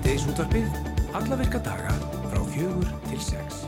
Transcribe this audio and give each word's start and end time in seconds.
Síðdeisútvarpið, 0.00 0.76
alla 1.12 1.36
virka 1.36 1.58
daga 1.60 1.90
frá 2.30 2.38
fjögur 2.48 2.86
til 3.10 3.18
sex. 3.20 3.58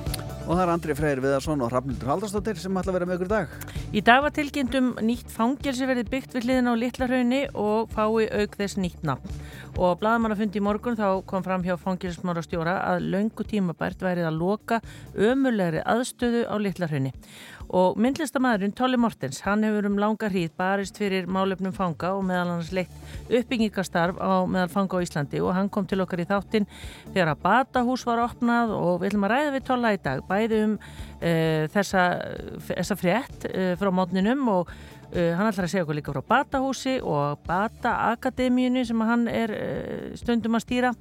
Og 0.46 0.54
það 0.54 0.62
er 0.62 0.71
Andri 0.72 0.94
Freyr 0.96 1.21
Viðarsson 1.21 1.60
og 1.60 1.69
Rafnildur 1.74 2.08
Haldarsdóttir 2.08 2.56
sem 2.56 2.78
ætla 2.81 2.88
að 2.88 2.96
vera 2.96 3.08
með 3.10 3.19
ykkur 3.19 3.28
í 3.28 3.32
dag. 3.35 3.56
Í 3.92 4.03
dag 4.06 4.22
var 4.24 4.32
tilkynntum 4.38 4.88
nýtt 5.04 5.28
fangelsi 5.35 5.88
verið 5.90 6.08
byggt 6.14 6.38
við 6.38 6.46
hliðin 6.49 6.72
á 6.72 6.74
Littlarhaunni 6.81 7.42
og 7.53 7.92
fái 7.92 8.31
auk 8.32 8.56
þess 8.56 8.81
nýtt 8.81 9.04
nafn. 9.04 9.37
Og 9.80 9.96
bladamannafundi 10.02 10.60
í 10.60 10.62
morgun 10.64 10.98
þá 10.98 11.22
kom 11.24 11.44
fram 11.44 11.62
hjá 11.64 11.78
fangelsismára 11.80 12.42
stjóra 12.44 12.74
að 12.90 13.06
löngu 13.14 13.46
tímabært 13.48 14.02
værið 14.04 14.28
að 14.28 14.36
loka 14.36 14.80
ömulegri 15.16 15.80
aðstöðu 15.88 16.42
á 16.45 16.54
Littlarhaunni. 16.60 17.14
Og 17.72 17.96
myndlistamæðurinn 17.96 18.74
Tolli 18.77 18.98
Mortens, 19.00 19.40
hann 19.46 19.64
hefur 19.64 19.86
um 19.88 19.96
langa 19.96 20.28
hríð 20.28 20.50
barist 20.60 20.98
fyrir 21.00 21.24
málefnum 21.24 21.72
fanga 21.72 22.10
og 22.18 22.27
meðal 22.28 22.58
hans 22.58 22.68
leitt 22.77 22.92
uppbyggingastarf 23.32 24.20
á 24.20 24.44
meðal 24.44 24.68
fanga 24.74 25.00
á 25.00 25.04
Íslandi 25.06 25.40
og 25.40 25.54
hann 25.56 25.70
kom 25.72 25.88
til 25.88 26.02
okkar 26.04 26.20
í 26.20 26.28
þáttinn 26.28 26.68
þegar 27.14 27.32
að 27.32 27.42
batahús 27.46 28.04
var 28.04 28.20
opnað 28.27 28.74
og 28.77 29.00
við 29.00 29.12
ætlum 29.12 29.24
að 29.24 29.32
ræða 29.32 29.54
við 29.56 29.66
Tolla 29.70 29.94
í 29.96 30.02
dag, 30.04 30.20
bæði 30.28 30.60
um 30.66 30.74
uh, 30.77 31.64
þessa, 31.72 32.04
þessa 32.68 32.98
frétt 33.00 33.48
uh, 33.48 33.72
frá 33.80 33.92
mótninum 33.94 34.44
og 34.52 34.77
Uh, 35.12 35.34
hann 35.36 35.50
ætlar 35.50 35.66
að 35.66 35.72
segja 35.74 35.84
okkur 35.84 35.98
líka 35.98 36.12
frá 36.14 36.22
Batahúsi 36.24 36.94
og 37.04 37.42
Bata-akademíunni 37.44 38.84
sem 38.88 39.02
hann 39.04 39.26
er 39.28 39.52
uh, 39.52 40.14
stundum 40.16 40.56
að 40.56 40.64
stýra 40.64 40.92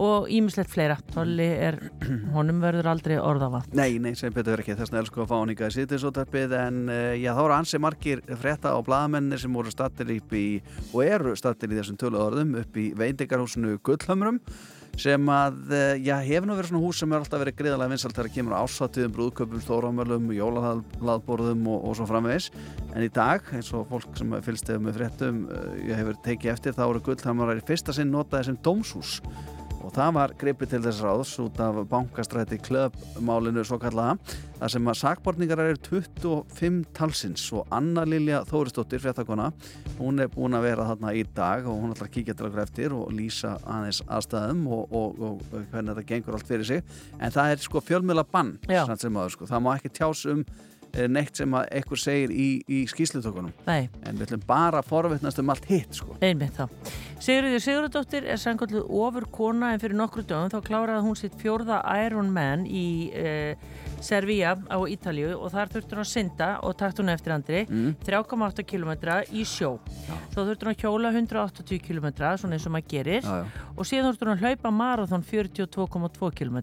og 0.00 0.30
ímislegt 0.32 0.72
fleira. 0.72 0.96
Tolli 1.12 1.50
er, 1.68 1.76
honum 2.36 2.62
verður 2.64 2.88
aldrei 2.94 3.18
orðafa. 3.20 3.60
Nei, 3.76 3.98
nei, 4.00 4.14
sem 4.16 4.32
betur 4.32 4.62
ekki. 4.62 4.72
Þess 4.78 4.88
vegna 4.88 5.02
elsku 5.04 5.20
að 5.24 5.28
fá 5.28 5.36
hann 5.36 5.52
ykkar 5.52 5.74
í 5.74 5.76
sýtisótarpið 5.76 6.56
en 6.62 6.80
uh, 6.88 7.12
já, 7.20 7.34
þá 7.36 7.42
eru 7.44 7.58
ansi 7.58 7.82
margir 7.84 8.24
frétta 8.40 8.72
á 8.72 8.78
bladamennir 8.80 9.44
sem 9.44 9.60
voru 9.60 9.74
stattir 9.74 10.16
upp 10.16 10.32
í 10.32 10.46
og 10.88 11.04
eru 11.04 11.36
stattir 11.36 11.74
í 11.74 11.80
þessum 11.82 12.00
töluðorðum 12.00 12.56
upp 12.62 12.80
í 12.80 12.88
veindegarhúsinu 12.96 13.76
Gullhamrum 13.84 14.40
sem 14.98 15.30
að, 15.30 15.74
já, 16.02 16.14
hefur 16.26 16.48
nú 16.48 16.56
verið 16.58 16.72
svona 16.72 16.82
hús 16.82 17.02
sem 17.02 17.12
er 17.12 17.22
alltaf 17.22 17.42
verið 17.42 17.58
greiðalega 17.60 17.92
vinsalt 17.92 18.16
þegar 18.16 18.28
það 18.28 18.36
kemur 18.38 18.56
ásattiðum, 18.58 19.14
brúðköpum, 19.16 19.62
stóramölum, 19.64 20.32
jólahlaðborðum 20.34 21.68
og, 21.70 21.84
og 21.88 21.98
svo 21.98 22.08
framvegis. 22.10 22.48
En 22.94 23.06
í 23.06 23.12
dag, 23.14 23.46
eins 23.54 23.70
og 23.76 23.86
fólk 23.92 24.18
sem 24.18 24.34
fylgst 24.46 24.72
hefur 24.72 24.84
með 24.88 24.98
fréttum, 24.98 25.44
ég 25.86 26.02
hefur 26.02 26.18
tekið 26.26 26.54
eftir 26.56 26.76
þá 26.78 26.84
eru 26.88 27.04
Gullhamrar 27.06 27.62
í 27.62 27.64
fyrsta 27.68 27.94
sinn 27.94 28.10
notaði 28.14 28.50
sem 28.50 28.60
dómshús 28.66 29.18
það 29.98 30.12
var 30.14 30.32
gripið 30.38 30.70
til 30.70 30.78
þess 30.84 31.00
ráðs 31.02 31.30
út 31.42 31.56
af 31.62 31.78
bankastræti 31.90 32.58
klöpmálinu 32.62 33.64
svo 33.66 33.80
kallaða 33.82 34.36
þar 34.60 34.70
sem 34.70 34.90
að 34.92 34.98
sakborningar 35.00 35.62
eru 35.64 35.80
25 35.88 36.76
talsins 36.94 37.46
og 37.56 37.72
Anna 37.74 38.04
Lilja 38.06 38.44
Þóristóttir 38.46 39.02
fréttakona, 39.02 39.48
hún 39.98 40.22
er 40.22 40.30
búin 40.30 40.54
að 40.54 40.68
vera 40.68 40.86
þarna 40.92 41.16
í 41.18 41.24
dag 41.34 41.66
og 41.66 41.82
hún 41.82 41.96
ætlar 41.96 42.10
að 42.10 42.14
kíkja 42.14 42.36
til 42.38 42.46
okkur 42.46 42.62
eftir 42.62 42.94
og 42.94 43.10
lýsa 43.16 43.56
aðeins 43.66 44.02
aðstæðum 44.06 44.64
og, 44.76 44.94
og, 45.00 45.18
og 45.18 45.42
hvernig 45.72 45.96
þetta 45.96 46.08
gengur 46.12 46.38
allt 46.38 46.50
fyrir 46.52 46.70
sig. 46.70 46.96
En 47.18 47.34
það 47.34 47.56
er 47.56 47.66
sko 47.66 47.82
fjölmjöla 47.82 48.26
bann 48.30 48.54
sem 48.68 49.18
aður 49.18 49.34
sko, 49.34 49.50
það 49.50 49.64
má 49.66 49.72
ekki 49.74 49.94
tjás 49.98 50.26
um 50.30 50.46
neitt 51.06 51.38
sem 51.38 51.54
að 51.54 51.68
ekkur 51.80 52.00
segir 52.00 52.32
í, 52.34 52.48
í 52.66 52.80
skýslutökunum 52.90 53.52
Nei. 53.68 53.88
en 54.02 54.18
við 54.18 54.26
ætlum 54.26 54.46
bara 54.48 54.82
að 54.82 54.88
forvittnast 54.90 55.38
um 55.42 55.52
allt 55.54 55.68
hitt 55.70 55.94
sko. 55.94 56.16
Einmitt 56.24 56.58
þá. 56.58 56.66
Sigurður 57.22 57.62
Sigurðardóttir 57.64 58.26
er 58.26 58.40
sangkvölduð 58.42 58.90
ofur 59.04 59.28
kona 59.34 59.72
en 59.74 59.82
fyrir 59.82 59.98
nokkru 59.98 60.24
dögum 60.26 60.50
þá 60.52 60.58
kláraði 60.66 61.04
hún 61.06 61.18
sitt 61.18 61.38
fjórða 61.38 61.82
Iron 62.06 62.32
Man 62.34 62.66
í 62.66 62.88
eh, 63.14 63.54
Servia 64.04 64.54
á 64.54 64.78
Ítalju 64.88 65.34
og 65.36 65.50
þar 65.52 65.72
þurftur 65.72 65.98
hún 65.98 66.04
að 66.04 66.10
synda 66.12 66.48
og 66.64 66.76
takt 66.78 67.00
hún 67.02 67.12
eftir 67.12 67.34
andri 67.34 67.64
mm. 67.66 67.96
3,8 68.06 68.64
km 68.68 68.92
í 69.34 69.44
sjó. 69.48 69.76
Já. 70.06 70.14
þá 70.34 70.38
þurftur 70.38 70.68
hún 70.68 70.74
að 70.74 70.84
hjóla 70.84 71.12
180 71.14 71.82
km 71.82 72.08
svona 72.38 72.58
eins 72.58 72.66
og 72.68 72.74
maður 72.74 72.88
gerir. 72.92 73.26
Já, 73.26 73.42
já. 73.42 73.66
og 73.74 73.88
síðan 73.88 74.08
þurftur 74.08 74.30
hún 74.30 74.36
að 74.36 74.44
hlaupa 74.46 74.72
marathon 74.74 75.26
42,2 75.26 76.32
km 76.38 76.58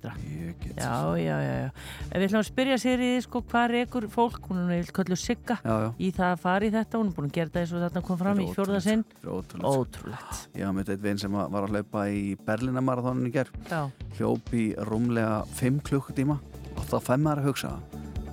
Já, 0.75 1.15
já, 1.15 1.35
já, 1.39 1.53
já. 1.65 1.69
En 2.11 2.19
Við 2.19 2.27
ætlum 2.29 2.41
að 2.41 2.47
spyrja 2.49 2.77
sér 2.81 3.03
í 3.03 3.11
sko 3.23 3.41
hvað 3.45 3.65
er 3.69 3.85
ykkur 3.85 4.07
fólk, 4.11 4.49
hún 4.49 4.71
er 4.75 4.89
kölluð 4.95 5.21
sigga 5.21 5.59
í 5.99 6.11
það 6.15 6.31
að 6.31 6.41
fara 6.43 6.67
í 6.67 6.73
þetta, 6.73 6.99
hún 6.99 7.11
er 7.11 7.15
búin 7.15 7.29
að 7.29 7.37
gera 7.37 7.51
þetta 7.51 7.63
eins 7.63 7.75
og 7.75 7.85
þetta 7.85 8.03
kom 8.09 8.19
fram 8.19 8.41
í 8.43 8.49
fjórðasinn 8.55 9.05
Ótrúlegt. 9.25 10.43
Já, 10.55 10.67
með 10.75 10.91
þetta 10.91 11.07
veginn 11.07 11.23
sem 11.23 11.39
var 11.39 11.67
að 11.67 11.75
hlaupa 11.75 12.05
í 12.11 12.25
Berlinamaratonin 12.47 13.29
í 13.29 13.33
gerð 13.35 13.55
hljópi 14.17 14.67
rúmlega 14.89 15.43
5 15.59 15.81
klukkutíma 15.89 16.39
og 16.75 16.89
þá 16.89 16.97
fær 17.09 17.23
maður 17.23 17.43
að 17.43 17.49
hugsa 17.51 17.75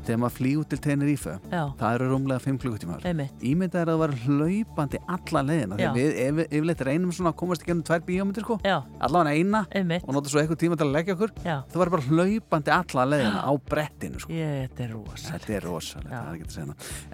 þegar 0.02 0.20
maður 0.22 0.34
flý 0.36 0.52
út 0.58 0.70
til 0.72 0.78
Tenerife 0.82 1.34
Já. 1.50 1.62
það 1.78 1.96
eru 1.96 2.08
rúmlega 2.10 2.42
5 2.42 2.58
klukkutímar. 2.62 3.04
Ímyndað 3.06 3.82
er 3.82 3.90
að 3.90 3.92
það 3.92 4.00
var 4.02 4.14
hlaupandi 4.24 5.00
alla 5.16 5.42
leðina 5.48 5.78
þegar 5.78 5.96
við 5.96 6.18
ef, 6.24 6.40
yfirleitt 6.48 6.84
reynum 6.88 7.14
svona 7.14 7.32
að 7.32 7.38
komast 7.42 7.64
ekki 7.64 7.76
um 7.76 7.82
tvær 7.86 8.04
bíómyndir 8.08 8.46
sko. 8.46 8.58
Allavega 8.66 9.36
eina 9.36 9.62
Einmitt. 9.70 10.06
og 10.06 10.16
nota 10.16 10.32
svo 10.32 10.42
eitthvað 10.42 10.60
tíma 10.64 10.78
til 10.80 10.88
að 10.88 10.94
leggja 10.96 11.16
okkur. 11.16 11.34
Já. 11.46 11.56
það 11.72 11.82
var 11.82 11.92
bara 11.94 12.08
hlaupandi 12.08 12.74
alla 12.78 13.06
leðina 13.12 13.44
á 13.46 13.52
brettinu 13.72 14.22
sko. 14.22 14.34
Ég, 14.34 14.56
þetta 14.66 14.86
er 14.86 14.96
rosalegt. 14.96 15.46
Þetta 15.46 15.56
er 15.58 15.68
rosalegt 15.68 16.58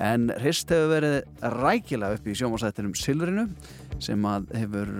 en 0.08 0.28
Hrist 0.38 0.72
hefur 0.72 0.94
verið 0.94 1.18
rækilega 1.58 2.18
upp 2.18 2.28
í 2.28 2.38
sjómasættinum 2.38 2.96
Silvrinu 2.96 3.48
sem 4.02 4.26
að 4.28 4.50
hefur 4.54 4.92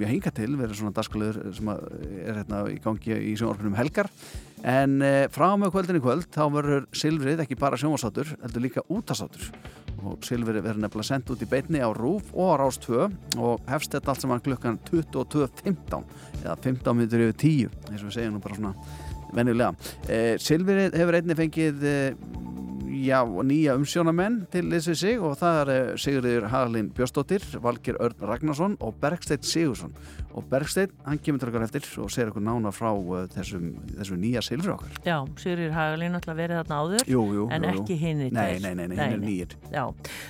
já, 0.00 0.06
hinga 0.08 0.32
til 0.36 0.52
verið 0.58 0.78
svona 0.78 0.94
daskalöður 0.96 1.50
sem 1.56 1.72
er 1.72 2.38
hérna 2.40 2.62
í 2.72 2.78
gangi 2.82 3.18
í 3.30 3.34
sjónvarpunum 3.38 3.76
helgar. 3.78 4.08
En 4.66 5.00
eh, 5.04 5.26
frá 5.32 5.54
með 5.56 5.72
kvöldinni 5.74 6.02
kvöld 6.04 6.28
þá 6.34 6.42
verður 6.52 6.88
Silvrið 6.96 7.44
ekki 7.44 7.56
bara 7.60 7.78
sjónvarsátur 7.80 8.34
heldur 8.42 8.64
líka 8.64 8.84
útasátur 8.92 9.46
og 10.04 10.24
Silvrið 10.24 10.64
verður 10.64 10.84
nefnilega 10.84 11.08
sendt 11.08 11.30
út 11.32 11.44
í 11.44 11.48
beitni 11.48 11.80
á 11.80 11.88
Rúf 11.96 12.32
og 12.32 12.52
á 12.52 12.60
Rás 12.60 12.80
2 12.80 13.06
og 13.40 13.70
hefst 13.70 13.96
þetta 13.96 14.12
allt 14.12 14.24
saman 14.24 14.44
klukkan 14.44 14.78
22.15 14.88 16.04
eða 16.42 16.56
15 16.56 16.96
minnur 16.96 17.24
yfir 17.28 17.40
10 17.40 17.90
eins 17.90 18.02
og 18.02 18.10
við 18.10 18.16
segjum 18.18 18.36
nú 18.36 18.44
bara 18.44 18.58
svona 18.58 18.74
venjulega. 19.36 19.74
Eh, 20.08 20.34
Silvrið 20.42 20.96
hefur 20.98 21.20
einni 21.20 21.36
fengið 21.38 21.84
eh, 21.86 22.06
já, 23.00 23.20
nýja 23.24 23.76
umsjónamenn 23.78 24.42
til 24.52 24.66
þessu 24.70 24.94
sig 24.98 25.22
og 25.22 25.36
það 25.40 25.60
er 25.74 26.00
Sigurður 26.00 26.48
Hagalín 26.52 26.90
Björnsdóttir, 26.96 27.44
Valgir 27.62 27.98
Örn 28.02 28.26
Ragnarsson 28.28 28.76
og 28.80 28.98
Bergstedt 29.00 29.46
Sigursson 29.48 29.94
og 30.36 30.46
Bergstedt, 30.50 30.92
hann 31.06 31.18
kemur 31.22 31.40
til 31.42 31.50
okkar 31.50 31.64
eftir 31.66 31.86
og 32.02 32.10
segir 32.12 32.30
okkur 32.30 32.44
nána 32.44 32.72
frá 32.74 32.90
uh, 32.92 33.24
þessum, 33.32 33.70
þessum 33.96 34.20
nýja 34.22 34.42
silfri 34.44 34.72
okkar. 34.74 34.98
Já, 35.06 35.16
Sigurður 35.40 35.74
Hagalín 35.74 36.18
ætla 36.18 36.34
að 36.34 36.40
vera 36.42 36.60
þarna 36.60 36.78
áður 36.80 37.10
jú, 37.10 37.22
jú, 37.36 37.46
en 37.54 37.66
jú, 37.66 37.72
ekki 37.80 37.96
hinn 38.00 38.22
í 38.26 38.28
Nei, 38.34 38.58
nei, 38.62 38.72
nei, 38.78 38.86
nei, 38.90 38.96
hinn 39.00 39.16
er 39.16 39.24
nýjir. 39.24 39.56
Já, 39.72 39.82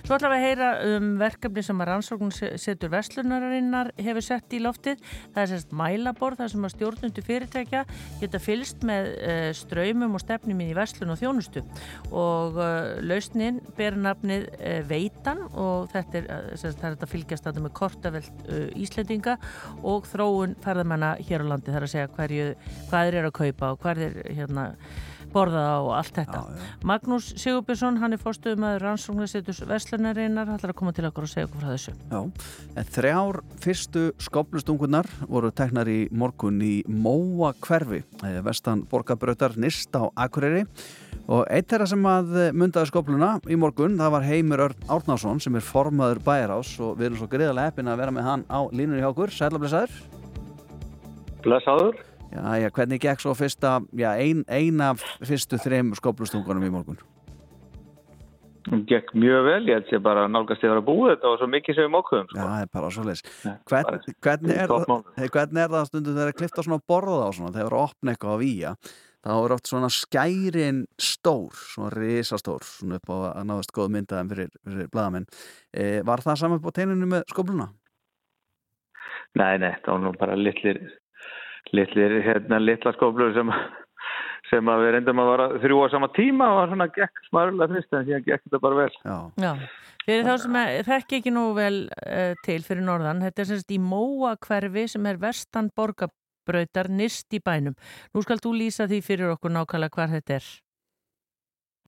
svo 0.07 0.17
ætla 0.17 0.31
við 0.33 0.39
að 0.39 0.47
heyra 0.47 0.71
um 0.95 1.11
verkefni 1.21 1.65
sem 1.67 1.83
að 1.83 1.91
rannsókn 1.91 2.33
setur 2.35 2.93
vestlunarinnar 2.95 3.93
hefur 4.01 4.25
sett 4.25 4.57
í 4.57 4.63
loftið. 4.65 5.05
Það 5.35 5.43
er 5.43 5.53
sérst 5.53 5.75
mælaborð, 5.77 6.41
það 6.41 6.53
sem 6.55 6.69
að 6.69 6.75
stjórnundu 6.77 7.27
fyrirtækja 7.27 7.85
geta 8.23 8.43
fylst 8.43 8.87
með 8.89 9.11
uh, 9.19 9.51
ströymum 9.57 10.17
og 10.17 10.25
stefnum 10.25 10.65
í 10.65 10.71
vestlun 10.77 11.15
og 11.15 11.21
þjónustu 11.21 11.65
og 12.11 12.59
uh, 12.61 12.97
lausnin 13.05 13.61
ber 13.77 13.99
nafnið 14.01 14.49
uh, 14.57 14.81
Veitan 14.91 15.45
og 15.51 15.91
þetta 15.93 16.21
er, 16.21 16.51
sérst, 16.61 16.81
það 16.81 16.91
er 16.91 16.99
að 17.01 17.13
fylgjast 17.15 17.49
og 19.91 20.09
þróun 20.11 20.57
ferðamanna 20.63 21.15
hér 21.27 21.45
á 21.45 21.51
landi 21.53 21.75
þar 21.75 21.87
að 21.87 21.93
segja 21.95 22.11
hverju, 22.17 22.49
hvað 22.91 23.15
er 23.21 23.29
að 23.29 23.37
kaupa 23.41 23.73
og 23.75 23.81
hvað 23.83 24.03
er 24.07 24.19
hérna 24.39 24.67
borða 25.33 25.65
og 25.85 25.91
allt 25.99 26.15
þetta. 26.17 26.41
Já, 26.41 26.61
já. 26.61 26.71
Magnús 26.91 27.29
Sigurbjörnsson, 27.41 27.99
hann 28.03 28.17
er 28.17 28.21
fórstuðum 28.23 28.67
að 28.69 28.79
rannsóknarsettus 28.85 29.63
Veslunarinnar, 29.69 30.49
hann 30.51 30.59
ætlar 30.59 30.75
að 30.75 30.79
koma 30.81 30.95
til 30.97 31.07
okkur 31.09 31.27
og 31.27 31.33
segja 31.33 31.49
okkur 31.49 31.63
frá 31.63 31.71
þessu. 31.75 31.95
Já, 32.11 32.21
en 32.81 32.91
þrjár 32.97 33.41
fyrstu 33.65 34.05
skoplustungunar 34.27 35.11
voru 35.29 35.53
teknar 35.55 35.91
í 35.91 36.01
morgun 36.11 36.59
í 36.65 36.75
Móa 36.89 37.53
hverfi, 37.63 38.03
vestan 38.47 38.85
borgarbrötar 38.91 39.57
Nist 39.61 39.95
á 39.97 40.11
Akureyri 40.15 40.67
og 41.31 41.45
eitt 41.47 41.71
þeirra 41.71 41.87
sem 41.87 42.07
að 42.11 42.37
mundaði 42.59 42.91
skopluna 42.91 43.33
í 43.47 43.59
morgun, 43.61 43.99
það 44.01 44.15
var 44.17 44.27
Heimur 44.27 44.65
Örn 44.67 44.87
Árnarsson 44.91 45.43
sem 45.43 45.55
er 45.55 45.65
formaður 45.65 46.23
bæjarás 46.27 46.75
og 46.83 46.97
við 46.99 47.11
erum 47.11 47.21
svo 47.21 47.31
greiðarlega 47.31 47.71
eppin 47.71 47.91
að 47.93 48.03
vera 48.03 48.15
með 48.17 48.27
hann 48.27 48.47
á 48.51 48.61
línunni 48.75 49.03
hjá 49.05 49.13
okkur. 49.13 49.31
Sæla 49.35 49.63
blessaður. 49.63 49.95
Já, 52.31 52.43
já, 52.63 52.69
hvernig 52.71 53.01
gekk 53.03 53.21
svo 53.25 53.33
fyrsta, 53.35 53.81
já, 53.99 54.13
ein, 54.23 54.45
eina 54.47 54.93
fyrstu 55.27 55.59
þreim 55.59 55.91
skoplustungunum 55.99 56.63
í 56.63 56.71
morgun? 56.71 56.99
Hún 58.71 58.83
gekk 58.87 59.15
mjög 59.17 59.47
vel, 59.49 59.63
ég 59.71 59.79
held 59.81 59.89
sé 59.91 59.99
bara 60.05 60.27
nálgast 60.31 60.63
ég 60.63 60.69
að 60.71 60.77
vera 60.77 60.85
búið 60.87 61.15
þetta 61.15 61.31
og 61.33 61.39
svo 61.41 61.47
mikið 61.51 61.75
sem 61.79 61.87
við 61.89 61.93
mókuðum. 61.95 62.27
Já, 62.37 62.43
það 62.45 62.63
er 62.63 62.69
bara 62.77 62.91
svo 62.95 63.05
leis. 63.09 63.23
Ja, 63.43 63.55
Hvern, 63.71 63.87
bara- 63.89 64.15
hvernig, 64.27 64.57
er, 64.61 64.69
það- 64.69 65.31
hvernig 65.35 65.63
er 65.65 65.73
það 65.75 65.87
stundum 65.89 66.15
þegar 66.19 66.33
að 66.35 66.39
klifta 66.43 66.63
svona 66.67 66.81
borða 66.93 67.23
á 67.25 67.31
svona, 67.35 67.53
þegar 67.57 67.73
að 67.79 67.87
opna 67.89 68.13
eitthvað 68.15 68.37
á 68.37 68.43
víja, 68.45 68.73
þá 69.25 69.33
er 69.41 69.55
oft 69.57 69.67
svona 69.73 69.91
skærin 69.97 70.85
stór, 71.01 71.51
svona 71.73 71.91
risastór, 71.97 72.63
svona 72.69 73.01
upp 73.01 73.11
á 73.11 73.17
að 73.41 73.49
náðast 73.51 73.73
góð 73.75 73.91
myndaðum 73.97 74.31
fyrir, 74.37 74.51
fyrir 74.69 74.89
bladamenn. 74.93 75.27
E, 75.75 76.03
var 76.05 76.19
það 76.21 76.39
saman 76.45 76.61
upp 76.61 76.69
á 76.71 76.77
teinunum 76.79 77.11
með 77.17 77.25
skopluna? 77.33 77.71
Nei, 79.41 79.57
nei, 79.59 79.73
það 79.83 79.93
var 79.95 80.01
nú 80.05 80.13
bara 80.21 80.37
litlir, 80.37 80.81
litlir, 81.77 82.17
hérna, 82.25 82.61
litla 82.63 82.93
skóflur 82.97 83.33
sem, 83.37 83.53
sem 84.51 84.71
að 84.73 84.85
við 84.85 84.93
reyndum 84.97 85.23
að 85.23 85.31
vara 85.33 85.49
þrjú 85.63 85.83
á 85.85 85.87
sama 85.93 86.11
tíma 86.17 86.49
og 86.57 86.73
svona 86.73 86.89
gekk 86.95 87.23
smarlega 87.29 87.75
fyrst 87.75 87.97
en 87.97 88.09
síðan 88.09 88.27
gekk 88.27 88.47
þetta 88.47 88.63
bara 88.67 88.81
vel. 88.81 88.95
Já. 89.05 89.19
Já, 89.45 89.53
fyrir 90.07 90.27
þá 90.29 90.33
sem 90.45 90.59
að, 90.63 90.73
þekki 90.89 91.21
ekki 91.21 91.35
nú 91.37 91.45
vel 91.59 91.77
uh, 91.91 92.33
til 92.47 92.61
fyrir 92.67 92.87
norðan, 92.87 93.23
þetta 93.27 93.45
er 93.45 93.51
semst 93.53 93.77
í 93.77 93.79
Móa 93.83 94.35
hverfi 94.47 94.89
sem 94.95 95.11
er 95.11 95.21
vestan 95.23 95.71
borga, 95.77 96.11
brautar 96.49 96.91
nýst 96.91 97.31
í 97.37 97.43
bænum. 97.45 97.77
Nú 98.15 98.25
skal 98.27 98.43
þú 98.43 98.57
lýsa 98.59 98.89
því 98.91 99.01
fyrir 99.07 99.35
okkur 99.37 99.53
nákvæmlega 99.55 99.95
hvað 99.95 100.19
þetta 100.19 100.39
er. 100.41 100.53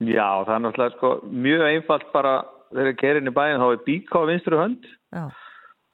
Já, 0.02 0.26
það 0.46 0.54
er 0.54 0.62
náttúrulega 0.64 0.96
sko, 0.96 1.10
mjög 1.30 1.62
einfalt 1.68 2.10
bara 2.14 2.34
þegar 2.72 2.98
keirin 3.00 3.30
í 3.30 3.34
bæin 3.34 3.60
þá 3.60 3.66
er 3.68 3.82
bík 3.86 4.12
á 4.16 4.20
vinstru 4.28 4.58
hönd 4.58 4.86
Já. 5.12 5.28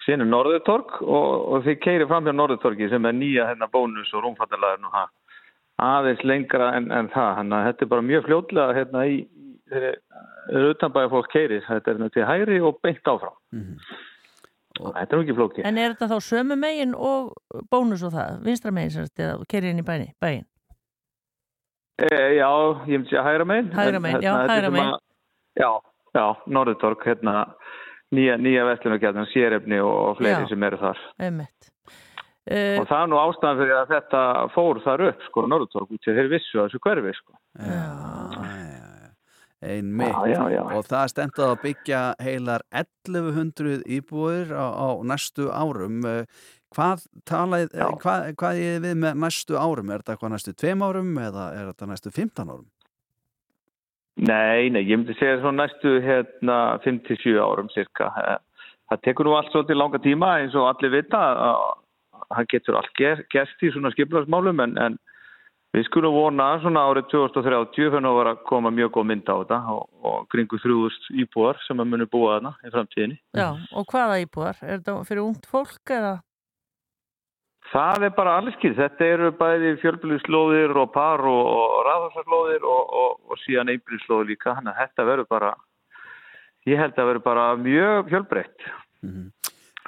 Síðan 0.09 0.25
er 0.25 0.31
Norðurtorg 0.33 0.99
og, 1.05 1.33
og 1.53 1.65
þið 1.67 1.81
keirir 1.85 2.09
fram 2.09 2.25
hjá 2.25 2.33
Norðurtorgi 2.33 2.89
sem 2.89 3.05
er 3.05 3.17
nýja 3.17 3.49
hérna 3.51 3.69
bónus 3.69 4.09
og 4.17 4.25
rúmfattalæður 4.25 4.81
nú 4.81 4.93
ha 4.95 5.05
aðeins 5.85 6.23
lengra 6.27 6.73
en, 6.79 6.89
en 6.91 7.11
það 7.13 7.35
þannig 7.39 7.59
að 7.59 7.67
þetta 7.69 7.85
er 7.85 7.91
bara 7.93 8.07
mjög 8.09 8.25
fljótlega 8.27 8.77
hérna 8.79 9.05
í 9.07 9.19
þegar 9.69 10.71
utanbæði 10.73 11.11
fólk 11.13 11.33
keirir 11.33 11.67
þetta 11.67 11.93
er 11.93 12.15
til 12.15 12.29
hæri 12.29 12.61
og 12.65 12.79
beint 12.83 13.11
áfram. 13.13 13.37
Mm 13.53 13.65
-hmm. 13.65 13.99
og 14.81 14.95
þetta 14.95 15.17
er 15.17 15.23
ekki 15.23 15.37
flóki 15.37 15.65
En 15.65 15.79
er 15.79 15.93
þetta 15.93 16.09
þá 16.15 16.19
sömu 16.31 16.57
megin 16.57 16.95
og 16.95 17.35
bónus 17.71 18.05
og 18.07 18.15
það, 18.17 18.41
vinstra 18.45 18.73
megin 18.73 18.91
sérst 18.97 19.21
eða 19.21 19.45
keirir 19.49 19.71
inn 19.71 19.85
í 19.85 19.89
bæni, 19.91 20.15
bæin? 20.21 20.47
E, 21.99 22.09
já, 22.39 22.49
ég 22.87 22.99
myndi 22.99 23.19
að 23.19 23.25
hægra 23.27 23.45
megin. 23.45 23.73
Hægra 23.75 24.01
megin, 24.01 24.23
já, 24.23 24.33
hérna, 24.33 24.55
hægra 24.55 24.71
megin. 24.71 24.99
Já, 25.59 25.81
já, 26.15 26.37
Norðurtorg 26.47 27.05
hérna 27.05 27.55
nýja, 28.15 28.37
nýja 28.41 28.65
vestlunarkjarnar, 28.71 29.27
sérefni 29.33 29.81
og 29.85 30.17
fleiri 30.21 30.45
Já. 30.47 30.49
sem 30.53 30.63
eru 30.69 30.79
þar 30.81 30.99
Einmitt. 31.21 31.71
og 32.49 32.87
það 32.89 33.03
er 33.03 33.11
nú 33.13 33.19
ástæðan 33.21 33.59
fyrir 33.61 33.77
að 33.83 33.91
þetta 33.95 34.23
fór 34.55 34.81
þar 34.87 35.07
upp 35.11 35.27
sko, 35.29 35.47
Norðurtorg, 35.53 35.91
út 35.93 36.01
til 36.07 36.15
þeir 36.17 36.31
vissu 36.33 36.59
að 36.63 36.71
þessu 36.71 36.81
hverfi 36.87 37.13
sko. 37.19 37.33
einmitt 39.59 40.15
Já, 40.15 40.27
já, 40.31 40.43
já. 40.55 40.63
og 40.79 40.85
það 40.87 41.09
stemt 41.11 41.39
að 41.43 41.57
byggja 41.65 42.01
heilar 42.23 42.63
1100 42.71 43.83
íbúir 43.91 44.53
á, 44.55 44.67
á 44.71 44.89
næstu 45.03 45.49
árum 45.51 45.99
Eh, 46.07 46.25
hvað 46.77 47.07
talaði, 47.27 47.69
Já. 47.75 47.89
hvað, 47.97 48.27
hvað 48.39 48.59
er 48.61 48.81
við 48.85 48.97
með 49.03 49.15
næstu 49.25 49.57
árum 49.59 49.91
er 49.91 50.03
þetta 50.05 50.19
hvað 50.21 50.33
næstu 50.35 50.53
tveim 50.55 50.83
árum 50.85 51.15
eða 51.19 51.47
er 51.57 51.71
þetta 51.73 51.89
næstu 51.89 52.13
15 52.13 52.45
árum 52.53 52.67
Nei, 54.19 54.69
nei, 54.75 54.83
ég 54.83 54.99
myndi 54.99 55.15
segja 55.15 55.39
svo 55.39 55.53
næstu 55.55 55.99
hérna 56.03 56.79
5-7 56.83 57.37
árum 57.39 57.69
cirka. 57.71 58.11
Það 58.91 59.03
tekur 59.05 59.29
nú 59.29 59.37
allt 59.39 59.53
svolítið 59.53 59.79
langa 59.79 60.01
tíma 60.03 60.33
eins 60.41 60.57
og 60.59 60.67
allir 60.73 60.97
vita 60.97 61.21
að 61.21 61.61
það 62.29 62.49
getur 62.53 62.79
allt 62.81 62.97
ger, 62.99 63.23
gerst 63.33 63.63
í 63.63 63.71
svona 63.73 63.93
skiplarsmálum 63.95 64.65
en, 64.65 64.75
en 64.83 64.99
við 65.77 65.87
skulum 65.87 66.17
vona 66.17 66.49
svona 66.63 66.83
árið 66.89 67.11
2030 67.13 67.93
fyrir 67.93 68.09
að 68.11 68.19
vera 68.19 68.35
að 68.35 68.45
koma 68.49 68.73
mjög 68.75 68.95
góð 68.97 69.09
mynd 69.13 69.31
á 69.31 69.35
þetta 69.37 69.59
og, 69.75 69.85
og 70.03 70.25
kringu 70.33 70.61
3000 70.65 71.23
íbúar 71.25 71.61
sem 71.67 71.79
að 71.79 71.93
muni 71.93 72.09
búa 72.11 72.39
þarna 72.39 72.55
í 72.65 72.73
framtíðinni. 72.75 73.21
Já, 73.39 73.49
og 73.55 73.93
hvaða 73.93 74.19
íbúar? 74.25 74.59
Er 74.65 74.81
þetta 74.81 74.97
fyrir 75.09 75.25
ungt 75.29 75.47
fólk 75.53 75.95
eða? 75.95 76.17
Það 77.69 78.05
er 78.09 78.13
bara 78.17 78.37
allir 78.41 78.55
skil. 78.57 78.73
Þetta 78.79 79.05
eru 79.13 79.31
bæði 79.37 79.75
fjölbyrjuslóðir 79.83 80.73
og 80.81 80.93
par 80.95 81.21
og, 81.29 81.41
og 81.53 81.75
raðarslóðir 81.89 82.65
og, 82.65 82.95
og, 83.03 83.19
og 83.29 83.41
síðan 83.45 83.73
einbyrjuslóðir 83.75 84.31
líka. 84.33 84.55
Þannig 84.57 84.73
að 84.73 84.81
þetta 84.87 85.07
verður 85.11 85.29
bara, 85.35 85.51
ég 86.71 86.81
held 86.81 86.97
að 87.03 87.11
verður 87.13 87.27
bara 87.29 87.45
mjög 87.61 88.09
fjölbreytt. 88.15 88.69
Mhm. 89.05 89.27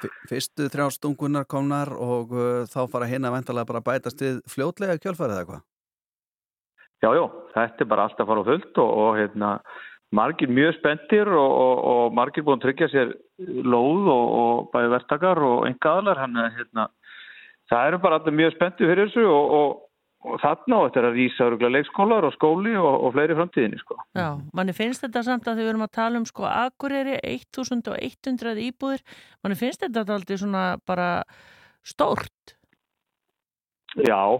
F- 0.01 0.13
Fyrstu 0.29 0.65
þrjár 0.73 0.93
stungunar 0.95 1.45
komnar 1.49 1.91
og 1.93 2.31
uh, 2.33 2.63
þá 2.69 2.79
fara 2.89 3.09
hinn 3.09 3.25
að 3.27 3.35
ventalega 3.35 3.69
bara 3.69 3.83
bætast 3.85 4.21
við 4.23 4.39
fljótlega 4.49 4.95
kjölfarið 5.01 5.35
eða 5.41 5.49
hvað? 5.49 5.65
Já, 7.01 7.09
já, 7.17 7.23
þetta 7.55 7.83
er 7.85 7.89
bara 7.91 8.05
alltaf 8.07 8.23
að 8.25 8.31
fara 8.31 8.41
á 8.45 8.49
fullt 8.49 8.79
og, 8.81 8.89
og 9.03 9.11
hérna, 9.17 9.51
margir 10.17 10.49
mjög 10.53 10.73
spenntir 10.79 11.29
og, 11.33 11.51
og, 11.65 11.83
og 11.91 12.17
margir 12.17 12.45
búin 12.45 12.57
að 12.61 12.65
tryggja 12.67 12.89
sér 12.93 13.13
lóð 13.65 14.09
og, 14.13 14.25
og 14.41 14.71
bæði 14.73 14.91
verktakar 14.95 15.41
og 15.45 15.63
engaðalar. 15.69 16.21
Hann, 16.25 16.41
hérna, 16.57 16.87
það 17.71 17.87
eru 17.87 18.01
bara 18.03 18.19
allir 18.19 18.37
mjög 18.37 18.53
spenntir 18.55 18.91
fyrir 18.91 19.09
þessu 19.09 19.25
og, 19.31 19.55
og, 19.57 19.81
og 20.27 20.39
þarna 20.43 20.79
á 20.79 20.83
þetta 20.85 21.01
er 21.01 21.09
að 21.09 21.19
örgulega 21.47 21.73
leikskólar 21.77 22.27
og 22.29 22.35
skóli 22.37 22.75
og, 22.77 22.91
og 23.07 23.13
fleiri 23.15 23.37
framtíðinni. 23.39 23.81
Sko. 23.81 23.99
Já, 24.17 24.27
manni 24.53 24.75
finnst 24.77 25.05
þetta 25.05 25.25
samt 25.27 25.47
að 25.47 25.59
því 25.59 25.65
við 25.65 25.73
erum 25.73 25.87
að 25.87 25.93
tala 25.97 26.21
um 26.21 26.27
sko 26.29 26.47
Akureyri 26.51 27.19
1100 27.23 28.65
íbúðir, 28.67 29.05
manni 29.43 29.59
finnst 29.59 29.85
þetta 29.87 30.05
aldrei 30.17 30.37
svona 30.37 30.65
bara 30.85 31.13
stórt. 31.87 32.57
Já, 34.07 34.39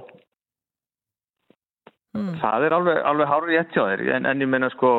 Mm. 2.12 2.33
það 2.42 2.66
er 2.68 2.74
alveg, 2.75 2.98
alveg 3.07 3.30
hárið 3.30 3.54
rétt 3.56 3.72
hjá 3.72 3.83
þér 3.88 4.01
en, 4.18 4.25
en 4.28 4.44
ég 4.44 4.50
meina 4.51 4.68
sko 4.74 4.89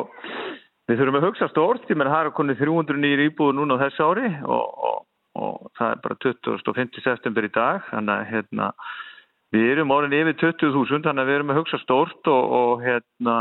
við 0.89 0.97
þurfum 0.97 1.17
að 1.19 1.25
hugsa 1.27 1.47
stórt, 1.51 1.83
ég 1.91 1.99
meina 1.99 2.09
það 2.09 2.25
er 2.25 2.33
konið 2.39 2.63
300 2.63 3.01
nýjir 3.03 3.21
íbúður 3.27 3.57
núna 3.59 3.77
á 3.77 3.81
þessu 3.83 4.07
ári 4.07 4.31
og, 4.41 4.71
og, 5.39 5.71
það 5.77 5.89
er 5.89 6.03
bara 6.03 6.19
2050 6.25 7.05
september 7.05 7.47
í 7.47 7.51
dag 7.53 7.83
þannig 7.89 8.13
að 8.15 8.31
hérna 8.31 8.69
við 9.53 9.67
erum 9.73 9.93
orðin 9.93 10.15
yfir 10.19 10.39
20.000 10.41 11.03
þannig 11.05 11.23
að 11.23 11.29
við 11.29 11.37
erum 11.39 11.53
að 11.53 11.59
hugsa 11.61 11.81
stórt 11.83 12.31
og, 12.31 12.55
og 12.59 12.83
hérna 12.85 13.37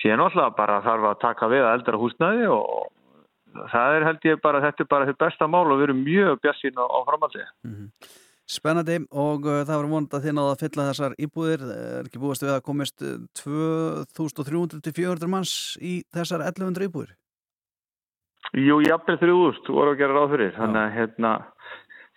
síðan 0.00 0.24
alltaf 0.26 0.56
bara 0.56 0.80
þarf 0.84 1.10
að 1.10 1.20
taka 1.24 1.50
við 1.52 1.66
að 1.66 1.76
eldra 1.78 2.00
húsnæði 2.00 2.48
og 2.54 3.68
það 3.72 3.98
er 3.98 4.08
held 4.08 4.26
ég 4.28 4.42
bara, 4.42 4.64
þetta 4.64 4.84
er 4.84 4.90
bara 4.90 5.08
þetta 5.08 5.26
besta 5.26 5.48
mál 5.50 5.66
og 5.66 5.78
við 5.78 5.88
erum 5.88 6.02
mjög 6.06 6.42
bjassín 6.44 6.78
á, 6.78 6.84
á 6.86 6.98
framhaldið. 7.08 7.48
Spennandi 8.50 8.96
og 9.14 9.44
uh, 9.46 9.60
það 9.62 9.76
var 9.76 9.88
vonandi 9.90 10.16
að 10.16 10.24
þið 10.26 10.36
náðu 10.36 10.52
að 10.52 10.62
fylla 10.64 10.86
þessar 10.88 11.12
íbúðir. 11.22 11.60
Er 11.70 12.08
ekki 12.08 12.22
búist 12.22 12.42
við 12.42 12.54
að 12.56 12.64
komist 12.66 13.04
uh, 13.06 13.18
2300 13.38 14.80
til 14.86 14.94
400 14.96 15.30
manns 15.30 15.54
í 15.78 16.00
þessar 16.14 16.46
1100 16.48 16.88
íbúðir 16.88 17.12
Jú, 18.58 18.80
jafnvel 18.82 19.18
3000 19.20 19.70
voru 19.70 19.94
að 19.94 20.00
gera 20.00 20.16
ráð 20.16 20.32
fyrir. 20.34 20.52
Þannig 20.56 20.80
að 20.82 20.96
hérna, 20.96 21.30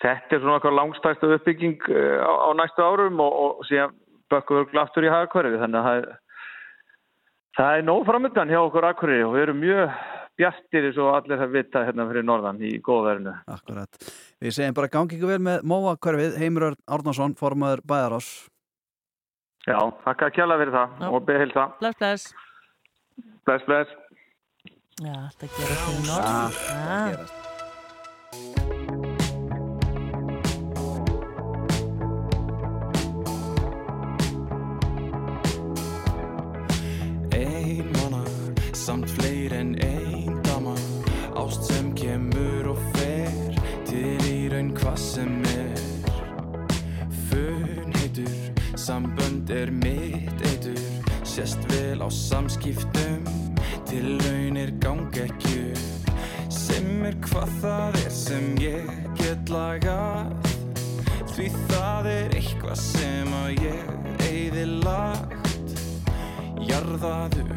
þetta 0.01 0.35
er 0.35 0.41
svona 0.41 0.57
okkar 0.57 0.75
langstæsta 0.79 1.29
uppbygging 1.35 1.85
eh, 1.93 2.17
á, 2.25 2.31
á 2.31 2.49
næstu 2.57 2.85
árum 2.85 3.21
og, 3.21 3.37
og 3.43 3.67
síðan 3.69 3.93
bökkum 4.33 4.63
við 4.63 4.73
glaftur 4.73 5.05
í 5.05 5.13
hagakverfi. 5.13 5.61
Þannig 5.61 5.79
að 5.79 5.87
það 5.87 6.01
er, 6.01 6.09
það 7.59 7.77
er 7.77 7.87
nóg 7.91 8.03
framöndan 8.09 8.53
hjá 8.53 8.59
okkur 8.63 8.89
akkurir 8.89 9.25
og 9.27 9.35
við 9.37 9.45
erum 9.45 9.61
mjög 9.61 9.97
bjartir 10.41 10.87
eins 10.87 10.97
og 10.97 11.11
allir 11.13 11.41
það 11.43 11.53
vita 11.53 11.83
hérna 11.85 12.07
fyrir 12.09 12.25
norðan 12.25 12.63
í 12.65 12.71
góðverðinu. 12.81 13.35
Akkurat. 13.53 14.09
Við 14.41 14.55
segjum 14.57 14.79
bara 14.79 14.89
gangi 14.95 15.19
ykkur 15.19 15.35
vel 15.35 15.43
með 15.45 15.67
Móa 15.69 15.93
hverfið, 16.01 16.39
Heimur 16.41 16.71
Örn 16.71 16.79
Árnason, 16.97 17.37
formaður 17.37 17.83
Bæjarás. 17.85 18.31
Já, 19.63 19.77
þakka 20.03 20.27
að 20.27 20.33
kjalla 20.39 20.57
fyrir 20.59 20.73
það 20.75 20.97
Já. 20.99 21.09
og 21.13 21.27
beð 21.27 21.43
heilsa. 21.43 21.67
Bless, 21.79 21.99
bless. 22.01 22.25
Bless, 23.45 23.67
bless. 23.69 24.02
Já, 25.01 25.13
þetta 25.39 25.47
gerir 25.57 25.79
fyrir 25.81 26.03
norð. 26.05 26.19
Ah, 26.21 26.51
Ah, 26.69 27.09
gerast. 27.09 28.43
Ein 37.33 37.91
manna, 37.97 38.23
samt 38.73 39.09
fleir 39.09 39.51
en 39.53 39.75
ein 39.81 40.41
dama 40.43 40.75
Ást 41.35 41.63
sem 41.65 41.93
kemur 41.95 42.69
og 42.73 42.77
fer 42.93 43.31
Til 43.89 44.21
í 44.29 44.37
raun 44.53 44.71
hvað 44.77 44.97
sem 44.97 45.41
er. 45.53 45.81
Fun 47.29 47.93
heitur, 47.97 48.31
sambönd 48.77 49.49
er 49.53 49.69
mitt 49.71 50.41
eitur. 50.49 50.79
Sést 51.25 51.61
vel 51.69 52.01
á 52.01 52.09
samskiptum 52.09 53.42
Til 53.93 54.15
raunir 54.25 54.71
ganga 54.81 55.27
ekki 55.27 55.59
Sem 56.49 57.03
er 57.05 57.13
hvað 57.21 57.51
það 57.61 57.97
er 57.99 58.13
sem 58.15 58.45
ég 58.57 58.87
get 59.19 59.51
lagað. 59.53 60.31
Því 61.35 61.45
það 61.69 62.09
er 62.09 62.33
eitthvað 62.39 62.79
sem 62.81 63.35
að 63.37 63.61
ég 63.61 64.23
eyði 64.31 64.63
lagt. 64.87 65.75
Jarðaður 66.71 67.53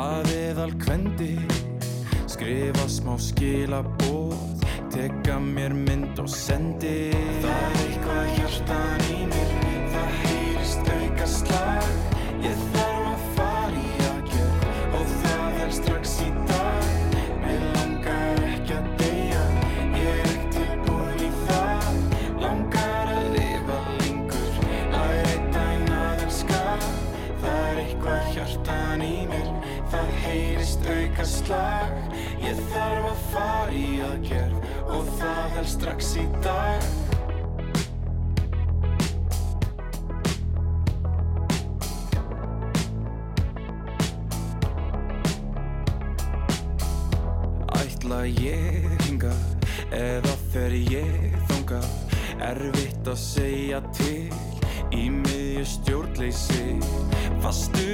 að 0.00 0.32
eðal 0.34 0.74
kvendi. 0.82 1.30
Skrifa 2.26 2.88
smá 2.90 3.14
skilabóð 3.22 4.66
Teka 4.90 5.38
mér 5.44 5.78
mynd 5.78 6.18
og 6.24 6.32
sendi. 6.34 7.12
Það 7.46 7.62
er 7.62 7.80
eitthvað 7.86 8.34
hjartan 8.40 9.08
í 9.14 9.22
mér 9.30 9.56
Það 9.94 10.20
heyrist 10.24 10.94
auka 10.98 11.32
slag 11.38 11.97
slag 31.48 31.92
Ég 32.44 32.58
þarf 32.72 33.06
að 33.08 33.20
fara 33.32 33.74
í 33.74 33.86
aðgerð 34.04 34.56
Og 34.94 35.12
það 35.18 35.58
er 35.60 35.68
strax 35.68 36.10
í 36.20 36.24
dag. 36.44 36.86
Ætla 47.78 48.22
ég 48.28 48.88
hingað 49.06 49.42
Eða 49.94 50.36
fer 50.52 50.76
ég 50.76 51.40
þangað? 51.50 51.88
Erfitt 52.48 53.08
að 53.08 53.18
segja 53.18 53.80
til 53.96 54.28
í 54.94 55.08
miðju 55.12 55.64
stjórnleysi. 55.72 56.78
Fastur 57.42 57.87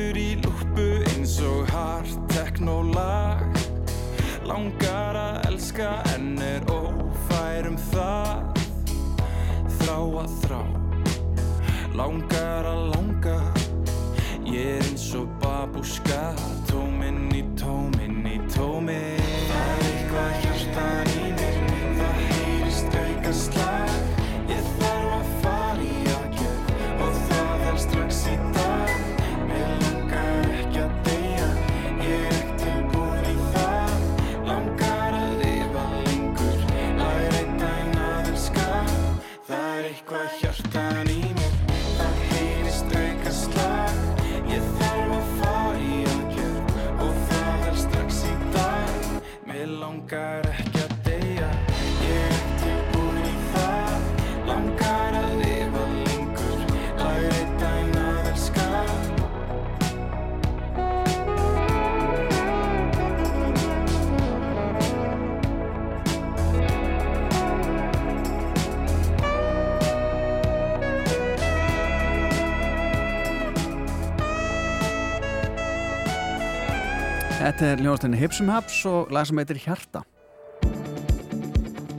Þetta 77.55 77.69
er 77.71 77.81
hljóðastinni 77.85 78.19
Hipsum 78.19 78.49
Haps 78.51 78.77
og 78.91 79.13
lag 79.15 79.29
sem 79.29 79.39
heitir 79.39 79.61
Hjarta. 79.63 80.01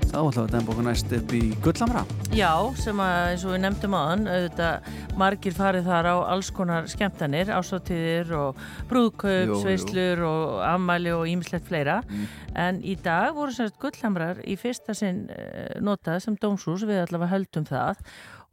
Þá 0.10 0.18
ætlum 0.18 0.34
við 0.34 0.40
að 0.42 0.50
demba 0.52 0.74
okkur 0.74 0.84
næst 0.84 1.14
upp 1.16 1.36
í 1.38 1.40
Gullamra. 1.64 2.02
Já, 2.36 2.52
sem 2.76 3.00
að 3.00 3.20
eins 3.30 3.46
og 3.48 3.54
við 3.54 3.62
nefndum 3.64 3.96
aðan 3.96 4.28
auðvitað 4.28 4.90
margir 5.22 5.56
farið 5.56 5.88
þar 5.88 6.10
á 6.12 6.16
alls 6.34 6.50
konar 6.58 6.90
skemmtanir, 6.92 7.54
ásáttíðir 7.56 8.34
og 8.36 8.60
brúðkaup, 8.92 9.54
sveislur 9.62 10.26
og 10.28 10.58
ammæli 10.74 11.16
og 11.16 11.24
ímislegt 11.32 11.72
fleira. 11.72 12.02
Mm. 12.04 12.28
en 12.66 12.84
í 12.84 12.98
dag 13.00 13.32
voru 13.36 13.56
semst 13.56 13.80
gullhamrar 13.80 14.44
í 14.44 14.58
fyrsta 14.60 14.92
sinn 14.92 15.30
uh, 15.32 15.80
notað 15.80 16.20
sem 16.28 16.36
dómshús 16.36 16.84
við 16.84 17.06
allavega 17.06 17.32
höldum 17.32 17.72
það. 17.72 18.04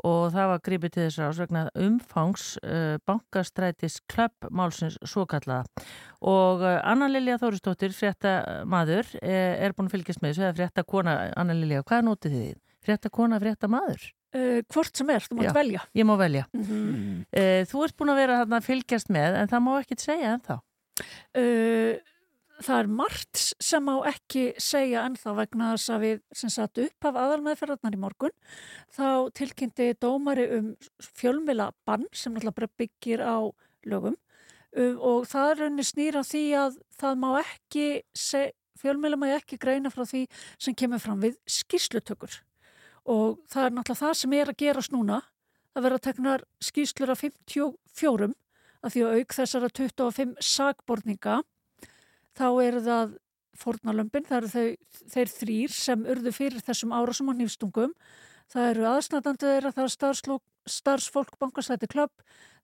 Og 0.03 0.33
það 0.35 0.49
var 0.51 0.63
gripið 0.67 0.95
til 0.95 1.03
þess 1.05 1.21
að 1.23 1.43
vegna 1.45 1.67
umfangs 1.79 2.47
uh, 2.63 2.97
bankastrætis 3.07 4.01
klöppmálsins 4.11 4.99
svo 5.03 5.27
kallaða 5.31 5.67
og 6.23 6.63
uh, 6.63 6.79
Anna 6.87 7.09
Lilja 7.11 7.39
Þóristóttir 7.43 7.95
frétta 7.97 8.63
maður 8.69 9.09
er, 9.21 9.57
er 9.67 9.77
búin 9.77 9.91
að 9.91 9.97
fylgjast 9.99 10.23
með 10.23 10.35
þessu 10.35 10.45
eða 10.47 10.57
frétta 10.61 10.85
kona 10.87 11.17
Anna 11.39 11.57
Lilja, 11.59 11.85
hvað 11.87 12.05
notið 12.09 12.37
þið? 12.39 12.59
Frétta 12.83 13.11
kona, 13.15 13.41
frétta 13.43 13.71
maður? 13.71 14.09
Uh, 14.33 14.63
hvort 14.73 14.97
sem 14.97 15.11
er, 15.13 15.27
þú 15.27 15.39
mátt 15.39 15.51
Já. 15.51 15.57
velja. 15.59 15.83
Ég 15.99 16.09
má 16.09 16.17
velja. 16.21 16.47
Mm 16.57 17.25
Uh, 17.33 17.65
þú 17.65 17.85
ert 17.85 17.97
búin 17.97 18.13
að 18.13 18.19
vera 18.21 18.41
að 18.45 18.65
fylgjast 18.67 19.09
með 19.09 19.37
en 19.41 19.49
það 19.49 19.63
má 19.65 19.73
ekkit 19.81 20.03
segja 20.05 20.33
ennþá. 20.37 20.57
Uh, 21.37 22.01
það 22.63 22.79
er 22.79 22.91
margt 23.01 23.43
sem 23.63 23.85
má 23.85 23.95
ekki 24.09 24.45
segja 24.61 25.05
ennþá 25.09 25.35
vegna 25.39 25.71
þess 25.75 25.93
að 25.95 26.05
við 26.07 26.21
sem 26.43 26.53
satt 26.53 26.81
upp 26.83 27.09
af 27.09 27.19
aðalmeðferðarnar 27.23 27.97
í 27.97 28.01
morgun 28.03 28.35
þá 28.93 29.31
tilkynnti 29.39 29.89
dómari 30.03 30.49
um 30.59 30.69
fjölmila 31.19 31.71
bann 31.87 32.07
sem 32.13 32.35
náttúrulega 32.35 32.73
byggir 32.81 33.25
á 33.25 33.37
lögum 33.89 34.15
um, 34.15 34.21
og 34.73 35.27
það 35.29 35.51
er 35.51 35.61
rauninni 35.61 35.85
snýra 35.85 36.23
því 36.25 36.45
að 36.57 36.79
það 37.01 37.19
má 37.21 37.29
ekki 37.43 37.87
fjölmila 38.81 39.19
má 39.21 39.29
ekki 39.37 39.61
greina 39.61 39.93
frá 39.93 40.05
því 40.09 40.25
sem 40.57 40.75
kemur 40.75 41.03
fram 41.03 41.21
við 41.23 41.37
skýrslutökur 41.47 42.39
og 43.13 43.43
það 43.53 43.67
er 43.67 43.75
náttúrulega 43.77 44.01
það 44.01 44.15
sem 44.21 44.37
er 44.39 44.53
að 44.53 44.61
gerast 44.63 44.95
núna 44.95 45.21
að 45.77 45.89
vera 45.89 46.03
teknar 46.03 46.47
skýrslur 46.63 47.13
af 47.13 47.25
54 47.25 48.31
að 48.83 48.95
því 48.95 49.05
að 49.07 49.19
auk 49.19 49.37
þessara 49.37 49.73
25 49.77 50.35
sagborninga 50.43 51.43
þá 52.39 52.47
eru 52.65 52.83
það 52.83 53.19
fórnalömpin, 53.59 54.27
það 54.27 54.39
eru 54.39 54.51
þau, 54.53 54.69
þeir 55.13 55.33
þrýr 55.37 55.75
sem 55.77 56.05
urðu 56.15 56.33
fyrir 56.35 56.65
þessum 56.65 56.95
árásum 56.97 57.31
á 57.31 57.35
nýfstungum. 57.37 57.93
Það 58.53 58.69
eru 58.71 58.87
aðsnætandi 58.91 59.49
þeirra, 59.49 59.73
það 59.77 59.85
er 59.85 59.95
starfslok, 59.95 60.43
starfsfólk 60.69 61.39
bankastæti 61.41 61.89
klubb, 61.91 62.13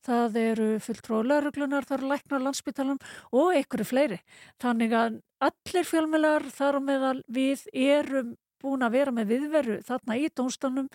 það 0.06 0.36
eru 0.40 0.66
fulltrú 0.82 1.18
og 1.20 1.28
lauruglunar, 1.28 1.86
það 1.88 1.98
eru 1.98 2.10
læknar 2.12 2.44
landsbytalan 2.44 3.00
og 3.32 3.56
einhverju 3.56 3.88
fleiri. 3.88 4.20
Þannig 4.62 4.94
að 4.94 5.18
allir 5.48 5.88
fjölmjölar 5.88 6.46
þar 6.54 6.78
á 6.78 6.80
meðal 6.82 7.16
við 7.26 7.64
erum 7.72 8.36
búin 8.62 8.86
að 8.86 8.94
vera 8.98 9.14
með 9.14 9.34
viðveru 9.34 9.80
þarna 9.86 10.18
í 10.18 10.30
dómstælnum, 10.34 10.88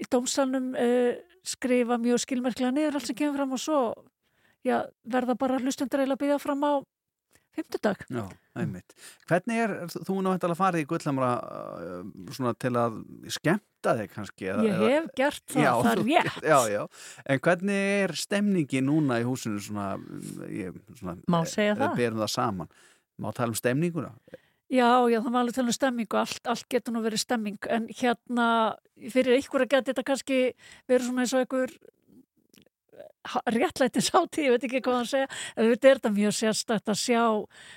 í 0.00 0.08
dómstælnum 0.10 0.72
uh, 0.76 1.12
skrifa 1.44 2.00
mjög 2.00 2.24
skilmerklega 2.24 2.72
niður 2.74 2.98
allt 2.98 3.08
sem 3.08 3.16
kemur 3.16 3.38
fram 3.38 3.54
og 3.56 3.62
svo 3.62 3.78
já, 4.64 4.82
verða 5.04 5.36
bara 5.38 5.60
hlustundur 5.60 6.00
eiginlega 6.00 6.18
að 6.18 6.24
byggja 6.24 6.42
fram 6.42 6.64
á 6.64 6.72
fymtudag. 7.54 8.04
Já, 8.12 8.24
einmitt. 8.60 8.94
Hvernig 9.30 9.60
er, 9.64 9.74
þú 9.94 10.18
að 10.54 10.56
fara 10.58 10.80
í 10.80 10.86
Gullamra 10.90 11.30
uh, 11.40 12.00
svona 12.34 12.54
til 12.58 12.72
að 12.80 13.00
skemmta 13.36 13.96
þig 14.00 14.14
kannski? 14.14 14.48
Eða, 14.52 14.64
Ég 14.68 14.84
hef 14.84 15.10
gert 15.18 15.44
það, 15.54 15.64
Já, 15.64 15.72
það 15.74 15.92
er 15.92 16.04
rétt. 16.04 16.40
Já, 16.52 16.58
já. 16.74 16.82
En 17.24 17.44
hvernig 17.48 17.82
er 18.04 18.16
stemningi 18.18 18.84
núna 18.84 19.20
í 19.22 19.28
húsinu 19.28 19.62
svona, 19.62 19.92
ég, 20.50 20.80
svona 20.98 21.18
Má 21.30 21.42
segja 21.48 21.76
það? 21.80 21.98
berum 22.00 22.24
það 22.24 22.34
saman? 22.36 22.74
Má 23.22 23.30
tala 23.36 23.54
um 23.54 23.58
stemninguna? 23.58 24.14
Já, 24.74 25.06
já, 25.06 25.20
það 25.20 25.30
var 25.30 25.42
alveg 25.44 25.54
til 25.54 25.66
um 25.68 25.74
stemming 25.76 26.08
og 26.10 26.20
allt, 26.24 26.46
allt 26.50 26.66
getur 26.72 26.94
nú 26.94 27.02
verið 27.04 27.20
stemming 27.22 27.66
en 27.70 27.84
hérna, 27.94 28.46
fyrir 29.12 29.36
ykkur 29.38 29.66
að 29.66 29.74
geta 29.74 29.92
þetta 29.92 30.06
kannski 30.08 30.38
verið 30.90 31.10
svona 31.10 31.26
eins 31.26 31.34
og 31.36 31.44
ykkur 31.44 31.74
réttlætins 33.54 34.10
átíð, 34.14 34.44
ég 34.44 34.54
veit 34.54 34.66
ekki 34.68 34.82
hvað 34.84 34.98
hann 35.00 35.10
segja 35.10 35.28
en 35.56 35.70
þetta 35.70 35.88
er 35.88 36.00
þetta 36.00 36.12
mjög 36.18 36.34
sérstætt 36.38 36.92
að 36.92 37.00
sjá 37.00 37.22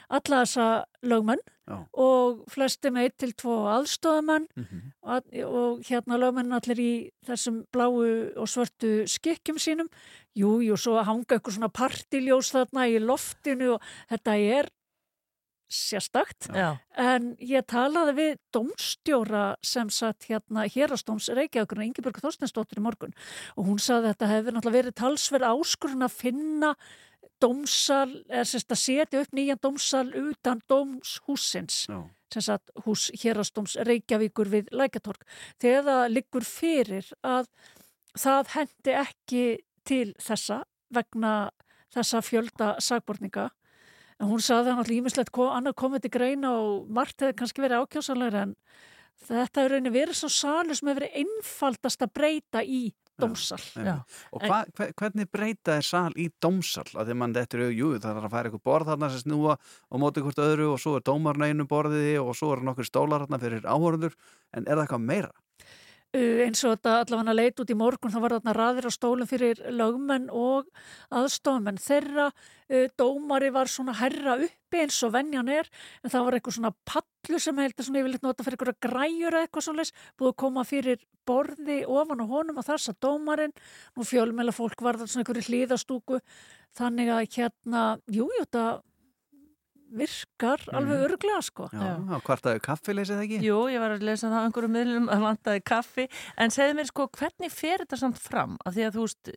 alla 0.09 0.41
þessa 0.43 0.67
lögmenn 1.07 1.43
Já. 1.67 1.77
og 1.99 2.43
flesti 2.51 2.91
með 2.95 3.09
1 3.09 3.17
til 3.23 3.33
2 3.43 3.55
aðstofamenn 3.75 4.47
Mm 4.55 4.63
-hmm. 4.63 4.91
og, 5.01 5.23
og 5.43 5.79
hérna 5.89 6.17
lögmenn 6.17 6.53
allir 6.55 6.79
í 6.79 6.93
þessum 7.27 7.65
bláu 7.71 7.99
og 8.35 8.47
svörtu 8.47 9.07
skikkjum 9.07 9.59
sínum 9.59 9.89
jú, 10.35 10.61
jú, 10.61 10.77
svo 10.77 11.01
hanga 11.03 11.39
ykkur 11.39 11.53
svona 11.53 11.69
partiljós 11.69 12.51
þarna 12.51 12.87
í 12.87 12.99
loftinu 12.99 13.73
og 13.75 13.81
þetta 14.09 14.37
er 14.37 14.69
sérstakt 15.67 16.47
Já. 16.55 16.77
en 16.95 17.33
ég 17.43 17.65
talaði 17.67 18.13
við 18.17 18.37
domstjóra 18.55 19.45
sem 19.65 19.89
satt 19.91 20.29
hérna 20.29 20.65
hérastóms 20.71 21.27
Reykjavíkurinn, 21.29 21.91
Ingeborg 21.91 22.21
Þorstensdóttir 22.23 22.79
í 22.79 22.85
morgun 22.85 23.15
og 23.55 23.67
hún 23.67 23.81
saði 23.81 24.07
að 24.07 24.13
þetta 24.13 24.31
hefur 24.31 24.55
náttúrulega 24.55 24.79
verið 24.79 24.97
talsverð 25.01 25.49
áskurinn 25.51 26.07
að 26.07 26.15
finna 26.15 26.71
dómsal, 27.43 28.23
eða 28.31 28.45
sérst 28.49 28.73
að 28.73 28.81
setja 28.81 29.21
upp 29.21 29.35
nýjan 29.35 29.61
dómsal 29.61 30.07
utan 30.15 30.63
dómshúsins 30.71 31.83
Já. 31.91 31.99
sem 32.33 32.47
sagt 32.47 32.71
hús 32.85 33.09
hérastóms 33.21 33.75
Reykjavíkur 33.87 34.49
við 34.53 34.71
Lækatorg 34.71 35.27
þegar 35.61 35.85
það 35.91 36.07
liggur 36.15 36.47
fyrir 36.47 37.11
að 37.27 37.51
það 38.17 38.55
hendi 38.55 38.97
ekki 39.03 39.45
til 39.87 40.15
þessa 40.23 40.63
vegna 40.93 41.51
þessa 41.93 42.21
fjölda 42.25 42.75
sagborninga 42.83 43.49
en 44.19 44.29
hún 44.31 44.41
saði 44.43 44.71
að 44.71 44.79
náttúrulega 44.79 45.01
ímislegt 45.03 45.41
annað 45.47 45.75
komið 45.81 46.05
til 46.07 46.13
greina 46.17 46.53
og 46.57 46.87
margt 46.89 47.21
hefði 47.21 47.37
kannski 47.41 47.61
verið 47.65 47.83
ákjásanlegra 47.85 48.45
en 48.47 48.55
þetta 49.27 49.61
hefur 49.63 49.75
reyni 49.75 49.91
verið 49.93 50.17
svo 50.21 50.29
salur 50.33 50.77
sem 50.77 50.89
hefur 50.89 51.03
verið 51.03 51.19
einfaldast 51.23 52.05
að 52.05 52.13
breyta 52.17 52.63
í 52.63 52.81
dómsal. 53.17 53.57
Já. 53.81 53.95
Og 54.29 54.43
hva, 54.45 54.59
hve- 54.77 54.91
hvernig 54.93 55.25
breyta 55.33 55.77
er 55.79 55.85
sal 55.85 56.11
í 56.21 56.27
dómsal? 56.41 56.85
Að 56.93 57.07
því 57.09 57.15
mann 57.17 57.33
þetta 57.33 57.57
er, 57.57 57.71
jú, 57.73 57.87
það 57.97 58.19
er 58.19 58.27
að 58.27 58.35
færa 58.35 58.51
ykkur 58.51 58.61
borð 58.69 58.91
þarna 58.91 59.09
sem 59.09 59.23
snúa 59.23 59.55
og 59.89 60.01
móti 60.03 60.21
hvort 60.21 60.37
öðru 60.43 60.67
og 60.75 60.77
svo 60.83 60.93
er 60.99 61.05
dómarna 61.09 61.49
einu 61.49 61.65
borðiði 61.65 62.19
og 62.21 62.35
svo 62.37 62.51
er 62.53 62.61
nokkur 62.67 62.85
stólar 62.85 63.25
þarna 63.25 63.39
fyrir 63.41 63.65
áhörður 63.65 64.13
en 64.53 64.67
er 64.67 64.77
það 64.77 64.83
eitthvað 64.85 65.07
meira? 65.09 65.31
Uh, 66.17 66.39
eins 66.47 66.63
og 66.65 66.73
þetta 66.73 66.93
allavega 67.03 67.33
leit 67.35 67.59
út 67.61 67.69
í 67.69 67.75
morgun 67.77 68.13
þá 68.13 68.17
var 68.23 68.33
þarna 68.37 68.53
raðir 68.57 68.87
á 68.89 68.91
stólum 68.95 69.29
fyrir 69.29 69.59
lögmenn 69.69 70.31
og 70.33 70.69
aðstofamenn 71.13 71.77
þeirra. 71.81 72.31
Uh, 72.71 72.87
dómari 72.97 73.51
var 73.53 73.69
svona 73.69 73.93
herra 73.99 74.37
uppi 74.41 74.81
eins 74.81 74.97
og 75.05 75.13
vennjan 75.13 75.51
er 75.51 75.69
en 76.01 76.13
það 76.13 76.25
var 76.25 76.37
eitthvað 76.37 76.57
svona 76.57 76.73
pallu 76.89 77.41
sem 77.43 77.61
heldur 77.61 77.85
svona 77.85 78.01
yfirleitt 78.01 78.25
nota 78.25 78.47
fyrir 78.47 78.57
eitthvað 78.57 78.81
græjur 78.87 79.37
eða 79.37 79.45
eitthvað 79.45 79.67
svona 79.67 79.87
búið 80.17 80.33
að 80.33 80.39
koma 80.43 80.65
fyrir 80.67 81.05
borði 81.27 81.79
ofan 81.85 82.23
á 82.23 82.25
honum 82.31 82.61
og 82.63 82.67
þess 82.71 82.93
að 82.93 83.01
dómarinn. 83.05 83.55
Og 83.99 84.09
fjölmjöla 84.09 84.55
fólk 84.55 84.81
var 84.81 84.97
það 84.97 85.13
svona 85.13 85.25
einhverju 85.27 85.47
hlýðastúku 85.51 86.21
þannig 86.77 87.13
að 87.13 87.25
hérna, 87.37 87.87
jújú 88.07 88.31
jú, 88.31 88.45
þetta 88.45 88.67
virkar 89.93 90.63
mm. 90.67 90.75
alveg 90.79 91.03
örglega 91.07 91.39
sko 91.45 91.69
Já, 91.71 91.85
Já. 91.95 92.19
hvartaðu 92.27 92.61
kaffi 92.65 92.95
leysið 92.97 93.23
ekki? 93.23 93.39
Jú, 93.45 93.59
ég 93.71 93.83
var 93.83 93.95
að 93.95 94.05
lesa 94.07 94.31
það 94.31 94.37
á 94.37 94.45
einhverju 94.47 94.71
miðlum 94.73 95.09
að 95.13 95.25
vantaði 95.27 95.63
kaffi, 95.71 96.07
en 96.37 96.53
segðu 96.53 96.77
mér 96.79 96.89
sko 96.91 97.07
hvernig 97.17 97.53
fer 97.53 97.83
þetta 97.83 98.01
samt 98.03 98.21
fram? 98.21 98.57
Af 98.65 98.77
því 98.77 98.87
að 98.87 98.97
þú 98.97 99.07
veist, 99.07 99.33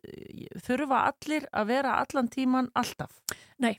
þurfa 0.67 1.03
allir 1.11 1.49
að 1.51 1.71
vera 1.71 1.97
allan 2.03 2.31
tíman 2.31 2.71
alltaf? 2.81 3.21
Nei, 3.61 3.75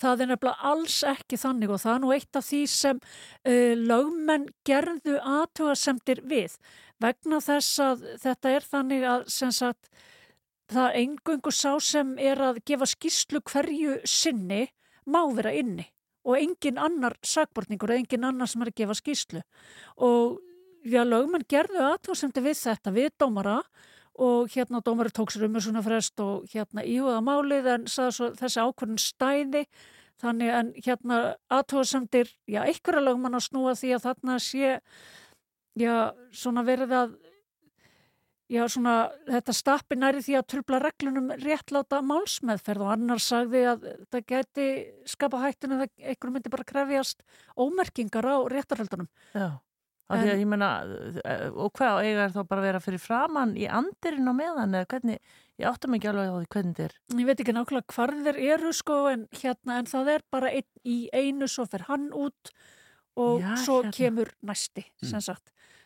það 0.00 0.24
er 0.24 0.32
nefnilega 0.32 0.70
alls 0.72 0.96
ekki 1.14 1.38
þannig 1.40 1.74
og 1.74 1.82
það 1.82 1.94
er 1.94 2.02
nú 2.04 2.14
eitt 2.14 2.40
af 2.40 2.48
því 2.48 2.62
sem 2.70 3.02
uh, 3.04 3.74
lögmenn 3.78 4.48
gerðu 4.66 5.20
aðtugasemtir 5.20 6.24
við 6.28 6.58
vegna 7.02 7.40
þess 7.42 7.80
að 7.82 8.04
þetta 8.22 8.54
er 8.56 8.68
þannig 8.70 9.08
að 9.10 9.24
sem 9.34 9.52
sagt 9.54 9.90
það 10.72 11.00
engungu 11.02 11.52
sá 11.52 11.74
sem 11.82 12.14
er 12.18 12.40
að 12.42 12.62
gefa 12.66 12.88
skýslu 12.88 13.42
hverju 13.44 13.98
sinni 14.08 14.66
má 15.04 15.20
vera 15.36 15.52
inni 15.52 15.90
og 16.24 16.38
engin 16.38 16.80
annar 16.80 17.16
sagbortningur 17.24 17.92
og 17.92 18.00
engin 18.00 18.24
annar 18.24 18.50
sem 18.50 18.64
er 18.64 18.72
að 18.72 18.80
gefa 18.80 18.96
skýslu 18.98 19.42
og 19.96 20.40
já, 20.84 21.02
lögmenn 21.04 21.46
gerðu 21.48 21.82
aðtóðsemdi 21.88 22.44
við 22.44 22.60
þetta, 22.60 22.94
við 22.94 23.10
dómara 23.20 23.58
og 24.14 24.52
hérna 24.54 24.82
dómari 24.84 25.10
tók 25.10 25.32
sér 25.32 25.48
um 25.48 25.58
svona 25.60 25.82
frest 25.82 26.20
og 26.22 26.46
hérna 26.52 26.84
íhuga 26.86 27.20
málið 27.24 27.68
en 27.72 27.86
svo, 27.90 28.30
þessi 28.38 28.62
ákvörðin 28.62 29.00
stæði. 29.02 29.64
Þannig 30.22 30.50
en 30.54 30.68
hérna 30.78 31.16
aðtóðsemdir, 31.50 32.28
já, 32.46 32.62
einhverja 32.62 33.02
lögmann 33.02 33.34
að 33.34 33.48
snúa 33.48 33.74
því 33.74 33.96
að 33.96 34.04
þarna 34.04 34.36
sé 34.38 34.76
já, 35.74 35.94
svona 36.30 36.62
verið 36.62 36.94
að 36.94 37.16
já, 38.50 38.62
svona, 38.70 38.94
þetta 39.28 39.54
stappi 39.56 39.98
næri 39.98 40.22
því 40.24 40.38
að 40.38 40.48
trubla 40.52 40.80
reglunum 40.82 41.30
réttláta 41.40 42.00
málsmeðferð 42.04 42.86
og 42.86 42.94
annar 42.94 43.22
sagði 43.22 43.64
að 43.72 43.86
það 44.12 44.26
geti 44.32 44.66
skapa 45.10 45.42
hættinu 45.44 45.78
að 45.78 45.86
einhverjum 45.88 46.36
myndi 46.38 46.52
bara 46.52 46.66
krefjast 46.68 47.24
ómerkingar 47.56 48.28
á 48.28 48.36
réttarhaldunum. 48.52 49.08
Já, 49.32 49.48
að 50.12 50.26
ég 50.34 50.44
menna, 50.48 50.70
og 51.56 51.72
hvað 51.78 52.02
eiga 52.04 52.28
þá 52.34 52.40
bara 52.42 52.60
að 52.60 52.68
vera 52.68 52.84
fyrir 52.84 53.02
framann 53.02 53.56
í 53.56 53.64
andirinn 53.64 54.28
á 54.28 54.34
meðan 54.36 54.76
eða 54.76 54.90
hvernig, 54.92 55.34
ég 55.60 55.70
áttum 55.70 55.96
ekki 55.96 56.10
alveg 56.12 56.30
á 56.30 56.36
því 56.36 56.52
hvernig 56.56 56.84
er. 56.84 56.96
Ég 57.14 57.30
veit 57.30 57.40
ekki 57.40 57.56
nákvæmlega 57.56 57.96
hvar 57.96 58.14
þeir 58.28 58.40
eru 58.54 58.72
sko 58.76 59.00
en 59.12 59.26
hérna 59.40 59.80
en 59.80 59.90
það 59.90 60.14
er 60.18 60.26
bara 60.34 60.52
ein, 60.52 60.68
í 60.84 60.98
einu 61.16 61.48
svo 61.48 61.64
fer 61.70 61.88
hann 61.88 62.10
út 62.12 62.52
og 63.16 63.40
já, 63.40 63.54
svo 63.62 63.80
hérna. 63.80 63.96
kemur 63.96 64.34
næsti, 64.44 64.84
sem 65.00 65.22
mm. 65.22 65.26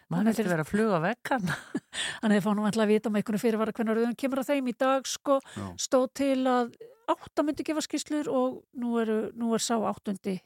Sagt. 0.09 0.15
maður 0.17 0.31
vilti 0.33 0.53
vera 0.53 0.65
að 0.67 0.73
fluga 0.73 1.01
vekk 1.05 1.33
hann 1.35 1.49
Þannig 2.23 2.41
að 2.41 2.45
fánum 2.49 2.69
alltaf 2.69 2.85
að 2.85 2.93
vita 2.93 3.13
með 3.13 3.23
einhvern 3.23 3.43
fyrirvara 3.45 3.75
hvernig 3.77 3.99
rauðan 3.99 4.19
kemur 4.19 4.43
að 4.43 4.53
þeim 4.53 4.71
í 4.71 4.77
dag 4.79 5.09
sko, 5.09 5.39
stóð 5.79 6.07
til 6.21 6.41
að 6.49 6.77
átta 7.09 7.45
myndi 7.45 7.65
gefa 7.65 7.85
skýslur 7.85 8.29
og 8.33 8.61
nú, 8.77 8.97
eru, 9.01 9.19
nú 9.39 9.55
er 9.57 9.65
sá 9.65 9.77
áttundi 9.79 10.39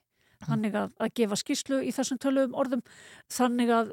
þannig 0.42 0.76
að, 0.78 0.94
að 0.98 1.14
gefa 1.20 1.38
skýslu 1.38 1.80
í 1.86 1.92
þessum 1.94 2.20
tölum 2.22 2.56
orðum 2.58 2.82
þannig 3.30 3.72
að 3.74 3.92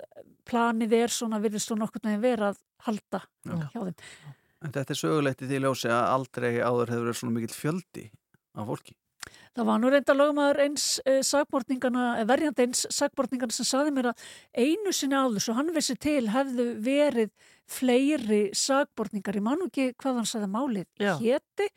planið 0.49 0.95
er 0.97 1.13
svona 1.13 1.39
virðist 1.43 1.73
og 1.73 1.81
nokkur 1.81 2.05
með 2.07 2.23
vera 2.25 2.51
að 2.53 2.61
halda 2.88 3.21
Já. 3.21 3.55
hjá 3.73 3.79
þeim 3.79 3.95
en 4.59 4.73
Þetta 4.75 4.95
er 4.95 4.99
sögulegt 4.99 5.43
í 5.43 5.49
því 5.49 5.61
ljósi 5.63 5.91
að 5.93 6.07
aldrei 6.15 6.51
áður 6.59 6.93
hefur 6.93 7.05
verið 7.05 7.19
svona 7.21 7.35
mikill 7.35 7.55
fjöldi 7.55 8.05
af 8.57 8.67
fólki 8.67 8.95
Það 9.57 9.67
var 9.67 9.79
nú 9.81 9.91
reynda 9.91 10.15
lögmaður 10.15 10.61
eins 10.63 10.88
eh, 11.09 11.21
sagbortningana, 11.25 12.09
eh, 12.19 12.27
verjandi 12.29 12.67
eins 12.67 12.86
sagbortningana 12.95 13.55
sem 13.55 13.67
saði 13.67 13.93
mér 13.95 14.12
að 14.12 14.27
einu 14.55 14.93
sinni 14.95 15.17
áður 15.17 15.43
svo 15.43 15.55
hann 15.58 15.73
vissi 15.75 15.97
til 15.99 16.29
hefðu 16.32 16.67
verið 16.86 17.34
fleiri 17.69 18.43
sagbortningar 18.58 19.38
í 19.38 19.43
mannugi 19.45 19.89
hvað 19.99 20.21
hann 20.21 20.29
saði 20.29 20.51
málið 20.53 20.88
hétti 21.19 21.69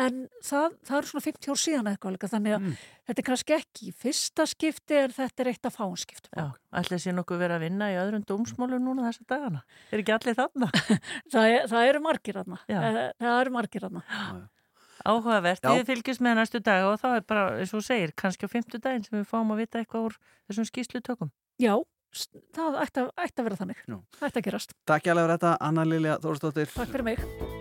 en 0.00 0.24
það, 0.44 0.74
það 0.86 0.98
er 0.98 1.08
svona 1.10 1.24
50 1.24 1.52
ár 1.52 1.60
síðan 1.60 1.88
eitthvað 1.90 2.32
þannig 2.32 2.56
að 2.56 2.64
mm. 2.64 2.80
þetta 3.08 3.22
er 3.22 3.26
kannski 3.28 3.54
ekki 3.56 3.92
fyrsta 3.96 4.46
skipti 4.50 4.98
en 5.00 5.14
þetta 5.16 5.42
er 5.44 5.50
eitt 5.52 5.68
af 5.68 5.78
fáinskiptum. 5.78 6.32
Já, 6.36 6.50
allir 6.80 7.00
sé 7.02 7.14
nokkuð 7.16 7.40
verið 7.44 7.56
að 7.56 7.64
vinna 7.64 7.88
í 7.92 7.96
öðrum 8.02 8.26
dómsmálum 8.28 8.84
núna 8.84 9.06
þessa 9.08 9.28
dagana. 9.32 9.62
Er 9.90 10.02
ekki 10.02 10.16
allir 10.16 10.36
þarna? 10.36 10.68
það, 11.32 11.48
er, 11.54 11.70
það 11.72 11.88
eru 11.92 12.04
margir 12.04 12.40
þarna. 12.40 12.60
Eh, 12.68 13.00
það 13.24 13.40
eru 13.40 13.56
margir 13.56 13.86
þarna. 13.88 14.04
Já, 14.10 14.26
já. 14.42 14.44
Áhugavert, 15.06 15.62
Já. 15.62 15.72
við 15.72 15.90
fylgjum 15.90 16.22
með 16.26 16.38
næstu 16.40 16.60
dag 16.66 16.86
og 16.88 16.96
þá 17.02 17.08
er 17.14 17.26
bara, 17.30 17.44
eins 17.60 17.74
og 17.76 17.84
segir, 17.86 18.14
kannski 18.18 18.48
á 18.48 18.50
fymtu 18.50 18.80
daginn 18.82 19.04
sem 19.06 19.18
við 19.20 19.28
fáum 19.30 19.52
að 19.54 19.62
vita 19.62 19.82
eitthvað 19.82 20.08
úr 20.08 20.16
þessum 20.48 20.66
skýslutökum. 20.70 21.30
Já, 21.62 21.76
það 22.56 22.80
ætti 22.82 23.04
að, 23.04 23.12
ætti 23.22 23.42
að 23.42 23.50
vera 23.50 23.60
þannig. 23.62 23.84
Það 23.86 24.30
ætti 24.30 24.42
að 24.42 24.48
gerast. 24.50 24.74
Takk 24.90 25.06
hjá 25.06 25.14
þetta, 25.22 25.54
Anna 25.60 25.86
Lilja 25.86 26.18
Þórstóttir. 26.24 26.74
Takk 26.74 26.90
fyrir 26.90 27.08
mig. 27.14 27.55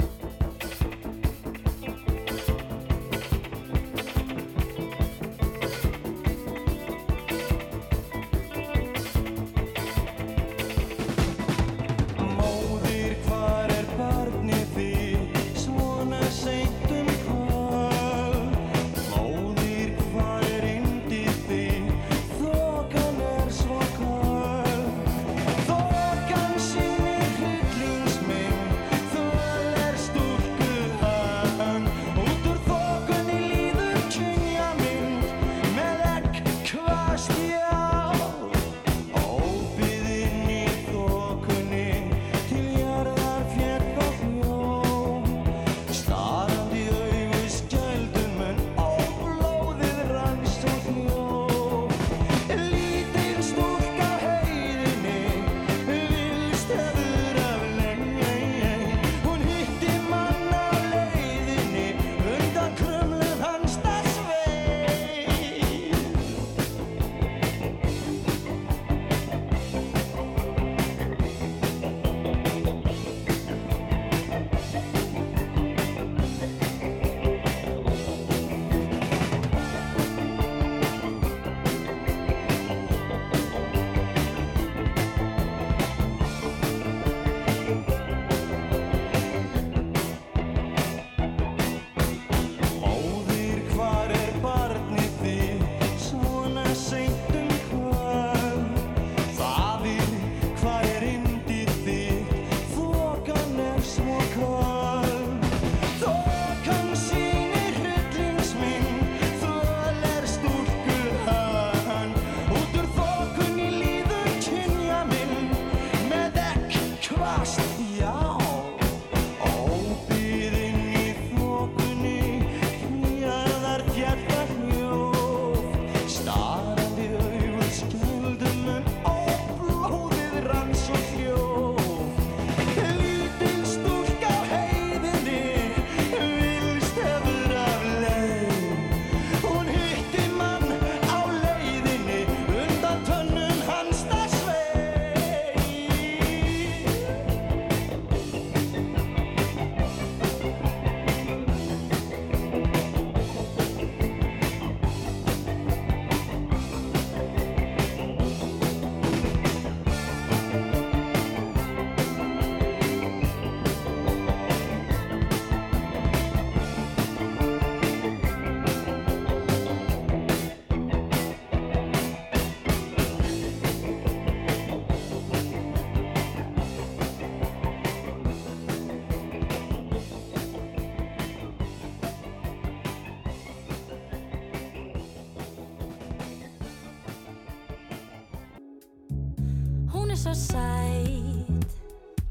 Svo 190.26 190.34
sæt. 190.34 191.76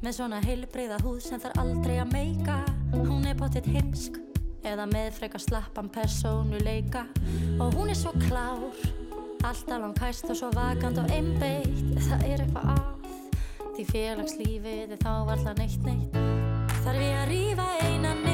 Með 0.02 0.16
svona 0.16 0.40
heilbreyða 0.42 0.98
húð 1.04 1.20
sem 1.22 1.40
þarf 1.40 1.60
aldrei 1.62 2.00
að 2.02 2.10
meika. 2.10 2.56
Hún 2.94 3.26
er 3.28 3.38
pottitt 3.38 3.68
heimsk 3.70 4.18
Eða 4.64 4.86
með 4.88 5.10
frekar 5.18 5.42
slappan 5.44 5.90
persónuleika. 5.92 7.04
Og 7.60 7.76
hún 7.76 7.92
er 7.92 7.98
svo 7.98 8.14
klár 8.24 8.64
Alltaf 9.44 9.76
langt 9.76 10.00
hæst 10.00 10.30
og 10.32 10.38
svo 10.40 10.50
vakant 10.56 10.98
og 10.98 11.12
einbeitt. 11.12 11.98
Það 12.08 12.26
er 12.32 12.46
eitthvað 12.46 12.70
að 12.74 12.92
Því 13.74 13.84
félagslífið 13.90 14.94
er 14.94 15.02
þá 15.02 15.12
alltaf 15.14 15.58
neitt 15.58 15.86
neitt. 15.86 16.22
Þarf 16.84 17.02
ég 17.02 17.18
að 17.18 17.28
rífa 17.30 17.68
eina 17.84 18.14
niður 18.22 18.33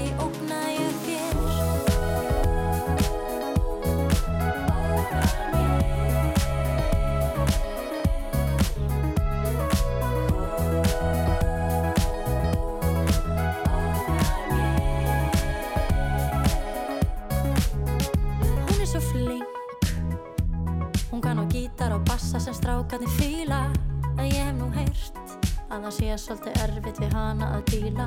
það 25.91 26.15
sé 26.15 26.17
svolítið 26.23 26.59
erfitt 26.63 26.99
við 27.01 27.13
hana 27.15 27.47
að 27.57 27.63
díla. 27.71 28.05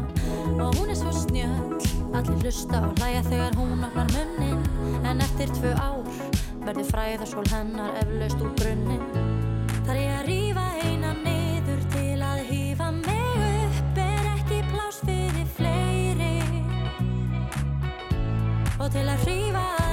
Og 0.62 0.78
hún 0.78 0.90
er 0.92 0.96
svo 0.96 1.12
snjöll 1.12 1.88
Allir 2.14 2.38
hlusta 2.40 2.80
og 2.86 3.00
hlæja 3.00 3.22
þegar 3.26 3.58
hún 3.58 3.84
opnar 3.84 4.08
munnin. 4.14 4.62
En 5.04 5.20
eftir 5.20 5.52
tvö 5.58 5.74
ár 5.76 6.08
verður 6.64 6.88
fræðarsól 6.88 7.44
hennar 7.52 7.98
eflaust 8.00 8.40
úr 8.40 8.54
brunnin 8.56 9.02
Þar 9.84 10.00
ég 10.00 10.12
að 10.14 10.26
rífa 10.30 10.66
eina 10.86 11.12
niður 11.20 11.84
til 11.92 12.24
að 12.24 12.44
hýfa 12.48 12.90
mig 13.02 13.46
upp 13.50 14.02
Er 14.06 14.28
ekki 14.32 14.62
pláss 14.72 15.04
fyrir 15.04 15.48
fleiri. 15.58 16.34
Og 18.80 18.88
til 18.94 19.04
að 19.04 19.26
hrífa 19.26 19.83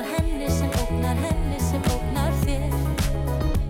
ógnar 0.00 0.18
henni, 0.18 0.48
sem 0.48 0.70
ógnar 0.80 1.16
henni, 1.16 1.58
sem 1.58 1.82
ógnar 1.92 2.32
þér. 2.44 2.72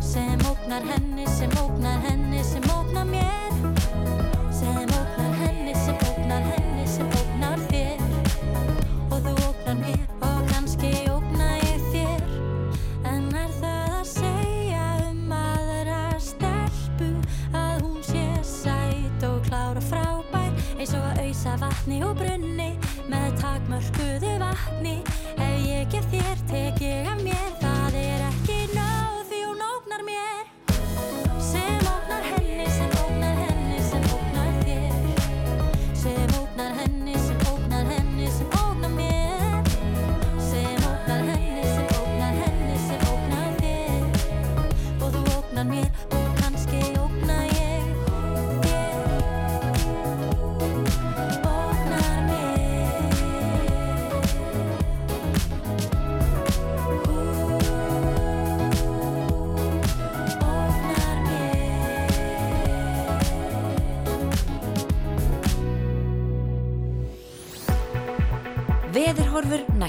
Sem 0.00 0.38
ógnar 0.50 0.82
henni, 0.82 1.26
sem 1.26 1.50
ógnar 1.58 2.00
henni, 2.00 2.42
sem 2.42 2.62
ógnar 2.70 3.04
mér. 3.04 3.52
Sem 4.52 4.76
ógnar 4.76 5.34
henni, 5.40 5.74
sem 5.74 5.96
ógnar 6.10 6.42
henni, 6.42 6.86
sem 6.86 7.06
ógnar 7.06 7.58
þér. 7.70 7.98
Og 9.10 9.18
þú 9.26 9.34
ógnar 9.48 9.76
mér 9.82 10.06
og 10.20 10.46
kannski 10.52 10.92
ógna 11.10 11.50
ég 11.66 11.82
þér. 11.90 12.22
En 13.10 13.26
er 13.34 13.50
það 13.58 13.98
að 13.98 14.06
segja 14.14 14.86
um 15.10 15.32
aðra 15.34 16.00
stelpu 16.22 17.10
Að 17.50 17.82
hún 17.82 18.02
sé 18.06 18.26
sæt 18.46 19.26
og 19.26 19.42
klár 19.48 19.80
og 19.80 19.88
frábær 19.90 20.52
Eins 20.78 20.94
og 20.94 21.02
að 21.10 21.24
auðsa 21.26 21.58
vatni 21.64 22.04
og 22.06 22.14
brunni 22.22 22.76
Með 23.10 23.40
takmörkuðu 23.42 24.36
vatni 24.44 25.00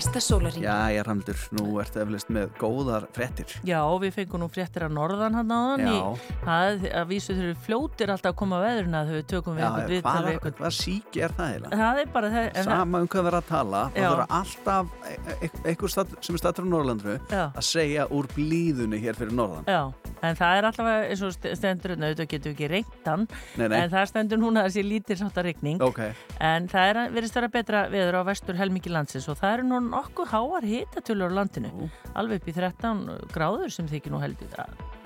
næsta 0.02 0.20
sólaring. 0.22 0.64
Já, 0.66 0.90
ég 0.90 1.04
ramdur, 1.06 1.38
nú 1.54 1.76
ertu 1.82 2.00
eflust 2.02 2.30
með 2.34 2.50
góðar 2.58 3.04
frettir. 3.14 3.52
Já, 3.68 3.82
við 4.02 4.16
fengum 4.16 4.42
nú 4.42 4.48
fréttir 4.50 4.86
að 4.88 4.96
norðan 4.96 5.36
hann 5.38 5.52
Já. 5.78 6.18
það, 6.42 6.86
að 6.90 7.06
vísu 7.12 7.36
þurfi 7.38 7.66
fljótir 7.68 8.10
alltaf 8.10 8.32
að 8.34 8.38
koma 8.42 8.58
að 8.58 8.66
veðurna 8.66 9.04
þegar 9.06 9.20
við 9.20 9.28
tökum 9.30 9.56
við 9.56 9.62
Já, 9.62 9.68
einhvern 9.68 9.86
hvað, 9.86 9.94
viðtal 9.94 10.24
við 10.26 10.32
einhvern. 10.34 10.56
hvað 10.58 10.76
síki 10.80 11.22
er 11.22 11.36
það 11.38 11.52
eiginlega? 11.52 11.78
Það 11.82 12.02
er 12.02 12.12
bara 12.16 12.32
það, 12.34 12.50
Sama 12.66 13.02
um 13.02 13.08
hvað 13.12 13.28
verður 13.30 13.42
að 13.42 13.50
tala, 13.52 13.84
það 13.94 14.02
Já. 14.02 14.10
þarf 14.10 14.36
alltaf 14.40 14.86
e- 15.12 15.20
e- 15.46 15.52
einhver 15.70 15.94
stað, 15.96 16.16
sem 16.26 16.36
er 16.36 16.42
statur 16.42 16.66
á 16.66 16.70
Norrlandru 16.74 17.20
Já. 17.30 17.44
að 17.54 17.68
segja 17.70 18.08
úr 18.10 18.28
blíðunni 18.34 19.02
hér 19.06 19.16
fyrir 19.22 19.38
Norðan. 19.38 19.66
já, 19.70 19.94
en 20.22 20.36
það 20.38 20.58
er 20.60 20.68
alltaf 20.70 20.90
eins 20.92 21.22
og 21.26 21.32
st- 21.36 21.56
stendur, 21.58 21.94
hérna, 21.96 22.10
auðvitað 22.12 22.30
getum 22.34 22.52
við 22.52 22.56
ekki 22.56 22.70
reyndan, 22.76 23.28
Nei, 23.58 23.68
nei, 23.68 23.78
en 23.82 23.90
það 23.94 24.06
stendur 24.12 24.42
núna 24.42 24.64
þessi 24.68 24.84
lítir 24.86 25.18
sáttar 25.22 25.48
regning, 25.50 25.82
ok. 25.82 26.02
en 26.40 26.68
það 26.72 26.90
er, 26.92 27.02
virðist 27.16 27.40
vera 27.40 27.52
betra 27.56 27.84
veður 27.90 28.20
á 28.20 28.22
vestur 28.30 28.60
helmingi 28.60 28.94
landsins 28.94 29.28
og 29.32 29.40
það 29.42 29.54
eru 29.58 29.68
nú 29.72 29.82
nokkuð 29.90 30.32
háar 30.36 30.68
hitatölur 30.70 31.34
á 31.34 31.38
landinu, 31.42 31.72
Ú. 31.74 31.90
alveg 32.14 32.42
upp 32.44 32.48
í 32.52 32.56
13 32.60 33.06
gráður 33.34 33.74
sem 33.74 33.88
þykir 33.90 34.14
nú 34.14 34.22
helvit, 34.22 34.54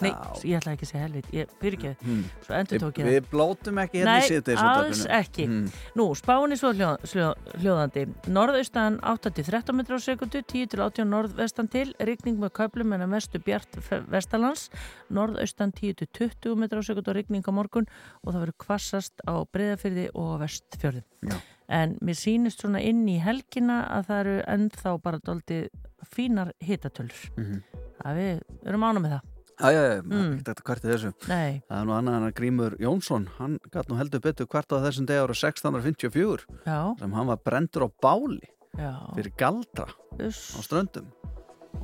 nei, 0.02 0.12
ég 0.44 0.58
ætla 0.60 0.74
ekki 0.76 0.86
að 0.86 0.90
segja 0.92 1.04
helvit, 1.06 1.28
ég 1.34 1.50
fyrir 1.62 1.78
ekki, 1.80 1.92
Hmm. 2.06 2.24
svo 2.46 2.56
endur 2.58 2.80
tók 2.84 2.98
ég 3.00 3.06
það. 3.06 3.12
við 3.16 3.30
blótum 3.32 3.80
ekki 3.84 4.00
hérna 4.02 4.16
Nei, 4.16 4.22
í 4.26 4.30
síðdeis 4.32 4.62
alls 4.62 5.06
ekki. 5.08 5.46
Hmm. 5.46 5.66
Nú, 5.96 6.08
spáin 6.16 6.52
er 6.52 6.58
svo 6.58 6.72
hljó, 6.74 6.90
hljó, 7.14 7.30
hljóðandi. 7.62 8.06
Norðaustan 8.28 9.00
8-13 9.02 9.76
metrar 9.76 9.98
á 9.98 10.06
sekundu, 10.06 10.42
10-18 10.44 11.08
norðvestan 11.10 11.70
til, 11.70 11.94
rigning 12.00 12.38
með 12.40 12.52
köplum 12.60 12.94
en 12.94 13.02
að 13.02 13.10
mestu 13.16 13.40
bjart 13.40 13.80
vestanlands, 14.12 14.70
norðaustan 15.10 15.72
10-20 15.74 16.56
metrar 16.58 16.82
á 16.82 16.88
sekundu 16.88 17.10
og 17.10 17.16
rigning 17.16 17.44
á 17.48 17.52
morgun 17.56 17.88
og 18.24 18.34
það 18.34 18.42
verður 18.46 18.60
kvassast 18.66 19.22
á 19.28 19.34
breyðafyrði 19.52 20.10
og 20.14 20.40
vestfjörði. 20.42 21.04
Já. 21.26 21.38
En 21.68 21.96
mér 22.06 22.14
sýnist 22.20 22.62
svona 22.62 22.82
inn 22.84 23.08
í 23.10 23.18
helgina 23.20 23.88
að 23.90 24.06
það 24.10 24.20
eru 24.26 24.36
ennþá 24.54 24.92
bara 25.02 25.18
doldi 25.26 25.70
fínar 26.06 26.52
hitatölur. 26.62 27.32
Mhm. 27.38 27.64
Það 28.04 28.16
við 28.20 28.42
erum 28.68 28.84
ána 28.84 29.00
með 29.02 29.10
það. 29.16 29.22
Já, 29.56 30.02
Mm. 30.04 30.34
ekki 30.36 30.44
þetta 30.50 30.64
kvartið 30.68 30.92
þessu. 30.94 31.12
Nei, 31.30 31.62
Það 31.70 31.80
er 31.80 31.86
nú 31.88 31.94
annað 31.96 32.16
en 32.18 32.26
að 32.28 32.34
Grímur 32.36 32.76
Jónsson, 32.80 33.28
hann 33.38 33.60
gæti 33.72 33.90
nú 33.90 33.98
heldur 34.00 34.20
betur 34.22 34.48
hvart 34.52 34.68
á 34.76 34.78
þessum 34.84 35.06
degi 35.08 35.22
ára 35.24 35.34
1654 35.34 36.46
já, 36.66 37.00
sem 37.00 37.12
hann 37.16 37.28
var 37.28 37.38
brendur 37.46 37.88
á 37.88 37.90
báli 38.04 38.42
já, 38.78 38.92
fyrir 39.16 39.32
galdra 39.38 39.88
á 39.88 40.28
uss, 40.28 40.42
ströndum 40.68 41.08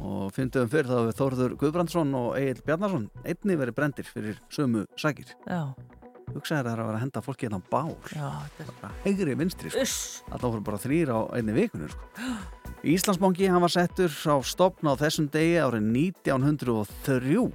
og 0.02 0.32
fyndum 0.36 0.68
fyrir 0.72 0.88
þá 0.88 1.08
við 1.08 1.16
Þórður 1.20 1.56
Guðbrandsson 1.60 2.14
og 2.16 2.36
Egil 2.40 2.62
Bjarnarsson 2.66 3.10
einni 3.24 3.56
verið 3.60 3.76
brendir 3.76 4.06
fyrir 4.08 4.38
sömu 4.50 4.86
sakir. 4.98 5.32
já, 5.48 5.74
Hugsaði 6.32 6.64
það 6.64 6.72
að 6.72 6.86
vera 6.88 6.96
að 6.98 7.02
henda 7.04 7.22
fólki 7.22 7.48
hérna 7.48 7.60
á 7.60 7.64
bál. 7.72 7.96
já, 8.08 8.30
þetta 8.58 8.64
er, 8.68 8.76
Bara 8.82 8.94
Hegri 9.04 9.36
vinstri, 9.36 9.70
sko. 9.70 10.30
Það 10.32 10.42
voru 10.52 10.62
bara 10.64 10.78
þrýr 10.78 11.08
á 11.12 11.20
einni 11.36 11.54
vikunni, 11.56 11.90
sko. 11.92 12.00
Íslandsbanki, 12.82 13.46
hann 13.46 13.62
var 13.62 13.70
settur 13.70 14.10
á 14.10 14.36
stopn 14.42 14.90
á 14.90 14.98
þessum 14.98 15.28
degi 15.30 15.60
árið 15.62 15.86
1903. 15.86 17.52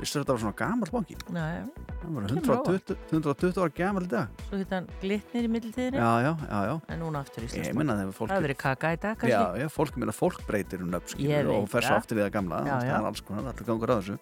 Vissu 0.00 0.22
þetta 0.22 0.32
var 0.32 0.40
svona 0.40 0.56
gammal 0.56 0.88
banki? 0.94 1.16
nei, 1.28 1.60
Það 2.00 2.14
var 2.16 2.24
Kemur 2.30 2.54
á 2.56 2.60
120, 2.64 2.94
120 3.12 3.58
ára 3.60 3.72
gammal 3.76 4.04
í 4.06 4.08
dag. 4.08 4.30
svo 4.48 4.56
hitt 4.56 4.70
hann 4.72 4.86
glitnir 5.02 5.44
í 5.44 5.50
mittiltíðinni. 5.52 5.98
Já, 6.00 6.12
já, 6.24 6.30
já, 6.48 6.60
já. 6.70 6.74
En 6.88 7.02
núna 7.02 7.20
aftur 7.20 7.44
Ég 7.44 7.50
Íslands. 7.50 7.76
minna 7.76 7.96
þegar 7.98 8.14
fólk... 8.16 8.30
Það 8.32 8.46
verið 8.46 8.58
kaka 8.62 8.92
í 8.94 8.96
dag, 9.02 9.18
Já, 9.28 9.36
kannski? 9.36 9.60
já, 9.60 9.68
fólk, 9.76 9.98
minna, 10.00 10.14
fólk 10.16 10.40
breytir 10.48 10.80
um 10.80 10.88
Ég 10.88 10.94
nöfnskilur 10.96 11.52
og 11.58 11.68
fer 11.68 11.84
svo 11.84 11.92
það. 11.92 12.00
aftur 12.00 12.16
við 12.16 12.24
það 12.24 12.32
gamla. 12.38 12.62
Já, 12.64 12.72
það 12.72 12.88
já. 12.88 12.94
er 12.96 13.10
alls 13.10 13.20
konar, 13.28 13.52
allir 13.52 13.68
gangur 13.68 13.92
að 13.92 14.00
þessu. 14.00 14.18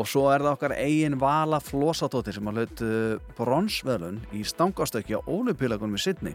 Og 0.00 0.08
svo 0.08 0.24
er 0.32 0.40
það 0.48 0.56
okkar 0.56 0.76
eigin 0.80 1.18
Vala 1.20 1.60
Flósadóttir 1.60 2.32
sem 2.38 2.48
har 2.48 2.54
hlaut 2.62 2.80
uh, 2.88 3.20
bronsveðlun 3.36 4.22
í 4.32 4.40
stangastökki 4.48 5.12
á 5.12 5.20
Ólupílagunum 5.28 6.00
í 6.00 6.00
Sydney 6.00 6.32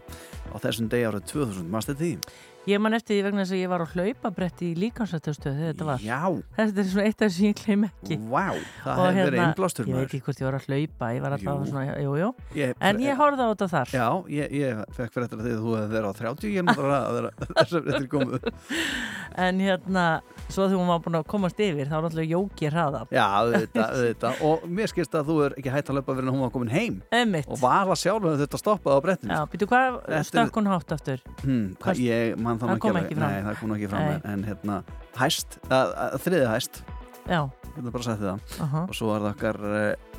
á 0.54 0.56
þessum 0.62 0.86
degi 0.94 1.10
árið 1.10 1.26
2000, 1.34 1.66
maður 1.74 1.90
stið. 1.98 2.22
Ég 2.64 2.80
man 2.80 2.94
eftir 2.96 3.18
því 3.18 3.24
vegna 3.26 3.42
þess 3.44 3.52
að 3.52 3.58
ég 3.60 3.68
var 3.68 3.82
á 3.84 3.86
hlaupabretti 3.92 4.68
í 4.70 4.76
líkansrættastöð 4.80 5.56
þegar 5.58 5.72
þetta 5.74 5.86
var. 5.88 6.04
Já, 6.04 6.20
Þetta 6.56 6.80
er 6.80 6.86
svona 6.88 7.04
eitt 7.10 7.16
af 7.18 7.26
þess 7.28 7.36
sem 7.36 7.48
ég 7.50 7.58
kleim 7.60 7.82
ekki. 7.90 8.16
vá, 8.30 8.46
það 8.84 8.94
Og 8.94 9.04
hefur 9.04 9.18
verið 9.18 9.34
hérna, 9.34 9.48
innblástur 9.50 9.90
Ég 9.90 9.98
veit 9.98 10.06
ekki 10.08 10.20
hvort 10.24 10.40
ég 10.40 10.48
var 10.48 10.56
að 10.56 10.68
hlaupa, 10.70 11.10
ég 11.12 11.24
var 11.26 11.36
alltaf 11.36 11.66
svona, 11.68 11.84
jú, 12.00 12.14
jú. 12.22 12.30
Ég, 12.56 12.72
En 12.80 13.02
ég 13.04 13.20
horfði 13.20 13.44
á 13.44 13.48
þetta 13.52 13.68
þar. 13.74 13.92
Já, 13.98 14.06
ég, 14.38 14.56
ég 14.64 14.80
fekk 14.96 15.12
fyrir 15.18 15.28
þetta 15.28 15.40
að 15.44 15.60
þú 15.60 15.76
hefði 15.76 15.92
verið 15.98 16.08
á 16.08 16.14
30 16.24 16.54
km 16.56 16.68
að 16.88 17.30
þessar 17.58 17.84
fréttir 17.84 18.08
komu. 18.16 18.40
En 19.44 19.60
hérna, 19.60 20.06
svo 20.54 20.66
þegar 20.68 20.80
hún 20.80 20.90
var 20.92 21.00
búin 21.04 21.18
að 21.18 21.26
komast 21.32 21.60
yfir, 21.64 21.88
þá 21.90 21.94
var 21.98 22.06
alltaf 22.08 22.28
jóki 22.30 22.70
hraða. 22.70 23.00
Já, 23.14 23.24
auðvitað, 23.40 23.92
auðvitað. 23.98 24.40
Og 24.48 24.64
mér 24.78 24.92
skilst 24.92 25.16
að 25.18 25.28
þú 25.30 25.36
er 25.48 25.56
ekki 25.58 25.72
hægt 25.74 25.90
að 25.92 25.98
löpa 25.98 26.14
fyrir 26.16 26.28
en 26.28 26.34
hún 26.36 26.44
var 26.46 26.52
komin 26.54 26.72
heim 26.74 26.96
Emmitt. 27.14 27.48
og 27.50 27.60
var 27.62 27.90
að 27.92 28.00
sjálf 28.04 28.28
að 28.30 28.40
þetta 28.44 28.60
stoppaði 28.62 28.96
á 28.96 29.00
brettinu. 29.08 29.34
Já, 29.34 29.42
býtu, 29.52 29.68
hvað 29.74 30.00
Þetta 30.08 30.22
stökk 30.30 30.58
hún 30.60 30.70
hátt 30.72 30.94
aftur? 30.98 31.24
Hmm, 31.42 31.66
það, 31.82 32.02
ég 32.06 32.36
man 32.38 32.58
það 32.62 32.72
það 32.74 32.82
kom 32.86 32.90
alveg. 32.94 33.04
ekki 33.10 33.18
fram. 33.20 33.30
Nei, 33.34 33.42
það 33.50 33.60
kom 33.64 33.76
ekki 33.78 33.92
fram. 33.92 34.08
Nei. 34.08 34.20
En, 34.34 34.44
hérna, 34.48 34.80
hæst, 35.20 35.58
þriði 36.24 36.48
hæst, 36.54 36.82
Já, 37.24 37.40
ég 37.74 37.80
vil 37.80 37.90
bara 37.94 38.04
setja 38.04 38.34
það. 38.34 38.58
aha. 38.60 38.80
Og 38.88 38.94
svo 38.98 39.14
er 39.14 39.22
það 39.24 39.30
okkar, 39.34 39.58
eh, 39.74 40.13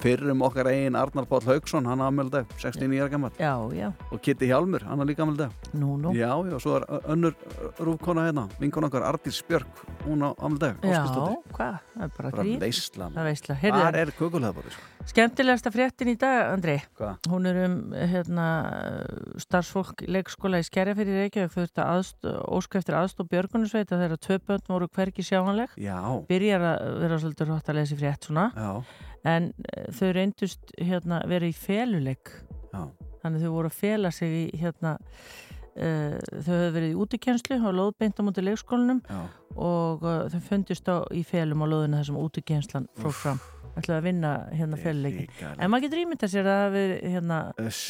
fyrrum 0.00 0.42
okkar 0.46 0.68
eigin 0.70 0.96
Arnar 0.98 1.26
Páll 1.30 1.44
Haugsson, 1.46 1.86
hann 1.86 2.00
dag, 2.30 2.46
69 2.58 3.00
ára 3.02 3.10
gammal. 3.12 3.30
Já, 3.38 3.52
já, 3.74 3.92
Og 4.12 4.20
Kitty 4.22 4.46
Hjálmur, 4.50 4.82
hann 4.84 5.00
er 5.00 5.06
líka 5.06 5.22
dag. 5.36 5.52
nú, 5.72 5.96
nú. 6.00 6.14
Já, 6.14 6.32
já, 6.50 6.58
svo 6.60 6.76
er 6.76 6.86
önnur 7.06 7.34
rúfkona 7.78 8.26
hérna, 8.28 8.48
vinkon 8.60 8.84
okkar 8.84 9.02
Ardís 9.02 9.42
Björk, 9.46 9.66
hún 10.06 10.22
á 10.22 10.34
ámjöld 10.38 10.58
dag. 10.60 10.76
Já, 10.82 11.04
hvað? 11.52 11.78
Það 11.96 12.04
er 12.04 12.12
bara 12.16 12.44
veistla. 12.60 13.10
Það 13.14 13.24
veistla. 13.30 13.54
Þar 13.54 13.62
Heyrðu, 13.62 13.98
er 14.02 14.12
kökuleðabóri, 14.18 14.70
sko. 14.74 14.82
skemmtilegasta 15.06 15.70
fréttin 15.70 16.08
í 16.10 16.16
dag, 16.18 16.52
Andri. 16.52 16.76
Hvað? 16.98 17.16
Hún 17.30 17.46
er 17.46 17.60
um 17.66 17.76
hérna, 17.94 18.46
starfsfólk 19.40 20.02
leikskóla 20.10 20.60
í 20.60 20.66
Skerjafyrir 20.66 21.20
Reykjavík 21.22 21.52
þau 21.52 21.60
þurfti 21.62 21.82
að 21.84 21.92
óska 22.56 22.80
eftir 22.80 22.98
aðstof 22.98 23.28
björgunarsveita 23.30 23.98
þegar 24.00 24.22
tvö 24.26 24.38
börn 24.48 24.66
voru 24.68 24.88
hverki 24.88 25.24
sjáanleg. 25.26 25.74
Já, 25.80 25.98
Byrjar 26.28 26.66
að 26.72 27.00
vera 27.04 27.20
svolítið 27.22 27.52
rótt 27.52 27.70
að 27.72 27.78
lesa 27.80 27.98
frétt 28.00 28.28
svona. 28.28 28.48
já, 28.56 28.70
En 29.26 29.50
eh, 29.72 29.88
þau 29.96 30.12
reyndust 30.14 30.72
hérna 30.78 31.22
vera 31.28 31.48
í 31.48 31.54
feluleik. 31.56 32.32
já. 32.72 32.86
Þannig 33.22 33.42
þau 33.42 33.52
voru 33.56 33.70
að 33.72 33.78
fela 33.80 34.10
sig 34.14 34.34
í 34.38 34.42
hérna, 34.60 34.92
uh, 35.74 36.18
þau 36.30 36.52
höfðu 36.52 36.68
verið 36.76 36.92
í 36.92 36.98
útikenslu 37.02 37.56
og 37.58 37.74
lóðbeint 37.74 38.20
á 38.20 38.22
múti 38.22 38.44
leikskólanum 38.44 39.00
já. 39.02 39.22
og 39.56 40.04
uh, 40.06 40.28
þau 40.30 40.40
fundist 40.46 40.86
á, 40.86 41.02
í 41.10 41.24
felum 41.26 41.64
á 41.64 41.66
lóðinu 41.66 41.98
þessum 41.98 42.20
útikenslan 42.22 42.86
fór 43.00 43.16
fram. 43.16 43.42
Ætlaði 43.76 43.96
að 44.00 44.06
vinna 44.08 44.30
hérna 44.56 44.76
feluleikin. 44.80 45.28
En 45.58 45.70
maður 45.72 45.86
getur 45.86 46.02
ímyndað 46.04 46.32
sér 46.32 46.46
að 46.52 46.60
hafi 46.66 46.84
hérna 47.16 47.40
Öss, 47.60 47.80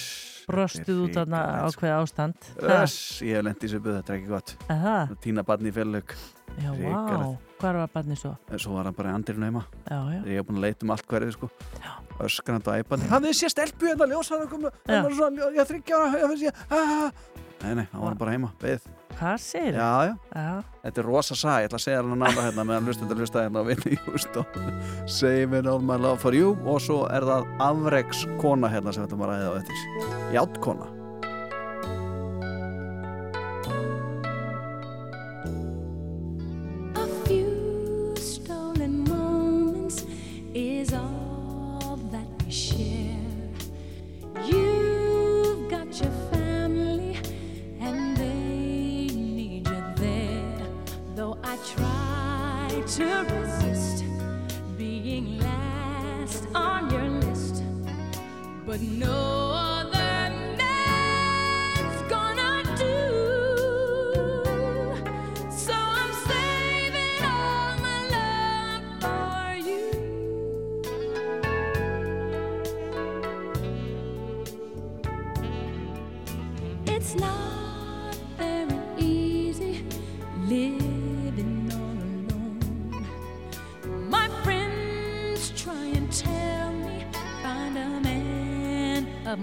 brostið 0.51 1.03
út 1.07 1.14
þarna 1.18 1.42
ákveð 1.66 1.92
ástand. 1.96 2.49
Öss, 2.62 2.96
ég 3.27 3.37
hef 3.38 3.44
lendið 3.46 3.72
sér 3.75 3.85
buð, 3.85 3.99
þetta 4.01 4.12
er 4.14 4.18
ekki 4.20 4.33
gott. 4.33 4.57
Aha, 4.75 4.96
Týna 5.22 5.44
barni 5.46 5.70
í 5.70 5.77
félög. 5.77 6.16
já, 6.57 6.70
vá, 6.72 7.37
hvað 7.61 7.79
var 7.83 7.90
barnið 7.94 8.20
svo? 8.22 8.35
Svo 8.57 8.75
var 8.79 8.85
hann 8.90 8.94
bara 8.96 9.11
í 9.12 9.16
andirinu 9.18 9.49
heima. 9.51 9.64
Já, 9.90 9.99
já, 10.16 10.20
Ég 10.27 10.40
hef 10.40 10.46
búin 10.49 10.59
að 10.61 10.66
leita 10.66 10.87
um 10.87 10.90
allt 10.94 11.07
hverju, 11.11 11.33
sko. 11.37 11.51
Öskrand 12.27 12.66
og 12.70 12.79
æpandi. 12.81 13.09
Hann 13.11 13.27
þið 13.27 13.35
sé 13.37 13.51
stelpu 13.53 13.90
hérna, 13.90 14.07
ljósar 14.09 14.40
að 14.46 14.49
koma. 14.55 14.70
Já. 14.87 14.94
Hann 14.94 15.03
var 15.05 15.16
svona, 15.18 15.37
ljó- 15.37 15.53
ég 15.59 15.68
þryggja 15.68 15.99
ára, 16.01 16.20
ég 16.22 16.31
finnst 16.31 16.46
ég. 16.46 16.55
Nei, 17.62 17.75
nei, 17.75 17.87
hann 17.92 18.03
var 18.07 18.14
bara 18.14 18.31
heima, 18.33 18.53
beð. 18.61 18.87
Hvað 19.18 19.37
segir 19.42 19.79
Já, 19.79 19.90
já. 20.09 20.14
Já, 20.35 20.57
Þetta 20.87 21.02
er 21.02 21.09
rosa 21.11 21.37
sag, 21.38 21.61
ég 21.64 21.70
ætla 21.70 21.81
að 21.81 21.85
segja 21.87 22.02
hann 22.02 22.20
náða 22.22 22.44
hérna 22.48 22.66
meðan 22.68 22.90
hlustendur 22.90 23.22
hlusta 23.22 23.46
hérna 23.46 23.62
og 23.64 23.70
vinni 23.70 23.98
just 24.07 24.37
og 24.40 24.61
Save 25.07 25.59
it 25.61 25.66
all 25.70 25.83
my 25.83 25.96
love 26.00 26.20
for 26.22 26.37
you. 26.37 26.55
Og 26.66 26.81
svo 26.85 27.05
er 27.11 27.26
það 27.26 27.48
afreks 27.70 28.26
kona 28.42 28.70
hérna 28.72 28.94
sem 28.94 29.07
þetta 29.07 29.18
maður 29.20 29.35
ræði 29.35 29.48
á 29.50 29.55
eftir. 29.62 30.14
Játkona 30.37 30.95
Try 51.64 52.82
to 52.86 53.04
resist 53.34 54.04
being 54.76 55.38
last 55.38 56.46
on 56.54 56.90
your 56.90 57.08
list, 57.08 57.62
but 58.66 58.80
no 58.80 59.65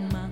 of 0.01 0.11
my 0.13 0.22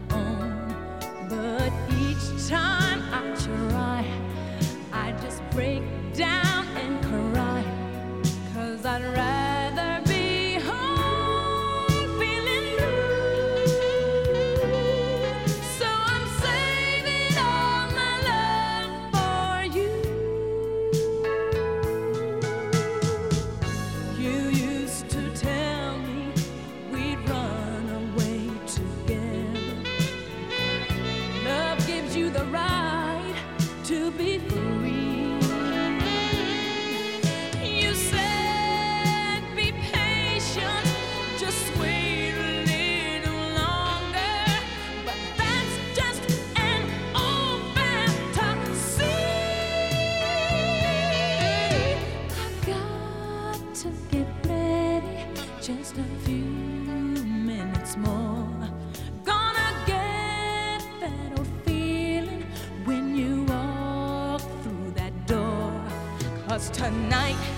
night. 67.11 67.50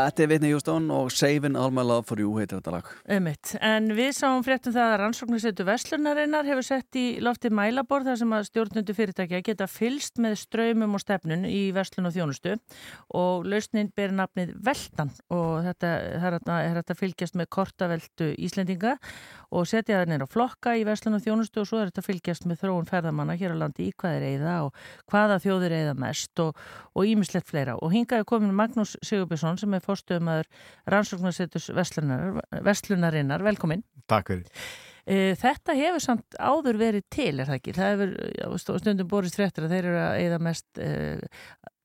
Þetta 0.00 0.22
er 0.24 0.30
Whitney 0.30 0.54
Houston 0.54 0.86
og 0.94 1.10
Saving 1.12 1.56
All 1.60 1.72
My 1.74 1.82
Love 1.84 2.06
For 2.08 2.20
You 2.20 2.32
heitir 2.38 2.60
þetta 2.60 2.72
lag. 2.74 2.90
Ummitt, 3.16 3.52
en 3.60 3.90
við 3.96 4.12
sáum 4.16 4.44
fréttum 4.46 4.74
það 4.74 4.92
að 4.94 4.98
rannsóknarsetu 5.02 5.66
Vestlunarinnar 5.68 6.48
hefur 6.48 6.66
sett 6.66 6.98
í 6.98 7.04
lofti 7.24 7.50
mælaborð 7.52 8.10
þar 8.10 8.20
sem 8.22 8.34
að 8.36 8.46
stjórnundu 8.48 8.96
fyrirtækja 8.96 9.42
geta 9.50 9.68
fylst 9.70 10.20
með 10.22 10.38
ströymum 10.44 10.96
og 10.96 11.04
stefnun 11.04 11.44
í 11.48 11.60
Vestlun 11.76 12.08
og 12.08 12.16
þjónustu. 12.16 12.56
Og 13.20 13.48
lausnin 13.50 13.92
ber 13.96 14.14
nafnið 14.16 14.54
Veltan 14.64 15.12
og 15.34 15.60
þetta 15.68 15.92
er 16.16 16.80
þetta 16.80 16.98
fylgjast 16.98 17.36
með 17.38 17.50
kortaveldu 17.58 18.32
Íslendinga 18.40 18.96
og 19.50 19.66
setja 19.68 20.00
það 20.00 20.12
neyra 20.12 20.28
flokka 20.30 20.74
í 20.78 20.84
Vestlun 20.86 21.18
og 21.18 21.24
þjónustu 21.24 21.62
og 21.62 21.68
svo 21.68 21.80
er 21.80 21.90
þetta 21.90 22.04
fylgjast 22.06 22.46
með 22.48 22.62
þróun 22.62 22.88
ferðamanna 22.90 23.36
hér 23.40 23.56
á 23.58 23.62
landi 23.64 23.88
í 23.88 23.94
hvað 23.98 24.18
er 24.18 24.26
eiða 24.34 24.56
og 24.66 24.84
hvaða 25.10 25.40
þjóðir 25.42 25.76
eiða 25.78 25.96
mest 25.98 26.42
og 26.44 27.00
ímislegt 27.06 27.50
fleira 27.50 27.76
og 27.78 27.94
hingaði 27.94 28.28
komin 28.30 28.54
Magnús 28.56 28.96
Sigurbjörnsson 29.02 29.58
sem 29.60 29.74
er 29.74 29.84
fórstöðumæður 29.86 30.50
rannsóknarsetus 30.90 31.70
Vestlunarinnar. 31.74 33.44
Velkomin. 33.44 33.84
Takk 34.10 34.32
fyrir. 34.32 34.62
E, 35.10 35.34
þetta 35.38 35.74
hefur 35.78 36.02
samt 36.04 36.38
áður 36.38 36.78
verið 36.80 37.06
til, 37.10 37.32
er 37.40 37.48
það 37.48 37.58
ekki? 37.58 37.76
Það 37.76 37.92
hefur 37.92 38.80
stundum 38.80 39.10
borist 39.10 39.38
fréttir 39.38 39.66
að 39.66 39.74
þeir 39.74 39.88
eru 39.90 40.00
að 40.02 40.18
eða 40.26 40.40
mest 40.46 40.82
e, 40.82 40.90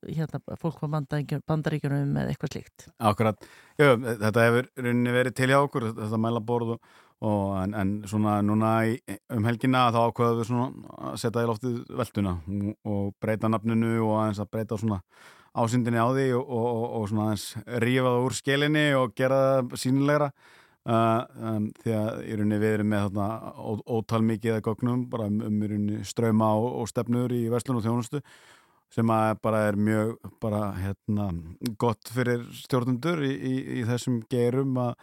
hérna, 0.06 0.42
fólk 0.62 0.84
á 0.86 0.88
bandaríkjunum 0.92 2.20
eða 2.22 2.34
eitthvað 2.34 2.54
slíkt. 2.54 2.88
Akkurat. 3.00 3.48
Jú, 3.82 3.96
þetta 4.06 4.46
hefur 4.46 4.70
verið 5.18 5.34
til 5.40 5.50
hjá 5.50 5.58
okkur, 5.64 5.90
þetta 5.96 6.22
mælaborð 6.22 6.76
og 6.76 6.94
Og 7.05 7.05
en, 7.24 7.74
en 7.74 7.94
svona 8.10 8.42
núna 8.44 8.74
í, 8.90 8.98
um 9.34 9.46
helgina 9.48 9.88
þá 9.94 10.02
ákveðum 10.10 10.42
við 10.42 10.50
svona 10.50 10.68
að 11.12 11.16
setja 11.22 11.46
í 11.46 11.50
loftið 11.50 11.78
velduna 12.02 12.36
og 12.92 13.14
breyta 13.22 13.50
nafninu 13.52 13.96
og 14.04 14.18
aðeins 14.20 14.42
að 14.44 14.52
breyta 14.52 14.80
svona 14.82 15.00
ásindinni 15.56 16.02
á 16.02 16.08
því 16.12 16.28
og, 16.36 16.52
og, 16.60 16.84
og 17.00 17.08
svona 17.10 17.30
aðeins 17.30 17.48
rífa 17.86 18.12
það 18.12 18.28
úr 18.28 18.38
skelinni 18.42 18.86
og 19.00 19.16
gera 19.16 19.40
það 19.46 19.78
sínilegra 19.80 20.30
uh, 20.32 21.22
um, 21.54 21.70
því 21.84 21.96
að 22.02 22.20
í 22.26 22.36
rauninni 22.36 22.60
við 22.62 22.76
erum 22.80 22.92
með 22.92 23.08
þarna 23.08 23.30
ó, 23.56 23.72
ótal 23.98 24.22
mikið 24.28 24.58
að 24.58 24.66
gognum 24.68 25.08
bara 25.12 25.30
um, 25.32 25.40
um 25.48 25.64
í 25.64 25.72
rauninni 25.72 26.04
ströma 26.08 26.52
og, 26.60 26.70
og 26.82 26.92
stefnur 26.92 27.36
í 27.36 27.46
vestlun 27.54 27.80
og 27.80 27.88
þjónustu 27.88 28.24
sem 28.96 29.12
að 29.12 29.38
bara 29.44 29.66
er 29.70 29.78
mjög 29.80 30.16
bara 30.44 30.70
hérna 30.78 31.32
gott 31.82 32.12
fyrir 32.14 32.44
stjórnundur 32.56 33.24
í, 33.26 33.32
í, 33.34 33.56
í 33.80 33.86
þessum 33.88 34.22
gerum 34.32 34.78
að 34.80 34.94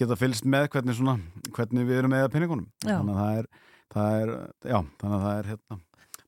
geta 0.00 0.18
fylgst 0.18 0.48
með 0.48 0.70
hvernig, 0.74 0.98
svona, 0.98 1.18
hvernig 1.56 1.86
við 1.88 2.02
erum 2.02 2.16
með 2.16 2.26
penningunum 2.34 2.66
þannig 2.86 3.14
að 3.14 3.22
það 3.22 3.38
er, 3.42 3.52
það 3.94 4.18
er 4.18 4.34
já, 4.72 4.78
þannig 5.02 5.16
að 5.16 5.24
það 5.28 5.38
er 5.38 5.54
hérna 5.54 5.80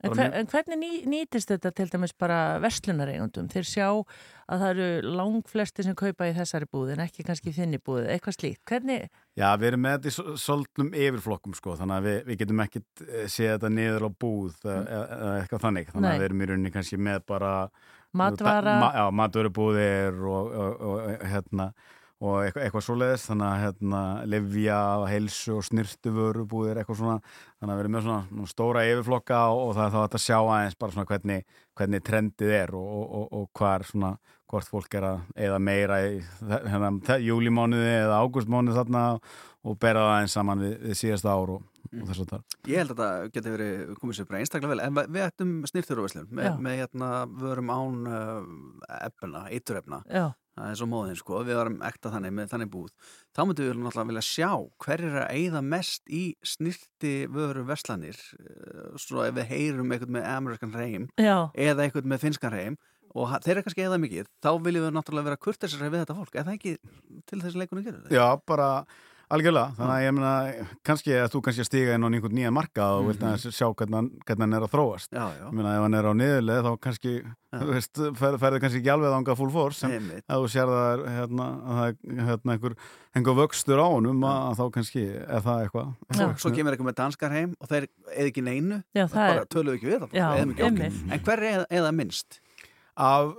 En, 0.03 0.11
hver, 0.17 0.33
en 0.35 0.49
hvernig 0.51 0.79
ný, 0.81 0.91
nýtist 1.07 1.51
þetta 1.53 1.71
til 1.79 1.87
dæmis 1.93 2.13
bara 2.19 2.59
verslunareigundum? 2.63 3.47
Þeir 3.53 3.67
sjá 3.69 3.85
að 3.87 4.65
það 4.65 4.71
eru 4.73 5.13
lang 5.21 5.37
flesti 5.47 5.85
sem 5.87 5.95
kaupa 5.99 6.27
í 6.27 6.35
þessari 6.35 6.67
búð 6.75 6.91
en 6.97 7.05
ekki 7.05 7.23
kannski 7.27 7.55
þinni 7.55 7.79
búð, 7.79 8.09
eitthvað 8.11 8.37
slíkt. 8.41 8.63
Hvernig? 8.67 9.07
Já, 9.39 9.47
við 9.61 9.69
erum 9.71 9.85
með 9.87 9.95
þetta 10.09 10.11
í 10.11 10.43
svolítnum 10.43 10.91
yfirflokkum 11.05 11.55
sko, 11.55 11.77
þannig 11.79 12.01
að 12.01 12.09
við, 12.09 12.19
við 12.27 12.41
getum 12.43 12.65
ekki 12.67 12.83
séð 13.31 13.53
þetta 13.53 13.73
niður 13.79 14.09
á 14.11 14.11
búð 14.27 14.59
mm. 14.67 14.91
eða 14.99 15.33
eitthvað 15.37 15.65
þannig. 15.69 15.95
Þannig 15.95 16.09
Nei. 16.09 16.13
að 16.13 16.19
við 16.19 16.29
erum 16.29 16.43
í 16.43 16.51
rauninni 16.51 16.75
kannski 16.75 17.03
með 17.11 17.25
bara 17.31 17.55
matvara, 18.19 18.77
ma, 18.83 18.93
já, 18.99 19.05
matvörubúðir 19.23 20.23
og, 20.35 20.55
og, 20.67 20.87
og 20.91 21.27
hérna 21.31 21.71
og 22.23 22.45
eitthvað, 22.45 22.65
eitthvað 22.67 22.85
svoleiðis, 22.87 23.25
þannig 23.27 23.49
að 23.49 23.63
hérna, 23.65 24.01
levja, 24.31 24.79
heilsu 25.11 25.57
og 25.57 25.65
snirtu 25.67 26.13
vörubúðir, 26.15 26.79
eitthvað 26.79 27.01
svona, 27.01 27.17
þannig 27.59 27.73
að 27.73 27.81
við 27.81 27.85
erum 27.85 27.97
með 27.97 28.05
svona, 28.07 28.27
svona 28.29 28.53
stóra 28.53 28.85
yfirflokka 28.91 29.41
og, 29.51 29.63
og 29.65 29.73
það 29.79 29.87
er 29.89 29.95
þá 29.95 30.03
að 30.05 30.23
sjá 30.27 30.37
aðeins 30.39 30.79
bara 30.79 30.95
svona 30.95 31.09
hvernig, 31.11 31.57
hvernig 31.81 32.05
trendið 32.07 32.55
er 32.61 32.75
og, 32.79 32.93
og, 33.03 33.25
og 33.41 33.49
hvar 33.59 33.87
svona, 33.89 34.13
hvort 34.53 34.71
fólk 34.71 34.95
er 35.01 35.09
að 35.09 35.25
eða 35.49 35.59
meira 35.65 35.99
í 36.05 36.21
hérna, 36.45 37.19
júlimánuði 37.27 37.91
eða 37.97 38.21
ágústmánuði 38.23 38.79
þarna 38.79 39.03
og 39.63 39.79
bera 39.83 40.05
það 40.05 40.15
aðeins 40.15 40.37
saman 40.37 40.63
við, 40.63 40.77
við 40.83 40.99
síðasta 41.01 41.35
ár 41.35 41.55
og 41.57 41.65
mm. 41.89 42.05
þess 42.07 42.23
að 42.23 42.31
það. 42.35 42.47
Ég 42.69 42.83
held 42.83 42.95
að 42.95 43.03
það 43.03 43.27
geti 43.35 43.57
verið 43.57 43.83
komið 43.99 44.19
sér 44.19 44.31
bara 44.31 44.45
einstaklega 44.45 44.75
vel, 44.75 44.85
en 44.85 45.03
við 45.17 45.27
ættum 45.27 45.53
snirtur 45.71 46.03
og 46.03 46.07
veslum 46.07 46.31
með, 46.31 46.63
með 46.63 46.79
hérna, 46.83 47.11
vörum 47.43 47.75
án 47.75 48.01
uh, 48.13 48.97
efna, 49.01 49.47
eiturefna. 49.51 50.03
Já 50.07 50.27
það 50.57 50.69
er 50.69 50.79
svo 50.81 50.89
móðin 50.91 51.19
sko, 51.19 51.41
við 51.47 51.59
varum 51.59 51.79
ekta 51.89 52.13
þannig 52.13 52.35
með 52.37 52.51
þannig 52.53 52.71
búð, 52.73 52.93
þá 53.33 53.43
myndum 53.43 53.69
við 53.69 53.79
náttúrulega 53.81 54.09
vilja 54.11 54.25
sjá 54.27 54.51
hver 54.85 55.05
er 55.09 55.19
að 55.23 55.37
eigða 55.37 55.63
mest 55.65 56.13
í 56.13 56.23
snirti 56.45 57.13
vöru 57.33 57.65
verslanir 57.69 58.19
eh, 58.39 58.97
svo 59.01 59.25
ef 59.27 59.37
við 59.39 59.53
heyrum 59.53 59.95
eitthvað 59.95 60.17
með 60.19 60.29
amerikan 60.33 60.75
reym 60.77 61.09
eða 61.17 61.87
eitthvað 61.87 62.11
með 62.13 62.27
finskan 62.27 62.57
reym 62.57 62.81
og 63.13 63.33
þeir 63.45 63.59
eru 63.59 63.65
kannski 63.67 63.85
eigða 63.85 64.01
mikið, 64.01 64.29
þá 64.41 64.51
viljum 64.65 64.87
við 64.87 64.95
náttúrulega 64.97 65.29
vera 65.31 65.41
kurtisar 65.41 65.83
við 65.85 65.99
þetta 66.01 66.17
fólk, 66.17 66.37
er 66.37 66.47
það 66.47 66.55
ekki 66.59 66.77
til 67.29 67.41
þessi 67.43 67.61
leikunum 67.61 67.85
gerur 67.85 68.05
þetta? 68.05 68.15
Já, 68.17 68.29
bara 68.49 68.69
Algjörlega, 69.33 69.73
þannig 69.79 69.95
að 69.95 70.03
ég 70.05 70.13
meina, 70.13 70.31
kannski 70.85 71.13
að 71.17 71.31
þú 71.33 71.41
kannski 71.47 71.65
stiga 71.65 71.95
inn 71.97 72.05
á 72.05 72.09
einhvern 72.11 72.35
nýja 72.37 72.51
marka 72.53 72.89
og 72.99 73.07
vilt 73.09 73.23
að 73.25 73.47
sjá 73.47 73.65
hvernig, 73.71 74.11
hvernig 74.27 74.45
hann 74.45 74.57
er 74.59 74.67
að 74.67 74.75
þróast. 74.75 75.09
Já, 75.09 75.23
já. 75.39 75.47
Ég 75.47 75.55
meina, 75.57 75.73
ef 75.79 75.87
hann 75.87 75.97
er 75.97 76.09
á 76.09 76.13
niðurlið 76.19 76.61
þá 76.67 76.71
kannski, 76.85 77.15
já. 77.23 77.33
þú 77.55 77.69
veist, 77.71 78.03
fer, 78.21 78.37
ferði 78.43 78.61
kannski 78.67 78.83
ekki 78.83 78.93
alveg 78.93 79.17
ánga 79.17 79.39
full 79.41 79.49
force, 79.55 79.89
en 79.89 80.11
að 80.21 80.45
þú 80.45 80.53
sér 80.53 80.73
það 80.75 80.91
er, 80.91 81.05
hérna, 81.17 81.49
að 81.63 81.81
það 81.81 81.89
er 81.89 82.29
hérna, 82.29 82.57
einhver, 82.59 82.77
einhver 83.17 83.39
vöxtur 83.41 83.81
á 83.81 83.89
honum 83.89 84.29
að, 84.29 84.39
að 84.51 84.61
þá 84.61 84.65
kannski 84.77 85.07
er 85.23 85.47
það 85.49 85.65
eitthvað. 85.65 85.97
Já, 86.13 86.27
svo 86.45 86.53
kemur 86.59 86.77
eitthvað 86.77 86.91
með 86.91 87.01
danskar 87.01 87.37
heim 87.39 87.57
og 87.57 87.73
þeir 87.73 87.89
eða 88.13 88.29
ekki 88.29 88.47
neinu, 88.51 88.83
já, 88.93 89.07
bara 89.17 89.49
töluðu 89.49 89.81
ekki 89.81 89.93
við 89.95 90.05
það. 90.05 90.97
En 91.09 91.25
hver 91.25 91.47
er 91.49 91.69
eða 91.73 91.97
minnst? 91.97 92.42
Af 92.93 93.31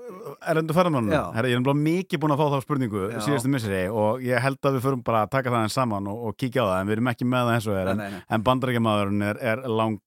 erlendu 0.50 0.74
ferðarmannum 0.74 1.14
ég 1.14 1.54
er 1.54 1.66
bara 1.66 1.78
mikið 1.78 2.22
búin 2.24 2.34
að 2.34 2.39
fá 2.41 2.47
þá 2.56 2.66
spurningu 2.66 3.01
Já. 3.12 3.18
síðustu 3.22 3.51
misseri 3.54 3.82
og 3.91 4.24
ég 4.26 4.41
held 4.41 4.58
að 4.66 4.78
við 4.78 4.86
förum 4.88 5.04
bara 5.06 5.20
að 5.28 5.34
taka 5.36 5.54
það 5.54 5.66
eins 5.68 5.76
saman 5.78 6.08
og, 6.10 6.18
og 6.30 6.34
kíkja 6.41 6.66
á 6.66 6.68
það 6.72 6.80
en 6.80 6.88
við 6.89 6.95
erum 6.97 7.10
ekki 7.12 7.26
með 7.30 7.43
það 7.43 7.54
eins 7.54 7.68
og 7.70 7.76
er 7.78 7.88
en, 7.91 7.99
en 8.34 8.45
bandarækjumadurinn 8.47 9.22
er, 9.30 9.36
er 9.54 9.58
lang, 9.70 10.01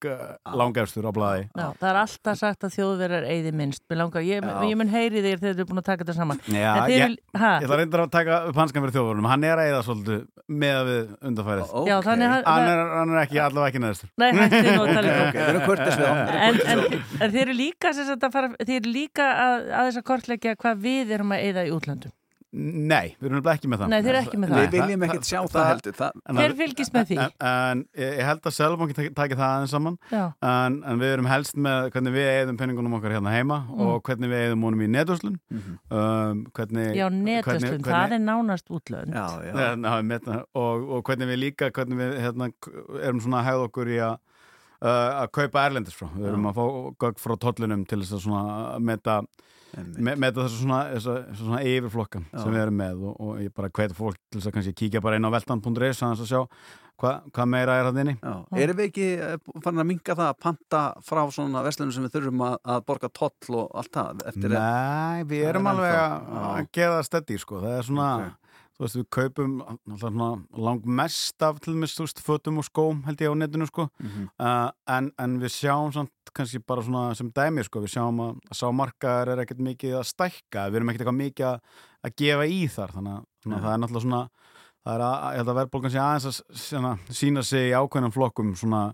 langefstur 0.51 1.07
á 1.07 1.11
blæði 1.15 1.43
Já, 1.47 1.67
það 1.79 1.89
er 1.91 1.97
alltaf 2.01 2.35
sagt 2.41 2.67
að 2.67 2.75
þjóðverðar 2.75 3.25
eigði 3.31 3.51
minnst. 3.55 3.83
Langar, 3.97 4.21
ég, 4.27 4.43
ég 4.43 4.75
mun 4.77 4.91
heyri 4.91 5.23
þér 5.23 5.39
þegar 5.41 5.55
þú 5.55 5.63
er 5.63 5.69
búin 5.71 5.81
að 5.81 5.87
taka 5.87 6.03
þetta 6.03 6.17
saman. 6.17 6.39
Já, 6.51 6.71
ég, 6.91 6.97
ég, 6.99 7.15
ég 7.15 7.63
ætla 7.63 7.79
reyndar 7.79 8.03
að 8.03 8.11
taka 8.17 8.33
upp 8.49 8.57
hanskan 8.59 8.83
fyrir 8.83 8.95
þjóðverðunum 8.97 9.29
hann 9.31 9.43
er 9.47 9.55
að 9.55 9.67
eigða 9.71 9.81
svolítið 9.87 10.19
með 10.47 10.79
við 10.87 11.01
undarfærið 11.27 11.63
okay. 11.67 11.89
Já, 11.89 11.95
þannig, 12.05 12.27
hann, 12.47 12.67
er, 12.71 12.79
hann 12.93 13.09
er 13.11 13.19
ekki 13.23 13.37
allavega 13.43 13.69
ekki 13.71 13.81
neðstur 13.83 14.09
Nei, 14.21 14.31
hætti 14.37 14.69
nú 14.77 14.83
að 19.37 19.57
að, 19.67 19.89
þess 19.89 20.01
að 20.01 20.07
kortleggja 20.11 20.55
hvað 20.61 20.85
við 20.87 21.17
erum 21.17 21.35
að 21.35 21.43
eida 21.47 21.67
í 21.67 21.73
útlandum? 21.75 22.15
Nei, 22.57 23.11
við 23.19 23.27
erum 23.27 23.47
ekki 23.51 23.67
með 23.67 23.81
það. 23.81 23.89
Nei, 23.91 23.97
þeir 23.99 24.09
eru 24.09 24.19
ekki 24.21 24.37
með 24.39 24.51
það. 24.53 24.59
Við 24.61 24.75
viljum 24.77 25.03
ekkert 25.05 25.27
sjá 25.27 25.37
það, 25.37 25.55
það. 25.55 25.65
heldur 25.67 25.95
það, 25.97 26.21
Þeir 26.37 26.53
fylgist 26.61 26.93
með 26.95 27.09
því? 27.09 27.17
En, 27.19 27.33
en 27.49 27.81
ég 27.99 28.21
held 28.23 28.47
að 28.47 28.55
Selbanki 28.55 28.95
takir 29.17 29.39
það 29.41 29.47
aðeins 29.47 29.73
saman. 29.75 29.97
En, 30.15 30.77
en 30.87 31.01
við 31.01 31.11
erum 31.17 31.27
helst 31.27 31.59
með 31.67 31.89
hvernig 31.93 32.15
við 32.15 32.29
eðum 32.31 32.59
penningunum 32.61 32.95
okkar 32.97 33.17
hérna 33.17 33.33
heima 33.35 33.59
mm. 33.65 33.81
og 33.83 33.99
hvernig 34.07 34.31
við 34.31 34.45
eðum 34.45 34.63
honum 34.69 34.85
í 34.85 34.89
neðurslun 34.93 35.35
mm 35.35 35.59
-hmm. 35.59 35.75
um, 35.99 36.45
hvernig, 36.55 36.87
Já, 36.95 37.05
neðurslun, 37.17 37.83
það 37.83 38.15
er 38.17 38.23
nánast 38.23 38.71
útlönd. 38.71 39.11
Já, 39.11 39.27
já. 39.43 39.53
ja, 39.59 40.39
og, 40.55 40.87
og 40.87 41.03
hvernig 41.03 41.33
við 41.33 41.41
líka 41.43 41.69
hvernig 41.69 41.99
við 41.99 42.17
hérna, 42.23 42.49
erum 43.03 43.21
svona 43.21 43.43
að 43.43 43.49
hegða 43.51 43.69
okkur 43.69 43.91
í 43.91 43.99
að 44.07 44.17
Uh, 44.77 45.23
að 45.23 45.31
kaupa 45.33 45.63
erlendis 45.65 45.95
frá. 45.97 46.05
Við 46.13 46.27
erum 46.29 46.49
að 46.51 46.57
fá 46.59 46.65
gögg 47.01 47.21
frá 47.21 47.33
tollunum 47.41 47.85
til 47.89 48.03
þess 48.05 48.27
að 48.29 48.83
meta, 48.85 49.15
me, 49.73 50.13
meta 50.13 50.43
þessu 50.43 50.59
svona, 50.61 50.81
svona 51.33 51.61
yfirflokkan 51.65 52.27
sem 52.29 52.51
við 52.53 52.61
erum 52.61 52.77
með 52.77 53.07
og, 53.09 53.15
og 53.17 53.39
ég 53.41 53.55
bara 53.57 53.71
hveti 53.73 53.97
fólk 53.97 54.19
til 54.29 54.37
þess 54.37 54.51
að 54.51 54.57
kannski 54.59 54.75
kíkja 54.83 55.01
bara 55.01 55.17
inn 55.17 55.25
á 55.25 55.33
veldan.is 55.33 56.03
að 56.05 56.23
sjá 56.29 56.43
hvað 56.97 57.25
hva 57.33 57.49
meira 57.49 57.79
er 57.79 57.89
að 57.89 57.99
þinni 57.99 58.15
Erum 58.57 58.77
við 58.77 58.87
ekki 58.87 59.09
eh, 59.21 59.35
fannin 59.65 59.83
að 59.83 59.89
minga 59.95 60.15
það 60.17 60.29
að 60.29 60.39
panta 60.45 60.85
frá 61.05 61.21
svona 61.33 61.65
vestlunum 61.65 61.93
sem 61.93 62.05
við 62.05 62.15
þurfum 62.15 62.47
að, 62.47 62.55
að 62.73 62.87
borga 62.89 63.09
toll 63.13 63.59
og 63.59 63.77
allt 63.77 63.97
það? 63.97 64.25
Nei, 64.45 65.25
við 65.29 65.45
erum 65.51 65.69
alveg 65.73 65.93
að, 66.01 66.33
að 66.41 66.73
geða 66.77 67.05
steddi 67.05 67.37
sko, 67.41 67.61
það 67.65 67.79
er 67.79 67.89
svona 67.89 68.11
okay 68.17 68.35
þú 68.77 68.85
veist, 68.85 68.97
við 68.99 69.07
kaupum 69.15 69.53
langmest 70.53 71.43
af 71.45 71.61
til 71.63 71.73
og 71.73 71.79
með 71.81 71.91
stúst 71.95 72.21
fötum 72.21 72.61
og 72.61 72.67
skóm 72.67 73.01
held 73.07 73.21
ég 73.23 73.33
á 73.33 73.35
netinu 73.35 73.65
sko 73.65 73.87
mm 73.87 74.07
-hmm. 74.07 74.27
uh, 74.39 74.71
en, 74.97 75.11
en 75.17 75.39
við 75.41 75.51
sjáum 75.51 75.91
samt 75.93 76.11
kannski 76.33 76.59
bara 76.59 76.81
svona 76.81 77.15
sem 77.15 77.31
dæmi 77.31 77.63
sko, 77.63 77.81
við 77.81 77.93
sjáum 77.97 78.19
að, 78.19 78.35
að 78.51 78.57
sámarkaðar 78.57 79.29
er 79.29 79.39
ekkert 79.39 79.59
mikið 79.59 79.97
að 79.97 80.03
stækka 80.03 80.69
við 80.69 80.75
erum 80.75 80.89
ekkert 80.89 81.01
eitthvað 81.01 81.23
mikið 81.23 81.45
að, 81.45 81.59
að 82.03 82.15
gefa 82.15 82.45
í 82.45 82.67
þar 82.67 82.91
þannig 82.91 83.13
að 83.13 83.23
ja. 83.45 83.59
það 83.59 83.73
er 83.73 83.79
náttúrulega 83.79 84.01
svona 84.01 84.29
það 84.83 84.95
er 84.95 85.01
að, 85.01 85.31
ég 85.31 85.37
held 85.37 85.49
að 85.49 85.59
verðbólgan 85.59 85.91
sé 85.91 85.99
aðeins 85.99 86.25
að 86.25 86.37
svona, 86.53 86.97
sína 87.09 87.43
sig 87.43 87.69
í 87.69 87.75
ákveðnum 87.75 88.13
flokkum 88.13 88.55
svona 88.55 88.93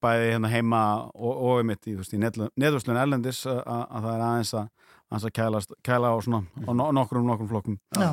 bæði 0.00 0.32
hérna 0.32 0.48
heima 0.48 1.10
og, 1.14 1.34
og 1.50 1.64
mitt 1.64 1.86
í, 1.86 1.96
í 1.98 2.18
neðvöslun 2.22 2.96
erlendis 2.96 3.46
að, 3.46 3.60
að 3.66 4.06
það 4.06 4.14
er 4.14 4.24
aðeins 4.28 4.54
að 4.54 4.68
hans 5.10 5.26
að 5.26 5.34
kælast, 5.36 5.72
kæla 5.86 6.12
á 6.14 6.16
svona 6.22 6.40
á 6.46 6.70
nokkrum, 6.70 7.26
nokkrum 7.26 7.50
flokkum 7.50 7.78
Já. 7.98 8.10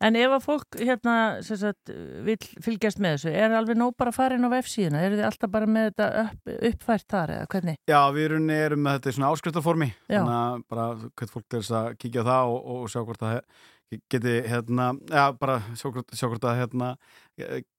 En 0.00 0.16
ef 0.16 0.32
að 0.32 0.44
fólk 0.46 0.78
hérna 0.80 1.14
sagt, 1.44 1.92
vil 2.24 2.38
fylgjast 2.64 3.02
með 3.02 3.18
þessu, 3.18 3.32
er 3.36 3.56
alveg 3.58 3.76
nóg 3.76 3.96
bara 4.00 4.14
að 4.14 4.16
fara 4.16 4.38
inn 4.38 4.48
á 4.48 4.54
vefsíðuna, 4.54 5.02
eru 5.04 5.18
þið 5.18 5.26
alltaf 5.28 5.52
bara 5.52 5.68
með 5.68 5.90
þetta 5.90 6.08
upp, 6.22 6.54
uppfært 6.70 7.08
þar 7.12 7.34
eða 7.36 7.50
hvernig? 7.54 7.80
Já, 7.90 8.00
við 8.16 8.28
erum 8.30 8.86
með 8.86 8.96
þetta 8.96 9.12
í 9.12 9.18
svona 9.18 9.34
áskriftaformi 9.34 9.90
þannig 10.08 10.38
að 10.38 10.64
bara 10.72 10.86
hvert 11.20 11.34
fólk 11.34 11.58
er 11.58 11.74
að 11.82 11.92
kíkja 12.00 12.26
það 12.30 12.54
og, 12.54 12.72
og 12.76 12.88
sjá 12.88 13.02
hvort 13.02 13.20
það 13.26 13.36
geti 14.10 14.36
hérna, 14.46 14.92
já, 15.10 15.24
bara 15.38 15.60
hvort 15.82 16.44
að 16.46 16.60
hérna 16.60 16.94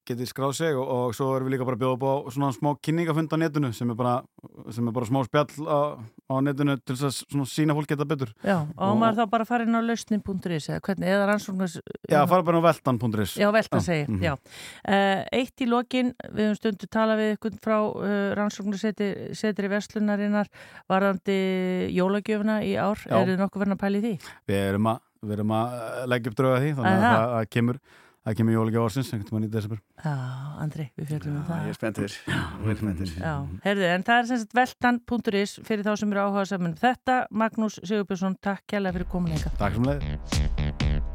geti 0.06 0.26
skráð 0.26 0.54
sig 0.58 0.74
og, 0.74 0.88
og 0.90 1.14
svo 1.14 1.28
erum 1.36 1.46
við 1.46 1.54
líka 1.54 1.66
bara 1.66 1.76
að 1.78 1.82
bjóða 1.84 1.94
upp 1.94 2.02
á 2.02 2.14
svona 2.34 2.48
smá 2.54 2.70
kynningafund 2.82 3.30
á 3.30 3.36
netinu 3.38 3.70
sem 3.76 3.90
er 3.92 3.98
bara, 3.98 4.14
sem 4.74 4.88
er 4.88 4.94
bara 4.96 5.06
smá 5.08 5.20
spjall 5.26 5.66
á, 5.68 5.78
á 6.02 6.34
netinu 6.42 6.74
til 6.82 6.96
þess 6.98 7.06
að 7.06 7.34
svona 7.36 7.46
sína 7.52 7.76
fólk 7.78 7.92
geta 7.92 8.06
betur 8.08 8.32
Já, 8.42 8.56
og, 8.58 8.82
Og- 8.88 8.98
maður 8.98 9.20
þá 9.20 9.30
bara 9.36 9.46
fara 9.46 9.66
inn 9.66 9.78
á 9.78 9.82
lausnin.is 9.84 10.66
eða 10.72 10.80
hvernig, 10.88 11.12
eða 11.12 11.28
rannsóknars 11.30 11.76
Já, 12.10 12.18
fara 12.32 12.46
bara 12.48 12.58
á 12.58 12.66
veltan.is 12.66 13.36
Já, 13.38 13.48
velta 13.54 13.82
segi, 13.84 14.08
mhm. 14.08 14.26
já. 14.26 14.34
Uh, 14.82 15.22
eitt 15.38 15.62
í 15.62 15.70
lokin, 15.70 16.12
við 16.32 16.48
höfum 16.48 16.58
stundu 16.58 16.90
talað 16.90 17.22
við 17.22 17.32
ykkur 17.36 17.56
frá 17.62 17.78
uh, 17.78 18.34
rannsóknarsetri 18.40 19.72
Vestlunarinnar 19.72 20.50
varðandi 20.90 21.38
jólagjöfuna 21.94 22.60
í 22.66 22.74
ár. 22.74 23.00
Eru 23.06 23.32
þið 23.36 23.42
nokkuð 23.44 23.64
verið 23.64 23.76
að 23.76 23.82
pæla 23.86 24.00
í 24.00 24.04
því? 24.04 24.14
Við 24.50 24.62
erum 24.66 24.90
að, 24.90 25.00
við 25.22 25.34
erum 25.38 25.52
að 25.56 25.74
leggja 26.12 26.32
upp 26.32 26.38
drauga 26.40 26.62
því 26.62 26.72
þannig 26.78 26.92
að 26.92 27.02
Aha. 27.02 27.12
það, 27.12 27.34
það 27.36 27.50
kemur 27.56 27.78
það 28.22 28.36
kemur 28.38 28.54
jólagi 28.54 28.80
ársins, 28.82 29.12
einhvern 29.12 29.36
veginn 29.36 29.48
í 29.48 29.52
desember 29.52 29.80
Já, 30.02 30.12
Andri, 30.62 30.88
við 30.98 31.08
fjöldum 31.10 31.38
um 31.38 31.46
það. 31.48 31.62
Ég 31.62 31.72
er 31.72 31.78
spenntur, 31.78 32.16
ég 32.28 32.74
er 32.74 32.80
spenntur. 32.82 33.14
Já, 33.18 33.32
heyrðu, 33.66 33.88
en 33.90 34.06
það 34.08 34.20
er 34.20 34.28
sem 34.30 34.42
sagt 34.42 34.58
veltan.is 34.58 35.56
fyrir 35.66 35.86
þá 35.86 35.92
sem 36.02 36.14
eru 36.14 36.26
áhuga 36.26 36.44
saman. 36.50 36.76
Þetta, 36.82 37.22
Magnús 37.30 37.80
Sigurbjörnsson, 37.82 38.38
takk 38.42 38.66
kærlega 38.70 38.98
fyrir 39.00 39.10
komin. 39.14 39.48
Takk 39.58 39.78
sem 39.78 39.90
leið 39.90 41.11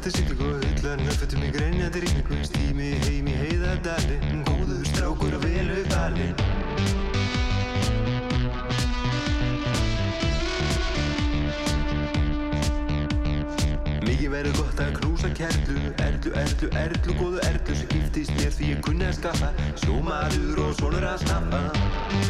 blúsandi 0.00 0.16
siglingu 0.16 0.56
Hullan 0.80 1.00
höfðum 1.04 1.42
í 1.44 1.50
greinjandi 1.52 2.00
rigningu. 2.00 2.36
Stími 2.44 2.92
heim 3.04 3.28
í 3.28 3.34
heiðadalinn 3.36 4.44
Góður 4.48 4.86
strákur 4.88 5.34
að 5.36 5.44
velu 5.44 5.82
dalinn. 5.90 6.34
Mikið 14.06 14.30
verður 14.32 14.56
gott 14.56 14.80
að 14.80 14.96
knúsa 15.00 15.32
kerlu 15.36 15.78
Erlu, 16.00 16.34
erlu, 16.34 16.72
erlu, 16.80 17.18
góðu 17.20 17.46
erlu 17.50 17.76
sem 17.76 17.88
giftist 17.92 18.36
mér 18.38 18.52
því 18.56 18.74
ég 18.74 18.84
kunni 18.86 19.08
að 19.08 19.18
skaffa. 19.20 19.52
Sjómaður 19.84 20.64
og 20.64 20.76
sonur 20.80 21.10
að 21.12 21.24
snappa 21.26 22.29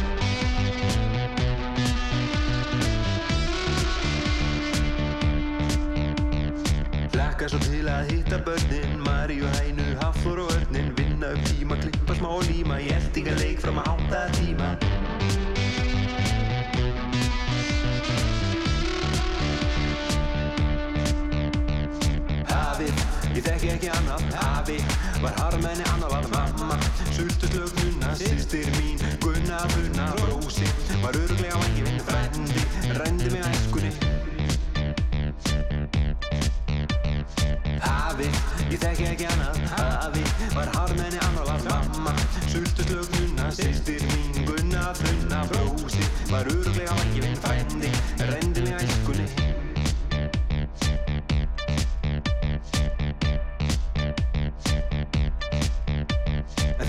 Laka 7.41 7.55
svo 7.57 7.59
til 7.73 7.87
að 7.89 8.09
hitta 8.11 8.37
börnin 8.45 8.99
Maríu, 9.01 9.47
Hænu, 9.55 9.85
Hafþór 9.97 10.43
og 10.43 10.51
Örnin 10.53 10.91
Vinna 10.93 11.31
upp 11.33 11.47
tíma, 11.49 11.73
klippa 11.81 12.13
smá 12.13 12.27
og 12.35 12.43
líma 12.45 12.75
Í 12.77 12.91
eldingaleik 12.93 13.63
fram 13.63 13.79
að 13.81 13.87
átta 13.95 14.19
tíma. 14.35 14.67
Hafið, 22.51 23.01
ég 23.33 23.41
þekki 23.49 23.73
ekki 23.73 23.89
annað. 23.95 24.29
Hafi, 24.37 24.77
var 25.25 25.41
harmenni 25.41 25.89
annað 25.95 26.13
var 26.13 26.29
mamma. 26.35 26.77
Sultuslög 27.09 27.73
nunna, 27.81 28.13
sýstir 28.21 28.69
mín 28.77 29.01
Gunna, 29.25 29.65
Funna, 29.73 30.11
Rósi 30.27 30.69
Var 31.01 31.17
öruglega 31.23 31.60
Hafi, 38.21 38.67
ég 38.69 38.77
þekki 38.77 39.05
ekki 39.09 39.25
annað 39.31 39.55
Hafi, 39.71 40.23
var 40.53 40.69
harmenni 40.75 41.17
annað 41.25 41.47
var 41.47 41.63
mamma. 41.65 42.11
Sultuslög 42.51 43.07
nunna, 43.15 43.47
sýstir 43.57 44.03
mín 44.11 44.45
Gunna, 44.45 44.91
Funna, 44.99 45.39
Rósi. 45.55 46.05
Var 46.29 46.51
öruglega 46.51 46.97
ekki 47.01 47.23
vinn 47.23 47.39
frendi 47.41 47.89
Rendi 48.29 48.67
mig 48.67 48.77
æskunni. 48.77 49.25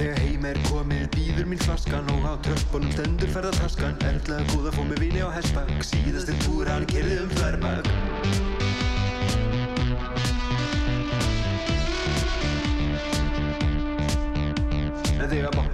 Þegar 0.03 0.21
heim 0.21 0.49
er 0.53 0.65
komið 0.69 1.11
býður 1.17 1.49
mín 1.49 1.65
flaskan 1.65 2.13
og 2.13 2.29
á 2.29 2.35
tröppunum 2.45 2.93
stendur 2.93 3.33
ferðartaskan 3.33 4.01
Erla 4.11 4.45
góða 4.53 4.77
fór 4.77 4.91
með 4.93 5.07
vini 5.07 5.25
á 5.25 5.33
hestbak. 5.33 5.77
Síðastir 5.81 6.37
túr 6.45 6.69
hann 6.69 6.89
kerði 6.93 7.23
um 7.25 7.39
þverbak 7.39 8.52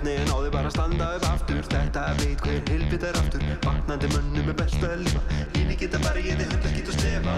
botniðin 0.09 0.31
áður 0.33 0.53
bara 0.55 0.69
að 0.69 0.73
standa 0.73 1.07
upp 1.17 1.25
aftur. 1.29 1.65
Þetta 1.69 2.03
veit 2.17 2.45
hver 2.45 2.63
hilbit 2.73 3.03
er 3.05 3.17
aftur. 3.21 3.43
Vaknandi 3.65 4.09
mönnum 4.15 4.49
er 4.49 4.57
best 4.57 4.85
að 4.87 5.03
lifa. 5.05 5.21
Híni 5.53 5.77
geta 5.77 6.01
bara 6.01 6.23
ég 6.25 6.39
þið 6.39 6.55
hundar 6.55 6.73
og 6.81 6.95
stefa 6.97 7.35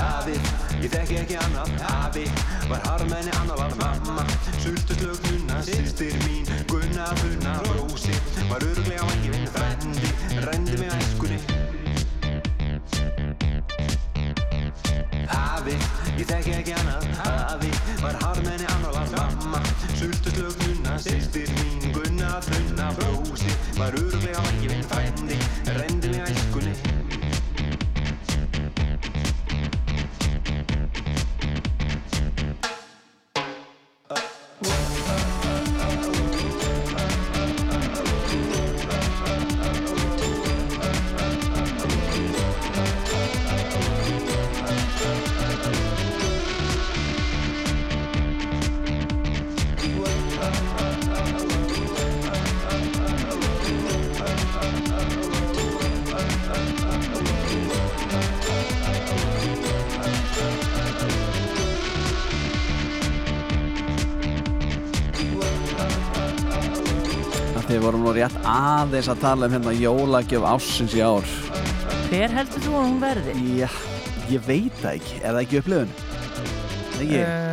Hafið, 0.00 0.50
ég 0.82 0.90
þekki 0.96 1.20
ekki 1.22 1.38
annað. 1.44 1.72
Hafi, 1.86 2.26
var 2.72 2.82
harmenni 2.88 3.36
annað 3.38 3.62
var 3.62 3.78
mamma. 3.84 4.26
Sultuslög 4.58 5.22
nunna, 5.28 5.62
sýstir 5.70 6.18
mín 6.26 6.50
Gunna, 6.66 7.06
Funna, 7.22 7.54
Rósi. 7.70 8.18
Var 8.50 8.68
öruglega 8.72 9.06
ekki 9.14 9.34
vinn 9.36 9.50
frendi 9.54 10.14
Rendi 10.48 10.82
mig 10.82 10.90
á 10.90 10.98
æskunni 10.98 11.49
þekki 16.30 16.54
ekki 16.60 16.74
annað. 16.78 17.08
Hafi, 17.20 17.72
var 18.02 18.18
harmenni 18.22 18.70
annað 18.76 18.98
var 18.98 19.12
mamma. 19.16 19.62
Sultuslög 19.98 20.56
nunna, 20.64 20.96
sýstir 21.02 21.50
mín 21.58 21.92
Gunna, 21.96 22.38
Funna, 22.46 22.90
Rósi 23.02 23.52
Var 23.78 23.98
öruglega 23.98 24.19
aðeins 68.48 69.08
að 69.12 69.20
tala 69.24 69.46
um 69.48 69.54
hérna 69.56 69.74
jólagjöf 69.76 70.46
ásins 70.54 70.94
í 70.96 71.02
ár 71.04 71.26
Hver 72.10 72.32
heldur 72.34 72.64
þú 72.64 72.72
að 72.74 72.86
hún 72.88 73.00
verði? 73.02 73.34
Já, 73.60 73.68
ég 74.32 74.46
veit 74.48 74.80
það 74.80 74.96
ekki, 74.96 75.20
er 75.20 75.34
það 75.36 75.42
ekki 75.44 75.60
upplifun? 75.62 75.92
Ekki, 77.00 77.20
Uh, 77.20 77.49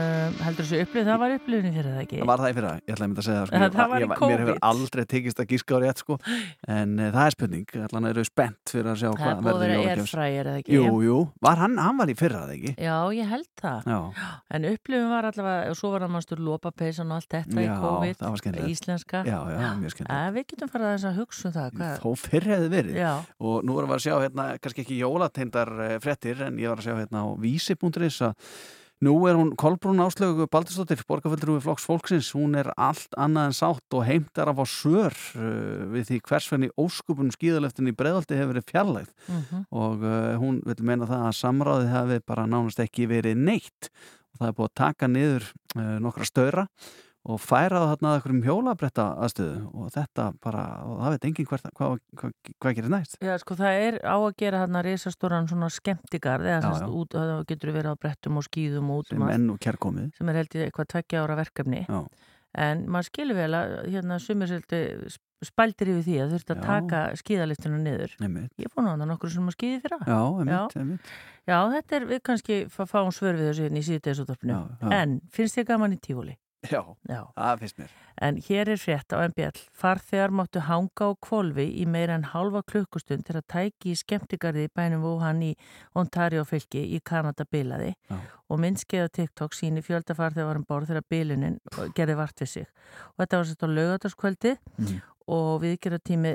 heldur 0.47 0.65
þessu 0.67 0.79
upplifun, 0.85 1.07
það 1.11 1.19
var 1.23 1.33
upplifun 1.37 1.73
fyrir 1.77 1.91
það 1.93 2.01
ekki? 2.03 2.17
það 2.21 2.29
var 2.31 2.41
það 2.43 2.49
í 2.51 2.55
fyrra, 2.57 2.71
ég 2.77 2.93
ætlaði 2.95 3.05
að 3.05 3.11
mynda 3.11 3.21
að 3.21 3.27
segja 3.27 3.39
það 3.41 3.47
sko. 3.47 3.57
Það- 3.77 3.89
var 3.91 3.97
í 3.97 4.03
ég- 4.03 4.09
Mér 4.27 4.41
hefur 4.41 4.53
COVID. 4.57 4.63
aldrei 4.67 5.05
tekist 5.13 5.39
að 5.43 5.47
gíska 5.51 5.71
á 5.75 5.79
rétt 5.83 5.97
sko 6.03 6.17
En 6.67 6.99
uh, 6.99 7.11
það 7.11 7.25
er 7.27 7.31
spurning, 7.37 7.65
allan 7.87 8.05
eru 8.11 8.23
spennt 8.27 8.73
fyrir 8.73 8.89
að 8.91 8.97
sjá 9.01 9.09
Það 9.17 9.41
hvað 9.43 9.63
er 9.67 9.73
airfryer 9.77 10.45
eða 10.51 10.57
ekki? 10.61 10.73
Jú, 10.77 10.97
jú, 11.05 11.17
var 11.41 11.57
hann, 11.61 11.77
hann 11.77 11.97
var 11.97 12.07
í 12.07 12.15
fyrra, 12.17 12.41
það 12.47 12.55
ekki? 12.57 12.73
Já, 12.87 12.95
ég 13.17 13.27
held 13.31 13.47
það. 13.61 13.87
Já, 13.87 13.99
En 14.57 14.65
upplifun 14.71 15.09
var 15.11 15.23
allavega, 15.31 15.69
og 15.71 15.75
svo 15.77 15.91
var 15.93 16.01
það 16.05 16.11
mannstur 16.15 16.41
lópapeysan 16.47 17.11
og 17.11 17.17
allt 17.21 17.29
þetta 17.37 17.57
í 17.61 17.65
Já, 17.67 17.75
COVID, 17.81 18.17
var 18.27 18.37
skemmtilegt. 18.41 18.71
íslenska. 18.73 19.23
já, 19.27 19.39
Að 20.07 20.33
við 20.37 20.45
getum 20.53 20.69
farið 20.69 21.05
að 21.07 21.15
hugsa 21.21 21.47
um 21.47 21.53
það. 21.53 21.71
Hvað? 21.77 21.99
Þó 22.01 22.09
fyrr 22.17 22.47
hefði 22.53 22.69
verið 22.69 22.95
og 23.39 23.63
nú 23.67 23.77
erum 23.79 23.89
við 23.89 23.97
að 23.97 24.05
sjá 24.07 24.15
hérna, 24.23 24.45
eh, 29.01 29.05
á 29.05 29.05
nú 29.05 29.27
er 29.27 29.35
hún 29.37 29.55
Kolbrún 29.55 30.01
Áslögu 30.01 30.47
Baldursdóttir, 30.49 31.03
borgarföldur 31.07 31.55
við 31.57 31.63
Flokks 31.65 31.85
Fólksins. 31.85 32.31
Hún 32.33 32.57
er 32.57 32.71
allt 32.77 33.13
annað 33.17 33.45
en 33.45 33.53
sátt 33.53 33.93
og 33.93 34.05
heimtar 34.05 34.49
að 34.49 34.57
fá 34.57 34.65
svör 34.65 35.17
uh, 35.37 35.85
við 35.93 36.07
því 36.09 36.21
hversvenni 36.25 36.69
óskupunum 36.77 37.31
skíðaleftin 37.31 37.91
í 37.91 37.95
breðaldi 37.95 38.37
hefur 38.37 38.55
verið 38.55 38.69
fjarlægð. 38.71 39.11
Mhm. 39.27 39.65
og 39.71 40.03
uh, 40.03 40.37
hún 40.41 40.61
vil 40.65 40.79
meina 40.81 41.05
það 41.05 41.27
að 41.27 41.37
samráðið 41.41 41.91
hefði 41.93 42.21
bara 42.25 42.47
nánast 42.47 42.79
ekki 42.79 43.07
verið 43.07 43.37
neitt. 43.37 43.91
Það 44.37 44.47
er 44.47 44.57
búið 44.57 44.69
að 44.69 44.79
taka 44.81 45.07
niður 45.07 45.51
uh, 45.77 45.97
nokkra 46.01 46.25
störa. 46.25 46.67
og 46.67 47.06
færa 47.43 47.81
það 47.81 47.89
þarna 47.91 48.09
að 48.09 48.15
einhverjum 48.17 48.43
hjólabretta 48.47 49.05
aðstöðu 49.25 49.63
og 49.81 49.89
þetta 49.91 50.27
bara, 50.45 50.61
og 50.87 51.01
það 51.03 51.15
veit 51.17 51.25
enginn 51.27 51.47
hvað, 51.49 51.65
hvað, 51.75 51.97
hvað, 52.21 52.33
hvað 52.63 52.77
gerir 52.77 52.93
næst 52.93 53.17
Já, 53.19 53.33
sko 53.43 53.57
það 53.59 53.79
er 53.83 53.99
á 54.07 54.15
að 54.15 54.29
gera 54.39 54.61
hérna 54.63 54.83
risastóran 54.87 55.49
svona 55.51 55.67
Já, 56.63 56.71
já. 56.87 56.87
út, 56.87 57.11
það 57.19 57.43
getur 57.51 57.73
verið 57.75 57.91
á 57.91 57.95
brettum 57.99 58.39
og 58.39 58.47
skýðum 58.47 58.93
og 58.95 59.03
út 59.03 59.11
sem 59.11 59.21
um 59.27 59.27
og 59.51 59.59
kærkomið 59.67 60.09
sem 60.15 60.29
er 60.31 60.39
held 60.39 60.55
ég 60.55 60.69
eitthvað 60.69 60.91
tveggja 60.95 61.23
ára 61.27 61.35
verkefni 61.43 61.83
Já. 61.83 61.99
en 62.63 62.87
maður 62.87 63.09
skilur 63.11 63.35
vel 63.43 63.53
að 63.59 63.77
hérna 63.91 64.19
sumir 64.23 64.47
seldi 64.47 64.81
spældir 65.45 65.91
yfir 65.91 66.05
því 66.07 66.15
að 66.23 66.31
þurfti 66.33 66.53
að 66.55 66.57
Já. 66.57 66.65
taka 66.65 66.99
skýðaliftuna 67.19 67.77
niður 67.83 68.15
Einmitt. 68.25 68.53
Ég 68.57 68.71
fór 68.73 68.87
nú 68.87 68.95
að 68.95 69.03
nokkur 69.11 69.29
sem 69.29 69.45
að 69.51 69.53
skýði 69.53 69.81
fyrra 69.83 69.99
Já, 70.07 70.17
einmitt, 70.39 70.77
einmitt. 70.79 71.11
Já, 71.45 71.57
þetta 71.75 71.95
er, 71.99 72.05
við 72.09 72.21
kannski 72.25 72.57
fá- 72.73 72.87
fáum 72.89 73.11
svör 73.13 73.37
við 73.37 73.51
þessu 73.51 73.67
hérna 73.67 73.77
í 73.83 73.85
síðdegisúttarpinu 73.85 74.55
Já, 74.55 74.61
já. 74.81 74.89
En 74.97 75.19
finnst 75.29 75.59
þið 75.59 75.67
gaman 75.69 75.93
í 75.93 75.99
tífúli? 76.01 76.33
Já, 76.65 76.81
Já. 77.07 77.21
það 77.37 77.59
finnst 77.61 77.77
mér 77.79 77.89
En 78.19 78.39
hér 78.41 78.69
er 78.73 78.79
frétt 78.81 79.13
á 79.13 79.21
MBL. 79.29 79.59
Farþegar 79.77 80.31
máttu 80.33 80.57
hanga 80.65 81.05
á 81.05 81.13
kvolfi 81.21 81.67
í 81.77 81.83
meira 81.85 82.15
en 82.17 82.23
halva 82.31 82.63
klukkustund 82.65 83.21
til 83.27 83.35
að 83.37 83.45
tæki 83.53 83.91
í 83.93 83.97
skemmtigarði 83.99 84.63
í 84.65 84.71
bænum 84.73 85.03
Wuhan 85.05 85.43
í 85.45 85.51
Ontario 85.93 86.41
fylki 86.49 86.81
í 86.97 86.99
Kanada 87.05 87.45
bilaði 87.45 87.91
Já. 88.09 88.17
og 88.49 88.59
minnskeiða 88.63 89.11
TikTok 89.19 89.53
síni 89.53 89.83
fjöldafarþegar 89.85 90.49
var 90.49 90.57
um 90.57 90.65
borð 90.65 90.89
þegar 90.89 91.05
bilunin 91.13 91.59
gerði 91.93 92.15
vart 92.17 92.41
við 92.41 92.49
sig. 92.55 92.65
Og 93.13 93.21
þetta 93.21 93.37
var 93.37 93.45
sett 93.51 93.61
á 93.61 93.67
laugardaskvöldi 93.69 94.55
Mhm. 94.79 95.01
Og 95.27 95.61
viðgerðartími 95.63 96.33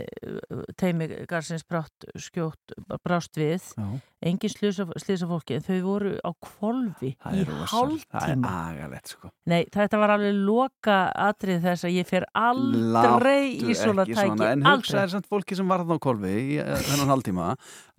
teimi 0.81 1.09
Garsins 1.31 1.65
brátt 1.69 2.09
skjótt 2.21 2.77
brást 3.05 3.39
við. 3.41 3.65
Já. 3.77 4.01
Engin 4.23 4.53
slýsa 4.53 5.27
fólki 5.27 5.57
en 5.57 5.65
þau 5.67 5.79
voru 5.83 6.13
á 6.23 6.31
kvolfi 6.39 7.11
Það 7.19 7.35
í 7.35 7.43
er 7.43 7.49
hálftíma. 7.73 8.21
Það 8.21 8.29
er 8.31 8.45
agalegt 8.53 9.15
sko 9.17 9.31
Nei, 9.51 9.65
þetta 9.75 9.99
var 9.99 10.13
alveg 10.15 10.37
loka 10.47 10.99
atrið 11.25 11.65
þess 11.65 11.87
að 11.89 11.97
ég 11.97 12.07
fer 12.07 12.27
aldrei 12.39 13.57
Láttu 13.59 13.73
í 13.73 13.75
svona 13.75 14.05
ekki 14.05 14.15
tæki. 14.15 14.31
En 14.31 14.63
aldrei. 14.63 14.69
hugsaði 14.69 15.15
samt 15.17 15.27
fólki 15.31 15.59
sem 15.59 15.73
varð 15.73 15.91
á 15.91 15.99
kolvi 16.07 16.35
í 16.39 16.61
eh, 16.63 16.71
þennan 16.87 17.11
hálftíma 17.11 17.49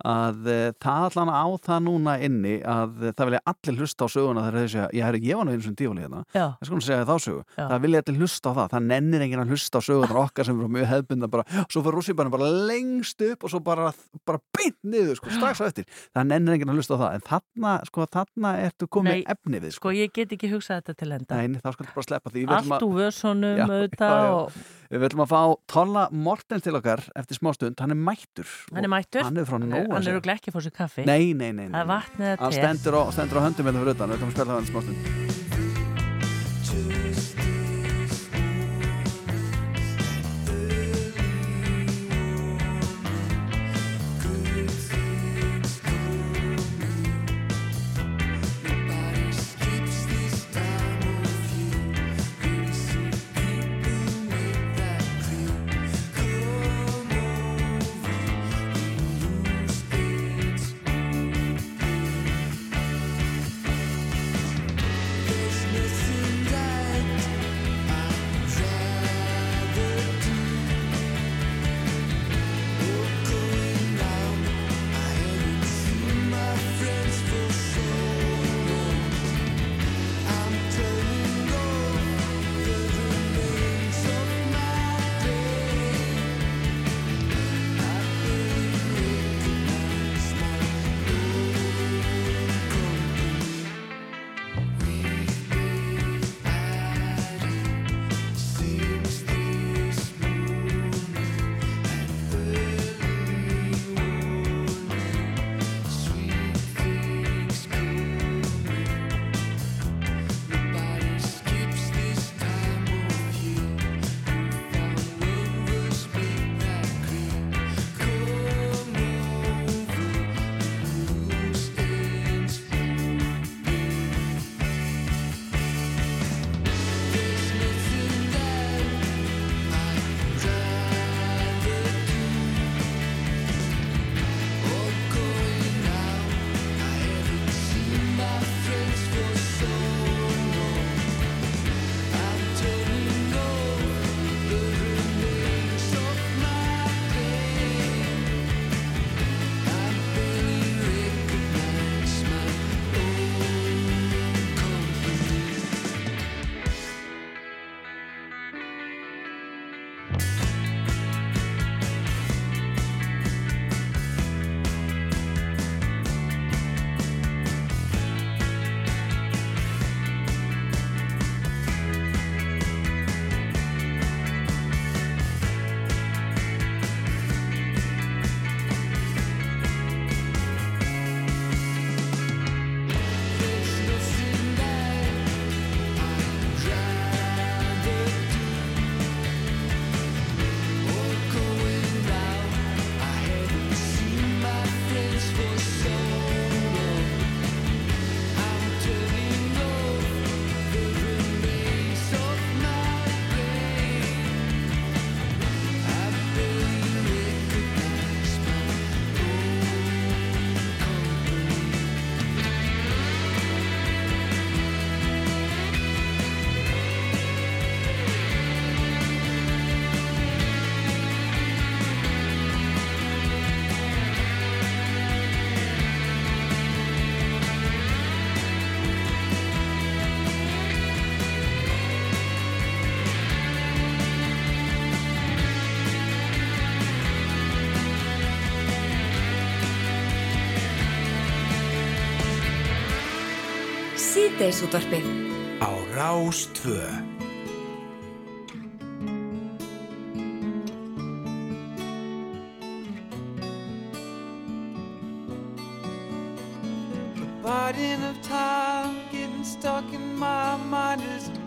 að 0.04 0.48
uh, 0.48 0.62
það 0.84 1.04
allan 1.10 1.32
á 1.36 1.44
það 1.64 1.84
núna 1.90 2.16
inni 2.24 2.54
að 2.60 3.04
uh, 3.04 3.12
það 3.12 3.28
vilja 3.28 3.42
allir 3.52 3.78
hlusta 3.82 4.08
á 4.08 4.14
söguna 4.14 4.46
þegar 4.46 4.56
þau 4.56 4.72
segja, 4.72 4.88
ég, 4.96 5.04
herri, 5.06 5.20
ég 5.28 5.38
var 5.38 5.48
nú 5.48 5.54
eins 5.54 5.68
og 5.68 5.76
dífali 5.78 6.04
hérna 6.04 6.24
ég 6.34 6.68
sko 6.68 6.80
að 6.80 6.86
segja 6.88 7.06
þá 7.08 7.14
sögu, 7.24 7.44
Já. 7.54 7.62
það 7.62 7.84
vilja 7.84 8.02
allir 8.04 8.20
hlusta 8.20 8.52
á 8.52 8.56
það 8.58 8.74
það 8.74 8.88
nennir 8.90 9.24
enginn 9.24 9.44
að 9.44 9.54
hlusta 9.54 9.80
á 9.80 9.86
sögunar 9.88 10.20
okkar 10.24 10.48
sem 10.48 10.60
eru 10.60 10.83
mjög 10.84 10.92
hefbunda 10.92 11.28
bara, 11.32 11.44
svo 11.72 11.82
fyrir 11.82 11.96
rússibarnir 11.98 12.34
bara 12.36 12.50
lengst 12.68 13.24
upp 13.24 13.44
og 13.48 13.50
svo 13.54 13.60
bara, 13.64 13.90
bara 14.28 14.40
beint 14.54 14.76
niður, 14.84 15.16
sko, 15.18 15.32
strax 15.32 15.60
á 15.60 15.66
eftir 15.70 15.88
það 16.14 16.28
nennir 16.30 16.54
enginn 16.58 16.72
að 16.74 16.78
hlusta 16.80 16.94
á 16.94 17.02
það, 17.02 17.16
en 17.18 17.24
þarna 17.30 17.74
sko, 17.88 18.06
þarna 18.12 18.54
ertu 18.68 18.88
komið 18.92 19.14
Nei, 19.14 19.24
efni 19.34 19.60
við 19.64 19.74
Sko, 19.78 19.92
ég 19.96 20.12
get 20.14 20.32
ekki 20.36 20.50
hugsað 20.52 20.80
þetta 20.82 20.94
til 21.00 21.10
enda. 21.16 21.36
Nei, 21.40 21.60
þá 21.64 21.70
skal 21.74 21.86
bara 21.94 22.06
sleppa 22.08 22.30
því 22.34 22.44
Við 22.44 22.54
Allt 22.58 22.72
að- 22.76 22.84
úr 22.86 22.96
vössunum, 23.00 23.56
Já, 23.58 23.64
auðvitað 23.68 24.24
og 24.34 24.58
Við 24.94 25.04
ætlum 25.08 25.22
að 25.24 25.30
fá 25.32 25.40
Tolla 25.66 26.02
Mortens 26.12 26.62
til 26.62 26.74
okkar 26.78 27.02
eftir 27.16 27.38
smástund, 27.40 27.80
hann 27.80 27.90
er 27.94 27.98
mættur 27.98 28.46
hann 28.74 28.84
er 28.84 28.92
mættur. 28.92 29.24
Hann 29.24 29.36
er 29.40 29.48
frá 29.48 29.56
Hann 29.58 29.68
Nóa 29.70 29.86
Hann 29.94 30.06
er 30.06 30.12
örugglega 30.14 30.38
ekki 30.38 30.52
að 30.52 30.58
fá 30.58 30.62
sér 30.66 30.74
kaffi. 30.76 31.06
Nei, 31.08 31.32
nei, 31.32 31.50
nei, 31.52 31.66
nei. 31.68 31.72
Það 31.74 31.82
er 31.82 31.90
vatn 31.90 32.22
eða 32.28 32.38
Hann 32.44 32.52
te. 32.52 32.60
stendur 32.60 32.98
á, 33.00 33.02
stendur 33.16 33.40
á 33.40 33.44
höndum 33.48 33.66
það 33.70 33.80
fyrir 33.80 33.94
utan 33.96 34.10
Við 34.12 34.18
ætlum 34.18 34.30
að 34.30 34.36
spila 34.36 34.50
það 34.52 34.60
hann 34.60 34.70
smástund 34.70 35.43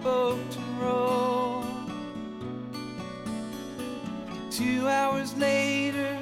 boat 0.03 0.51
to 0.51 0.59
roll. 0.81 1.63
Two 4.49 4.87
hours 4.87 5.35
later, 5.37 6.17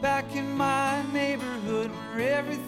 back 0.00 0.34
in 0.34 0.56
my 0.56 1.02
neighborhood 1.12 1.90
where 2.14 2.38
everything 2.38 2.65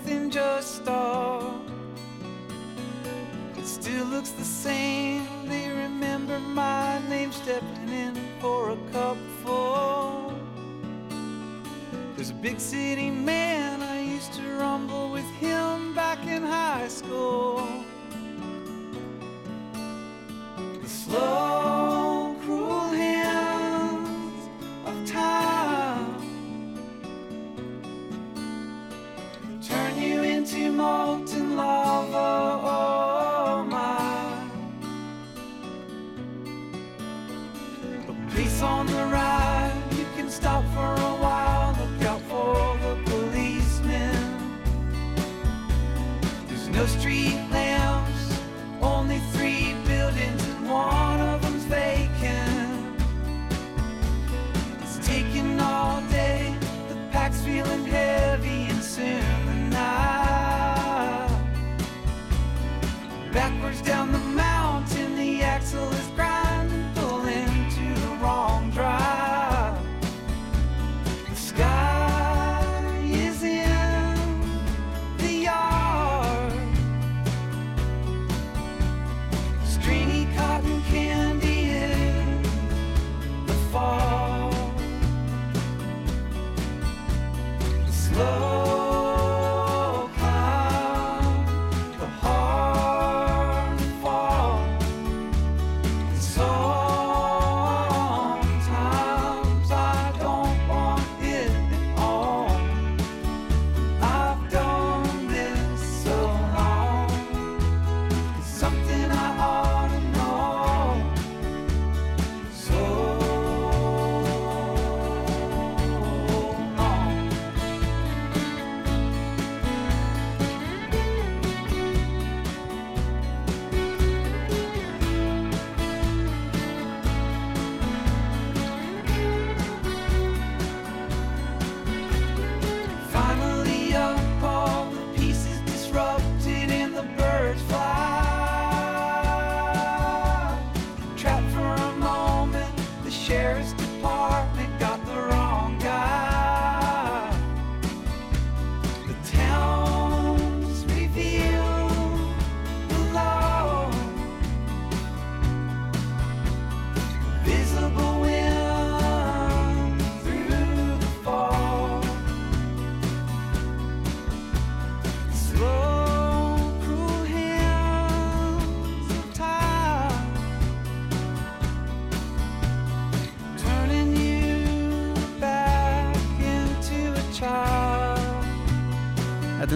A 12.30 12.32
big 12.34 12.60
city 12.60 13.10
man, 13.10 13.67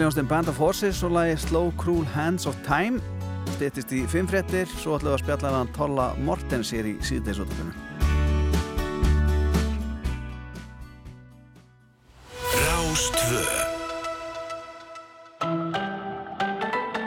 Hljóðast 0.02 0.26
Band 0.26 0.48
of 0.50 0.56
Horses 0.58 0.98
og 1.06 1.12
lagi 1.14 1.36
Slow 1.38 1.68
Cruel 1.78 2.02
Hands 2.10 2.46
of 2.50 2.56
Time 2.66 2.98
Stýttist 3.54 3.92
í 3.94 4.00
fimm 4.10 4.26
fréttir 4.26 4.66
Svo 4.66 4.96
ætlum 4.98 5.12
við 5.12 5.14
að 5.14 5.20
spjalla 5.22 5.52
hann 5.54 5.68
Tolla 5.76 6.06
Mortens 6.26 6.72
hér 6.74 6.88
í 6.90 6.98
2 6.98 7.22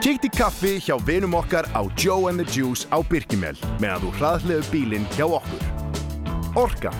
Kíkt 0.00 0.24
í 0.24 0.32
kaffi 0.32 0.80
hjá 0.80 0.96
vinum 1.04 1.36
okkar 1.36 1.68
á 1.76 1.84
Joe 2.00 2.32
and 2.32 2.40
the 2.40 2.48
Juice 2.48 2.88
á 2.88 3.04
Birkimel 3.04 3.60
meðan 3.76 4.06
þú 4.06 4.14
hraðleðu 4.22 4.64
bílinn 4.72 5.04
hjá 5.18 5.28
okkur. 5.28 5.62
Orka. 6.56 6.96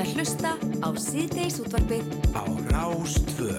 Ert 0.00 0.08
að 0.08 0.16
hlusta 0.16 0.50
á 0.80 0.88
Síðdeisútvarpið 0.96 2.06
Á 2.32 2.44
Rás 2.70 3.18
2 3.36 3.52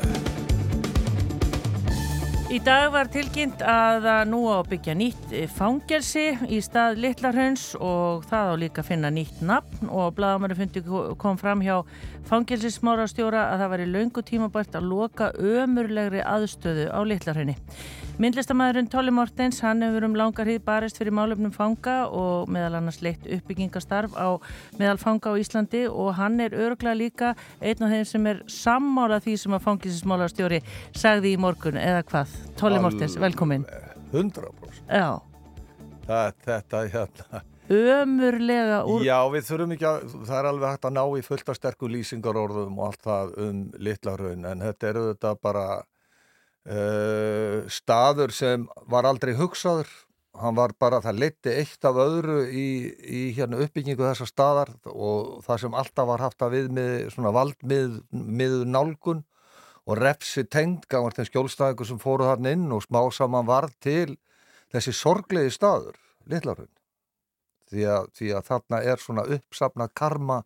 Í 2.52 2.58
dag 2.66 2.88
var 2.92 3.08
tilkynnt 3.14 3.62
að 3.62 4.08
að 4.10 4.24
nú 4.32 4.40
á 4.50 4.58
að 4.58 4.72
byggja 4.74 4.96
nýtt 4.98 5.36
eh, 5.38 5.46
fangelsi 5.46 6.26
í 6.50 6.58
stað 6.66 6.98
Littlarhauns 7.04 7.68
og 7.78 8.26
það 8.28 8.50
á 8.52 8.56
líka 8.64 8.82
að 8.82 8.90
finna 8.90 9.12
nýtt 9.14 9.44
nafn 9.46 9.92
og 9.94 10.16
blagamærufundi 10.18 10.82
kom 11.22 11.38
fram 11.40 11.62
hjá 11.64 11.78
fangelsismárastjóra 12.32 13.46
að 13.54 13.62
það 13.62 13.72
var 13.76 13.86
í 13.86 13.92
laungu 13.94 14.26
tímabært 14.26 14.76
að 14.80 14.90
loka 14.90 15.30
ömurlegri 15.38 16.26
aðstöðu 16.26 16.90
á 16.90 17.00
Littlarhaunni. 17.06 17.56
Myndlistamæðurinn 18.22 18.86
Tolli 18.92 19.10
Mortens, 19.10 19.64
hann 19.66 19.82
hefur 19.82 20.04
um 20.06 20.14
langar 20.14 20.46
hýð 20.46 20.60
barist 20.62 21.00
fyrir 21.00 21.16
málefnum 21.18 21.50
fanga 21.56 22.04
og 22.14 22.52
meðal 22.54 22.76
annars 22.78 23.00
leitt 23.02 23.24
uppbyggingastarf 23.26 24.14
á 24.14 24.38
meðal 24.78 25.00
fanga 25.02 25.34
á 25.34 25.42
Íslandi 25.42 25.88
og 25.90 26.12
hann 26.20 26.38
er 26.46 26.54
örglega 26.54 26.94
líka 27.00 27.32
einn 27.58 27.82
af 27.82 27.96
þeim 27.96 28.06
sem 28.12 28.30
er 28.30 28.44
sammála 28.46 29.18
því 29.26 29.34
sem 29.42 29.58
að 29.58 29.66
fangelsismálastjóri 29.66 30.62
sagði 30.94 31.34
í 31.34 31.40
morgun 31.42 31.82
eða 31.82 32.06
hvað. 32.12 32.36
Tolli 32.62 32.84
Mortens, 32.84 33.18
velkomin. 33.18 33.66
100% 34.14 34.86
Já, 34.86 35.18
það, 36.06 36.38
þetta 36.46 36.86
hérna 36.94 37.46
ömurlega 37.72 38.84
úr... 38.86 39.08
Já, 39.08 39.18
við 39.34 39.48
þurfum 39.50 39.74
ekki 39.80 39.88
að, 39.88 40.10
það 40.28 40.38
er 40.44 40.52
alveg 40.52 40.76
hægt 40.76 40.92
að 40.92 41.00
ná 41.00 41.04
í 41.08 41.24
fullt 41.26 41.50
af 41.50 41.58
sterku 41.58 41.90
lýsingarorðum 41.90 42.78
og 42.78 42.92
allt 42.92 43.08
það 43.08 43.34
um 43.48 43.64
litla 43.82 44.14
raun, 44.20 44.46
en 44.52 44.68
þetta 44.68 44.92
er 44.92 45.02
auðvitað 45.02 45.42
bara 45.48 45.66
uh, 46.70 47.68
staður 47.72 48.34
sem 48.36 48.68
var 48.92 49.08
aldrei 49.10 49.34
hugsaður, 49.40 49.90
hann 50.42 50.56
var 50.56 50.74
bara, 50.80 51.02
það 51.04 51.20
leiti 51.20 51.54
eitt 51.54 51.86
af 51.86 52.00
öðru 52.00 52.46
í, 52.48 52.68
í 53.04 53.24
hérna 53.36 53.60
uppbyggingu 53.66 54.06
þessa 54.06 54.30
staðar 54.30 54.72
og 54.88 55.42
það 55.46 55.66
sem 55.66 55.76
alltaf 55.82 56.08
var 56.08 56.24
haft 56.24 56.46
að 56.46 56.56
við 56.56 56.70
með 56.78 56.94
svona 57.14 57.34
valdmið 57.36 58.56
nálgun 58.72 59.26
og 59.90 59.98
refsi 60.00 60.46
tengd 60.48 60.86
gangast 60.90 61.20
þeim 61.20 61.30
skjólstæðingu 61.32 61.88
sem 61.90 62.00
fóru 62.02 62.30
þarna 62.30 62.54
inn 62.56 62.70
og 62.72 62.86
smá 62.86 63.02
saman 63.12 63.50
var 63.50 63.68
til 63.84 64.16
þessi 64.72 64.94
sorglegi 64.96 65.52
staður, 65.52 65.98
litlarhund 66.32 66.72
því 67.72 67.86
að, 67.88 68.10
því 68.18 68.32
að 68.38 68.48
þarna 68.50 68.82
er 68.94 69.02
svona 69.02 69.28
uppsafnað 69.36 69.94
karma 69.98 70.42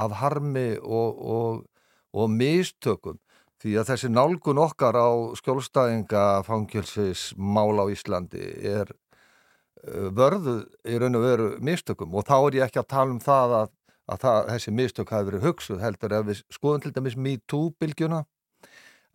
af 0.00 0.14
harmi 0.20 0.68
og, 0.80 1.20
og, 1.20 1.64
og 2.12 2.32
mistökum 2.32 3.20
því 3.60 3.76
að 3.76 3.90
þessi 3.92 4.10
nálgun 4.12 4.62
okkar 4.62 4.96
á 4.96 5.08
skjólstæðinga 5.40 6.24
fangilsis 6.46 7.30
mál 7.36 7.76
á 7.76 7.84
Íslandi 7.92 8.42
er 8.64 8.88
uh, 8.90 10.08
vörðu 10.16 10.62
í 10.88 10.96
raun 11.00 11.18
og 11.20 11.26
veru 11.26 11.48
mistökum. 11.64 12.14
Og 12.16 12.26
þá 12.28 12.36
er 12.38 12.58
ég 12.60 12.68
ekki 12.68 12.82
að 12.82 12.90
tala 12.94 13.14
um 13.14 13.22
það 13.22 13.56
að, 13.60 13.72
að 14.10 14.22
það, 14.24 14.42
þessi 14.54 14.76
mistök 14.80 15.14
hafi 15.14 15.30
verið 15.30 15.48
hugsuð 15.48 15.82
heldur 15.84 16.18
ef 16.18 16.28
við 16.30 16.44
skoðum 16.56 16.84
til 16.84 16.94
dæmis 16.96 17.18
MeToo-bylgjuna 17.28 18.24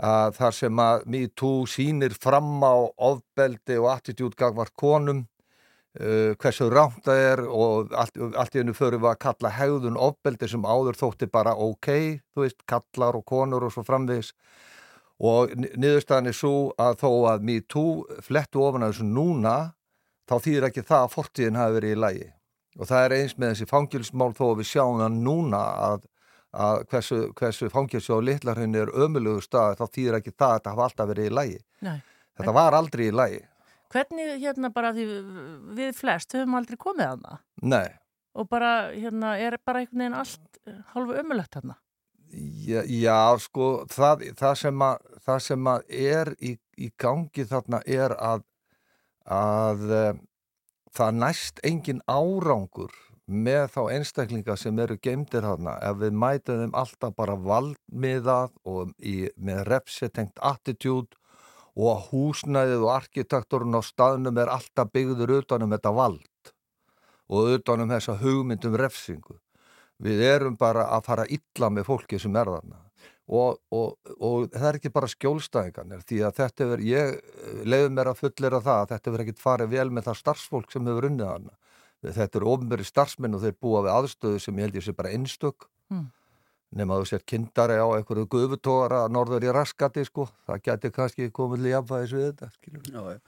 að 0.06 0.36
þar 0.36 0.56
sem 0.58 0.82
að 0.84 1.06
MeToo 1.08 1.68
sýnir 1.72 2.16
fram 2.20 2.60
á 2.60 2.76
ofbeldi 2.84 3.78
og 3.80 3.94
attitút 3.94 4.36
gagvart 4.36 4.76
konum 4.76 5.24
Uh, 5.96 6.34
hversu 6.42 6.68
rámt 6.68 7.06
það 7.06 7.22
er 7.24 7.42
og 7.48 7.94
allt, 7.96 8.18
allt 8.36 8.56
í 8.58 8.60
hennu 8.60 8.74
förum 8.76 9.00
við 9.06 9.14
að 9.14 9.22
kalla 9.24 9.54
hegðun 9.56 10.00
ofbeldi 10.02 10.50
sem 10.52 10.66
áður 10.68 11.00
þótti 11.00 11.30
bara 11.32 11.54
ok 11.56 11.88
þú 12.36 12.44
veist, 12.44 12.66
kallar 12.68 13.16
og 13.16 13.24
konur 13.30 13.64
og 13.64 13.72
svo 13.72 13.86
framvegis. 13.88 14.34
Og 15.24 15.54
niðurstaðan 15.56 16.28
er 16.28 16.36
svo 16.36 16.56
að 16.76 16.98
þó 17.00 17.12
að 17.32 17.46
MeToo 17.48 18.20
flettu 18.26 18.60
ofan 18.60 18.84
að 18.84 18.98
þessu 18.98 19.08
núna 19.08 19.56
þá 20.28 20.36
þýðir 20.42 20.68
ekki 20.70 20.84
það 20.84 21.06
að 21.06 21.14
fortíðin 21.14 21.60
hafi 21.62 21.78
verið 21.78 21.96
í 21.96 22.02
lægi 22.02 22.28
og 22.76 22.90
það 22.90 23.06
er 23.06 23.16
eins 23.20 23.38
með 23.40 23.54
þessi 23.54 23.70
fangilsmál 23.70 24.34
þó 24.36 24.46
að 24.50 24.60
við 24.60 24.70
sjáum 24.72 25.02
það 25.02 25.18
núna 25.26 25.62
að, 25.86 26.08
að 26.66 26.86
hversu, 26.92 27.20
hversu 27.40 27.72
fangilsi 27.72 28.16
á 28.16 28.20
litlarhunni 28.20 28.82
er 28.82 28.94
ömulugu 29.06 29.44
stað 29.46 29.80
þá 29.80 29.86
þýðir 29.98 30.20
ekki 30.20 30.34
það 30.36 30.48
að 30.50 30.58
þetta 30.58 30.74
hafa 30.74 30.88
alltaf 30.90 31.12
verið 31.12 31.30
í 31.30 31.36
lægi 31.40 31.60
Nei. 31.88 31.98
þetta 32.40 32.56
var 32.60 32.80
aldrei 32.80 33.06
í 33.08 33.16
lægi 33.16 33.44
Hvernig 33.94 34.42
hérna 34.42 34.72
bara 34.74 34.94
því 34.96 35.06
við 35.78 35.94
flest 35.98 36.34
höfum 36.36 36.58
aldrei 36.58 36.78
komið 36.82 37.12
að 37.12 37.26
það 37.26 37.70
Nei, 37.76 37.88
og 38.36 38.50
bara 38.52 38.72
hérna 38.92 39.36
er 39.40 39.58
bara 39.64 39.82
einhvern 39.82 40.04
veginn 40.04 40.20
allt 40.20 40.60
eh, 40.68 40.80
hálfu 40.94 41.18
ömulegt 41.22 41.56
hérna. 41.56 41.78
já, 42.68 42.84
já 42.84 43.38
sko 43.40 43.86
það, 43.92 44.26
það, 44.36 44.56
sem 44.60 44.82
að, 44.82 45.10
það 45.26 45.42
sem 45.48 45.68
að 45.72 45.90
er 46.12 46.36
í, 46.40 46.56
í 46.78 46.92
gangi 47.00 47.46
þarna 47.48 47.82
er 47.86 48.16
að, 48.20 48.46
að 49.32 49.86
uh, 49.90 50.14
það 50.96 51.20
næst 51.22 51.62
engin 51.64 52.02
árangur 52.08 52.92
með 53.26 53.70
þá 53.74 53.82
einstaklinga 53.96 54.56
sem 54.60 54.80
eru 54.80 54.98
geimdir 55.02 55.46
þarna. 55.46 55.80
Ef 55.82 56.02
við 56.04 56.18
mætum 56.22 56.60
þeim 56.62 56.76
alltaf 56.78 57.16
bara 57.18 57.38
valdmiðað 57.42 58.52
og 58.70 58.92
í, 59.00 59.30
með 59.38 59.64
repsetengt 59.72 60.42
attitút 60.46 61.16
og 61.76 62.08
húsnæðið 62.10 62.86
og 62.86 62.94
arkitekturinn 62.96 63.76
á 63.76 63.82
staðnum 63.84 64.38
er 64.40 64.52
alltaf 64.52 64.92
byggður 64.96 65.42
utanum 65.42 65.74
þetta 65.76 65.92
vald 65.96 66.54
og 67.26 67.56
utanum 67.58 67.90
þessa 67.90 68.16
hugmyndum 68.22 68.78
refsingu. 68.80 69.40
Við 70.00 70.22
erum 70.28 70.58
bara 70.60 70.90
að 70.96 71.06
fara 71.08 71.26
illa 71.32 71.70
með 71.72 71.88
fólki 71.90 72.20
sem 72.20 72.36
er 72.36 72.52
þarna 72.52 72.82
og, 73.26 73.58
og, 73.74 73.96
og 74.22 74.50
það 74.54 74.68
er 74.70 74.80
ekki 74.80 74.92
bara 74.94 75.10
skjólstæðingarnir 75.10 76.04
því 76.06 76.20
að 76.28 76.36
þetta 76.40 76.68
er, 76.76 76.84
ég 76.86 77.64
leiði 77.66 77.94
mér 77.96 78.12
að 78.12 78.20
fullera 78.22 78.62
það 78.62 78.82
að 78.82 78.92
þetta 78.94 79.14
verður 79.14 79.26
ekkit 79.26 79.42
farið 79.42 79.72
vel 79.72 79.88
með 79.92 80.10
það 80.10 80.20
starfsfólk 80.22 80.74
sem 80.74 80.90
hefur 80.90 81.10
unnið 81.10 81.32
þarna. 81.32 81.56
Þetta 82.06 82.40
eru 82.40 82.52
ofnbæri 82.52 82.86
starfsmenn 82.86 83.38
og 83.38 83.42
þeir 83.42 83.56
búa 83.66 83.82
við 83.86 83.96
aðstöðu 83.96 84.42
sem 84.44 84.60
ég 84.60 84.68
held 84.68 84.78
ég 84.78 84.86
sé 84.86 84.94
bara 84.94 85.14
einstök. 85.16 85.66
Mm. 85.90 86.06
Nema 86.76 86.98
þú 87.00 87.06
sér 87.08 87.24
kindari 87.28 87.78
á 87.80 87.88
einhverju 87.96 88.26
gufutóra 88.32 89.06
norður 89.12 89.46
í 89.48 89.52
raskati 89.54 90.04
sko, 90.08 90.26
það 90.48 90.62
geti 90.66 90.92
kannski 90.96 91.28
komið 91.36 91.62
til 91.62 91.72
jafnvæðis 91.72 92.16
við 92.16 92.26
þetta. 92.26 92.50
Já, 92.92 93.02
já. 93.14 93.20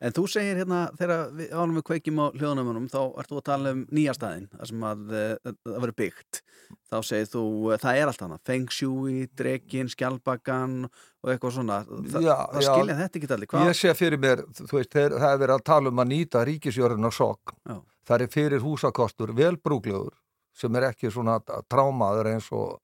En 0.00 0.14
þú 0.16 0.24
segir 0.30 0.60
hérna, 0.60 0.80
þegar 0.98 1.30
við 1.36 1.52
ánum 1.54 1.78
við 1.78 1.86
kveikjum 1.90 2.22
á 2.22 2.26
hljóðnumunum, 2.34 2.88
þá 2.92 3.00
ert 3.20 3.30
þú 3.30 3.38
að 3.40 3.46
tala 3.50 3.74
um 3.76 3.82
nýja 3.94 4.14
staðin, 4.16 4.48
það 4.54 4.70
sem 4.72 4.86
að 4.90 5.04
uh, 5.12 5.26
það 5.44 5.76
verður 5.76 5.96
byggt. 6.02 6.40
Þá 6.86 6.96
segir 7.06 7.30
þú, 7.30 7.44
uh, 7.70 7.78
það 7.82 8.00
er 8.00 8.12
allt 8.12 8.24
hana, 8.26 8.38
Feng 8.48 8.72
Shui, 8.74 9.18
Drekin, 9.38 9.90
Skjálbakan 9.92 10.76
og 10.88 11.32
eitthvað 11.32 11.56
svona. 11.58 11.82
Þa, 11.86 12.22
Já, 12.24 12.34
það 12.52 12.64
já. 12.64 12.70
skilja 12.72 12.98
þetta 13.02 13.20
ekki 13.20 13.32
allir. 13.36 13.56
Ég 13.68 13.78
sé 13.78 13.94
fyrir 13.98 14.22
mér, 14.22 14.42
þú 14.62 14.72
veist, 14.80 14.92
þeir, 14.94 15.18
það 15.20 15.30
er 15.30 15.42
verið 15.44 15.58
að 15.60 15.66
tala 15.70 15.92
um 15.92 16.02
að 16.02 16.10
nýta 16.14 16.42
ríkisjörðin 16.48 17.06
á 17.06 17.12
sokk. 17.14 17.54
Já. 17.66 17.78
Það 18.06 18.22
er 18.22 18.34
fyrir 18.34 18.62
húsakostur, 18.62 19.32
velbrúglegur, 19.34 20.14
sem 20.54 20.76
er 20.78 20.90
ekki 20.92 21.10
svona 21.10 21.40
trámaður 21.66 22.30
eins 22.30 22.46
og 22.54 22.76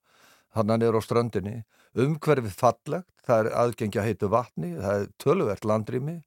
hann 0.53 0.73
niður 0.73 0.99
á 0.99 1.01
ströndinni. 1.03 1.63
Umhverfið 1.93 2.53
fallegt, 2.57 3.09
það 3.25 3.43
er 3.43 3.57
aðgengja 3.63 4.05
heitu 4.05 4.29
vatni, 4.33 4.73
það 4.79 5.01
er 5.01 5.09
töluvert 5.21 5.67
landrými 5.67 6.19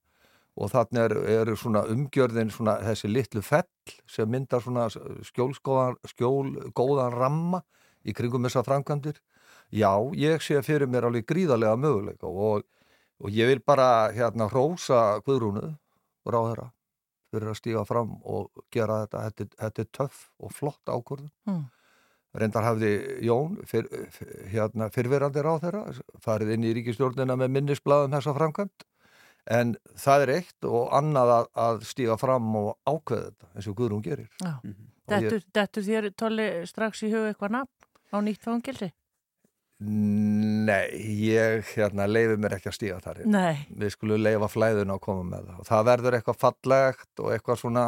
og 0.57 0.70
þannig 0.72 1.03
er, 1.03 1.14
er 1.37 1.53
svona 1.59 1.83
umgjörðin 1.93 2.53
svona 2.55 2.79
þessi 2.85 3.11
litlu 3.11 3.43
fell 3.45 3.97
sem 4.09 4.31
myndar 4.31 4.62
svona 4.64 4.87
skjólgóðan 4.91 5.99
skjól, 6.09 6.55
ramma 7.12 7.61
í 8.07 8.14
kringum 8.16 8.47
þessa 8.47 8.64
framkvæmdir. 8.64 9.20
Já, 9.74 9.93
ég 10.14 10.43
sé 10.43 10.62
fyrir 10.62 10.89
mér 10.89 11.09
alveg 11.09 11.27
gríðarlega 11.27 11.77
möguleika 11.77 12.31
og, 12.31 12.62
og 13.18 13.35
ég 13.35 13.51
vil 13.51 13.61
bara 13.66 14.12
hérna 14.14 14.47
hrósa 14.49 15.18
Guðrúnu 15.27 15.74
ráðherra 16.27 16.70
fyrir 17.35 17.51
að 17.51 17.59
stíga 17.59 17.83
fram 17.85 18.14
og 18.24 18.62
gera 18.72 19.03
þetta, 19.05 19.24
þetta, 19.27 19.49
þetta 19.64 19.83
er 19.83 19.91
töff 19.99 20.20
og 20.39 20.55
flott 20.55 20.93
ákvörðun. 20.93 21.33
Mm. 21.51 21.64
Reyndar 22.37 22.66
hafði 22.66 22.91
Jón 23.24 23.55
fyr, 23.70 23.87
hérna, 24.53 24.91
fyrverandi 24.93 25.43
ráðherra 25.47 25.84
farið 26.24 26.53
inn 26.57 26.66
í 26.68 26.74
ríkistjórnina 26.76 27.37
með 27.41 27.55
minnisblaðum 27.57 28.12
þessa 28.18 28.34
framkvæmt 28.37 28.84
en 29.57 29.76
það 29.97 30.24
er 30.26 30.32
eitt 30.41 30.66
og 30.66 30.89
annað 30.99 31.32
að, 31.37 31.49
að 31.66 31.82
stíga 31.87 32.16
fram 32.18 32.49
og 32.59 32.72
ákveða 32.91 33.28
þetta 33.30 33.51
eins 33.55 33.68
og 33.70 33.76
Guðrún 33.78 34.03
gerir. 34.05 34.28
Já. 34.43 34.57
Og 34.59 35.12
Dettur, 35.12 35.39
ég- 35.39 35.51
dettur 35.55 35.84
þér 35.87 36.09
tolli 36.18 36.47
strax 36.66 37.05
í 37.07 37.12
hug 37.14 37.28
eitthvað 37.30 37.53
nafn 37.61 37.91
á 38.11 38.18
nýtt 38.26 38.43
fangilsi? 38.43 38.89
Nei, 39.87 40.89
ég 41.20 41.66
hérna 41.76 42.07
leifi 42.09 42.39
mér 42.41 42.55
ekki 42.57 42.70
að 42.70 42.76
stíga 42.78 42.97
þar. 43.05 43.18
Nei. 43.28 43.66
Við 43.76 43.93
skulum 43.93 44.22
leifa 44.24 44.49
flæðun 44.49 44.95
að 44.95 45.01
koma 45.05 45.24
með 45.28 45.51
það. 45.51 45.59
Og 45.62 45.68
það 45.68 45.82
verður 45.91 46.16
eitthvað 46.18 46.39
fallegt 46.41 47.22
og 47.22 47.32
eitthvað 47.34 47.61
svona 47.61 47.84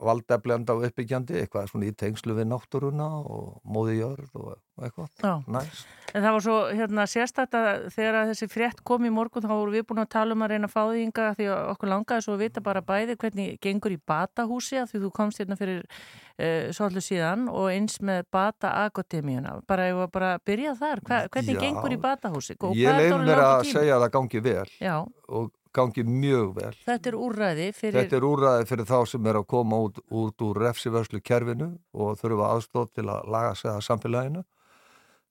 valdeflenda 0.00 0.74
og 0.76 0.86
uppbyggjandi, 0.88 1.36
eitthvað 1.42 1.70
svona 1.70 1.88
í 1.90 1.94
tengslu 2.00 2.34
við 2.38 2.48
náttúruna 2.50 3.08
og 3.20 3.60
móði 3.68 3.98
jörð 4.00 4.30
og 4.40 4.52
eitthvað. 4.80 5.10
Já. 5.20 5.32
Næs. 5.52 5.82
En 6.10 6.24
það 6.24 6.32
var 6.34 6.44
svo 6.46 6.54
hérna, 6.74 7.04
sérstætt 7.06 7.52
að 7.54 7.68
þegar 7.94 8.16
að 8.22 8.30
þessi 8.32 8.48
frétt 8.50 8.80
kom 8.88 9.04
í 9.06 9.12
morgun 9.14 9.44
þá 9.44 9.52
vorum 9.52 9.76
við 9.76 9.84
búin 9.90 10.02
að 10.02 10.08
tala 10.16 10.34
um 10.34 10.42
að 10.46 10.54
reyna 10.54 10.70
að 10.70 10.72
fá 10.74 10.80
því 10.88 11.04
ynga 11.04 11.26
því 11.38 11.46
að 11.52 11.68
okkur 11.74 11.92
langaði 11.92 12.24
svo 12.26 12.34
að 12.34 12.42
vita 12.46 12.64
bara 12.64 12.82
bæði 12.88 13.16
hvernig 13.20 13.60
gengur 13.62 13.94
í 13.94 14.00
batahúsi 14.10 14.80
að 14.80 14.90
því 14.94 15.02
þú 15.04 15.12
komst 15.20 15.42
hérna 15.42 15.58
fyrir 15.60 15.84
uh, 15.84 16.72
svolítið 16.74 17.06
síðan 17.10 17.46
og 17.52 17.68
eins 17.70 18.00
með 18.02 18.24
bata 18.32 18.72
akademíuna. 18.88 19.60
Bara 19.68 19.86
ég 19.92 20.00
var 20.00 20.10
bara 20.16 20.32
að 20.38 20.44
byrja 20.50 20.74
þar. 20.80 21.04
Hva, 21.06 21.22
hvernig 21.30 21.60
Já. 21.60 21.62
gengur 21.68 21.94
í 21.94 22.00
batahúsi? 22.00 22.56
Og 22.58 22.74
Ég 22.74 22.88
hvað 22.88 23.04
er 23.04 23.12
það 23.12 23.18
mér 23.20 23.30
langur 23.30 23.46
að 23.46 23.62
tími? 23.62 23.76
segja 23.76 23.96
að 23.96 24.04
það 24.06 24.14
gangi 24.18 24.44
vel 24.48 24.68
Já, 24.80 24.96
og 25.28 25.50
gangi 25.74 26.04
mjög 26.06 26.54
vel. 26.56 26.72
þetta 26.84 27.10
er 27.10 27.16
úrræði 27.18 27.66
fyrir... 27.76 27.98
Þetta 27.98 28.16
er 28.18 28.26
úrræði 28.26 28.66
fyrir 28.70 28.88
þá 28.88 28.96
sem 29.12 29.28
er 29.30 29.38
að 29.40 29.46
koma 29.52 29.78
út, 29.86 30.00
út 30.10 30.44
úr 30.46 30.62
refsivörslu 30.64 31.20
kerfinu 31.22 31.70
og 31.94 32.18
þurfa 32.20 32.48
aðstóð 32.56 32.88
til 32.98 33.06
að 33.06 33.30
laga 33.30 33.52
sig 33.58 33.70
að 33.70 33.84
samfélaginu, 33.86 34.42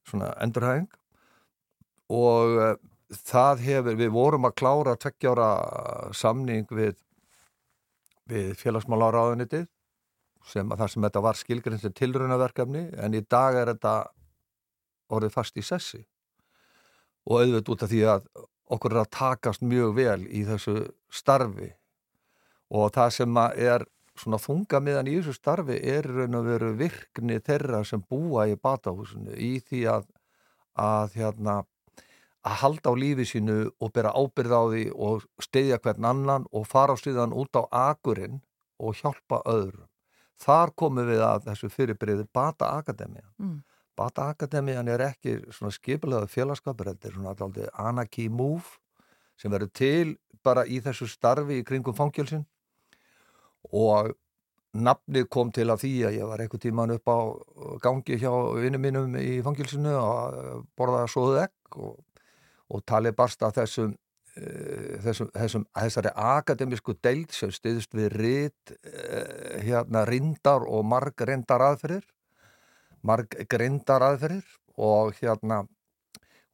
svona 0.08 0.30
endurhæðing. 0.46 0.88
Og 2.16 2.56
uh, 2.56 2.72
það 3.14 3.66
hefur, 3.66 3.98
við 4.00 4.14
vorum 4.16 4.48
að 4.48 4.56
klára 4.62 4.96
tveggjára 5.00 5.50
samning 6.16 6.70
við, 6.72 6.96
við 8.30 8.54
félagsmálaráðunitið, 8.62 9.68
sem, 10.50 10.72
þar 10.72 10.94
sem 10.94 11.04
þetta 11.04 11.26
var 11.26 11.38
skilgrinn 11.38 11.82
sem 11.82 11.94
tilraunaverkefni, 12.00 12.86
en 12.96 13.18
í 13.18 13.22
dag 13.28 13.60
er 13.60 13.74
þetta 13.74 13.98
orðið 15.12 15.36
fast 15.36 15.60
í 15.60 15.66
sessi. 15.66 16.06
Og 17.30 17.42
auðvitað 17.42 17.74
út 17.74 17.84
af 17.86 17.92
því 17.92 18.02
að 18.14 18.32
okkur 18.70 18.96
er 18.96 19.04
að 19.04 19.14
takast 19.18 19.66
mjög 19.66 19.96
vel 19.98 20.22
í 20.28 20.44
þessu 20.48 20.76
starfi 21.12 21.72
og 22.70 22.92
það 22.94 23.16
sem 23.16 23.42
er 23.42 23.86
svona 24.20 24.40
þungamiðan 24.44 25.10
í 25.10 25.18
þessu 25.20 25.36
starfi 25.38 25.80
er 25.96 26.08
raun 26.08 26.38
og 26.40 26.48
veru 26.50 26.72
virkni 26.78 27.40
þeirra 27.42 27.84
sem 27.88 28.04
búa 28.04 28.46
í 28.52 28.58
batahúsinu 28.60 29.36
í 29.36 29.58
því 29.64 29.86
að, 29.96 30.08
að 30.76 31.16
hérna 31.20 31.62
að 32.48 32.60
halda 32.64 32.92
á 32.92 32.94
lífi 32.96 33.26
sínu 33.28 33.58
og 33.80 33.94
bera 33.96 34.14
ábyrð 34.16 34.56
á 34.56 34.64
því 34.72 34.84
og 34.96 35.26
steyðja 35.44 35.80
hvern 35.84 36.08
annan 36.12 36.48
og 36.56 36.68
fara 36.68 36.96
síðan 37.00 37.36
út 37.36 37.56
á 37.60 37.64
akurinn 37.92 38.40
og 38.80 38.96
hjálpa 38.96 39.42
öðrum. 39.46 39.88
Þar 40.40 40.72
komum 40.80 41.10
við 41.10 41.24
að 41.26 41.50
þessu 41.50 41.70
fyrirbriði 41.74 42.28
Bata 42.32 42.72
Akademia. 42.80 43.28
Mm. 43.38 43.60
Bata 44.00 44.30
Akademian 44.32 44.88
er 44.88 45.04
ekki 45.10 45.36
svona 45.52 45.74
skipulega 45.76 46.30
félagskapur, 46.32 46.94
þetta 46.94 47.10
er 47.10 47.18
svona 47.18 47.34
alltaf 47.34 47.84
anarchy 47.84 48.30
move 48.32 48.80
sem 49.40 49.52
verður 49.52 49.76
til 49.76 50.16
bara 50.44 50.66
í 50.66 50.80
þessu 50.84 51.08
starfi 51.10 51.60
í 51.60 51.68
kringum 51.68 51.96
fangilsin 51.98 52.46
og 53.76 54.14
nafnið 54.80 55.26
kom 55.34 55.50
til 55.54 55.70
af 55.74 55.82
því 55.82 55.94
að 56.08 56.20
ég 56.20 56.30
var 56.30 56.44
eitthvað 56.44 56.66
tíman 56.68 56.94
upp 56.94 57.10
á 57.10 57.20
gangi 57.84 58.20
hjá 58.22 58.30
vinnum 58.60 58.84
mínum 58.86 59.16
í 59.18 59.40
fangilsinu 59.46 59.96
og 59.98 60.68
borðaði 60.78 61.10
svoðu 61.14 61.40
egg 61.44 61.80
og, 61.82 61.98
og 62.70 62.86
talið 62.86 63.18
barst 63.18 63.44
af 63.46 63.56
þessum, 63.58 63.96
uh, 64.38 64.94
þessum, 65.06 65.32
þessum 65.34 65.66
þessari 65.74 66.14
akademísku 66.14 66.96
deild 67.02 67.34
sem 67.36 67.52
stiðist 67.56 67.98
við 67.98 68.14
rít 68.22 68.76
uh, 68.78 69.58
hérna 69.66 70.06
rindar 70.10 70.68
og 70.70 70.86
marg 70.86 71.26
rindar 71.26 71.66
aðferðir 71.72 72.06
marg 73.06 73.36
grindar 73.50 74.06
aðferðir 74.06 74.48
og 74.80 75.14
hérna 75.20 75.64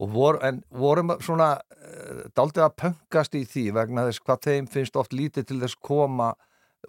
og 0.01 0.09
vor, 0.11 0.39
en 0.43 0.59
vorum 0.75 1.13
svona 1.23 1.53
uh, 1.55 2.25
daldið 2.35 2.65
að 2.65 2.75
pöngast 2.81 3.37
í 3.37 3.45
því 3.47 3.69
vegna 3.77 4.07
þess 4.09 4.23
hvað 4.25 4.49
þeim 4.49 4.67
finnst 4.71 4.99
oft 4.99 5.15
lítið 5.15 5.47
til 5.51 5.61
þess 5.61 5.79
koma 5.79 6.33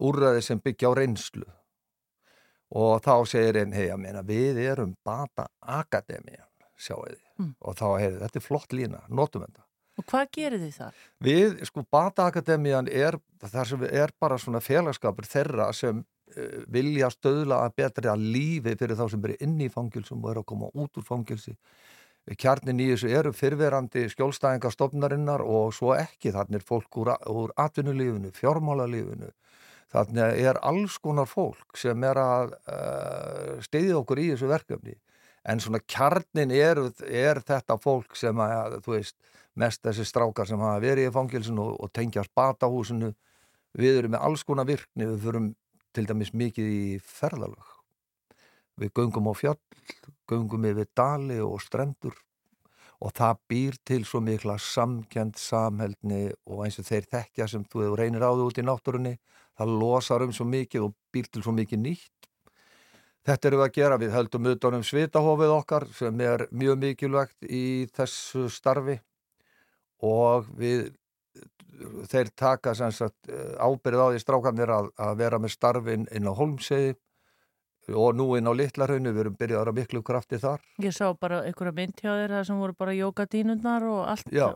úrræði 0.03 0.43
sem 0.43 0.61
byggja 0.63 0.91
á 0.91 0.99
reynslu 0.99 1.47
og 2.77 2.99
þá 3.05 3.15
segir 3.31 3.61
einn, 3.61 3.73
hei, 3.77 3.87
meina, 3.95 4.25
við 4.27 4.59
erum 4.65 4.97
bata 5.07 5.47
akademían, 5.61 6.49
sjáu 6.77 7.05
þið 7.07 7.23
Mm. 7.37 7.51
og 7.69 7.75
þá, 7.77 7.89
hei, 8.01 8.13
þetta 8.17 8.39
er 8.39 8.45
flott 8.47 8.73
lína, 8.73 8.99
notum 9.13 9.43
þetta 9.45 9.67
Og 9.97 10.05
hvað 10.11 10.27
gerir 10.37 10.61
þið 10.61 10.75
þar? 10.77 10.97
Við, 11.25 11.55
sko, 11.69 11.83
Bata 11.93 12.27
Akademían 12.29 12.89
er 12.93 13.17
þar 13.41 13.71
sem 13.71 13.85
er 13.89 14.13
bara 14.21 14.37
svona 14.41 14.61
félagskapur 14.61 15.25
þeirra 15.29 15.71
sem 15.77 16.03
vilja 16.73 17.11
stöðla 17.13 17.63
að 17.65 17.77
betra 17.81 18.17
lífi 18.19 18.75
fyrir 18.77 18.99
þá 18.99 19.07
sem 19.13 19.29
eru 19.29 19.37
inn 19.47 19.61
í 19.63 19.69
fangilsum 19.73 20.25
og 20.25 20.33
eru 20.33 20.43
að 20.43 20.51
koma 20.53 20.71
út 20.75 20.99
úr 20.99 21.07
fangilsi. 21.07 21.55
Kjarnin 22.27 22.83
í 22.83 22.89
þessu 22.91 23.11
eru 23.15 23.31
fyrverandi 23.37 24.09
skjólstæðingar 24.11 24.75
stofnarinnar 24.75 25.45
og 25.47 25.71
svo 25.77 25.93
ekki. 25.95 26.33
Þannig 26.35 26.59
er 26.59 26.67
fólk 26.67 26.99
úr, 26.99 27.13
úr 27.31 27.53
atvinnulífinu, 27.63 28.33
fjármálalífinu. 28.35 29.31
Þannig 29.95 30.41
er 30.43 30.59
alls 30.67 30.97
konar 30.99 31.29
fólk 31.31 31.79
sem 31.79 32.03
er 32.09 32.19
að 32.19 32.57
uh, 32.67 33.53
steyðja 33.63 34.01
okkur 34.01 34.23
í 34.25 34.31
þessu 34.33 34.51
verkefni. 34.51 34.97
En 35.47 35.63
svona 35.63 35.79
kjarnin 35.87 36.51
er, 36.51 36.81
er 37.07 37.39
þetta 37.47 37.79
fólk 37.79 38.19
sem 38.19 38.43
að, 38.43 38.81
þú 38.83 38.97
veist, 38.97 39.15
mest 39.55 39.85
þessi 39.87 40.09
strákar 40.09 40.51
sem 40.51 40.61
hafa 40.61 40.83
verið 40.83 41.07
í 41.07 41.15
fangilsinu 41.15 41.63
og, 41.63 41.79
og 41.87 41.93
tengjast 41.95 42.35
batahúsinu 42.35 43.13
við 43.79 44.01
erum 44.01 44.17
með 44.17 44.27
alls 44.27 44.43
konar 44.49 44.67
virkni 44.67 45.07
við 45.07 45.23
förum 45.23 45.49
til 45.97 46.07
dæmis 46.09 46.35
mikið 46.37 46.69
í 46.69 46.85
ferðalög. 47.01 47.73
Við 48.77 48.93
göngum 48.99 49.33
á 49.33 49.35
fjall 49.37 49.61
göngum 50.29 50.67
yfir 50.69 50.89
dali 50.97 51.39
og 51.41 51.63
strendur 51.65 52.17
og 53.01 53.13
það 53.17 53.41
býr 53.51 53.79
til 53.85 54.05
svo 54.09 54.23
mikla 54.25 54.57
samkjönd 54.61 55.37
samheldni 55.41 56.31
og 56.49 56.65
eins 56.65 56.79
og 56.81 56.89
þeir 56.89 57.09
þekkja 57.13 57.49
sem 57.53 57.65
þú 57.69 57.91
reynir 57.99 58.25
á 58.25 58.33
þau 58.33 58.47
út 58.49 58.61
í 58.61 58.65
náttúrunni 58.65 59.17
það 59.57 59.75
losar 59.81 60.25
um 60.25 60.33
svo 60.37 60.47
mikið 60.49 60.89
og 60.89 60.95
býr 61.13 61.29
til 61.31 61.45
svo 61.45 61.55
mikið 61.57 61.83
nýtt. 61.83 62.31
Þetta 63.27 63.49
eru 63.49 63.59
við 63.59 63.67
að 63.67 63.75
gera, 63.75 63.99
við 63.99 64.15
höldum 64.15 64.49
utanum 64.53 64.85
svitahofið 64.87 65.53
okkar 65.57 65.89
sem 65.97 66.21
er 66.23 66.47
mjög 66.55 66.79
mikilvægt 66.85 67.49
í 67.51 67.65
þessu 67.97 68.47
starfi 68.53 69.01
og 70.07 70.47
við 70.57 70.93
þeir 72.11 72.31
taka 72.37 72.75
sagt, 72.75 73.29
ábyrð 73.59 74.03
á 74.03 74.07
því 74.13 74.23
strákanir 74.23 74.73
að, 74.73 74.93
að 74.99 75.19
vera 75.21 75.41
með 75.43 75.55
starfin 75.57 76.07
inn 76.15 76.31
á 76.31 76.33
Holmsegi 76.37 76.95
og 77.95 78.17
nú 78.19 78.33
inn 78.35 78.49
á 78.51 78.53
Littlarhaunu, 78.57 79.13
við 79.15 79.23
erum 79.23 79.37
byrjaðar 79.39 79.71
að 79.71 79.77
miklu 79.79 80.03
krafti 80.07 80.41
þar. 80.43 80.63
Ég 80.83 80.95
sá 80.95 81.13
bara 81.15 81.45
einhverja 81.47 81.75
mynd 81.77 82.01
hjá 82.03 82.11
þér 82.11 82.35
sem 82.49 82.59
voru 82.59 82.75
bara 82.79 82.97
jókadínundnar 82.97 83.87
og 83.87 84.01
allt. 84.11 84.33
Já, 84.35 84.49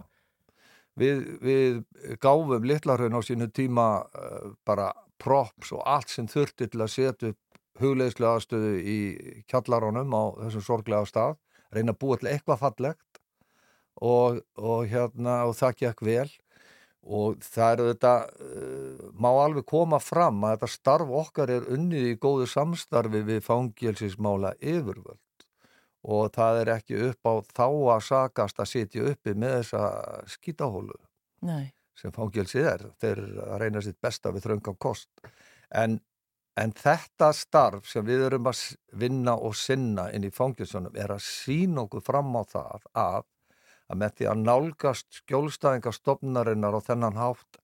við, 0.98 1.22
við 1.44 2.16
gáfum 2.22 2.66
Littlarhaun 2.66 3.14
á 3.14 3.20
sínu 3.22 3.50
tíma 3.54 3.86
uh, 4.02 4.50
bara 4.66 4.90
props 5.20 5.70
og 5.76 5.84
allt 5.86 6.10
sem 6.10 6.26
þurfti 6.30 6.70
til 6.72 6.82
að 6.82 6.92
setja 6.96 7.32
upp 7.34 7.60
hugleðslu 7.80 8.26
aðstöðu 8.28 8.74
í 8.82 8.98
kjallarónum 9.48 10.12
á 10.12 10.22
þessum 10.44 10.66
sorglega 10.66 11.08
stað, 11.08 11.38
reyna 11.72 11.94
að 11.94 12.00
búa 12.02 12.18
til 12.20 12.30
eitthvað 12.32 12.62
fallegt 12.64 13.20
og, 14.00 14.40
og 14.58 14.88
hérna 14.90 15.44
og 15.48 15.54
það 15.56 15.76
gekk 15.84 16.04
vel 16.04 16.28
og 17.00 17.40
það 17.40 17.72
eru 17.72 17.86
þetta 17.90 18.12
uh, 18.28 19.08
má 19.16 19.30
alveg 19.30 19.64
koma 19.68 20.00
fram 20.02 20.44
að 20.44 20.56
þetta 20.56 20.70
starf 20.74 21.14
okkar 21.22 21.52
er 21.56 21.68
unnið 21.72 22.10
í 22.10 22.18
góðu 22.20 22.48
samstarfi 22.50 23.22
við 23.24 23.42
fangilsismála 23.46 24.54
yfirvöld. 24.60 25.18
Og 26.00 26.30
það 26.32 26.62
er 26.62 26.72
ekki 26.76 27.00
upp 27.10 27.28
á 27.28 27.34
þá 27.44 27.66
að 27.68 28.04
sakast 28.06 28.60
að 28.60 28.70
sitja 28.70 29.08
uppi 29.10 29.34
með 29.36 29.58
þessa 29.58 29.82
skítahólu 30.32 30.96
Nei. 31.44 31.72
sem 31.96 32.12
fangilsið 32.12 32.68
er. 32.68 32.86
Þeir 33.00 33.20
reyna 33.60 33.82
sitt 33.84 34.00
besta 34.00 34.32
við 34.32 34.46
þröngan 34.46 34.78
kost. 34.80 35.10
En, 35.68 35.98
en 36.56 36.72
þetta 36.76 37.34
starf 37.36 37.88
sem 37.88 38.04
við 38.04 38.24
erum 38.30 38.48
að 38.48 38.62
vinna 38.96 39.36
og 39.36 39.56
sinna 39.60 40.08
inn 40.16 40.24
í 40.24 40.32
fangilsunum 40.32 40.96
er 40.96 41.12
að 41.16 41.24
sína 41.24 41.84
okkur 41.84 42.04
fram 42.04 42.32
á 42.32 42.42
það 42.48 42.88
að 42.96 43.29
að 43.90 44.02
með 44.02 44.16
því 44.18 44.28
að 44.30 44.42
nálgast 44.44 45.20
skjólstæðingastofnarinnar 45.20 46.78
á 46.78 46.80
þennan 46.86 47.18
hátt 47.18 47.60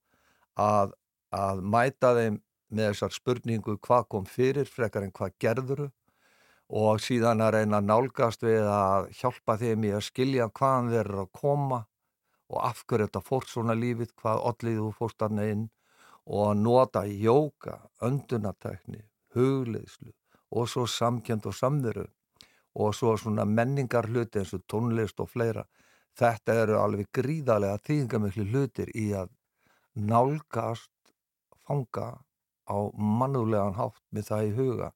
að, 0.59 0.91
að 1.31 1.61
mæta 1.63 2.13
þeim 2.17 2.41
með 2.67 2.91
þessar 2.91 3.15
spurningu 3.15 3.77
hvað 3.79 4.09
kom 4.11 4.27
fyrir 4.27 4.67
frekar 4.67 5.07
en 5.07 5.13
hvað 5.15 5.37
gerðuru 5.39 5.87
og 6.67 6.99
síðan 6.99 7.45
að 7.45 7.53
reyna 7.55 7.79
að 7.79 7.87
nálgast 7.87 8.43
við 8.43 8.65
að 8.67 9.07
hjálpa 9.21 9.55
þeim 9.61 9.85
í 9.87 9.93
að 9.95 10.07
skilja 10.09 10.49
hvaðan 10.51 10.91
þeir 10.91 11.03
eru 11.05 11.21
að 11.23 11.31
koma 11.39 11.79
og 12.47 12.59
af 12.63 12.83
hverju 12.87 13.07
þetta 13.07 13.23
fórt 13.23 13.51
svona 13.51 13.75
lífið, 13.75 14.11
hvað 14.19 14.43
allir 14.51 14.79
þú 14.81 14.91
fórst 14.95 15.23
að 15.23 15.41
inn 15.47 15.65
og 16.27 16.43
að 16.49 16.59
nota 16.59 17.03
jóka, 17.07 17.77
öndunatækni, 18.03 18.99
hugleðslu 19.35 20.11
og 20.51 20.67
svo 20.71 20.83
samkjönd 20.87 21.47
og 21.47 21.55
samveru 21.55 22.05
og 22.77 22.95
svo 22.95 23.15
svona 23.17 23.45
menningar 23.47 24.07
hluti 24.11 24.41
eins 24.41 24.53
og 24.55 24.63
tónlist 24.67 25.19
og 25.23 25.31
fleira 25.31 25.63
þetta 26.17 26.59
eru 26.63 26.77
alveg 26.81 27.09
gríðarlega 27.15 27.81
þýðingamikli 27.85 28.47
hlutir 28.51 28.93
í 28.97 29.09
að 29.17 29.33
nálgast 29.97 30.91
fanga 31.67 32.13
á 32.67 32.77
mannúlegan 32.93 33.77
hátt 33.77 34.01
með 34.13 34.31
það 34.31 34.47
í 34.47 34.55
huga 34.57 34.91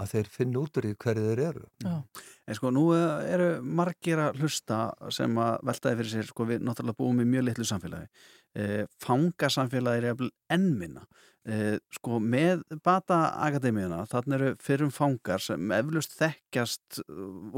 að 0.00 0.12
þeir 0.14 0.28
finna 0.32 0.60
út 0.62 0.78
úr 0.78 0.86
því 0.86 0.92
hverju 1.04 1.24
þeir 1.26 1.42
eru. 1.44 1.66
Já. 1.84 2.22
En 2.48 2.56
sko 2.56 2.70
nú 2.72 2.84
eru 2.96 3.48
margir 3.60 4.22
að 4.22 4.40
hlusta 4.40 4.78
sem 5.12 5.36
að 5.40 5.66
veltaði 5.68 5.98
fyrir 6.00 6.12
sér, 6.14 6.30
sko 6.30 6.46
við 6.48 6.64
náttúrulega 6.64 6.98
búum 7.02 7.20
í 7.20 7.26
mjög 7.28 7.44
litlu 7.48 7.66
samfélagi. 7.68 8.08
E, 8.56 8.86
fangasamfélagi 9.04 10.08
er 10.12 10.24
ennminna. 10.56 11.04
E, 11.42 11.78
sko 11.90 12.20
með 12.22 12.60
Bata 12.86 13.32
Akademíuna, 13.42 14.04
þannig 14.10 14.36
eru 14.36 14.50
fyrrum 14.62 14.92
fangar 14.94 15.42
sem 15.42 15.72
eflust 15.74 16.14
þekkjast 16.20 17.00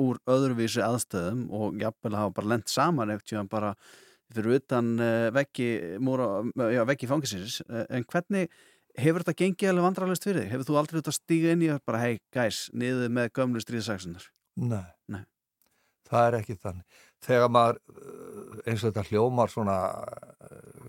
úr 0.01 0.21
öðruvísi 0.25 0.81
aðstöðum 0.81 1.47
og 1.53 1.81
jafnvel 1.83 2.17
hafa 2.17 2.37
bara 2.39 2.53
lent 2.55 2.73
saman 2.73 3.13
eftir 3.13 3.43
bara 3.53 3.75
fyrir 4.35 4.57
utan 4.57 4.95
veggi, 5.37 5.69
múra, 6.03 6.29
já, 6.73 6.81
veggi 6.89 7.11
fangisins. 7.11 7.61
En 7.69 8.07
hvernig 8.09 8.49
hefur 8.99 9.25
þetta 9.25 9.37
gengið 9.43 9.71
alveg 9.71 9.87
vandrarlegst 9.89 10.27
fyrir 10.27 10.43
þig? 10.43 10.51
Hefur 10.55 10.69
þú 10.69 10.79
aldrei 10.81 11.01
út 11.01 11.11
að 11.11 11.17
stíga 11.19 11.55
inn 11.55 11.65
í 11.67 11.71
og 11.75 11.85
bara, 11.87 12.03
hei, 12.07 12.19
gæs, 12.35 12.65
niður 12.73 13.13
með 13.15 13.31
gömlu 13.37 13.63
stríðsaksunar? 13.63 14.29
Nei. 14.65 14.87
Nei. 15.11 15.25
Það 16.09 16.27
er 16.29 16.39
ekki 16.39 16.57
þannig. 16.61 17.03
Þegar 17.25 17.53
maður, 17.57 17.79
eins 18.65 18.83
og 18.83 18.91
þetta 18.91 19.07
hljómar 19.09 19.53
svona, 19.53 19.77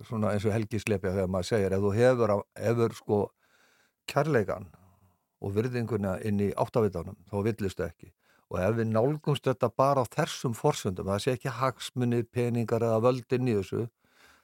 svona 0.08 0.34
eins 0.34 0.46
og 0.48 0.54
helgislepja 0.56 1.14
þegar 1.16 1.32
maður 1.32 1.50
segir, 1.52 1.76
ef 1.76 1.84
þú 1.84 1.94
hefur, 1.96 2.36
hefur 2.60 2.96
sko 2.98 3.20
kærleikan 4.12 4.70
og 5.42 5.56
virðinguna 5.56 6.20
inn 6.26 6.40
í 6.42 6.52
áttavitanum, 6.58 7.18
þá 7.30 7.36
villistu 7.50 7.86
ekki. 7.86 8.12
Og 8.54 8.62
ef 8.62 8.76
við 8.78 8.92
nálgumst 8.94 9.48
þetta 9.48 9.72
bara 9.74 10.06
á 10.06 10.14
þessum 10.14 10.54
forsöndum, 10.58 11.10
það 11.10 11.24
sé 11.24 11.36
ekki 11.36 11.54
hagsmunni, 11.60 12.24
peningar 12.24 12.86
eða 12.86 13.02
völdin 13.08 13.50
í 13.50 13.58
þessu, 13.58 13.88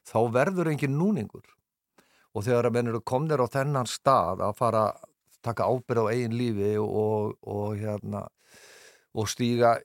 þá 0.07 0.19
verður 0.33 0.71
engin 0.71 0.97
núningur 0.97 1.45
og 2.31 2.45
þegar 2.45 2.69
að 2.69 2.75
menn 2.77 2.91
eru 2.91 3.01
komnir 3.05 3.43
á 3.43 3.47
þennan 3.51 3.89
stað 3.89 4.43
að 4.45 4.57
fara 4.57 4.83
að 4.89 5.09
taka 5.45 5.67
ábyrð 5.67 6.07
á 6.07 6.11
eigin 6.13 6.37
lífi 6.37 6.75
og, 6.81 7.35
og, 7.41 7.73
hérna, 7.79 8.27
og 9.17 9.29
stíga 9.29 9.75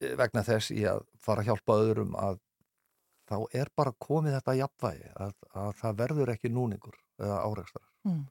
vegna 0.00 0.42
þess 0.44 0.72
í 0.74 0.84
að 0.88 1.04
fara 1.22 1.42
að 1.42 1.50
hjálpa 1.50 1.78
öðrum 1.82 2.16
að 2.20 2.40
þá 3.26 3.36
er 3.60 3.70
bara 3.76 3.92
komið 4.02 4.38
þetta 4.38 4.54
jafnvægi 4.60 5.10
að, 5.24 5.34
að 5.54 5.74
það 5.80 5.98
verður 6.00 6.32
ekki 6.36 6.52
núningur 6.52 6.96
eða 7.22 7.42
áreikstar 7.42 7.84
mm. 8.06 8.22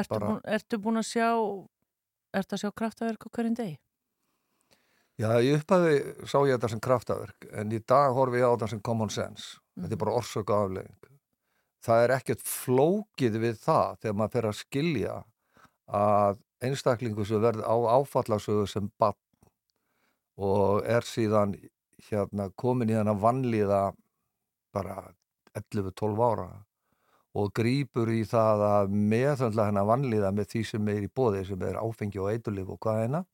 ertu, 0.00 0.18
bara... 0.18 0.34
ertu 0.56 0.80
búin 0.82 1.00
að 1.00 1.08
sjá 1.10 1.28
ertu 2.34 2.56
að 2.56 2.62
sjá 2.64 2.70
kraftaverk 2.82 3.26
á 3.26 3.28
hverjum 3.30 3.58
degi? 3.58 3.76
Já, 5.14 5.28
ég 5.46 5.60
upphæði 5.60 5.98
sá 6.26 6.40
ég 6.42 6.56
þetta 6.56 6.72
sem 6.72 6.82
kraftaverk 6.82 7.48
en 7.54 7.74
í 7.74 7.78
dag 7.86 8.14
horfi 8.16 8.40
ég 8.42 8.48
á 8.50 8.54
þetta 8.56 8.72
sem 8.72 8.82
common 8.82 9.12
sense 9.14 9.60
mm. 9.76 9.84
þetta 9.84 9.96
er 9.96 10.02
bara 10.04 10.16
orsöku 10.20 10.56
aflegging 10.56 11.10
það 11.84 12.06
er 12.06 12.16
ekkert 12.16 12.42
flókið 12.48 13.38
við 13.42 13.60
það 13.62 14.00
þegar 14.02 14.18
maður 14.18 14.34
fer 14.36 14.48
að 14.48 14.58
skilja 14.62 15.14
að 15.84 16.40
einstaklingu 16.64 17.26
sem 17.28 17.42
verður 17.42 17.68
á 17.68 17.76
áfallasögu 18.00 18.66
sem 18.70 18.88
bann 18.98 19.20
og 20.40 20.82
er 20.90 21.04
síðan 21.06 21.54
hérna, 22.08 22.48
komin 22.58 22.90
í 22.90 22.96
þennan 22.96 23.20
vannliða 23.20 23.82
bara 24.74 24.98
11-12 25.54 26.22
ára 26.26 26.48
og 27.34 27.50
grýpur 27.54 28.10
í 28.14 28.22
það 28.30 28.62
að 28.68 28.94
meðhundla 28.94 29.68
hennar 29.68 29.88
vannliða 29.88 30.30
með 30.34 30.52
því 30.52 30.62
sem 30.68 30.90
er 30.92 31.06
í 31.06 31.10
bóði 31.10 31.42
sem 31.48 31.64
er 31.66 31.80
áfengi 31.80 32.20
og 32.22 32.30
eitulif 32.30 32.70
og 32.70 32.78
hvað 32.84 33.00
eina. 33.02 33.24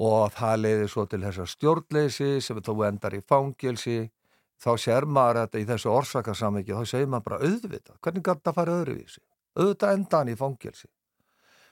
Og 0.00 0.30
það 0.32 0.60
leiðir 0.62 0.90
svo 0.92 1.04
til 1.10 1.20
þessar 1.24 1.50
stjórnleysi 1.50 2.30
sem 2.44 2.60
þá 2.62 2.72
endar 2.86 3.16
í 3.18 3.22
fangilsi 3.26 3.98
þá 4.60 4.70
sér 4.78 5.06
maður 5.08 5.42
þetta 5.42 5.60
í 5.60 5.66
þessu 5.72 5.90
orsakasamviki 5.90 6.76
þá 6.76 6.86
segir 6.86 7.10
maður 7.10 7.26
bara 7.26 7.42
auðvitað, 7.48 7.98
hvernig 8.04 8.24
gæti 8.24 8.46
það 8.46 8.56
fara 8.60 8.78
öðruvísi? 8.78 9.22
Auðvitað 9.58 9.94
endan 9.96 10.30
í 10.30 10.38
fangelsi. 10.38 10.88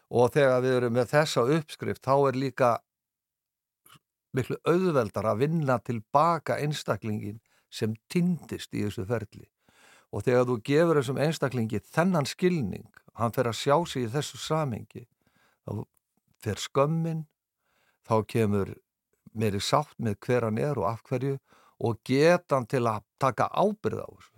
Og 0.09 0.31
þegar 0.35 0.63
við 0.65 0.77
erum 0.79 0.95
með 0.97 1.11
þessa 1.13 1.45
uppskrift 1.59 2.05
þá 2.05 2.15
er 2.17 2.39
líka 2.43 2.71
miklu 4.37 4.59
auðveldar 4.65 5.29
að 5.31 5.45
vinna 5.45 5.79
tilbaka 5.85 6.59
einstaklingin 6.63 7.39
sem 7.71 7.95
tindist 8.11 8.75
í 8.75 8.85
þessu 8.87 9.07
ferli. 9.09 9.47
Og 10.13 10.25
þegar 10.25 10.47
þú 10.49 10.57
gefur 10.65 11.01
þessum 11.01 11.21
einstaklingi 11.21 11.81
þennan 11.85 12.29
skilning, 12.29 12.89
hann 13.19 13.35
fer 13.35 13.51
að 13.51 13.59
sjá 13.61 13.77
sig 13.87 14.07
í 14.07 14.13
þessu 14.13 14.41
samengi 14.41 15.05
þá 15.67 15.85
fer 16.45 16.63
skömmin 16.63 17.27
þá 18.09 18.17
kemur 18.31 18.73
meiri 19.39 19.61
sátt 19.61 19.97
með 20.01 20.19
hver 20.25 20.49
hann 20.49 20.61
er 20.63 20.79
og 20.81 20.89
af 20.89 21.03
hverju 21.09 21.37
og 21.85 22.01
getan 22.07 22.67
til 22.67 22.87
að 22.89 23.05
taka 23.21 23.51
ábyrð 23.53 24.03
á 24.03 24.09
þessu. 24.09 24.35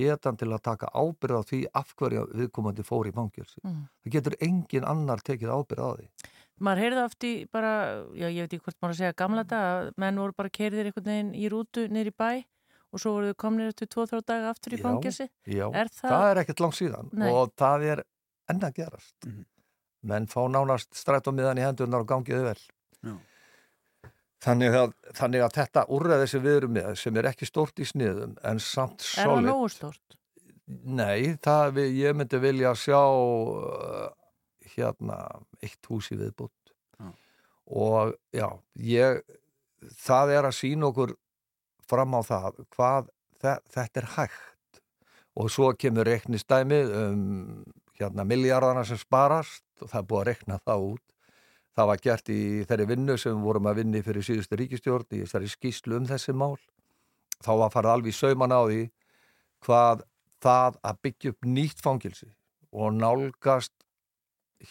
Getan 0.00 0.36
til 0.38 0.50
að 0.52 0.62
taka 0.68 0.90
ábyrð 0.94 1.40
á 1.40 1.42
því 1.46 1.60
af 1.80 1.94
hverju 1.98 2.26
viðkomandi 2.34 2.84
fór 2.86 3.08
í 3.10 3.14
fangelsi. 3.14 3.62
Mm. 3.64 3.88
það 4.02 4.14
getur 4.16 4.36
engin 4.44 4.86
annar 4.86 5.24
tekið 5.24 5.54
ábyrð 5.56 5.86
á 5.86 5.90
því 5.96 6.10
Maður 6.60 6.82
heyrði 6.84 7.02
oft 7.06 7.24
í 7.24 7.32
bara, 7.48 7.70
já 8.12 8.26
ég 8.28 8.42
veit 8.44 8.52
ekki 8.52 8.64
hvort 8.66 8.76
maður 8.82 8.92
að 8.94 8.98
segja 9.00 9.16
gamla 9.16 9.44
dag 9.48 9.68
að 9.86 9.92
menn 10.02 10.18
voru 10.20 10.34
bara 10.36 10.50
keirðir 10.52 10.90
einhvern 10.90 11.06
veginn 11.08 11.30
í 11.34 11.48
rútu 11.48 11.86
niður 11.88 12.10
í 12.10 12.16
bæ 12.20 12.30
og 12.90 12.98
svo 13.00 13.12
voru 13.14 13.30
þau 13.30 13.38
komnir 13.44 13.70
eftir 13.70 13.88
2-3 13.94 14.20
daga 14.26 14.50
aftur 14.50 14.74
í 14.76 14.80
fangelsi. 14.82 15.28
já, 15.46 15.64
Er 15.72 15.88
það... 15.88 16.10
það- 16.10 16.30
er 16.34 16.40
ekkert 16.42 16.60
langt 16.60 16.76
síðan 16.80 17.08
Nei. 17.16 17.30
og 17.32 17.54
það 17.56 17.86
er 17.94 18.02
enn 18.50 18.60
að 18.66 18.74
gerast 18.76 19.14
Mhm. 19.26 19.44
menn 20.02 20.26
fá 20.26 20.40
nánast 20.50 20.92
strætómiðan 21.00 21.58
í 21.60 21.64
hendurnar 21.64 22.00
og 22.04 22.08
gangiði 22.10 22.42
vel 22.50 22.60
Já. 23.04 23.16
þannig 24.44 24.74
að, 24.74 24.92
þannig 25.14 25.42
að 25.46 25.52
þetta 25.60 25.86
úrræði 25.88 26.28
sem 26.28 26.42
við 26.42 26.56
erum 26.60 26.72
með 26.76 26.94
sem 26.98 27.16
er 27.16 27.28
ekki 27.30 27.46
stórt 27.48 27.78
í 27.80 27.84
sniðum 27.88 28.36
en 28.42 28.58
samt 28.58 29.00
Er 29.00 29.24
það 29.24 29.24
solid 29.32 29.48
nógu 29.48 29.68
stórt? 29.72 30.16
Nei, 30.84 31.34
það 31.42 31.72
við, 31.78 31.88
ég 32.04 32.14
myndi 32.16 32.38
vilja 32.40 32.74
sjá 32.78 33.00
hérna 34.80 35.20
eitt 35.62 35.90
hús 35.90 36.10
í 36.14 36.18
viðbútt 36.18 36.74
Já. 36.98 37.10
og 37.70 38.14
já, 38.34 38.48
ég 38.74 39.22
það 40.04 40.34
er 40.36 40.48
að 40.48 40.56
sína 40.58 40.90
okkur 40.90 41.14
fram 41.90 42.16
á 42.16 42.20
það 42.26 42.64
hvað 42.74 43.10
þe 43.40 43.54
þetta 43.74 44.00
er 44.00 44.08
hægt. 44.16 44.80
Og 45.40 45.48
svo 45.52 45.70
kemur 45.78 46.08
reiknistæmið 46.08 46.90
um 47.00 47.22
hérna 48.00 48.26
miljardana 48.26 48.84
sem 48.84 48.98
sparast 49.00 49.64
og 49.80 49.92
það 49.92 50.00
er 50.00 50.08
búið 50.10 50.20
að 50.20 50.28
reikna 50.30 50.58
það 50.64 50.86
út. 50.90 51.06
Það 51.76 51.88
var 51.90 52.02
gert 52.04 52.30
í 52.32 52.40
þeirri 52.68 52.86
vinnu 52.90 53.16
sem 53.20 53.42
vorum 53.44 53.68
að 53.70 53.80
vinni 53.80 54.02
fyrir 54.04 54.26
síðustu 54.26 54.58
ríkistjórn 54.58 55.16
í 55.16 55.22
þessari 55.22 55.50
skýslu 55.52 56.00
um 56.00 56.08
þessi 56.08 56.34
mál. 56.36 56.56
Þá 57.40 57.52
var 57.62 57.72
farið 57.72 57.94
alveg 57.94 58.16
sauman 58.16 58.52
á 58.52 58.60
því 58.66 58.82
hvað 59.64 60.04
það 60.40 60.80
að 60.90 61.00
byggja 61.06 61.32
upp 61.34 61.48
nýtt 61.48 61.84
fangilsi 61.84 62.28
og 62.70 62.92
nálgast 62.96 63.72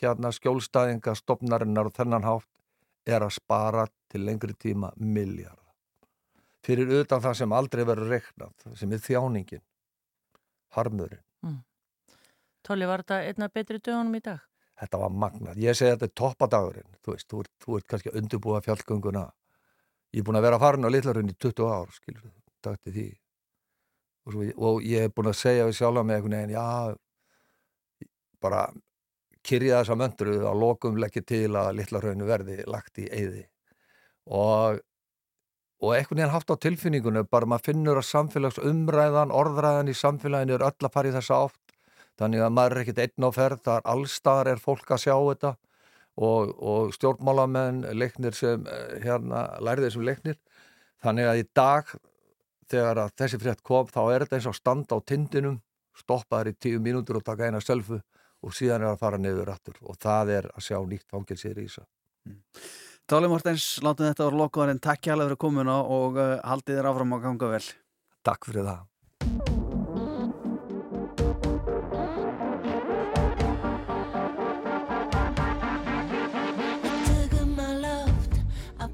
hérna 0.01 0.31
skjólstæðinga 0.35 1.15
stopnarinnar 1.17 1.89
og 1.89 1.95
þennan 1.95 2.27
hátt 2.27 3.09
er 3.09 3.25
að 3.25 3.35
spara 3.39 3.87
til 4.11 4.25
lengri 4.25 4.53
tíma 4.53 4.91
miljard 4.97 5.57
fyrir 6.65 6.91
utan 6.99 7.21
það 7.23 7.37
sem 7.39 7.55
aldrei 7.55 7.85
verður 7.87 8.11
reiknað 8.13 8.75
sem 8.77 8.91
er 8.93 9.01
þjáningin 9.01 9.63
harmurinn. 10.75 11.23
Tóli, 12.67 12.85
var 12.85 13.01
þetta 13.01 13.21
einna 13.25 13.47
betri 13.49 13.79
dögunum 13.79 14.17
í 14.19 14.21
dag? 14.21 14.43
þetta 14.79 14.99
var 15.01 15.15
magnað, 15.23 15.59
ég 15.59 15.75
segi 15.75 15.93
þetta 15.93 16.07
er 16.07 16.15
toppadagurinn 16.21 16.99
þú 17.03 17.15
veist, 17.15 17.27
þú 17.29 17.41
ert, 17.43 17.51
þú 17.63 17.77
ert 17.77 17.87
kannski 17.91 18.11
að 18.11 18.19
undirbúa 18.21 18.61
fjallgönguna. 18.63 19.25
Ég 20.13 20.21
er 20.21 20.27
búin 20.27 20.39
að 20.39 20.45
vera 20.47 20.59
farin 20.61 20.87
á 20.87 20.89
litlarunni 20.89 21.35
í 21.35 21.39
20 21.45 21.67
ár, 21.69 21.91
skilur 21.93 22.29
dagt 22.65 22.89
í 22.89 22.93
því. 22.95 23.07
Og, 24.25 24.33
svo, 24.33 24.45
og 24.69 24.85
ég 24.87 25.07
er 25.07 25.13
búin 25.13 25.31
að 25.31 25.39
segja 25.41 25.67
við 25.67 25.79
sjálfa 25.79 26.05
með 26.05 26.19
einhvern 26.19 26.37
veginn, 26.37 26.55
já 26.55 26.67
bara 28.39 28.61
kyrja 29.45 29.81
þessa 29.81 29.97
möndru 29.99 30.35
að 30.49 30.59
lokum 30.61 30.99
leggja 30.99 31.23
til 31.25 31.47
að 31.57 31.73
litlarunni 31.79 32.27
verði 32.27 32.59
lagt 32.67 32.99
í 33.01 33.07
eyði. 33.07 33.45
Og 34.29 34.79
og 35.79 35.93
einhvern 35.95 36.19
veginn 36.19 36.33
haft 36.33 36.51
á 36.51 36.59
tilfinningunum 36.59 37.27
bara 37.31 37.47
maður 37.47 37.69
finnur 37.69 37.99
að 38.01 38.09
samfélags 38.09 38.59
umræðan 38.59 39.31
orðræðan 39.31 39.91
í 39.91 39.95
samfélaginu 39.95 40.57
er 40.57 40.65
öll 40.67 40.87
að 40.87 40.91
fara 40.91 41.07
í 41.07 41.13
þessa 41.15 41.37
átt. 41.45 41.75
Þannig 42.19 42.43
að 42.43 42.55
maður 42.57 42.75
er 42.75 42.81
ekkert 42.81 42.99
einn 43.05 43.27
á 43.27 43.29
ferð 43.31 43.61
þar 43.63 43.87
allstar 43.93 44.49
er 44.51 44.59
fólk 44.59 44.91
að 44.91 45.03
sjá 45.05 45.15
þetta. 45.15 45.53
Og, 46.19 46.51
og 46.59 46.91
stjórnmálamenn 46.97 47.85
leiknir 47.95 48.35
sem 48.35 48.65
eh, 48.67 48.97
hérna 49.05 49.45
lærið 49.63 49.87
þessum 49.87 50.03
leiknir. 50.03 50.35
Þannig 50.99 51.29
að 51.31 51.39
í 51.39 51.45
dag 51.55 51.93
þegar 52.69 53.03
þessi 53.15 53.39
frétt 53.39 53.63
kom 53.63 53.87
þá 53.87 54.01
er 54.03 54.25
þetta 54.25 54.39
eins 54.41 54.49
og 54.51 54.57
standa 54.57 54.99
á 54.99 55.07
tindinum 55.07 55.61
stoppa 55.95 56.41
þær 56.41 56.51
í 56.51 56.57
tíu 56.59 56.81
mínútur 56.83 57.21
og 57.21 57.25
taka 57.27 57.47
eina 57.47 57.61
selfu 57.63 58.01
og 58.45 58.53
síðan 58.55 58.85
er 58.85 58.93
að 58.93 59.01
fara 59.01 59.21
niður 59.21 59.51
aftur 59.53 59.81
og 59.83 59.97
það 59.99 60.35
er 60.37 60.51
að 60.53 60.69
sjá 60.69 60.77
nýtt 60.79 61.09
fangilsi 61.09 61.55
rísa 61.55 61.83
Tóli 63.09 63.25
Mortens, 63.25 63.79
látum 63.81 64.05
þetta 64.05 64.27
voru 64.27 64.37
lokaðar 64.43 64.69
en 64.75 64.79
takk 64.85 65.07
hjálpa 65.07 65.25
fyrir 65.25 65.39
komuna 65.41 65.79
og 65.81 66.13
uh, 66.21 66.37
haldið 66.45 66.77
þér 66.77 66.87
áfram 66.91 67.15
að 67.15 67.23
ganga 67.23 67.47
vel. 67.55 67.65
Takk 68.21 68.45
fyrir 68.45 68.69
það. 68.69 68.85
Á 78.77 78.85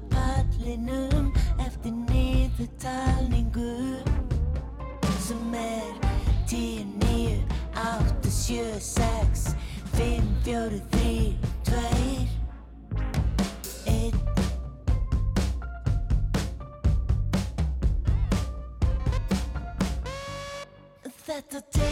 á 1.60 1.68
niðurtalningu 1.92 4.00
sem 5.26 5.54
er 5.60 5.92
10, 6.48 6.88
9, 7.04 7.44
8, 7.76 8.30
7, 8.30 8.80
6, 8.80 9.15
Þetta 21.56 21.70
tekur 21.72 21.85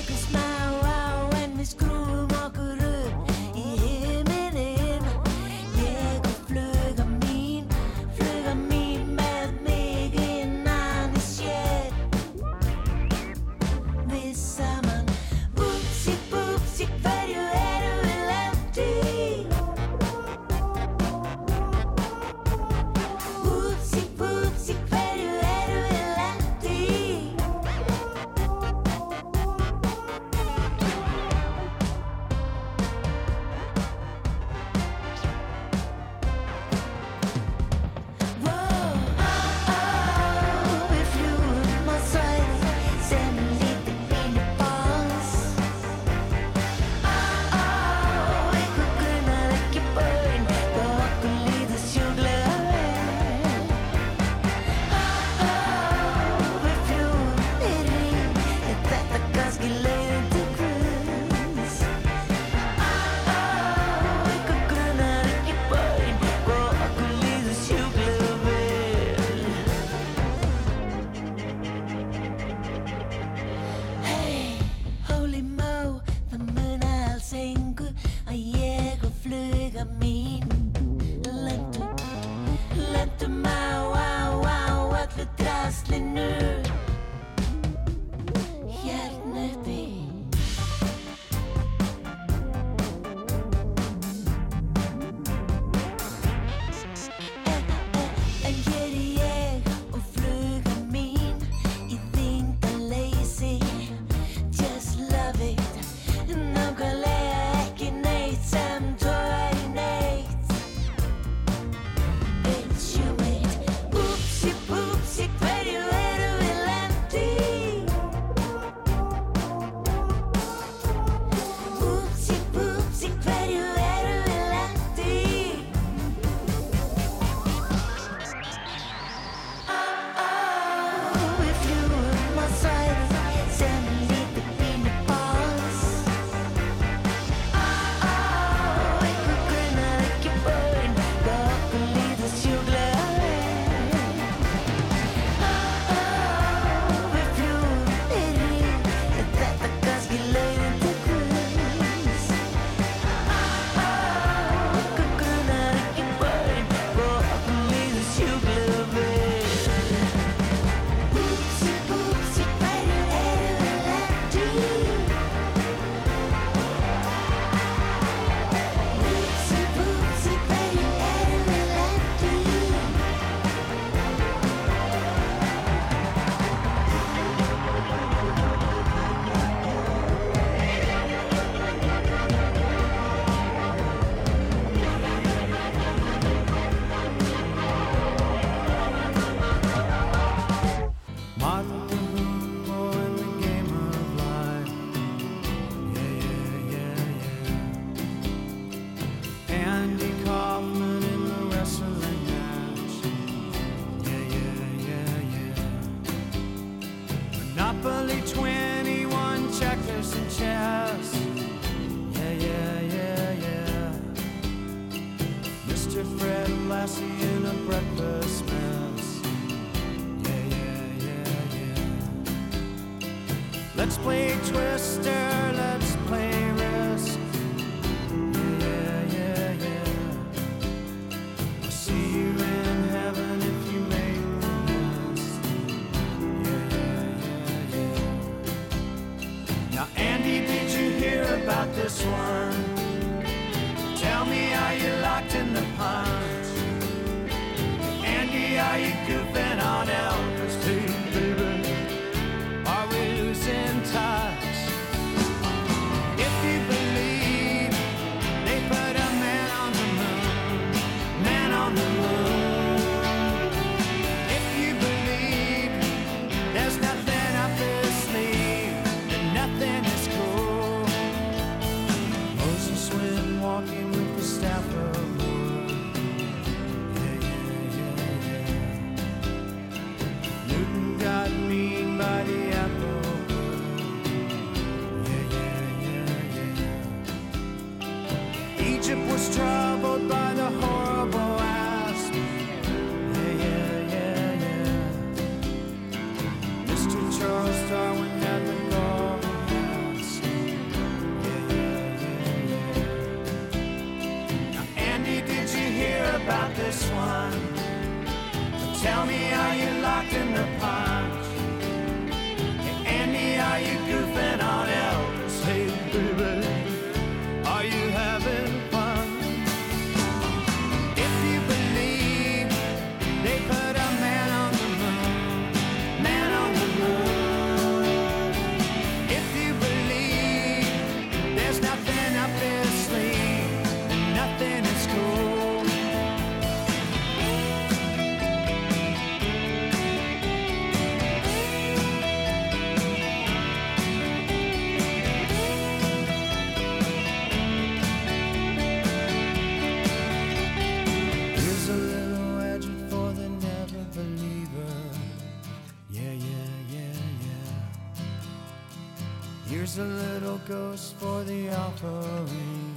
goes 360.47 360.95
for 360.99 361.25
the 361.25 361.49
offering. 361.55 362.75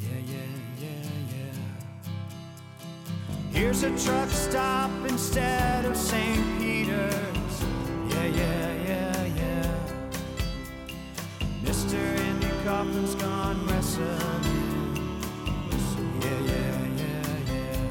Yeah, 0.00 0.08
yeah, 0.26 0.38
yeah, 0.80 1.08
yeah. 1.30 1.58
Here's 3.52 3.84
a 3.84 3.90
truck 3.98 4.28
stop 4.28 4.90
instead 5.08 5.84
of 5.84 5.96
St. 5.96 6.58
Peter's. 6.58 7.62
Yeah, 8.08 8.24
yeah, 8.24 8.72
yeah, 8.88 9.24
yeah. 9.36 9.74
Mr. 11.64 11.94
Andy 11.94 12.50
Kaufman's 12.64 13.14
gone 13.14 13.64
wrestling. 13.68 14.08
Yeah, 16.20 16.40
yeah, 16.40 16.86
yeah, 16.96 17.36
yeah. 17.52 17.88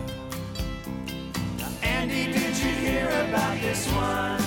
Now, 1.57 1.71
Andy, 1.83 2.33
did 2.33 2.57
you 2.57 2.71
hear 2.71 3.07
about 3.07 3.61
this 3.61 3.87
one? 3.93 4.40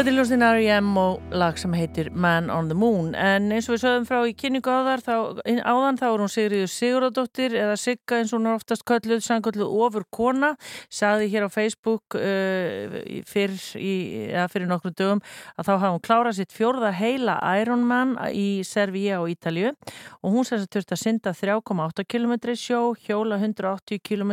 Þetta 0.00 0.14
er 0.14 0.16
ljóstin 0.16 0.42
R.E.M. 0.46 0.86
og 0.96 1.34
lag 1.36 1.58
sem 1.60 1.74
heitir 1.76 2.06
Man 2.16 2.46
on 2.48 2.70
the 2.70 2.76
Moon 2.78 3.10
en 3.12 3.50
eins 3.52 3.66
og 3.68 3.74
við 3.74 3.82
sögum 3.82 4.06
frá 4.08 4.22
í 4.24 4.30
kynningu 4.32 4.72
áðar 4.72 5.02
þá, 5.04 5.16
áðan 5.44 5.98
þá 6.00 6.04
er 6.06 6.22
hún 6.22 6.30
Sigriður 6.32 6.70
Sigurðardóttir 6.72 7.56
eða 7.60 7.74
Sigga 7.76 8.16
eins 8.16 8.32
og 8.32 8.40
hún 8.40 8.48
er 8.48 8.56
oftast 8.56 8.86
kölluð 8.88 9.20
sangölluð 9.26 9.74
ofur 9.84 10.06
kona 10.08 10.54
saði 10.88 11.26
hér 11.34 11.44
á 11.44 11.50
Facebook 11.52 12.16
uh, 12.16 12.96
fyrr 13.28 13.52
í, 13.76 13.92
ja, 14.30 14.46
fyrir 14.48 14.70
nokkru 14.70 14.94
dögum 14.96 15.20
að 15.60 15.68
þá 15.68 15.72
hafði 15.74 15.92
hún 15.92 16.02
klárað 16.08 16.38
sitt 16.38 16.56
fjórða 16.56 16.94
heila 16.96 17.36
Ironman 17.60 18.16
í 18.32 18.64
Servia 18.64 19.20
og 19.20 19.28
Ítalju 19.34 19.74
og 19.74 20.32
hún 20.32 20.48
sér 20.48 20.62
þess 20.62 20.70
að 20.70 20.78
þurft 20.78 20.96
að 20.96 21.02
synda 21.02 21.34
3,8 21.42 22.08
km 22.08 22.34
sjó, 22.56 22.80
hjóla 23.04 23.36
180 23.36 24.00
km 24.00 24.32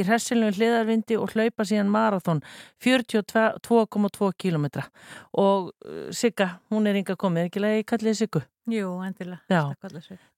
í 0.00 0.08
hressilnum 0.08 0.56
hliðarvindi 0.56 1.20
og 1.20 1.36
hlaupa 1.36 1.68
síðan 1.68 1.92
marathón 1.92 2.40
42,2 2.80 4.32
km 4.40 4.72
og 5.40 5.70
uh, 5.84 6.08
Sigga, 6.14 6.48
hún 6.72 6.86
er 6.90 6.98
yngar 7.00 7.16
komið, 7.20 7.48
ekki 7.50 7.62
leið 7.64 7.82
kallið 7.92 8.18
Siggu. 8.20 8.42
Jú, 8.72 8.90
endilega. 9.04 9.42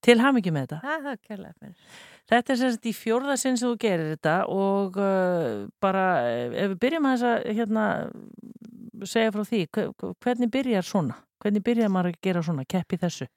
Til 0.03 0.17
hamingi 0.19 0.51
með 0.51 0.65
þetta. 0.67 0.79
Það 0.83 1.05
er 1.13 1.19
kærlega 1.29 1.53
fyrir. 1.61 1.99
Þetta 2.27 2.51
er 2.53 2.59
sem 2.59 2.71
sagt 2.75 2.87
í 2.89 2.91
fjórða 2.97 3.37
sinn 3.39 3.55
sem 3.55 3.69
þú 3.69 3.77
gerir 3.79 4.09
þetta 4.17 4.33
og 4.51 4.97
uh, 4.99 5.61
bara 5.79 6.03
eh, 6.27 6.57
ef 6.65 6.73
við 6.73 6.79
byrjum 6.83 7.07
að 7.07 7.13
þess 7.21 7.29
að 7.29 7.55
hérna, 7.61 7.85
segja 9.07 9.31
frá 9.31 9.45
því, 9.47 9.61
hve- 9.77 10.11
hvernig 10.25 10.51
byrjar 10.57 10.87
svona? 10.89 11.15
Hvernig 11.39 11.63
byrjar 11.63 11.93
maður 11.93 12.11
að 12.11 12.19
gera 12.27 12.43
svona, 12.43 12.65
keppi 12.67 12.99
þessu? 12.99 13.29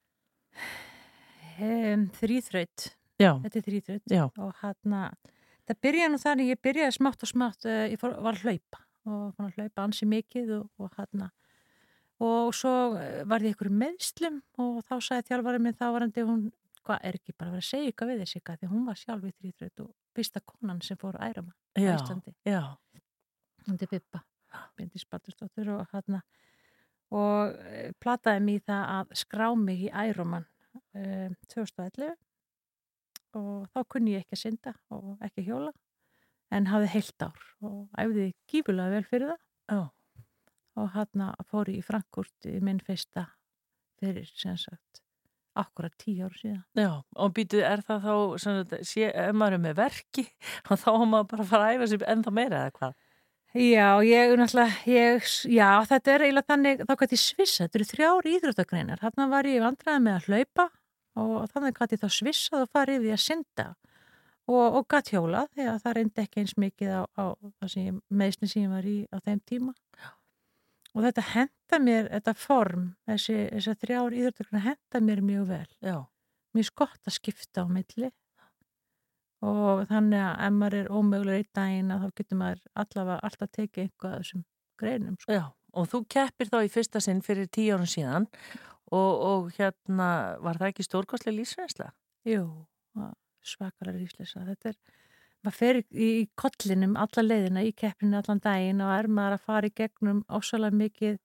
Um, 1.61 2.07
þrýþraut. 2.19 2.87
Já. 3.21 3.35
Þetta 3.45 3.59
er 3.61 3.67
þrýþraut. 3.69 4.05
Já. 4.11 4.23
Og 4.41 4.53
hérna, 4.65 5.05
það 5.69 5.81
byrjaði 5.87 6.13
nú 6.17 6.21
þannig, 6.23 6.51
ég 6.55 6.63
byrjaði 6.67 6.97
smátt 6.97 7.27
og 7.27 7.31
smátt, 7.31 7.67
uh, 7.69 7.83
ég 7.93 8.01
fór, 8.01 8.15
var 8.25 8.39
að 8.39 8.47
hlaupa 8.49 8.83
og 9.11 9.35
fann 9.37 9.51
að 9.51 9.59
hlaupa 9.59 9.85
ansi 9.87 10.09
mikið 10.09 10.55
og, 10.59 10.67
og 10.81 10.97
hérna, 10.99 11.31
og 12.21 12.55
svo 12.57 12.73
eh, 13.01 13.23
var 13.29 13.45
ég 13.45 13.57
ykkur 13.57 13.73
meðslum 13.83 14.41
og 14.61 14.81
þá 14.89 14.95
sagði 14.99 15.29
þjálfarið 15.31 15.65
minn 15.67 15.79
þávarandi 15.79 16.27
hún, 16.29 16.43
hvað 16.85 17.07
er 17.09 17.19
ekki 17.21 17.37
bara 17.37 17.51
að 17.51 17.57
vera 17.57 17.65
að 17.65 17.71
segja 17.71 17.91
eitthvað 17.93 18.13
við 18.13 18.23
þessi 18.25 18.45
því 18.51 18.71
hún 18.75 18.87
var 18.89 19.01
sjálf 19.01 19.27
í 19.29 19.33
þrýþraut 19.39 19.85
og 19.87 19.91
fyrsta 20.17 20.45
konan 20.53 20.83
sem 20.85 21.01
fór 21.01 21.19
æra 21.21 21.45
maður 21.45 21.59
á 21.77 21.81
Já, 21.81 21.95
Íslandi. 21.97 22.35
er 23.71 23.91
Bibba, 23.91 24.23
Bindi 24.77 24.99
Spartustóttur 24.99 25.75
og 25.77 25.93
hérna 25.93 26.23
og 27.11 27.55
eh, 27.67 27.93
plataði 28.01 28.43
mig 28.47 28.61
í 28.61 28.65
það 28.67 28.83
að 28.97 29.15
skrá 29.19 29.47
mig 29.59 29.87
í 29.87 29.91
Ærumann 29.91 30.47
um, 30.95 31.37
2011 31.51 32.15
og 33.39 33.67
þá 33.71 33.81
kunni 33.91 34.15
ég 34.15 34.25
ekki 34.25 34.37
að 34.37 34.43
synda 34.45 34.75
og 34.95 35.23
ekki 35.27 35.47
hjóla 35.47 35.73
en 36.55 36.71
hafði 36.71 36.93
heilt 36.95 37.27
ár 37.27 37.45
og 37.67 38.01
æfði 38.01 38.31
gífulega 38.51 38.95
vel 38.97 39.05
fyrir 39.09 39.33
það 39.33 39.77
Já. 39.77 39.83
og 40.81 40.91
hérna 40.97 41.31
fór 41.51 41.71
í 41.73 41.79
Frankfurt 41.85 42.51
í 42.51 42.59
minn 42.65 42.83
fyrsta 42.85 43.29
fyrir 44.01 44.29
sem 44.35 44.57
sagt 44.59 45.05
akkurat 45.59 45.95
tíu 46.01 46.27
ár 46.27 46.35
síðan 46.39 46.65
Já, 46.79 46.91
og 47.17 47.37
býtu, 47.37 47.61
er 47.67 47.83
það 47.87 48.07
þá, 48.07 48.15
sagt, 48.43 48.75
sé, 48.87 49.11
ef 49.11 49.37
maður 49.37 49.59
er 49.59 49.63
með 49.67 49.79
verki, 49.83 50.27
þá 50.83 50.91
á 50.95 51.03
maður 51.05 51.31
bara 51.35 51.49
fara 51.53 51.69
að 51.69 51.79
æfa 51.79 51.91
sér 51.93 52.11
ennþá 52.15 52.35
meira 52.35 52.65
eða 52.65 52.75
hvað? 52.79 52.99
Já, 53.51 53.99
ég 54.07 54.31
ég, 54.87 55.25
já, 55.51 55.71
þetta 55.91 56.13
er 56.13 56.23
eiginlega 56.23 56.53
þannig, 56.53 56.83
þá 56.87 56.93
gæti 57.01 57.17
ég 57.17 57.23
svissa, 57.25 57.65
þetta 57.65 57.79
eru 57.81 57.87
þrjár 57.89 58.29
íþróttagreinar, 58.31 59.01
þarna 59.03 59.27
var 59.33 59.49
ég 59.51 59.65
vandræði 59.65 60.05
með 60.05 60.19
að 60.19 60.29
hlaupa 60.29 60.67
og 61.19 61.49
þannig 61.51 61.81
gæti 61.81 61.97
ég 61.97 62.05
þá 62.05 62.15
svissað 62.15 62.63
og 62.63 62.71
farið 62.71 63.09
í 63.09 63.15
að 63.17 63.25
synda 63.25 63.67
og, 64.51 64.79
og 64.81 64.87
gæti 64.91 65.17
hjóla 65.17 65.45
að 65.55 65.83
það 65.85 65.97
reyndi 65.99 66.25
ekki 66.25 66.43
eins 66.43 66.57
mikið 66.61 66.95
á, 66.97 67.03
á 67.07 67.25
það 67.63 68.01
meðsni 68.09 68.51
sem 68.51 68.65
ég 68.67 68.73
var 68.73 68.89
í 68.89 68.97
á 69.11 69.17
þeim 69.23 69.43
tíma. 69.47 69.75
Og 70.91 71.05
þetta 71.07 71.27
henda 71.31 71.79
mér, 71.79 72.09
þetta 72.11 72.35
form, 72.35 72.87
þessi, 73.07 73.37
þessi 73.53 73.77
þrjár 73.85 74.17
íþróttagreinar 74.19 74.65
henda 74.65 75.03
mér 75.07 75.21
mjög 75.23 75.45
vel. 75.53 75.69
Já. 75.87 75.99
Mér 76.51 76.67
er 76.67 76.75
gott 76.83 77.07
að 77.07 77.15
skipta 77.15 77.63
á 77.63 77.67
milli 77.71 78.11
og 79.47 79.87
þannig 79.89 80.21
að 80.21 80.43
ef 80.45 80.57
maður 80.57 80.79
er 80.81 80.91
ómögulega 80.93 81.43
í 81.45 81.47
daginn 81.57 81.93
að 81.95 82.03
þá 82.03 82.19
getur 82.21 82.41
maður 82.41 82.65
allavega 82.83 83.29
alltaf 83.29 83.53
tekið 83.55 83.85
einhvað 83.87 84.17
af 84.17 84.25
þessum 84.25 84.43
greinum 84.81 85.15
sko. 85.21 85.37
Já, 85.37 85.45
og 85.73 85.89
þú 85.93 86.03
keppir 86.17 86.51
þá 86.51 86.59
í 86.61 86.73
fyrsta 86.75 87.05
sinn 87.05 87.23
fyrir 87.25 87.49
tíu 87.49 87.77
árun 87.77 87.89
síðan 87.89 88.27
og, 88.91 89.13
og 89.31 89.49
hérna, 89.57 90.11
var 90.45 90.61
það 90.61 90.73
ekki 90.73 90.89
stórkostlega 90.89 91.39
lífsreynsla? 91.39 91.89
Jú, 92.29 92.45
svakalega 93.47 93.99
lífsleisa 93.99 94.45
þetta 94.47 94.73
er, 94.73 94.79
maður 95.45 95.57
fer 95.57 95.81
í, 95.81 95.85
í 95.91 96.29
kollinum 96.39 96.97
alla 97.01 97.25
leiðina 97.25 97.65
í 97.65 97.73
keppinu 97.77 98.21
allan 98.21 98.43
daginn 98.45 98.85
og 98.85 98.95
er 98.95 99.09
maður 99.09 99.39
að 99.39 99.45
fara 99.49 99.71
í 99.71 99.77
gegnum 99.81 100.23
ósvalega 100.29 100.81
mikið 100.83 101.19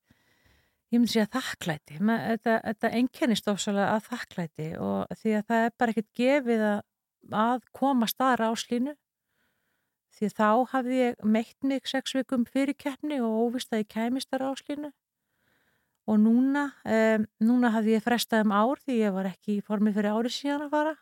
ég 0.93 1.01
myndi 1.01 1.11
segja 1.11 1.29
þakklæti. 1.33 1.99
Ma, 1.99 2.17
þetta, 2.31 2.59
þetta 2.69 2.91
einkennist 2.99 3.49
ósvalega 3.51 3.95
að 3.95 4.11
þakklæti 4.11 4.67
og 4.81 5.17
því 5.21 5.39
að 5.39 5.47
það 5.49 5.65
er 5.65 5.73
bara 5.79 5.95
ekkert 5.95 6.11
gefið 6.21 6.67
að, 6.69 6.83
að 7.45 7.65
koma 7.75 8.09
staðra 8.09 8.51
áslínu 8.53 8.95
því 10.15 10.29
að 10.29 10.37
þá 10.37 10.49
hafði 10.71 10.99
ég 11.01 11.25
meitt 11.27 11.65
mig 11.67 11.89
sex 11.89 12.15
vikum 12.15 12.45
fyrir 12.47 12.77
keppni 12.79 13.19
og 13.23 13.49
óvist 13.49 13.73
að 13.73 13.83
ég 13.83 13.91
kæmist 13.91 14.31
þar 14.31 14.47
áslínu 14.53 14.91
og 16.05 16.19
núna 16.21 16.69
um, 16.85 17.25
núna 17.43 17.73
hafði 17.73 17.97
ég 17.97 18.05
frestað 18.05 18.45
um 18.45 18.53
ár 18.55 18.81
því 18.85 18.99
ég 19.01 19.15
var 19.15 19.29
ekki 19.31 19.57
í 19.57 19.65
formi 19.65 19.93
fyrir 19.95 20.13
ári 20.13 20.31
síðan 20.31 20.67
að 20.67 20.75
fara 20.77 20.93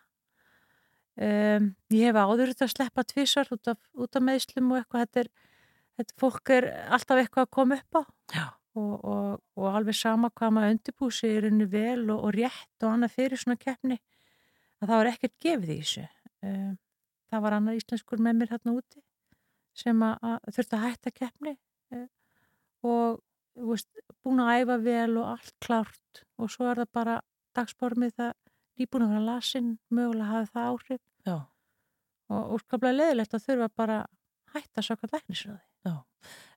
Um, 1.13 1.67
ég 1.93 2.09
hef 2.09 2.17
áður 2.17 2.49
þetta 2.49 2.65
að 2.65 2.71
sleppa 2.73 3.03
tvísvar 3.05 3.51
út 3.53 3.69
af, 3.69 3.79
út 3.93 4.17
af 4.17 4.23
meðslum 4.25 4.71
og 4.73 4.79
eitthvað. 4.79 5.03
Þetta 5.05 5.21
er, 5.21 5.29
þetta 5.99 6.15
fólk 6.23 6.53
er 6.55 6.67
alltaf 6.97 7.21
eitthvað 7.21 7.45
að 7.45 7.55
koma 7.59 7.77
upp 7.77 7.99
á. 7.99 8.03
Og, 8.73 8.93
og, 9.05 9.41
og 9.59 9.67
alveg 9.69 9.93
sama 9.93 10.31
hvað 10.33 10.55
maður 10.55 10.71
undirbúsi 10.73 11.29
er 11.29 11.45
unni 11.45 11.67
vel 11.69 12.07
og, 12.09 12.23
og 12.25 12.31
rétt 12.33 12.85
og 12.85 12.89
annað 12.89 13.13
fyrir 13.19 13.37
svona 13.37 13.59
keppni 13.61 13.99
að 14.81 14.87
það 14.87 14.97
var 14.97 15.09
ekkert 15.11 15.35
gefið 15.45 15.73
í 15.73 15.75
þessu. 15.83 16.05
Um, 16.41 16.71
það 17.29 17.43
var 17.45 17.57
annar 17.59 17.77
íslenskur 17.77 18.23
með 18.23 18.39
mér 18.39 18.55
hérna 18.55 18.73
úti 18.73 19.03
sem 19.77 20.01
að, 20.05 20.17
að 20.25 20.57
þurfti 20.57 20.77
að 20.79 20.83
hætta 20.87 21.13
keppni 21.13 21.53
um, 21.93 22.09
og 22.89 23.21
veist, 23.69 23.89
búin 24.25 24.41
að 24.41 24.63
æfa 24.63 24.79
vel 24.87 25.11
og 25.21 25.29
allt 25.35 25.53
klárt. 25.61 26.23
Og 26.41 26.49
svo 26.49 26.71
er 26.71 26.81
það 26.81 26.91
bara 26.97 27.19
dagsbormið 27.53 28.17
það 28.17 28.33
nýbúin 28.79 29.05
að 29.05 29.13
vera 29.13 29.25
lasin, 29.27 29.75
mögulega 29.93 30.31
hafi 30.31 30.51
það 30.53 30.69
áhrif 30.71 31.01
Já. 31.27 31.37
og 32.33 32.55
úrskaplega 32.57 32.97
leðilegt 32.99 33.37
að 33.37 33.45
þurfa 33.47 33.69
bara 33.83 33.99
hætta 34.53 34.83
svaka 34.85 35.09
læknisröði. 35.11 35.61
Já. 35.83 35.95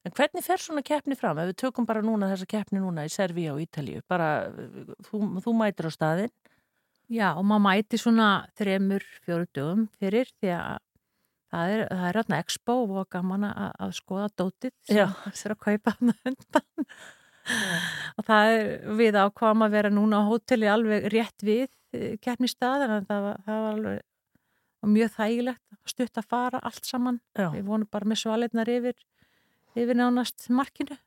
En 0.06 0.14
hvernig 0.14 0.44
fer 0.46 0.62
svona 0.62 0.84
keppni 0.86 1.16
fram? 1.18 1.38
Ef 1.42 1.50
við 1.50 1.60
tökum 1.64 1.86
bara 1.88 2.02
núna 2.04 2.28
þessa 2.30 2.46
keppni 2.50 2.82
núna 2.82 3.06
í 3.06 3.12
Servíu 3.12 3.56
og 3.56 3.62
Ítalíu, 3.64 4.02
bara 4.08 4.48
þú, 5.08 5.22
þú 5.42 5.54
mætir 5.58 5.88
á 5.88 5.92
staðinn? 5.94 6.34
Já, 7.10 7.28
og 7.38 7.44
maður 7.46 7.64
mæti 7.68 7.98
svona 8.02 8.28
þremur, 8.58 9.04
fjóru 9.22 9.46
dögum 9.54 9.86
fyrir 10.00 10.30
því 10.40 10.52
að 10.56 10.80
það 11.54 11.74
er, 11.74 11.82
það 11.90 12.06
er 12.08 12.18
hérna 12.20 12.40
expo 12.42 12.76
og 12.86 13.06
gaman 13.14 13.46
að, 13.48 13.68
að 13.86 13.92
skoða 14.00 14.30
dótið 14.40 14.74
sem 14.88 14.98
er 15.46 15.54
að 15.54 15.62
kaupa 15.62 15.94
hann 15.98 16.14
undan. 16.16 16.88
og 18.18 18.26
það 18.26 18.52
er 18.56 18.70
við 18.98 19.18
ákvaðum 19.22 19.66
að 19.66 19.76
vera 19.78 19.92
núna 19.94 20.22
á 20.22 20.28
hóteli 20.28 20.70
alveg 20.70 21.06
rétt 21.14 21.46
við 21.46 21.68
keppnistað 22.24 22.84
en 22.86 23.06
það 23.08 23.24
var, 23.26 23.40
það 23.46 23.62
var 23.64 23.76
alveg 23.76 24.02
og 24.86 24.90
mjög 24.92 25.12
þægilegt 25.16 25.78
stutt 25.90 26.18
að 26.20 26.26
fara 26.30 26.60
allt 26.68 26.84
saman. 26.86 27.20
Já. 27.38 27.48
Við 27.54 27.64
vonum 27.66 27.88
bara 27.90 28.06
með 28.10 28.20
svaletnar 28.22 28.70
yfir, 28.70 28.96
yfir 29.74 29.98
nánast 29.98 30.48
markinu. 30.52 30.98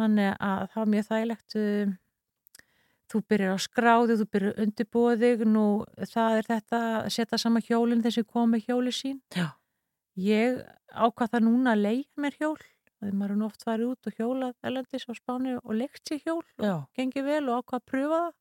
Þannig 0.00 0.32
að 0.42 0.64
það 0.72 0.80
var 0.82 0.90
mjög 0.96 1.06
þægilegt. 1.12 1.56
um, 1.60 1.94
Þú 3.14 3.20
byrjar 3.30 3.52
á 3.54 3.58
skráði, 3.60 4.14
þú 4.18 4.24
byrjar 4.32 4.60
undirbúðið, 4.64 5.42
nú 5.46 5.64
það 6.08 6.38
er 6.38 6.46
þetta 6.48 6.78
að 7.04 7.08
setja 7.14 7.38
sama 7.38 7.60
hjólinn 7.62 8.00
þessi 8.02 8.24
komið 8.26 8.64
hjóli 8.70 8.94
sín. 8.96 9.18
Já. 9.36 9.50
Ég 10.18 10.56
ákvað 10.88 11.34
það 11.34 11.44
núna 11.44 11.74
að 11.76 11.82
leiða 11.84 12.24
mér 12.24 12.38
hjól. 12.40 12.56
Þegar 12.98 13.14
maður 13.20 13.34
er 13.34 13.38
nú 13.42 13.46
oft 13.50 13.66
farið 13.68 13.90
út 13.92 14.08
og 14.08 14.16
hjólað 14.18 14.54
elendis 14.64 15.04
á 15.06 15.12
spánu 15.14 15.52
og 15.60 15.76
leikt 15.76 16.02
sér 16.08 16.22
hjól 16.24 16.40
og 16.40 16.64
Já. 16.64 16.74
gengið 16.96 17.28
vel 17.28 17.44
og 17.52 17.60
ákvað 17.60 17.78
að 17.82 17.86
pröfa 17.92 18.20
það. 18.24 18.34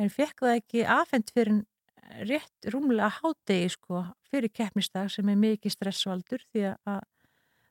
En 0.00 0.08
fekk 0.08 0.46
það 0.46 0.56
ekki 0.56 0.86
afhend 0.88 1.30
fyrir 1.34 1.60
rétt 2.26 2.70
rúmlega 2.72 3.10
hádegi 3.20 3.68
sko 3.76 4.02
fyrir 4.30 4.50
keppnisdag 4.54 5.10
sem 5.12 5.28
er 5.30 5.38
mikið 5.38 5.74
stressvaldur 5.76 6.42
því 6.50 6.64
að 6.72 7.04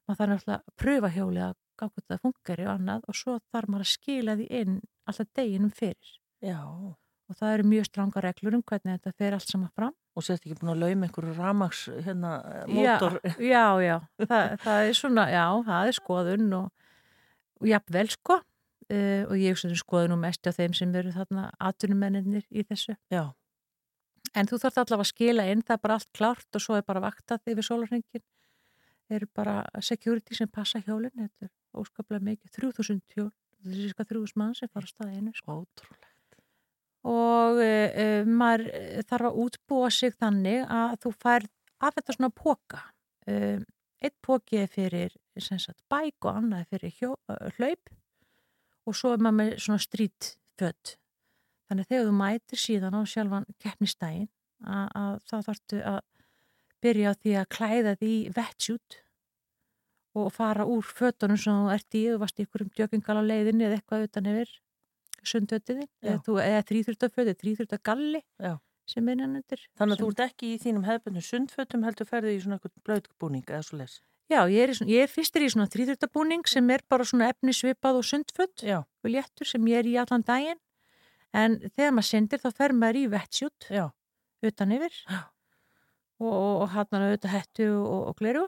maður 0.08 0.20
þarf 0.20 0.32
náttúrulega 0.32 0.58
að 0.60 0.78
pröfa 0.80 1.12
hjólið 1.16 1.44
að 1.48 1.58
gá 1.80 1.86
hvort 1.88 2.08
það 2.08 2.24
funkar 2.24 2.64
og 2.64 2.72
annað 2.74 3.06
og 3.08 3.18
svo 3.20 3.36
þarf 3.52 3.72
maður 3.72 3.86
að 3.86 3.94
skila 3.94 4.36
því 4.40 4.48
inn 4.62 4.80
alltaf 5.10 5.30
deginum 5.38 5.72
fyrir. 5.76 6.18
Já. 6.44 6.60
Og 7.30 7.38
það 7.38 7.56
eru 7.56 7.70
mjög 7.70 7.88
stranga 7.90 8.24
reglur 8.26 8.58
um 8.58 8.64
hvernig 8.66 8.98
þetta 8.98 9.16
fer 9.22 9.36
allt 9.38 9.52
saman 9.52 9.74
fram. 9.78 9.96
Og 10.18 10.26
sért 10.26 10.46
ekki 10.46 10.58
búin 10.60 10.74
að 10.74 10.84
lauma 10.84 11.08
einhverju 11.08 11.36
ramags 11.38 11.84
hérna, 12.06 12.32
mótor? 12.68 13.20
Já, 13.38 13.44
já, 13.46 13.66
já. 13.86 13.98
Það, 14.26 14.54
það 14.64 14.86
er 14.88 14.98
svona, 14.98 15.26
já, 15.30 15.44
það 15.68 15.92
er 15.92 15.98
skoðun 16.00 16.56
og, 16.58 16.88
og 17.62 17.70
jafnvel 17.70 18.10
sko 18.16 18.40
uh, 18.94 19.24
og 19.30 19.36
ég 19.40 19.66
um 19.68 19.76
skoðun 19.78 20.16
og 20.18 20.22
mest 20.24 20.50
á 20.50 20.52
þeim 20.56 20.76
sem 20.78 20.96
eru 20.96 21.14
þarna 21.16 21.50
atvinnumennir 21.70 22.46
í 22.50 22.66
þessu. 22.68 22.98
Já. 23.14 23.32
En 24.38 24.50
þú 24.50 24.60
þarf 24.62 24.84
allavega 24.84 25.08
að 25.08 25.12
skila 25.14 25.48
inn, 25.50 25.64
það 25.66 25.78
er 25.78 25.84
bara 25.86 25.98
allt 26.00 26.12
klárt 26.14 26.60
og 26.60 26.64
svo 26.64 26.78
er 26.78 26.86
bara 26.86 27.02
vaktað 27.02 27.50
yfir 27.54 27.66
sólarhengin. 27.66 28.26
Það 29.08 29.18
eru 29.18 29.30
bara 29.34 29.56
security 29.82 30.38
sem 30.38 30.52
passa 30.54 30.82
hjólinn, 30.86 31.16
þetta 31.16 31.48
er 31.48 31.82
óskaplega 31.82 32.22
mikið, 32.28 32.54
3000 32.60 33.02
hjól, 33.16 33.32
þetta 33.58 33.74
er 33.74 33.82
síska 33.82 34.06
3000 34.06 34.42
mann 34.42 34.54
sem 34.58 34.70
fara 34.70 34.86
á 34.86 34.92
staðinu. 34.92 35.34
Sko. 35.38 35.64
Ótrúlega 35.64 36.10
og 37.08 37.60
uh, 37.64 38.28
maður 38.28 38.68
þarf 39.08 39.30
að 39.30 39.42
útbúa 39.46 39.90
sig 39.94 40.16
þannig 40.20 40.66
að 40.68 40.96
þú 41.06 41.12
fær 41.16 41.46
af 41.80 41.96
þetta 41.96 42.16
svona 42.16 42.32
póka 42.36 42.82
uh, 43.30 43.62
eitt 44.04 44.18
póki 44.26 44.60
er 44.64 44.72
fyrir 44.72 45.16
sagt, 45.40 45.80
bæk 45.92 46.28
og 46.28 46.42
annað 46.42 46.68
fyrir 46.74 46.96
hjó, 46.98 47.14
uh, 47.32 47.48
hlaup 47.56 47.94
og 48.90 48.98
svo 48.98 49.14
er 49.16 49.22
maður 49.24 49.38
með 49.40 49.52
svona 49.66 49.84
strítfödd 49.86 50.94
þannig 51.70 51.86
að 51.86 51.92
þegar 51.94 52.08
þú 52.10 52.16
mætir 52.20 52.62
síðan 52.66 52.98
á 52.98 53.02
sjálfan 53.14 53.46
keppnistægin 53.62 54.30
að, 54.66 55.20
þá 55.30 55.36
þarftu 55.50 55.82
að 55.94 56.00
byrja 56.84 57.12
á 57.12 57.20
því 57.20 57.36
að 57.42 57.50
klæða 57.56 57.94
því 58.02 58.14
vetsjút 58.36 58.98
og 60.20 60.32
fara 60.34 60.66
úr 60.68 60.84
fötunum 60.90 61.38
sem 61.40 61.54
þú 61.62 61.70
ert 61.76 61.96
í, 61.96 62.02
þú 62.10 62.18
varst 62.24 62.40
í 62.42 62.46
ykkurum 62.48 62.72
djökingal 62.76 63.20
á 63.22 63.24
leiðinni 63.30 63.68
eða 63.68 63.78
eitthvað 63.78 64.08
utan 64.08 64.30
yfir 64.34 64.56
sundötiði, 65.30 65.86
eða, 66.02 66.18
þú- 66.26 66.40
eða 66.42 66.64
Já. 68.40 68.54
sem 68.88 69.08
er 69.08 69.18
innanundir. 69.20 69.64
Þannig 69.78 69.98
að 69.98 70.02
þú 70.04 70.10
ert 70.14 70.24
ekki 70.26 70.52
í 70.56 70.60
þínum 70.64 70.86
hefðbundu 70.88 71.24
sundfötum 71.28 71.84
heldur 71.86 72.08
ferði 72.10 72.36
í 72.38 72.42
svona 72.42 72.60
blöðbúning 72.88 73.46
eða 73.46 73.62
svo 73.68 73.78
les. 73.84 74.00
Já, 74.30 74.44
ég 74.46 74.62
er, 74.62 74.76
svona, 74.78 74.92
ég 74.94 75.06
er 75.08 75.10
fyrstir 75.10 75.42
í 75.42 75.50
svona 75.50 75.70
þrýþurftabúning 75.74 76.46
sem 76.50 76.68
er 76.70 76.84
bara 76.92 77.06
svona 77.08 77.32
efni 77.34 77.54
svipað 77.56 77.98
og 77.98 78.06
sundföt 78.06 78.62
Já. 78.62 78.84
og 78.86 79.10
léttur 79.10 79.50
sem 79.50 79.64
ég 79.72 79.82
er 79.82 79.90
í 79.90 79.96
allan 79.98 80.26
daginn 80.26 80.60
en 81.34 81.58
þegar 81.74 81.96
maður 81.96 82.10
syndir 82.12 82.44
þá 82.44 82.50
fer 82.60 82.76
maður 82.78 83.00
í 83.02 83.08
vetsjút 83.10 83.70
Já. 83.74 83.88
utan 84.46 84.76
yfir 84.78 84.94
og, 85.10 86.30
og, 86.30 86.54
og 86.62 86.68
hann 86.76 86.94
er 86.94 87.08
auðvitað 87.08 87.36
hettu 87.40 87.70
og, 87.74 88.00
og 88.12 88.20
gleru 88.22 88.46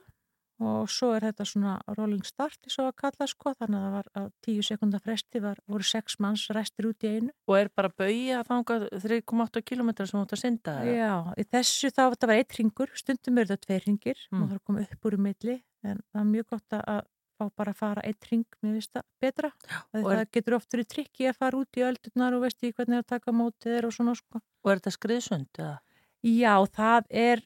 og 0.62 0.90
svo 0.94 1.10
er 1.18 1.26
þetta 1.28 1.46
svona 1.50 1.74
rolling 1.98 2.24
start 2.28 2.70
svo 2.70 2.86
að 2.90 2.96
kalla 3.02 3.28
sko 3.28 3.54
þannig 3.60 3.80
að 3.80 3.86
það 3.88 3.96
var 3.98 4.08
á 4.16 4.22
tíu 4.46 4.62
sekundar 4.66 5.02
fresti 5.06 5.42
var, 5.44 5.58
voru 5.68 5.88
sex 5.88 6.20
manns 6.22 6.44
restir 6.56 6.88
út 6.90 7.04
í 7.08 7.12
einu 7.18 7.32
Og 7.50 7.58
er 7.58 7.70
bara 7.76 7.90
bauði 7.90 8.30
að 8.38 8.48
þanga 8.52 8.78
3,8 9.06 9.64
km 9.72 9.92
sem 10.06 10.20
átt 10.22 10.36
að 10.38 10.42
synda? 10.44 10.76
Já, 10.86 11.14
í 11.38 11.44
þessu 11.50 11.90
þá 11.92 12.04
þetta 12.14 12.28
var 12.32 12.36
eitt 12.42 12.58
ringur, 12.60 12.92
stundum 12.96 13.38
er 13.42 13.50
þetta 13.52 13.66
tveir 13.68 13.88
ringir 13.90 14.18
Mm. 14.32 14.44
og 14.44 14.48
það 14.48 14.54
er 14.54 14.60
að 14.62 14.66
koma 14.70 14.82
upp 14.86 15.06
úr 15.10 15.18
í 15.18 15.22
milli 15.28 15.58
en 15.84 16.00
það 16.14 16.22
er 16.22 16.30
mjög 16.36 16.48
gott 16.54 16.78
að 16.78 16.84
að 16.94 17.02
fá 17.42 17.46
bara 17.58 17.72
að 17.74 17.78
fara 17.82 18.02
eitt 18.06 18.26
ring, 18.30 18.46
finnst 18.62 18.92
það 18.94 19.06
betra 19.20 19.50
það 19.92 20.12
er- 20.14 20.28
getur 20.32 20.56
oft 20.60 20.70
verið 20.76 20.88
trikki 20.94 21.26
að 21.32 21.38
fara 21.42 21.58
út 21.58 21.80
í 21.80 21.82
öldurnar 21.88 22.36
og 22.38 22.44
veist 22.46 22.62
í 22.62 22.70
hvernig 22.72 23.00
er 23.00 23.02
að 23.02 23.08
taka 23.16 23.32
mótið 23.34 23.78
er 23.80 23.86
og 23.88 23.94
svona 23.96 24.14
sko. 24.16 24.42
Og 24.64 24.70
er 24.72 24.78
þetta 24.78 24.94
skriðsund 24.94 25.50
eða? 25.58 25.80
Já, 26.22 26.54
það 26.70 27.08
er 27.10 27.42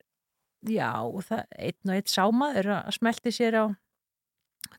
já, 0.63 0.91
það, 1.27 1.43
einn 1.57 1.91
og 1.91 1.97
einn 1.97 2.11
sámaður 2.11 2.71
að 2.77 2.93
smelti 2.97 3.33
sér 3.35 3.59
á 3.59 3.65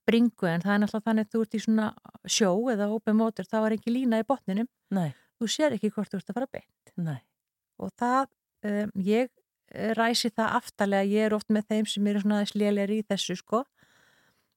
bringu 0.07 0.49
en 0.51 0.65
það 0.65 0.75
er 0.75 0.83
náttúrulega 0.83 1.09
þannig 1.09 1.27
að 1.27 1.33
þú 1.33 1.43
ert 1.45 1.57
í 1.57 1.63
svona 1.63 1.87
sjó 2.37 2.51
eða 2.73 2.91
open 2.95 3.19
motor, 3.19 3.47
þá 3.47 3.59
er 3.61 3.77
ekki 3.77 3.95
lína 3.95 4.21
í 4.23 4.27
botninum 4.27 4.69
Nei. 4.95 5.11
þú 5.39 5.51
sér 5.51 5.77
ekki 5.77 5.93
hvort 5.95 6.13
þú 6.13 6.21
ert 6.21 6.33
að 6.33 6.39
fara 6.41 6.53
beint 6.59 6.95
Nei. 6.97 7.19
og 7.83 7.93
það, 8.01 8.31
um, 8.67 8.93
ég 9.07 9.31
eh, 9.31 9.93
ræsi 9.99 10.33
það 10.35 10.59
aftalega, 10.61 11.11
ég 11.13 11.29
er 11.29 11.37
oft 11.39 11.51
með 11.55 11.71
þeim 11.73 11.91
sem 11.91 12.13
eru 12.13 12.23
svona 12.25 12.45
lélegir 12.55 12.97
í 12.99 13.03
þessu 13.07 13.39
sko 13.39 13.65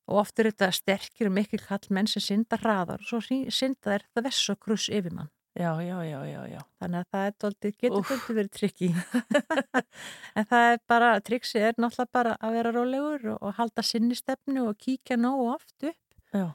og 0.09 0.21
oft 0.23 0.39
er 0.41 0.49
þetta 0.49 0.71
sterkir 0.73 1.29
og 1.29 1.35
mikil 1.37 1.61
kall 1.61 1.93
menn 1.93 2.09
sem 2.09 2.23
synda 2.25 2.57
hraðar 2.61 3.03
og 3.03 3.09
svo 3.09 3.21
synda 3.21 3.93
þeir 3.93 4.07
það 4.09 4.25
vess 4.29 4.53
og 4.53 4.63
kruss 4.65 4.89
yfir 4.89 5.13
mann 5.13 5.29
Já, 5.57 5.81
já, 5.81 5.97
já, 6.05 6.19
já, 6.29 6.41
já. 6.47 6.59
þannig 6.79 6.99
að 6.99 7.07
það 7.11 7.23
er 7.25 7.33
doldið, 7.43 7.71
getur 7.81 8.03
doldið 8.07 8.35
verið 8.37 8.51
trikki 8.53 8.89
en 10.39 10.47
það 10.47 10.69
er 10.73 10.79
bara 10.89 11.11
triksi 11.25 11.59
er 11.59 11.75
náttúrulega 11.77 12.15
bara 12.15 12.37
að 12.39 12.55
vera 12.57 12.73
rólegur 12.75 13.27
og, 13.33 13.37
og 13.41 13.57
halda 13.59 13.85
sinni 13.85 14.17
stefnu 14.17 14.69
og 14.69 14.79
kíkja 14.79 15.19
nógu 15.19 15.49
oft 15.55 15.75
upp 15.83 16.33
Já. 16.35 16.47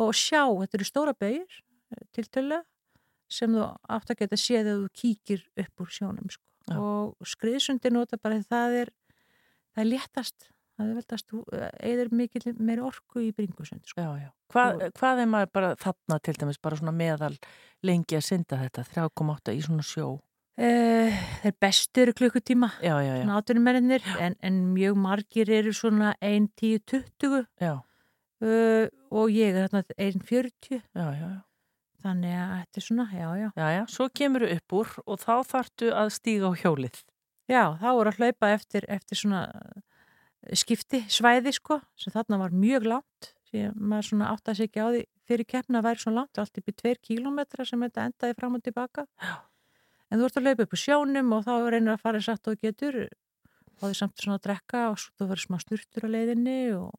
og 0.00 0.12
sjá, 0.16 0.42
þetta 0.46 0.78
eru 0.78 0.88
stóra 0.88 1.14
bauðir 1.14 1.62
til 2.16 2.26
tölu 2.28 2.60
sem 3.28 3.52
þú 3.52 3.64
átt 3.92 4.12
að 4.12 4.22
geta 4.22 4.40
séð 4.40 4.70
að 4.72 4.84
þú 4.84 4.92
kíkir 5.02 5.42
upp 5.64 5.82
úr 5.84 5.90
sjónum 5.92 6.30
sko. 6.32 6.44
Og 6.78 7.28
skriðsundi 7.28 7.92
nota 7.92 8.16
bara 8.20 8.40
það 8.44 8.78
er 8.82 8.94
það 9.72 9.82
er 9.84 9.90
léttast 9.92 10.48
það 10.78 10.90
er 10.92 10.98
veldast, 11.00 11.32
þú 11.32 11.40
eður 11.90 12.12
mikil 12.14 12.42
meiri 12.62 12.84
orku 12.86 13.22
í 13.24 13.32
bringusund 13.34 13.82
sko. 13.88 14.04
Já, 14.04 14.10
já. 14.22 14.28
Hvað, 14.52 14.84
hvað 14.96 15.22
er 15.24 15.30
maður 15.32 15.50
bara 15.58 15.72
þarna 15.80 16.18
til 16.22 16.34
dæmis, 16.38 16.60
bara 16.62 16.78
svona 16.78 16.94
meðal 16.94 17.34
lengi 17.86 18.18
að 18.18 18.26
synda 18.28 18.60
þetta, 18.62 18.84
3,8 18.94 19.56
í 19.58 19.64
svona 19.66 19.86
sjó? 19.86 20.12
Uh, 20.58 21.14
þeir 21.38 21.52
bestu 21.62 22.02
eru 22.02 22.12
klukkutíma 22.18 22.72
náttúrumennir 23.28 24.02
en, 24.18 24.34
en 24.42 24.56
mjög 24.72 24.96
margir 24.98 25.50
eru 25.54 25.70
svona 25.70 26.16
1, 26.18 26.48
10, 26.58 26.80
20 27.22 27.44
Já. 27.62 27.76
uh, 28.42 28.88
og 29.14 29.30
ég 29.30 29.52
er 29.52 29.68
hérna 29.68 29.84
1, 29.94 30.24
40 30.26 30.80
Já, 30.80 31.04
já, 31.14 31.28
já. 31.28 31.36
þannig 32.02 32.34
að 32.34 32.54
þetta 32.56 32.80
er 32.80 32.86
svona, 32.88 33.06
já, 33.12 33.28
já 33.38 33.48
Já, 33.54 33.68
já, 33.76 33.82
svo 33.94 34.08
kemur 34.10 34.42
þú 34.42 34.56
upp 34.56 34.74
úr 34.80 34.90
og 35.04 35.20
þá 35.22 35.34
þarftu 35.52 35.92
að 35.94 36.10
stíga 36.16 36.50
á 36.50 36.52
hjólið. 36.58 36.98
Já, 37.46 37.62
þá 37.78 37.88
voru 37.94 38.10
að 38.10 38.18
hlaupa 38.18 38.50
eftir, 38.56 38.86
eftir 38.90 39.20
svona 39.20 39.42
uh, 39.54 39.82
skipti 40.58 41.04
svæði 41.06 41.52
sko 41.54 41.78
sem 41.94 42.16
þarna 42.16 42.40
var 42.42 42.56
mjög 42.64 42.88
langt 42.96 43.30
að 43.54 43.78
maður 43.78 44.08
svona 44.10 44.32
átti 44.34 44.50
að 44.56 44.64
ekki 44.66 44.82
á 44.82 44.88
því 44.90 45.04
fyrir 45.30 45.48
keppna 45.54 45.84
væri 45.86 46.02
svona 46.02 46.24
langt, 46.24 46.42
allt 46.42 46.58
í 46.58 46.66
2 46.66 46.96
kílómetra 46.98 47.64
sem 47.64 47.86
þetta 47.86 48.08
endaði 48.10 48.36
fram 48.40 48.58
og 48.58 48.66
tilbaka 48.66 49.06
Já. 49.22 49.38
En 50.08 50.20
þú 50.20 50.28
ert 50.28 50.38
að 50.40 50.46
hlaupa 50.48 50.66
upp 50.66 50.76
á 50.76 50.84
sjónum 50.84 51.34
og 51.36 51.44
þá 51.46 51.52
reynir 51.68 51.94
að 51.94 52.04
fara 52.04 52.22
satt 52.24 52.50
og 52.50 52.62
getur. 52.62 53.00
Og 53.78 53.84
því 53.84 53.94
samt 53.94 54.22
svona 54.22 54.38
að 54.38 54.46
drekka 54.48 54.84
og 54.90 54.98
svo 54.98 55.14
þú 55.14 55.28
verður 55.30 55.44
smá 55.44 55.58
snurtur 55.62 56.06
á 56.06 56.14
leiðinni 56.14 56.58
og 56.74 56.94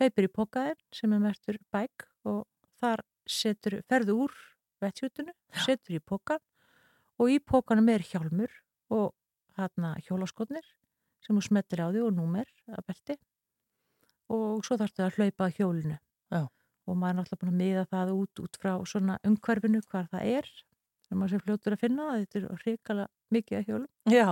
hlaupir 0.00 0.26
í 0.26 0.32
pokaðin 0.32 0.80
sem 0.96 1.14
er 1.16 1.22
mertur 1.22 1.60
bæk 1.72 2.06
og 2.28 2.42
þar 2.80 3.04
setur, 3.28 3.78
ferðu 3.88 4.16
úr 4.26 4.36
vettjútinu, 4.80 5.32
setur 5.64 5.96
í 5.96 6.02
pokan 6.02 6.40
og 7.20 7.32
í 7.32 7.38
pokanum 7.40 7.88
er 7.92 8.04
hjálmur 8.04 8.52
og 8.92 9.12
hérna 9.56 9.94
hjólaskotnir 10.06 10.64
sem 11.24 11.36
þú 11.36 11.44
smettir 11.44 11.84
á 11.84 11.92
því 11.92 12.04
og 12.06 12.14
númer 12.16 12.48
að 12.72 12.86
belti 12.88 13.16
og 14.30 14.64
svo 14.64 14.78
þarftu 14.80 15.04
að 15.04 15.18
hlaupa 15.18 15.50
hjólinu. 15.56 15.98
Já. 16.30 16.46
og 16.86 16.96
maður 16.96 17.10
er 17.10 17.16
náttúrulega 17.18 17.40
búin 17.40 17.50
að 17.50 17.60
miða 17.60 17.82
það 17.90 18.10
út 18.14 18.40
út 18.44 18.58
frá 18.62 18.72
svona 18.88 19.16
umhverfinu 19.26 19.80
hvar 19.90 20.06
það 20.10 20.28
er 20.38 20.48
sem 21.10 21.18
maður 21.18 21.34
sé 21.34 21.44
fljótur 21.44 21.74
að 21.74 21.82
finna 21.82 22.08
þetta 22.20 22.38
er 22.40 22.62
hrikala 22.62 23.06
mikið 23.34 23.58
að 23.58 23.68
hjólum. 23.68 23.90
Já. 24.14 24.28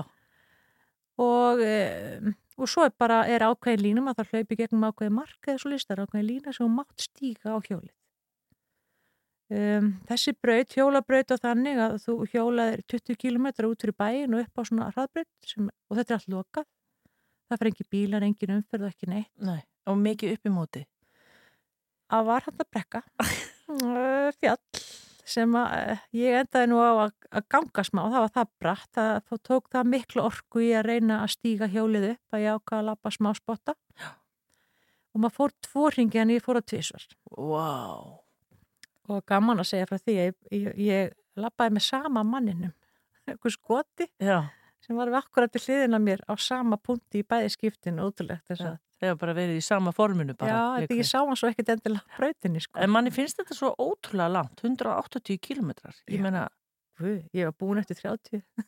og, 1.19 1.63
e, 1.67 2.35
og 2.59 2.71
svo 2.71 2.87
er 2.87 2.95
bara 2.95 3.25
er 3.27 3.43
ákveðin 3.43 3.83
línum 3.83 4.11
að 4.11 4.21
það 4.21 4.35
hlaupi 4.35 4.59
gegnum 4.61 4.87
ákveðin 4.87 5.17
mark 5.17 5.49
eða 5.49 5.63
svo 5.63 5.73
listar 5.73 6.03
ákveðin 6.05 6.29
lína 6.29 6.55
sem 6.55 6.77
mátt 6.79 7.09
stíga 7.09 7.55
á 7.55 7.59
hjólið. 7.59 7.95
Um, 9.49 9.95
þessi 10.05 10.35
braut, 10.37 10.75
hjólabraut 10.77 11.33
og 11.33 11.41
þannig 11.41 11.79
að 11.81 11.95
þú 12.03 12.15
hjólaðir 12.35 12.83
20 12.93 13.17
km 13.17 13.47
út 13.71 13.81
fyrir 13.81 13.97
bæin 13.97 14.37
og 14.37 14.43
upp 14.45 14.61
á 14.61 14.63
svona 14.69 14.89
hraðbraut 14.93 15.49
sem, 15.49 15.71
og 15.89 15.99
þetta 15.99 16.15
er 16.15 16.19
allt 16.19 16.35
lokað. 16.35 16.69
Það 17.49 17.63
fyrir 17.63 17.73
engin 17.73 17.91
bílar, 17.95 18.27
engin 18.27 18.55
umferð 18.59 18.85
og 18.85 18.93
ekki 18.93 19.09
neitt. 19.09 19.33
Nei, 19.41 19.63
og 19.89 19.99
mikið 20.05 20.37
upp 20.37 20.51
í 20.51 20.53
móti. 20.53 20.85
Að 22.13 22.29
var 22.29 22.45
hann 22.45 22.61
að 22.61 22.71
brekka. 22.77 23.03
Uh, 23.73 24.29
fjall 24.43 24.61
sem 25.29 25.57
að 25.59 25.75
uh, 25.77 26.05
ég 26.17 26.39
endaði 26.43 26.71
nú 26.71 26.79
á 26.81 26.91
að, 27.05 27.13
að 27.31 27.47
ganga 27.55 27.85
smá, 27.87 28.01
það 28.07 28.25
var 28.25 28.33
það 28.37 28.55
bratt. 28.63 29.01
Að 29.03 29.13
þá 29.29 29.35
tók 29.51 29.69
það 29.75 29.91
miklu 29.95 30.25
orku 30.25 30.63
í 30.65 30.71
að 30.77 30.89
reyna 30.89 31.21
að 31.25 31.35
stíga 31.35 31.69
hjólið 31.73 32.09
upp 32.15 32.37
að 32.37 32.45
ég 32.45 32.59
ákvaða 32.59 32.81
að 32.81 32.89
lappa 32.91 33.13
smá 33.15 33.31
spotta. 33.37 33.77
Og 35.15 35.23
maður 35.23 35.37
fór 35.39 35.55
tvo 35.67 35.87
ringi 35.95 36.23
en 36.23 36.35
ég 36.35 36.45
fór 36.45 36.61
að 36.61 36.69
tvísvar 36.73 37.07
wow. 37.33 38.19
og 39.09 39.25
gaman 39.29 39.63
að 39.63 39.71
segja 39.71 39.89
frá 39.89 39.97
því 39.99 40.17
ég, 40.19 40.37
ég, 40.53 40.69
ég 40.85 41.15
lappaði 41.41 41.79
með 41.79 41.87
sama 41.89 42.25
manninum. 42.27 42.75
Eitthvað 43.29 43.57
skoti 43.57 44.09
Já. 44.23 44.43
sem 44.85 44.99
var 44.99 45.11
við 45.11 45.21
akkurat 45.23 45.55
til 45.55 45.65
hliðina 45.65 46.01
mér 46.03 46.23
á 46.29 46.37
sama 46.41 46.79
punkti 46.81 47.23
í 47.23 47.27
bæði 47.27 47.55
skiptinu 47.57 48.09
ótrúlegt 48.09 48.47
þess 48.51 48.69
að 48.69 48.79
Þegar 48.99 49.19
bara 49.21 49.35
verið 49.37 49.61
í 49.61 49.63
sama 49.63 49.93
forminu 49.95 50.35
bara. 50.39 50.51
Já, 50.51 50.83
þetta 50.83 50.97
ég 50.99 51.07
sá 51.07 51.19
hann 51.21 51.39
svo 51.39 51.51
ekkert 51.53 51.69
endilega 51.77 52.17
brautinni 52.17 52.63
sko. 52.65 52.81
En 52.83 52.91
manni 52.91 53.13
finnst 53.15 53.39
þetta 53.39 53.55
svo 53.55 53.71
ótrúlega 53.79 54.33
langt, 54.35 54.63
180 54.65 55.39
kilometrar. 55.45 56.01
Ég 56.11 56.25
meina... 56.25 56.49
Ég 56.99 57.47
var 57.47 57.55
búin 57.55 57.79
eftir 57.79 58.01
30. 58.01 58.43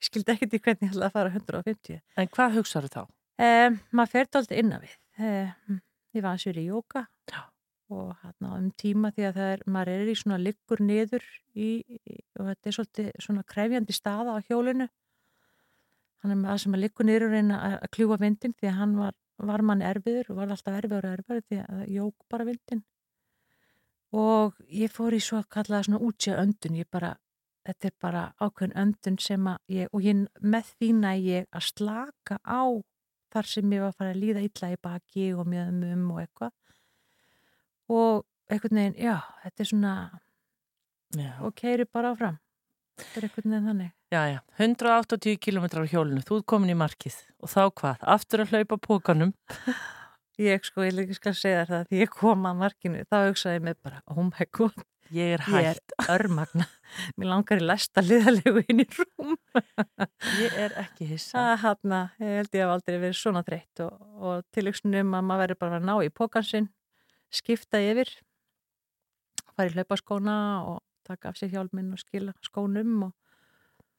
ég 0.00 0.06
skildi 0.08 0.32
ekkert 0.32 0.56
í 0.56 0.60
hvernig 0.64 0.86
ég 0.86 0.94
ætlaði 0.94 1.08
að 1.10 1.16
fara 1.18 1.32
150. 1.34 2.00
En 2.16 2.30
hvað 2.32 2.56
hugsaðu 2.56 2.92
þá? 2.94 3.02
Um, 3.40 3.78
maður 3.96 4.12
fer 4.14 4.28
alltaf 4.28 4.56
innan 4.56 4.84
við. 4.84 4.96
Um, 5.20 5.80
ég 6.16 6.24
var 6.24 6.36
að 6.36 6.44
sýri 6.46 6.64
í 6.64 6.70
jóka 6.70 7.04
Já. 7.28 7.42
og 7.92 8.10
hérna 8.22 8.54
um 8.56 8.70
tíma 8.80 9.10
því 9.16 9.26
að 9.28 9.40
er, 9.44 9.62
maður 9.68 9.92
er 9.94 10.10
í 10.10 10.16
svona 10.16 10.40
liggur 10.40 10.80
niður 10.84 11.26
í, 11.52 11.70
og 12.38 12.48
þetta 12.48 12.70
er 12.70 12.76
svolítið 12.76 13.10
svona 13.26 13.44
krefjandi 13.52 13.96
staða 13.96 14.36
á 14.36 14.44
hjólinu. 14.48 14.88
Sem 16.20 16.76
að 16.76 16.82
liggur 16.82 17.08
niður 17.08 17.28
og 17.28 17.36
reyna 17.36 17.60
að 17.68 17.90
kljúa 17.96 18.20
vindin 18.20 18.56
því 18.56 18.72
að 18.72 18.80
hann 18.80 18.96
var 19.00 19.16
var 19.48 19.62
mann 19.64 19.82
erfiður 19.82 20.32
og 20.32 20.40
var 20.42 20.52
alltaf 20.54 20.76
erfiður 20.76 21.08
og 21.08 21.18
erfiður 21.18 21.44
því 21.48 21.60
að 21.64 21.82
jók 21.96 22.28
bara 22.28 22.46
vindin 22.48 22.84
og 24.16 24.58
ég 24.66 24.90
fór 24.92 25.14
í 25.14 25.20
svo 25.22 25.40
að 25.40 25.50
kalla 25.54 25.78
það 25.78 25.86
svona 25.86 26.00
útsja 26.08 26.38
öndun 26.42 26.78
ég 26.80 26.88
bara, 26.90 27.12
þetta 27.66 27.90
er 27.90 27.96
bara 28.02 28.22
ákveðin 28.42 28.78
öndun 28.82 29.18
sem 29.22 29.46
að 29.46 29.76
ég, 29.76 29.90
og 29.94 30.02
ég 30.04 30.24
með 30.42 30.72
því 30.78 30.90
næ 30.98 31.12
ég 31.18 31.46
að 31.54 31.68
slaka 31.68 32.40
á 32.42 32.62
þar 33.30 33.46
sem 33.46 33.72
ég 33.72 33.84
var 33.84 33.92
að 33.92 34.00
fara 34.00 34.14
að 34.14 34.22
líða 34.24 34.42
illa 34.46 34.72
í 34.72 34.80
baki 34.82 35.28
og 35.38 35.46
mjöðum 35.46 36.08
og 36.10 36.20
eitthvað. 36.24 36.52
Og 37.90 38.24
einhvern 38.50 38.80
veginn, 38.80 38.98
já, 38.98 39.16
þetta 39.44 39.62
er 39.62 39.70
svona 39.70 39.94
já. 41.14 41.30
og 41.46 41.54
keiri 41.54 41.86
bara 41.86 42.10
áfram. 42.10 42.40
Þetta 42.98 43.20
er 43.20 43.28
einhvern 43.28 43.50
veginn 43.54 43.70
þannig 43.70 43.96
Já, 44.10 44.20
já, 44.26 44.40
180 44.58 45.38
km 45.38 45.66
á 45.70 45.86
hjólinu, 45.86 46.22
þú 46.26 46.40
ert 46.40 46.46
komin 46.50 46.72
í 46.72 46.78
markið 46.78 47.14
og 47.38 47.50
þá 47.52 47.62
hvað? 47.78 48.00
Aftur 48.16 48.42
að 48.42 48.54
hlaupa 48.56 48.78
pókanum? 48.82 49.34
Ég 50.40 50.64
sko, 50.64 50.82
ég 50.86 50.94
líka 50.96 51.14
skal 51.18 51.34
segja 51.36 51.66
það 51.68 51.82
því 51.90 51.98
ég 52.00 52.12
kom 52.16 52.46
að 52.48 52.60
markinu, 52.62 53.02
þá 53.06 53.16
hugsaði 53.28 53.58
ég 53.58 53.64
mig 53.66 53.76
bara, 53.84 54.00
oh 54.08 54.22
my 54.24 54.46
god, 54.56 54.78
Ég 55.10 55.34
er 55.34 55.42
Ég 55.42 55.66
hætt. 55.66 55.92
er 55.98 56.10
örmagna. 56.14 56.66
Mér 57.18 57.28
langar 57.32 57.58
í 57.58 57.64
lesta 57.66 58.02
liðalegu 58.02 58.62
inn 58.70 58.82
í 58.84 58.86
rúm. 58.94 59.32
Ég 60.42 60.54
er 60.54 60.76
ekki 60.84 61.08
hissa. 61.10 61.34
Það 61.34 61.64
hann 61.64 61.96
ég 62.22 62.36
held 62.38 62.54
ég 62.54 62.62
hef 62.62 62.74
aldrei 62.76 62.98
verið 63.02 63.18
svona 63.18 63.42
þreytt 63.46 63.82
og, 63.84 63.96
og 64.22 64.44
tilöksunum 64.54 65.16
að 65.18 65.26
maður 65.26 65.42
verður 65.44 65.60
bara 65.64 65.80
að 65.80 65.88
ná 65.88 65.94
í 66.06 66.12
pókansinn, 66.14 66.68
skipta 67.34 67.82
yfir, 67.82 68.12
fara 69.56 69.66
í 69.66 69.74
hlaupaskóna 69.74 70.36
og 70.70 70.78
taka 71.10 71.32
af 71.32 71.40
sér 71.42 71.50
hjálminn 71.56 71.90
og 71.94 71.98
skila 72.04 72.36
skónum 72.46 73.08
og, 73.08 73.12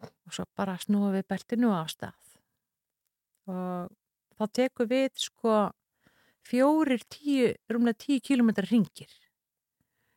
og 0.02 0.36
svo 0.36 0.46
bara 0.58 0.78
snúa 0.82 1.12
við 1.16 1.28
beltinu 1.32 1.72
á 1.74 1.84
stað. 1.92 2.18
Og 3.52 3.92
þá 4.38 4.44
tekur 4.58 4.90
við 4.90 5.12
sko 5.22 5.58
fjórir 6.48 7.04
tíu, 7.10 7.52
rúmlega 7.70 8.02
tíu 8.06 8.24
kilometrar 8.24 8.70
ringir 8.72 9.12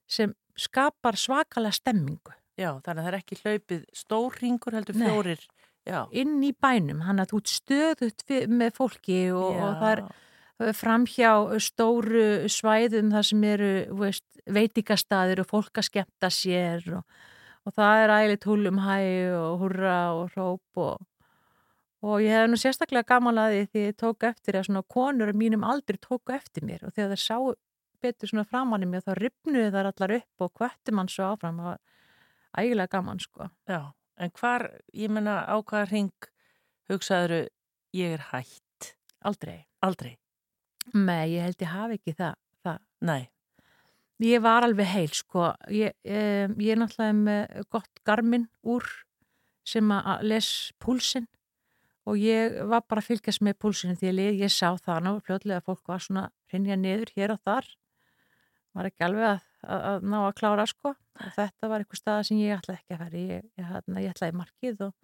sem 0.09 0.33
skapar 0.57 1.19
svakalega 1.19 1.75
stemmingu. 1.75 2.33
Já, 2.55 2.77
þannig 2.85 3.01
að 3.01 3.05
það 3.05 3.11
er 3.11 3.19
ekki 3.19 3.39
hlaupið 3.41 3.85
stór 3.97 4.37
ringur 4.41 4.77
heldur 4.77 4.99
Nei. 5.01 5.09
fjórir. 5.09 5.47
Já. 5.85 6.07
inn 6.17 6.39
í 6.41 6.55
bænum, 6.57 7.03
hann 7.05 7.21
að 7.21 7.35
þú 7.35 7.39
stöðut 7.53 8.23
með 8.49 8.71
fólki 8.73 9.19
og, 9.37 9.59
og 9.61 9.75
það 9.83 9.91
er 10.65 10.73
framhjá 10.79 11.33
stóru 11.61 12.49
svæðum 12.49 13.11
þar 13.13 13.27
sem 13.29 13.45
eru 13.51 13.73
veist, 14.01 14.25
veitingastaðir 14.49 15.43
og 15.43 15.51
fólk 15.51 15.83
að 15.83 15.89
skemmta 15.91 16.31
sér 16.33 16.87
og, 17.01 17.05
og 17.65 17.75
það 17.77 18.03
er 18.03 18.15
ægileg 18.19 18.47
húlum 18.49 18.81
hæ 18.85 18.99
og 19.39 19.59
hurra 19.63 19.99
og 20.19 20.33
hróp 20.35 20.81
og, 20.85 21.07
og 22.05 22.25
ég 22.25 22.37
hef 22.37 22.51
nú 22.51 22.61
sérstaklega 22.61 23.09
gaman 23.15 23.41
að 23.41 23.57
því 23.57 23.65
því 23.73 23.85
ég 23.89 23.99
tók 24.03 24.29
eftir 24.29 24.59
að 24.59 24.69
svona 24.69 24.85
konur 24.97 25.33
mínum 25.33 25.65
aldrei 25.67 25.99
tóku 26.01 26.37
eftir 26.37 26.67
mér 26.67 26.85
og 26.85 26.95
þegar 26.95 27.15
það 27.15 27.25
sáu 27.25 27.55
betur 28.05 28.31
svona 28.31 28.45
framann 28.49 28.85
í 28.85 28.91
mér 28.91 29.05
þá 29.07 29.15
ripnuðu 29.19 29.73
þar 29.73 29.91
allar 29.91 30.17
upp 30.19 30.47
og 30.47 30.61
hvettum 30.61 31.01
hann 31.01 31.13
svo 31.13 31.31
áfram 31.33 31.61
það 31.63 31.71
var 31.71 31.83
ægilega 32.61 32.97
gaman 32.99 33.23
sko 33.23 33.49
Já, 33.71 33.81
en 34.21 34.35
hvar, 34.41 34.69
ég 34.93 35.13
menna 35.13 35.41
á 35.49 35.57
hvaða 35.57 35.89
ring 35.91 36.31
hugsaður 36.91 37.49
ég 37.95 38.19
er 38.19 38.27
hætt? 38.33 38.95
Aldrei. 39.25 39.65
Aldrei? 39.85 40.17
Nei, 40.93 41.33
ég 41.33 41.47
held 41.47 41.63
ég 41.63 41.71
hafi 41.73 41.99
ekki 41.99 42.17
það, 42.19 42.35
það. 42.65 42.83
Nei. 43.09 43.23
Ég 44.23 44.43
var 44.45 44.63
alveg 44.63 44.87
heil, 44.87 45.11
sko. 45.11 45.49
Ég, 45.75 45.95
um, 46.07 46.53
ég 46.63 46.75
er 46.75 46.79
náttúrulega 46.79 47.15
með 47.19 47.65
gott 47.75 48.03
garmin 48.07 48.47
úr 48.63 48.87
sem 49.67 49.89
að 49.91 50.23
les 50.31 50.49
púlsinn 50.79 51.27
og 52.05 52.21
ég 52.21 52.61
var 52.69 52.85
bara 52.87 53.01
að 53.01 53.09
fylgjast 53.09 53.43
með 53.43 53.57
púlsinu 53.65 53.97
því 53.97 54.13
ég, 54.21 54.43
ég 54.45 54.53
sá 54.53 54.77
það 54.77 55.07
ná 55.07 55.11
fljóðlega 55.25 55.63
að 55.63 55.67
fólk 55.71 55.89
var 55.89 56.05
svona 56.05 56.25
hrinja 56.53 56.77
niður 56.77 57.11
hér 57.17 57.35
og 57.35 57.41
þar. 57.43 57.71
Var 58.75 58.91
ekki 58.91 59.07
alveg 59.07 59.27
að, 59.31 59.41
að, 59.65 59.83
að 59.91 60.07
ná 60.13 60.19
að 60.21 60.35
klára, 60.39 60.67
sko. 60.69 60.95
Og 60.95 61.35
þetta 61.35 61.71
var 61.71 61.83
eitthvað 61.83 62.03
staða 62.03 62.27
sem 62.29 62.41
ég 62.43 62.59
ætlaði 62.59 62.81
ekki 62.83 62.99
að 62.99 63.17
í. 63.19 63.25
Ég, 63.31 63.45
ég, 63.59 63.75
ég, 64.03 64.11
ætlaði 64.13 64.39
markið 64.39 64.85
og 64.89 64.95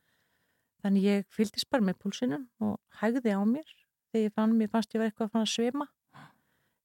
þannig 0.84 1.06
ég 1.06 1.30
fylgdist 1.34 1.70
bara 1.70 1.86
með 1.86 1.98
púlsinum 2.02 2.46
og 2.66 2.76
hægði 3.00 3.34
á 3.34 3.42
mér 3.42 3.70
þegar 4.10 4.24
ég 4.26 4.36
fann, 4.36 4.54
mér 4.58 4.70
fannst 4.72 4.94
ég 4.94 5.02
var 5.02 5.10
eitthvað 5.10 5.40
að 5.40 5.50
svima. 5.50 5.86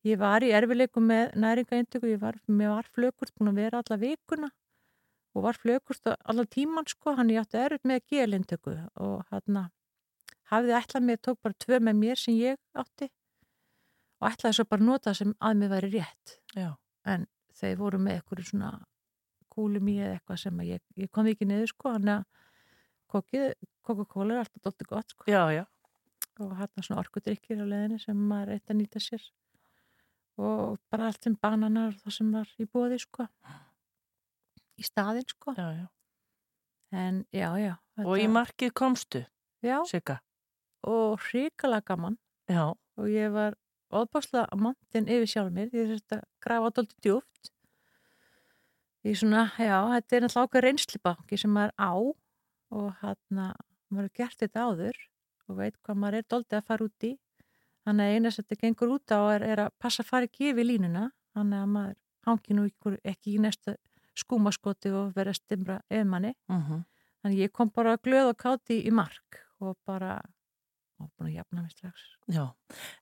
Ég 0.06 0.20
var 0.22 0.44
í 0.46 0.52
erfileikum 0.54 1.08
með 1.10 1.34
næringaindöku, 1.42 2.12
ég 2.12 2.22
var, 2.22 2.38
var 2.46 2.88
flökurt 2.94 3.34
búin 3.34 3.50
að 3.50 3.62
vera 3.64 3.82
alla 3.82 3.98
vikuna 3.98 4.52
og 5.36 5.46
var 5.48 5.58
flökurt 5.58 6.12
alla 6.14 6.46
tíman 6.46 6.86
sko, 6.88 7.16
hann 7.18 7.32
ég 7.34 7.42
átti 7.42 7.58
erfitt 7.58 7.88
með 7.90 8.04
gelindöku 8.14 8.76
og 9.02 9.24
hann 9.32 9.64
hafði 10.52 10.76
ætlað 10.78 11.08
mér, 11.08 11.22
tók 11.26 11.40
bara 11.42 11.58
tvö 11.66 11.80
með 11.82 12.02
mér 12.04 12.22
sem 12.22 12.38
ég 12.38 12.60
átti 12.78 13.10
og 14.22 14.28
ætlaði 14.30 14.60
svo 14.60 14.66
bara 14.70 14.88
nota 14.90 15.14
sem 15.18 15.34
að 15.42 15.58
mér 15.60 15.72
væri 15.74 15.90
rétt. 15.98 16.36
Já. 16.56 16.70
En 17.06 17.26
þeir 17.58 17.80
voru 17.80 18.00
með 18.02 18.20
eitthvað 18.20 18.46
svona 18.50 18.72
kúlum 19.52 19.90
í 19.90 19.96
eða 20.02 20.20
eitthvað 20.20 20.42
sem 20.44 20.60
að 20.62 20.70
ég, 20.70 20.84
ég 21.02 21.12
kom 21.12 21.30
ekki 21.32 21.48
niður 21.50 21.72
sko, 21.72 21.96
hann 21.96 22.12
að 22.14 22.28
Coca-Cola 23.16 24.36
er 24.36 24.44
alltaf 24.44 24.62
doldið 24.66 24.92
gott 24.92 25.14
sko. 25.14 25.28
Já, 25.32 25.44
já. 25.54 25.66
Og 26.44 26.54
hann 26.60 26.84
svona 26.84 27.02
orkudrykkir 27.02 27.62
á 27.64 27.66
leðinu 27.66 28.00
sem 28.02 28.22
maður 28.30 28.54
reyndi 28.54 28.74
að 28.74 28.80
nýta 28.82 29.02
sér. 29.04 29.26
Og 30.42 30.78
bara 30.92 31.10
allt 31.10 31.24
sem 31.24 31.36
bananar 31.40 31.94
og 31.94 32.02
það 32.04 32.16
sem 32.18 32.32
var 32.36 32.50
í 32.60 32.68
bóði 32.68 33.00
sko. 33.00 33.28
Í 34.76 34.84
staðinn 34.84 35.28
sko. 35.32 35.56
Já, 35.56 35.68
já. 35.78 35.86
En 36.96 37.24
já, 37.32 37.50
já. 37.60 37.76
Og 38.04 38.20
í 38.20 38.28
markið 38.32 38.74
komstu? 38.76 39.24
Já. 39.64 39.80
Sigga? 39.88 40.20
Og 40.86 41.22
hrikalega 41.30 41.88
gaman. 41.94 42.18
Já. 42.52 42.74
Og 43.00 43.08
ég 43.12 43.32
var 43.34 43.56
óbáslega 43.96 44.60
mantin 44.60 45.08
yfir 45.08 45.32
sjálf 45.32 45.56
mér. 45.56 45.72
Ég 45.74 45.94
þurfti 45.94 46.20
að 46.20 46.28
grafa 46.44 46.74
doldið 46.80 47.00
djúft. 47.08 47.52
Í 49.06 49.14
svona, 49.14 49.48
já, 49.62 49.78
þetta 49.94 50.18
er 50.18 50.24
náttúrulega 50.26 50.50
ákveð 50.50 50.64
reynslibanki 50.66 51.38
sem 51.38 51.52
maður 51.54 51.76
á 51.78 51.94
og 52.76 52.88
hann 53.04 53.42
að 53.46 53.60
maður 53.94 54.08
hefur 54.08 54.16
gert 54.18 54.40
þetta 54.42 54.64
áður 54.66 54.98
og 55.46 55.60
veit 55.60 55.76
hvað 55.86 56.00
maður 56.02 56.18
er 56.18 56.28
doldið 56.34 56.58
að 56.58 56.66
fara 56.70 56.88
út 56.88 57.06
í 57.06 57.12
þannig 57.86 58.06
að 58.10 58.16
eina 58.16 58.32
sem 58.32 58.44
þetta 58.46 58.62
gengur 58.66 58.94
út 58.98 59.12
á 59.16 59.20
er, 59.36 59.44
er 59.44 59.64
að 59.68 59.74
passa 59.80 60.04
að 60.04 60.10
fara 60.10 60.30
ekki 60.30 60.52
yfir 60.52 60.66
línuna 60.70 61.08
þannig 61.36 61.62
að 61.62 61.72
maður 61.76 61.96
hangi 62.26 62.54
nú 62.58 62.66
ykkur 62.70 62.98
ekki 63.06 63.36
í 63.36 63.42
næsta 63.44 63.76
skúmaskoti 64.18 64.92
og 64.96 65.12
vera 65.16 65.34
að 65.34 65.40
stimra 65.42 65.80
yfir 65.92 66.06
manni 66.10 66.34
Mhm. 66.50 66.84
þannig 67.24 67.40
ég 67.46 67.52
kom 67.54 67.70
bara 67.70 67.98
glöð 67.98 68.30
og 68.32 68.38
káti 68.38 68.80
í 68.86 68.92
mark 68.92 69.42
og 69.62 69.78
bara 69.86 70.22
og 71.00 71.10
búin 71.20 71.28
að 71.30 71.36
jafna 71.36 71.62
mig 71.62 71.72
strax 71.72 72.04
Já. 72.32 72.46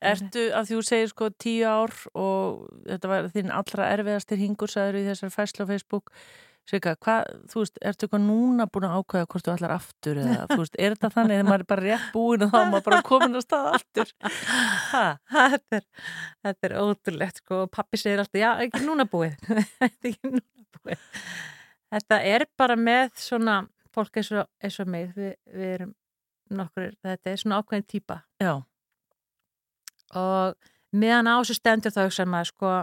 Ertu, 0.01 0.49
að 0.51 0.65
þú 0.71 0.77
segir 0.83 1.07
sko 1.11 1.29
tíu 1.29 1.63
ár 1.69 1.93
og 2.15 2.67
þetta 2.87 3.07
var 3.07 3.27
þinn 3.29 3.51
allra 3.53 3.91
erfiðastir 3.93 4.37
hingur, 4.41 4.67
sagður 4.67 4.97
í 4.99 5.05
þessar 5.07 5.29
fæslu 5.29 5.63
á 5.63 5.69
Facebook 5.69 6.09
Sigga, 6.63 6.93
hvað, 7.03 7.25
þú 7.51 7.59
veist, 7.59 7.79
ertu 7.83 8.05
eitthvað 8.05 8.21
núna 8.23 8.65
búin 8.71 8.85
að 8.87 8.93
ákveða 9.01 9.27
hvort 9.33 9.47
þú 9.47 9.51
allar 9.51 9.71
aftur 9.75 10.19
eða, 10.21 10.45
þú 10.47 10.59
veist, 10.61 10.77
er 10.79 10.93
þetta 10.95 11.09
þannig 11.11 11.41
að 11.41 11.49
maður 11.49 11.63
er 11.65 11.69
bara 11.73 11.83
rétt 11.83 12.05
búin 12.13 12.45
og 12.45 12.53
þá 12.53 12.59
er 12.61 12.69
maður 12.71 12.85
bara 12.85 12.99
komin 13.09 13.35
að 13.35 13.43
staða 13.43 13.73
aftur 13.79 14.13
ha? 14.93 15.01
þetta, 15.33 15.79
er, 15.81 15.87
þetta 16.47 16.69
er 16.69 16.75
ótrúlegt 16.79 17.41
sko 17.43 17.59
pappi 17.67 17.99
segir 17.99 18.23
alltaf, 18.23 18.39
já, 18.39 18.49
ekki 18.63 18.83
núna 18.87 19.07
búið 19.11 19.35
er 19.51 19.59
ekki 19.99 20.13
núna 20.23 20.79
búið 20.79 21.03
þetta 21.97 22.21
er 22.31 22.47
bara 22.63 22.79
með 22.79 23.11
svona 23.25 23.57
fólk 23.93 24.21
eins 24.21 24.31
og, 24.31 24.47
eins 24.63 24.79
og 24.79 24.89
mig 24.95 25.11
við, 25.17 25.35
við 25.51 25.73
erum 25.75 25.93
nokkur, 26.53 26.93
þetta 27.03 27.33
er 27.33 27.43
svona 27.43 27.59
ákveðin 27.59 27.89
típa 27.91 28.21
Já. 28.39 28.55
og 30.15 30.71
meðan 30.95 31.27
á 31.27 31.35
þessu 31.41 31.59
stendur 31.59 31.93
þá 31.93 32.05
hugsa 32.05 32.27
maður 32.29 32.51
sko 32.53 32.73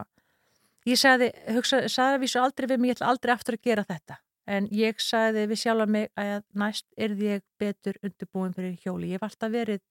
ég 0.89 0.99
sagði, 1.01 1.31
hugsa, 1.57 1.85
sagði 1.89 2.19
að 2.19 2.25
vísu 2.25 2.41
aldrei 2.41 2.69
við 2.71 2.81
mig, 2.81 2.91
ég 2.93 2.99
ætla 2.99 3.13
aldrei 3.13 3.35
aftur 3.35 3.59
að 3.59 3.65
gera 3.69 3.87
þetta. 3.89 4.19
En 4.51 4.67
ég 4.75 5.01
sagði 5.03 5.47
við 5.51 5.63
sjálfa 5.63 5.87
mig 5.87 6.11
að 6.19 6.45
næst 6.59 6.87
erði 6.99 7.35
ég 7.37 7.43
betur 7.61 7.99
undirbúin 8.03 8.55
fyrir 8.57 8.79
hjóli, 8.83 9.13
ég 9.13 9.21
hef 9.21 9.29
alltaf 9.29 9.53
verið 9.53 9.83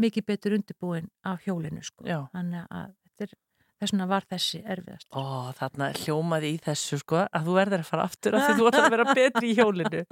mikið 0.00 0.26
betur 0.28 0.56
undirbúin 0.56 1.08
á 1.26 1.34
hjólinu 1.44 1.82
sko, 1.84 2.06
Já. 2.08 2.20
þannig 2.32 2.66
að 2.70 2.92
þetta 3.04 3.26
er 3.26 3.38
þess 3.80 3.94
vegna 3.94 4.06
var 4.10 4.26
þessi 4.28 4.60
erfiðast 4.68 5.08
Ó, 5.16 5.24
þarna 5.56 5.90
hljómaði 5.96 6.52
í 6.54 6.58
þessu 6.64 6.98
sko 7.00 7.22
að 7.24 7.46
þú 7.48 7.54
verður 7.56 7.84
að 7.84 7.88
fara 7.88 8.06
aftur 8.08 8.36
af 8.36 8.46
því 8.46 8.56
þú 8.58 8.66
ætlar 8.70 8.86
að 8.86 8.94
vera 8.96 9.14
betri 9.20 9.50
í 9.50 9.56
hjólinu. 9.56 10.02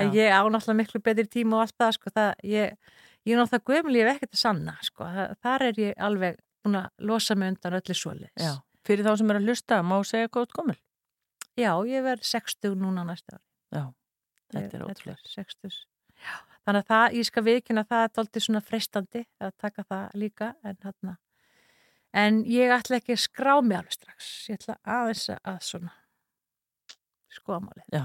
En 0.00 0.12
ég 0.16 0.32
á 0.32 0.40
náttúrulega 0.40 0.78
miklu 0.80 1.02
betri 1.04 1.26
tíma 1.36 1.58
og 1.58 1.66
allt 1.66 1.76
það 1.80 1.92
sko, 1.98 2.12
það, 2.16 2.30
ég, 2.48 2.94
ég 3.28 3.36
er 3.36 3.42
náttúrulega 3.42 3.72
gömul, 3.72 3.96
ég 3.96 4.08
hef 4.08 4.16
ekkert 4.18 4.38
að 4.38 4.42
sanna 4.42 4.76
sko, 4.84 5.10
þar 5.44 5.66
er 5.68 5.82
ég 5.84 6.00
alveg 6.08 6.40
búin 6.64 6.80
að 6.80 7.06
losa 7.12 7.36
mig 7.38 7.52
undan 7.54 7.78
öllu 7.78 7.96
svoleiðis. 7.96 8.48
Já, 8.48 8.54
fyrir 8.86 9.06
þá 9.06 9.14
sem 9.20 9.32
er 9.32 9.40
að 9.40 9.48
hlusta, 9.50 9.82
má 9.82 9.96
segja 10.06 10.32
góð 10.32 10.52
komul 10.54 10.78
Já, 11.56 11.72
ég 11.88 12.04
verð 12.04 12.24
60 12.28 12.74
núna 12.76 13.02
næsta 13.08 13.38
ári. 13.38 13.44
Já, 13.72 13.84
þetta 14.52 14.76
er 14.76 14.82
ótrúlegt. 14.84 15.30
60. 15.32 15.78
Já, 16.20 16.34
þannig 16.68 16.82
að 16.82 16.90
það, 16.90 17.14
ég 17.16 17.28
skal 17.28 17.44
viðkynna 17.46 17.84
það 17.88 18.02
er 18.04 18.12
doldið 18.18 18.44
svona 18.44 18.62
freistandi 18.64 19.22
að 19.40 19.54
taka 19.62 19.84
það 19.88 20.18
líka 20.20 20.50
en 20.64 20.76
þarna 20.82 21.14
en 22.16 22.42
ég 22.48 22.72
ætla 22.76 23.00
ekki 23.00 23.16
að 23.16 23.22
skrá 23.24 23.54
mig 23.64 23.78
alveg 23.78 23.96
strax 23.96 24.28
ég 24.50 24.60
ætla 24.60 24.76
aðeins 24.84 25.24
að 25.36 25.58
svona 25.64 25.94
skoða 27.32 27.62
málið. 27.64 27.88
Já, 27.92 28.04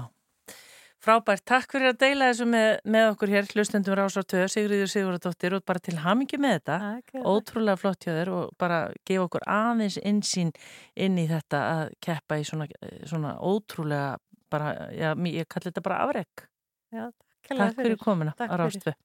frábært, 1.02 1.44
takk 1.48 1.74
fyrir 1.74 1.92
að 1.92 2.00
deila 2.02 2.28
þessu 2.30 2.46
með, 2.50 2.68
með 2.94 3.08
okkur 3.12 3.32
hér, 3.32 3.48
hlustendum 3.52 3.96
Rásartöð, 3.98 4.44
Sigriður 4.52 4.90
Sigurðardóttir 4.92 5.56
og 5.56 5.64
bara 5.68 5.82
til 5.82 5.96
hamingi 6.02 6.38
með 6.40 6.52
þetta, 6.58 6.76
okay. 7.00 7.22
ótrúlega 7.26 7.80
flott 7.80 8.06
hjá 8.06 8.12
þér 8.14 8.32
og 8.36 8.52
bara 8.60 8.78
gefa 9.08 9.26
okkur 9.26 9.46
aðeins 9.50 9.98
insýn 10.02 10.52
inn 10.94 11.18
í 11.18 11.26
þetta 11.30 11.62
að 11.72 11.84
keppa 12.06 12.38
í 12.38 12.46
svona, 12.48 12.68
svona 13.10 13.34
ótrúlega 13.38 14.12
bara, 14.52 14.74
já, 14.94 15.10
ég 15.32 15.50
kalli 15.50 15.70
þetta 15.70 15.86
bara 15.88 16.02
afreg. 16.06 16.46
Já, 16.92 17.08
Takk 17.48 17.80
fyrir 17.80 17.98
komuna 17.98 18.36
Takk 18.38 18.54
á 18.54 18.56
Rástöð. 18.62 19.00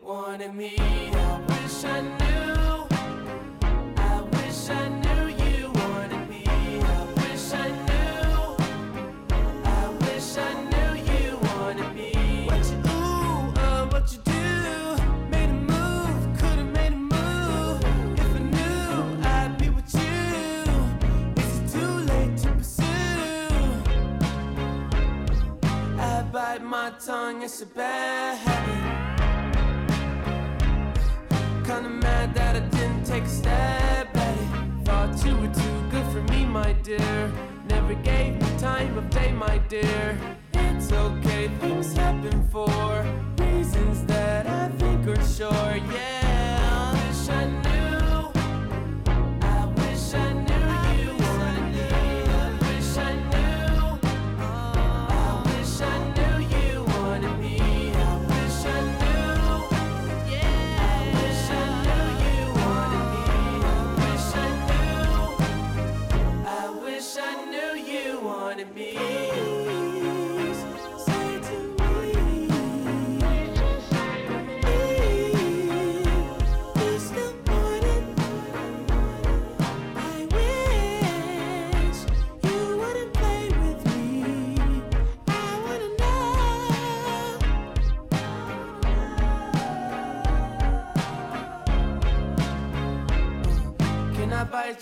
Wanted 0.00 0.54
it's 27.08 27.62
a 27.62 27.66
bad 27.66 28.36
habit. 28.36 28.82
Kinda 31.64 31.88
mad 31.88 32.34
that 32.34 32.56
I 32.56 32.60
didn't 32.60 33.04
take 33.04 33.24
a 33.24 33.28
stab 33.28 34.14
at 34.14 34.36
it. 34.36 34.84
Thought 34.84 35.24
you 35.24 35.34
were 35.36 35.54
too 35.54 35.90
good 35.90 36.06
for 36.12 36.22
me, 36.30 36.44
my 36.44 36.74
dear. 36.82 37.32
Never 37.70 37.94
gave 37.94 38.34
me 38.34 38.58
time 38.58 38.98
of 38.98 39.08
day, 39.08 39.32
my 39.32 39.56
dear. 39.68 40.18
It's 40.52 40.92
okay, 40.92 41.48
things 41.60 41.94
happen 41.94 42.46
for 42.50 42.70
reasons 43.38 44.04
that 44.04 44.46
I 44.46 44.68
think 44.76 45.06
are 45.08 45.24
sure. 45.24 45.76
Yeah, 45.94 46.19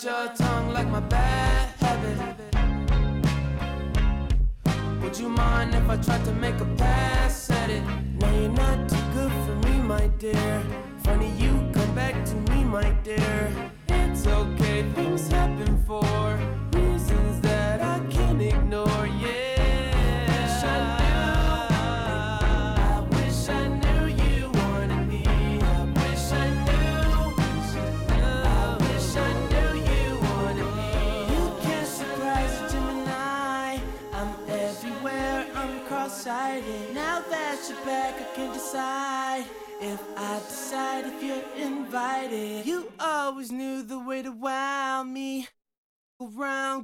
your 0.05 0.29
time. 0.37 0.48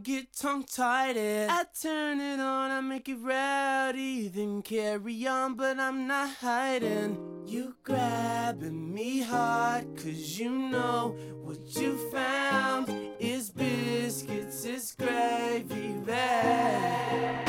get 0.04 0.36
tongue 0.36 0.64
tied. 0.64 1.16
I 1.16 1.64
turn 1.80 2.20
it 2.20 2.38
on, 2.38 2.70
I 2.70 2.80
make 2.82 3.08
it 3.08 3.16
rowdy, 3.22 4.28
then 4.28 4.60
carry 4.60 5.26
on, 5.26 5.54
but 5.54 5.80
I'm 5.80 6.06
not 6.06 6.28
hiding. 6.40 7.16
You 7.46 7.74
grabbing 7.82 8.92
me 8.92 9.22
hard, 9.22 9.96
cause 9.96 10.38
you 10.38 10.50
know 10.50 11.16
what 11.42 11.74
you 11.80 11.96
found 12.10 12.90
is 13.18 13.50
biscuits, 13.50 14.66
is 14.66 14.94
gravy 14.98 15.94
bag. 16.06 17.48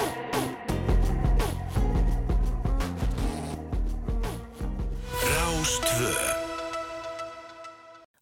Rást 5.21 5.83
2 5.97 6.54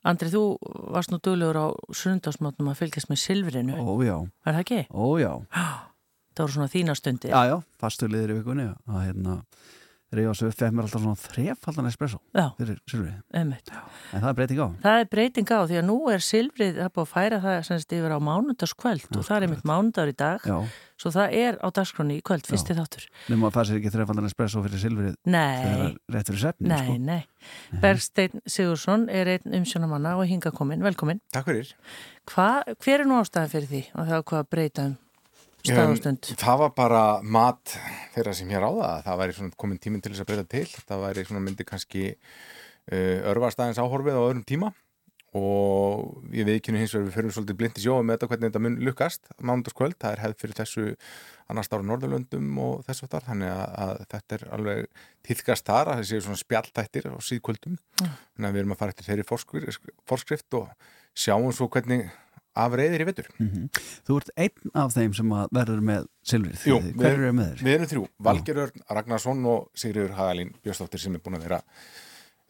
Andrið, 0.03 0.34
þú 0.35 0.43
varst 0.91 1.13
nú 1.13 1.19
döglegur 1.23 1.59
á 1.63 1.67
sundarsmáttnum 1.95 2.71
að 2.73 2.80
fylgjast 2.81 3.07
með 3.11 3.21
silfrinu. 3.21 3.77
Ójá. 3.80 4.17
Var 4.43 4.57
það 4.57 4.63
ekki? 4.65 4.80
Ójá. 4.91 5.31
Það 6.34 6.41
voru 6.47 6.53
svona 6.55 6.71
þína 6.73 6.93
stundi. 6.97 7.30
Já, 7.30 7.41
já, 7.45 7.55
fasturliðir 7.77 8.31
í 8.34 8.35
vikunni. 8.39 8.63
Að, 8.89 9.01
hérna, 9.05 9.35
Ríða 10.14 10.34
svo 10.38 10.49
fekk 10.53 10.76
mér 10.76 10.85
alltaf 10.85 11.02
svona 11.02 11.18
þrefaldan 11.18 11.90
espresso 11.90 12.19
Já. 12.38 12.45
fyrir 12.60 12.77
silfrið. 12.91 13.15
En 13.34 13.53
það 14.14 14.27
er 14.30 14.35
breyting 14.38 14.61
á. 14.61 14.68
Það 14.84 15.02
er 15.02 15.07
breyting 15.10 15.49
á 15.49 15.60
því 15.65 15.80
að 15.80 15.85
nú 15.90 15.98
er 16.14 16.23
silfrið, 16.23 16.73
það 16.77 16.85
er 16.85 16.94
búið 16.94 17.06
að 17.07 17.14
færa 17.14 17.40
það 17.44 17.60
semst 17.69 17.95
yfir 17.98 18.14
á 18.14 18.19
mánudagskvöld 18.30 19.07
og 19.18 19.26
það 19.26 19.35
er 19.38 19.45
einmitt 19.48 19.65
mánudagur 19.65 20.14
í 20.14 20.18
dag. 20.22 20.45
Já. 20.45 20.57
Svo 21.03 21.11
það 21.11 21.34
er 21.35 21.57
á 21.60 21.68
dagskráni 21.73 22.19
í 22.19 22.23
kvöld, 22.23 22.45
fyrsti 22.48 22.76
þáttur. 22.77 23.07
Nefnum 23.27 23.48
að 23.49 23.56
það 23.57 23.69
sér 23.69 23.80
ekki 23.81 23.94
þrefaldan 23.98 24.30
espresso 24.30 24.61
fyrir 24.64 24.84
silfrið 24.85 25.15
Nei. 25.26 25.57
þegar 25.64 25.73
það 25.73 25.88
er 25.88 26.15
rétt 26.15 26.30
fyrir 26.30 26.44
sefni. 26.44 26.69
Nei, 26.69 26.84
sko. 26.85 26.98
nei. 27.10 27.80
Bergsteinn 27.84 28.44
Sigursson 28.45 29.07
er 29.11 29.34
einn 29.34 29.57
umsjónamanna 29.60 30.14
og 30.22 30.30
hinga 30.30 30.53
komin. 30.56 30.85
Velkomin. 30.85 31.19
Takk 31.34 31.49
fyrir. 31.49 31.73
Hva, 32.30 32.49
hver 32.85 33.03
er 33.03 33.10
nú 33.10 33.18
ástæðan 33.19 33.52
fyrir 33.52 33.72
því 33.73 33.84
og 33.98 34.06
það 34.06 34.19
er 34.19 34.27
hvað 34.30 34.45
að 34.45 34.52
breyta 34.53 34.85
um 34.91 34.95
stað 35.64 35.94
og 35.94 35.99
stund? 35.99 36.30
Um, 36.30 36.40
það 36.44 36.61
var 36.64 36.73
bara 36.77 37.03
mat 37.23 37.76
þeirra 38.15 38.35
sem 38.38 38.53
hér 38.53 38.68
á 38.68 38.72
það. 38.72 38.95
Það 39.07 39.22
væri 39.22 39.52
komin 39.64 39.81
tíminn 39.84 40.03
til 40.03 40.14
þess 40.14 40.23
að 40.26 40.31
breyta 40.31 40.48
til. 40.53 40.65
Það 40.90 41.03
væri 41.07 41.27
myndi 41.40 41.68
kannski 41.68 42.07
uh, 42.14 43.19
örvarstæðins 43.34 43.81
áhorfið 43.81 44.19
á 44.19 44.23
öðrum 44.23 44.48
tíma 44.48 44.73
og 45.34 46.27
ég 46.30 46.45
veikinu 46.45 46.77
hins 46.77 46.91
vegar 46.94 47.07
við 47.07 47.15
fyrir 47.15 47.34
svolítið 47.34 47.57
blindi 47.57 47.81
sjóum 47.81 48.06
með 48.06 48.19
þetta 48.19 48.27
hvernig 48.30 48.52
þetta 48.52 48.61
mun 48.61 48.76
lukkast 48.85 49.31
mánudagskvöld. 49.41 49.95
Það 50.02 50.14
er 50.14 50.22
hefð 50.22 50.44
fyrir 50.44 50.57
þessu 50.60 50.84
annars 51.49 51.72
ára 51.73 51.88
Norðurlöndum 51.90 52.60
og 52.61 52.84
þessu 52.85 53.10
þar 53.10 53.26
þannig 53.31 53.53
að, 53.53 53.64
að 53.85 54.03
þetta 54.14 54.38
er 54.38 54.44
alveg 54.57 55.07
týðkast 55.26 55.72
þar 55.72 55.90
að 55.90 56.03
þessi 56.03 56.22
svona 56.27 56.41
spjalltættir 56.44 57.10
á 57.10 57.18
síðkvöldum. 57.30 57.80
Mm. 57.80 58.11
Þannig 58.35 58.49
að 58.49 58.53
við 58.53 58.64
erum 58.64 58.76
að 58.76 58.84
fara 58.84 58.94
eftir 58.94 59.10
þeirri 59.10 59.26
forskrift 60.14 60.60
og 60.60 60.91
sjáum 61.18 61.49
svo 61.49 61.69
hvernig 61.73 62.14
af 62.55 62.71
reyðir 62.77 63.01
í 63.03 63.07
vettur. 63.09 63.27
Mhm. 63.39 63.69
Þú 64.07 64.17
ert 64.21 64.30
einn 64.38 64.73
af 64.84 64.93
þeim 64.93 65.13
sem 65.17 65.30
verður 65.57 65.81
með 65.81 66.07
silfrið. 66.30 66.65
Jú, 66.69 66.80
Hver 66.93 67.11
eru 67.17 67.34
með 67.34 67.51
þér? 67.53 67.63
Við 67.67 67.73
erum 67.77 67.91
þrjú, 67.93 68.07
Valger 68.30 68.61
Örn 68.67 68.88
Ragnarsson 68.97 69.45
og 69.45 69.69
Sigriður 69.75 70.15
Hagalín 70.17 70.53
Björnsdóttir 70.63 70.99
sem 70.99 71.15
er 71.15 71.23
búin 71.25 71.39
að 71.39 71.47
vera 71.47 71.61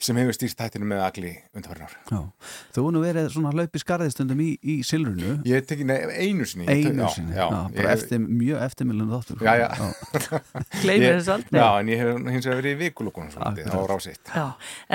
sem 0.03 0.17
hefur 0.19 0.35
stýrt 0.35 0.57
tættinu 0.59 0.88
með 0.89 1.01
agli 1.05 1.31
undarfærinar. 1.55 1.93
Já. 2.11 2.19
Þú 2.75 2.84
nú 2.91 3.01
verið 3.03 3.30
svona 3.31 3.53
hlaupi 3.55 3.80
skarðistundum 3.81 4.41
í, 4.43 4.49
í 4.59 4.75
silfrinu. 4.84 5.38
Ég 5.47 5.63
teki 5.69 5.85
nei, 5.88 5.97
einu 6.25 6.47
sinni. 6.49 6.67
Einu 6.69 7.05
Já, 7.05 7.09
sinni, 7.15 7.31
já, 7.38 7.45
já, 7.47 7.59
ég 7.71 7.77
bara 7.80 7.93
hef- 7.93 8.03
eftir, 8.03 8.19
mjög 8.27 8.63
eftirmiljan 8.67 9.13
þáttur. 9.13 9.43
Já, 9.47 9.53
já. 9.63 9.69
Gleymir 10.84 11.07
Ég- 11.07 11.17
þessu 11.21 11.34
aldrei. 11.38 11.59
Já, 11.61 11.67
en 11.80 11.91
ég 11.93 12.01
hef 12.03 12.31
hins 12.35 12.47
vegar 12.49 12.59
verið 12.61 12.75
í 12.75 12.80
vikulokkunum 12.84 13.31
svolítið, 13.34 13.71
á 13.71 13.80
rásitt. 13.93 14.34
Já, 14.35 14.45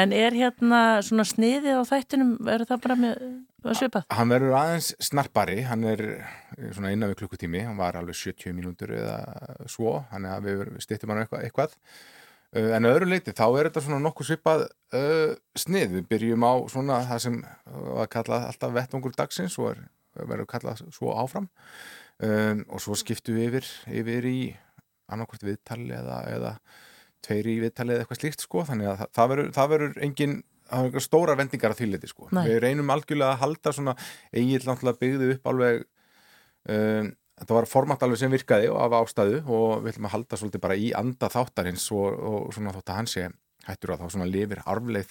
en 0.05 0.13
er 0.19 0.37
hérna 0.39 0.83
svona 1.09 1.25
sniðið 1.29 1.81
á 1.81 1.83
þættinum, 1.89 2.35
er 2.53 2.67
það 2.69 2.83
bara 2.85 2.99
með 3.07 3.25
að 3.69 3.79
svipað? 3.81 4.05
Hann 4.15 4.31
verður 4.33 4.55
aðeins 4.61 4.91
snarpari, 5.09 5.57
hann 5.67 5.83
er 5.91 6.05
eh, 6.19 6.69
svona 6.77 6.93
innan 6.95 7.11
við 7.15 7.23
klukkutími, 7.25 7.65
hann 7.67 7.81
var 7.81 7.99
alveg 7.99 8.17
70 8.21 8.55
mínútur 8.57 8.93
eða 9.01 9.17
svo, 9.69 9.97
hann 10.13 10.29
er 10.29 10.37
að 10.39 10.47
við 10.47 10.63
stýttum 10.85 11.11
hann 11.15 11.25
eitthvað. 11.25 11.49
eitthvað. 11.49 11.75
Uh, 12.57 12.71
en 12.77 12.89
öðru 12.89 13.11
leiti, 13.11 13.35
þá 13.37 13.47
er 13.51 13.69
þetta 13.69 13.85
svona 13.85 14.01
nokkuð 14.05 14.31
svipað 14.31 14.67
uh, 14.97 15.35
snið. 15.59 15.99
Við 15.99 16.09
byrjum 16.13 16.47
á 16.49 16.53
svona 16.73 17.01
það 17.11 17.25
sem 17.27 17.39
var 17.99 18.13
kallað 18.13 18.49
alltaf 18.49 18.75
vettvangur 18.77 19.17
dagsins 19.19 19.59
og 19.61 19.73
er, 19.75 19.83
verður 20.19 20.51
kallað 20.55 20.85
svo 20.97 21.15
áfram. 21.19 21.51
Um, 22.19 22.65
og 22.75 22.83
svo 22.83 22.97
skiptum 22.99 23.37
við 23.39 23.53
yfir, 23.53 23.73
yfir 24.01 24.27
í 24.27 24.39
annarkvort 25.09 25.45
viðtali 25.47 25.93
eða, 25.95 26.17
eða 26.33 26.55
tveir 27.25 27.47
í 27.47 27.59
viðtali 27.63 27.95
eða 27.95 28.05
eitthvað 28.05 28.23
slíkt 28.23 28.43
sko. 28.43 28.65
Þannig 28.67 28.91
að 28.91 29.05
það, 29.07 29.31
verður, 29.33 29.53
það 29.59 29.71
verður 29.75 30.01
engin 30.09 30.41
stóra 31.01 31.37
vendingar 31.39 31.73
að 31.73 31.83
þýlliti 31.83 32.11
sko. 32.11 32.29
Nei. 32.35 32.43
Við 32.49 32.59
reynum 32.65 32.91
algjörlega 32.93 33.37
að 33.37 33.43
halda 33.45 33.73
svona 33.77 33.95
eigin 34.35 34.67
náttúrulega 34.67 35.01
byggðu 35.01 35.31
upp 35.37 35.49
alveg 35.53 35.85
um, 36.75 37.13
þetta 37.43 37.59
var 37.59 37.69
format 37.71 38.03
alveg 38.07 38.21
sem 38.23 38.33
virkaði 38.35 38.71
og 38.73 38.81
af 38.87 38.97
ástæðu 39.03 39.43
og 39.47 39.83
við 39.85 39.93
ætlum 39.95 40.09
að 40.11 40.17
halda 40.19 40.41
svolítið 40.41 40.65
bara 40.69 40.79
í 40.79 40.89
anda 40.99 41.31
þáttarins 41.33 41.91
og, 41.97 42.09
og 42.33 42.49
svona 42.57 42.75
þótt 42.77 42.91
að 42.95 42.99
hann 43.03 43.11
sé 43.17 43.29
hættur 43.69 43.91
að 43.93 44.01
þá 44.01 44.13
svona 44.15 44.27
lifir 44.31 44.61
arfleið 44.65 45.11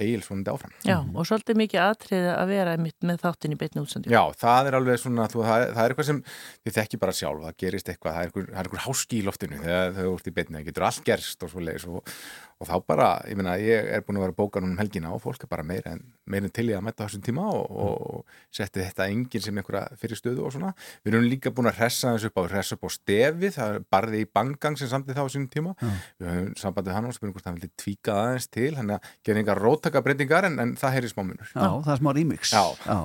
eigil 0.00 0.22
svona 0.24 0.52
áfram. 0.54 0.70
Já, 0.86 0.94
og 1.12 1.26
svolítið 1.28 1.58
mikið 1.60 1.80
atriði 1.82 2.30
að 2.32 2.52
vera 2.54 2.72
einmitt 2.72 3.04
með 3.04 3.18
þáttin 3.20 3.52
í 3.52 3.58
beinni 3.60 3.82
útsendingu. 3.82 4.14
Já, 4.14 4.22
það 4.40 4.70
er 4.70 4.76
alveg 4.78 5.00
svona, 5.02 5.26
þú, 5.28 5.42
það, 5.44 5.64
er- 5.66 5.74
það 5.76 5.82
er 5.82 5.92
eitthvað 5.94 6.08
sem 6.08 6.20
þið 6.64 6.76
þekki 6.78 7.00
bara 7.02 7.16
sjálf, 7.18 7.42
það 7.44 7.58
gerist 7.64 7.90
eitthvað, 7.92 8.14
það 8.16 8.22
er 8.22 8.30
eitthvað, 8.30 8.46
það 8.48 8.62
er 8.62 8.70
eitthvað 8.70 8.84
háski 8.86 9.18
í 9.18 9.26
loftinu 9.28 9.60
þegar 9.66 9.92
þú 9.98 10.14
ert 10.14 10.30
í 10.32 10.34
beinni, 10.38 10.56
það 10.56 10.68
getur 10.70 10.88
allt 10.88 11.04
gerst 11.10 11.44
og 11.44 11.52
svo 11.52 11.66
leiðis 11.68 11.86
og, 11.90 12.14
og 12.58 12.66
þá 12.66 12.74
bara, 12.90 13.08
ég 13.30 13.38
meina, 13.38 13.54
ég 13.62 13.86
er 13.94 14.02
búin 14.02 14.18
að 14.18 14.24
vera 14.26 14.34
bókan 14.34 14.66
um 14.66 14.78
helgina 14.80 15.12
og 15.14 15.20
fólk 15.22 15.44
er 15.44 15.50
bara 15.50 15.64
meira 15.66 15.92
en, 15.94 16.00
meira 16.26 16.48
en 16.48 16.54
til 16.54 16.66
í 16.72 16.74
að 16.74 16.88
á 16.90 17.04
þessum 17.04 17.22
tíma 17.22 17.44
og, 17.54 17.70
og 17.70 18.32
setti 18.54 18.82
þetta 18.82 19.06
enginn 19.12 19.44
sem 19.44 19.60
einhverja 19.60 19.98
fyrir 20.00 20.18
stöðu 20.18 20.46
og 20.48 20.54
svona. 20.56 20.72
Við 21.06 21.14
erum 21.14 21.28
líka 21.30 21.52
búin 21.54 21.70
að 21.70 21.78
hressa 21.78 22.16
þessu 22.16 22.32
upp 22.32 22.42
á, 22.42 22.42
hressa 22.50 22.78
upp 22.78 22.88
á 22.88 22.90
stefi, 22.96 23.52
það 23.54 23.76
er 23.76 23.86
barði 23.94 24.24
í 24.24 24.28
bangang 24.40 24.80
sem 24.80 24.90
samtið 24.90 25.20
þá 25.20 25.22
þessum 25.22 25.48
tíma. 25.54 25.76
Já. 25.78 25.94
Við 26.18 26.30
höfum 26.32 26.52
sambandið 26.64 26.98
hann 26.98 27.08
og 27.08 27.16
spyrum 27.16 27.36
hvort 27.36 27.48
það 27.48 27.58
vilja 27.60 27.72
tvíka 27.84 28.18
aðeins 28.24 28.50
til, 28.58 28.70
hann 28.80 28.94
er 28.94 28.98
að 28.98 29.16
gera 29.28 29.42
einhver 29.44 29.64
róttaka 29.68 30.04
breytingar 30.04 30.50
en, 30.50 30.60
en 30.64 30.76
það 30.80 30.96
heyri 30.98 31.14
smá 31.14 31.22
munur. 31.24 31.54
Já, 31.54 31.68
það 31.86 31.92
er 31.94 32.02
smá 32.02 32.12
remix 32.18 32.54
Já. 32.58 32.98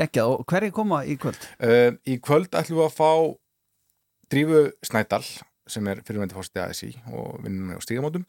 Geggjað, 0.00 0.32
og 0.32 0.46
hverju 0.48 0.76
koma 0.80 1.04
í 1.04 1.18
kvöld? 1.20 1.48
Uh, 1.60 1.90
í 2.08 2.16
kvöld 2.24 2.56
ætlum 2.56 2.80
við 2.80 2.86
að 2.88 2.94
fá 2.96 3.10
Drífu 4.32 4.70
Snædal 4.86 5.26
sem 5.70 5.86
er 5.88 6.00
fyrirvændi 6.04 6.36
fórstið 6.36 6.62
ASI 6.66 6.90
og 7.12 7.40
vinnum 7.44 7.70
með 7.70 7.80
á 7.80 7.84
stígamótum 7.84 8.24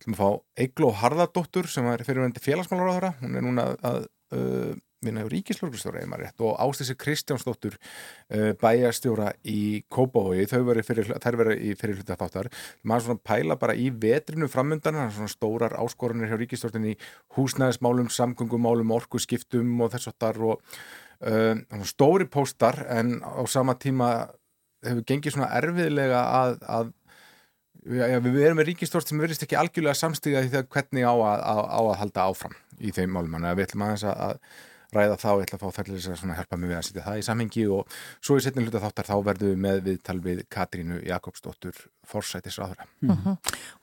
ætlum 0.00 0.16
að 0.16 0.20
fá 0.20 0.62
Eigló 0.64 0.92
Harðardóttur 0.96 1.68
sem 1.70 1.88
er 1.92 2.04
fyrirvændi 2.06 2.42
félagsmálaráðara 2.44 3.14
hún 3.20 3.36
er 3.36 3.44
núna 3.44 3.66
að 3.84 4.06
uh, 4.34 4.72
vinna 5.00 5.24
á 5.24 5.32
ríkislörgustjóra 5.32 6.02
og 6.44 6.56
Ástísi 6.60 6.94
Kristjánsdóttur 6.96 7.76
uh, 7.76 8.52
bæjarstjóra 8.60 9.32
í 9.48 9.82
Kópavogi. 9.88 10.44
Þau 10.50 10.64
verið 10.68 10.88
fyrir, 10.88 11.12
í 11.56 11.72
fyrir 11.78 11.96
hluta 11.96 12.18
þáttar. 12.20 12.50
Maður 12.84 13.06
svona 13.06 13.24
pæla 13.24 13.56
bara 13.60 13.76
í 13.76 13.88
vetrinu 13.90 14.48
framundan 14.48 14.98
það 14.98 15.06
er 15.06 15.14
svona 15.16 15.32
stórar 15.32 15.76
áskoranir 15.80 16.28
hjá 16.28 16.36
ríkistjórnin 16.40 16.90
í 16.92 16.96
húsnæðismálum, 17.36 18.10
samgöngumálum 18.12 18.92
orkuskiptum 18.98 19.80
og 19.80 19.94
þess 19.94 20.12
áttar 20.12 20.40
og 20.44 20.60
uh, 21.24 21.56
stóri 21.88 22.28
póstar 22.28 22.84
en 22.92 23.18
á 23.24 23.40
sama 23.48 23.78
tíma 23.80 24.28
hefur 24.84 25.04
gengið 25.08 25.36
svona 25.36 25.50
erfiðlega 25.58 26.20
að, 26.40 26.54
að 26.64 26.92
já, 27.84 28.18
við 28.20 28.40
erum 28.44 28.60
með 28.60 28.70
ríkistjórn 28.72 29.06
sem 29.08 29.22
verðist 29.22 29.46
ekki 29.46 29.58
algjörlega 29.60 29.98
samstíða 29.98 30.42
því 30.44 30.52
það 30.56 30.66
hvernig 30.74 31.06
á 31.06 31.14
að, 31.14 31.44
á, 31.44 31.54
á 31.70 31.80
að 31.80 31.94
halda 32.02 32.26
áfram 32.26 32.58
í 32.80 32.92
þeim 32.96 33.14
málum, 33.14 33.36
þannig 33.36 33.52
að 33.52 33.60
við 33.60 33.68
ætlum 33.68 33.86
aðeins 33.86 34.06
að, 34.08 34.20
að 34.26 34.68
ræða 34.94 35.16
þá, 35.20 35.28
ég 35.30 35.44
ætla 35.46 35.58
að 35.58 35.62
fá 35.62 35.76
þærlega 35.78 36.02
þess 36.02 36.24
að 36.24 36.36
hjálpa 36.40 36.58
mig 36.58 36.70
við 36.70 36.78
að 36.78 36.84
setja 36.88 37.04
það 37.04 37.20
í 37.20 37.24
samhengi 37.26 37.64
og 37.70 37.96
svo 38.18 38.36
í 38.36 38.44
setni 38.44 38.64
hluta 38.64 38.82
þáttar 38.82 39.08
þá 39.10 39.14
verðum 39.28 39.50
við 39.50 39.60
með 39.64 39.80
viðtal 39.86 40.16
við 40.24 40.42
Katrínu 40.50 40.98
Jakobsdóttur 41.06 41.80
forsætisráðura. 42.10 42.88
Mhm. 43.06 43.36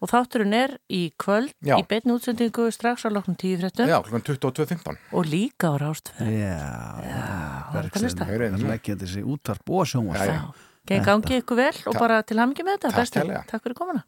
Og 0.03 0.11
þátturinn 0.11 0.55
er 0.57 0.75
í 0.91 1.01
kvöld 1.15 1.53
Já. 1.63 1.77
í 1.79 1.87
beinni 1.87 2.11
útsendingu 2.11 2.67
strax 2.75 3.07
á 3.07 3.09
loknum 3.09 3.39
tíu 3.39 3.55
fréttum 3.61 3.87
Já, 3.87 4.01
klukkan 4.03 4.25
22.15 4.27 4.99
og 5.13 5.29
líka 5.31 5.71
á 5.71 5.75
rástfæð. 5.79 6.27
Já, 6.27 6.59
það 7.71 7.79
er 7.79 7.87
að 7.87 8.01
hlusta. 8.01 8.27
Það 8.27 8.47
er 8.49 8.67
leggja 8.67 8.99
þessi 8.99 9.23
útarp 9.23 9.71
og 9.71 9.87
sjónvarp 9.87 10.66
Gengi 10.87 11.03
gangi 11.05 11.41
ykkur 11.41 11.59
vel 11.59 11.81
og 11.85 11.97
bara 11.99 12.21
til 12.23 12.39
hamingi 12.39 12.63
með 12.63 12.79
þetta. 12.85 13.03
Takk. 13.03 13.49
Takk 13.51 13.65
fyrir 13.65 13.77
komuna. 13.77 14.05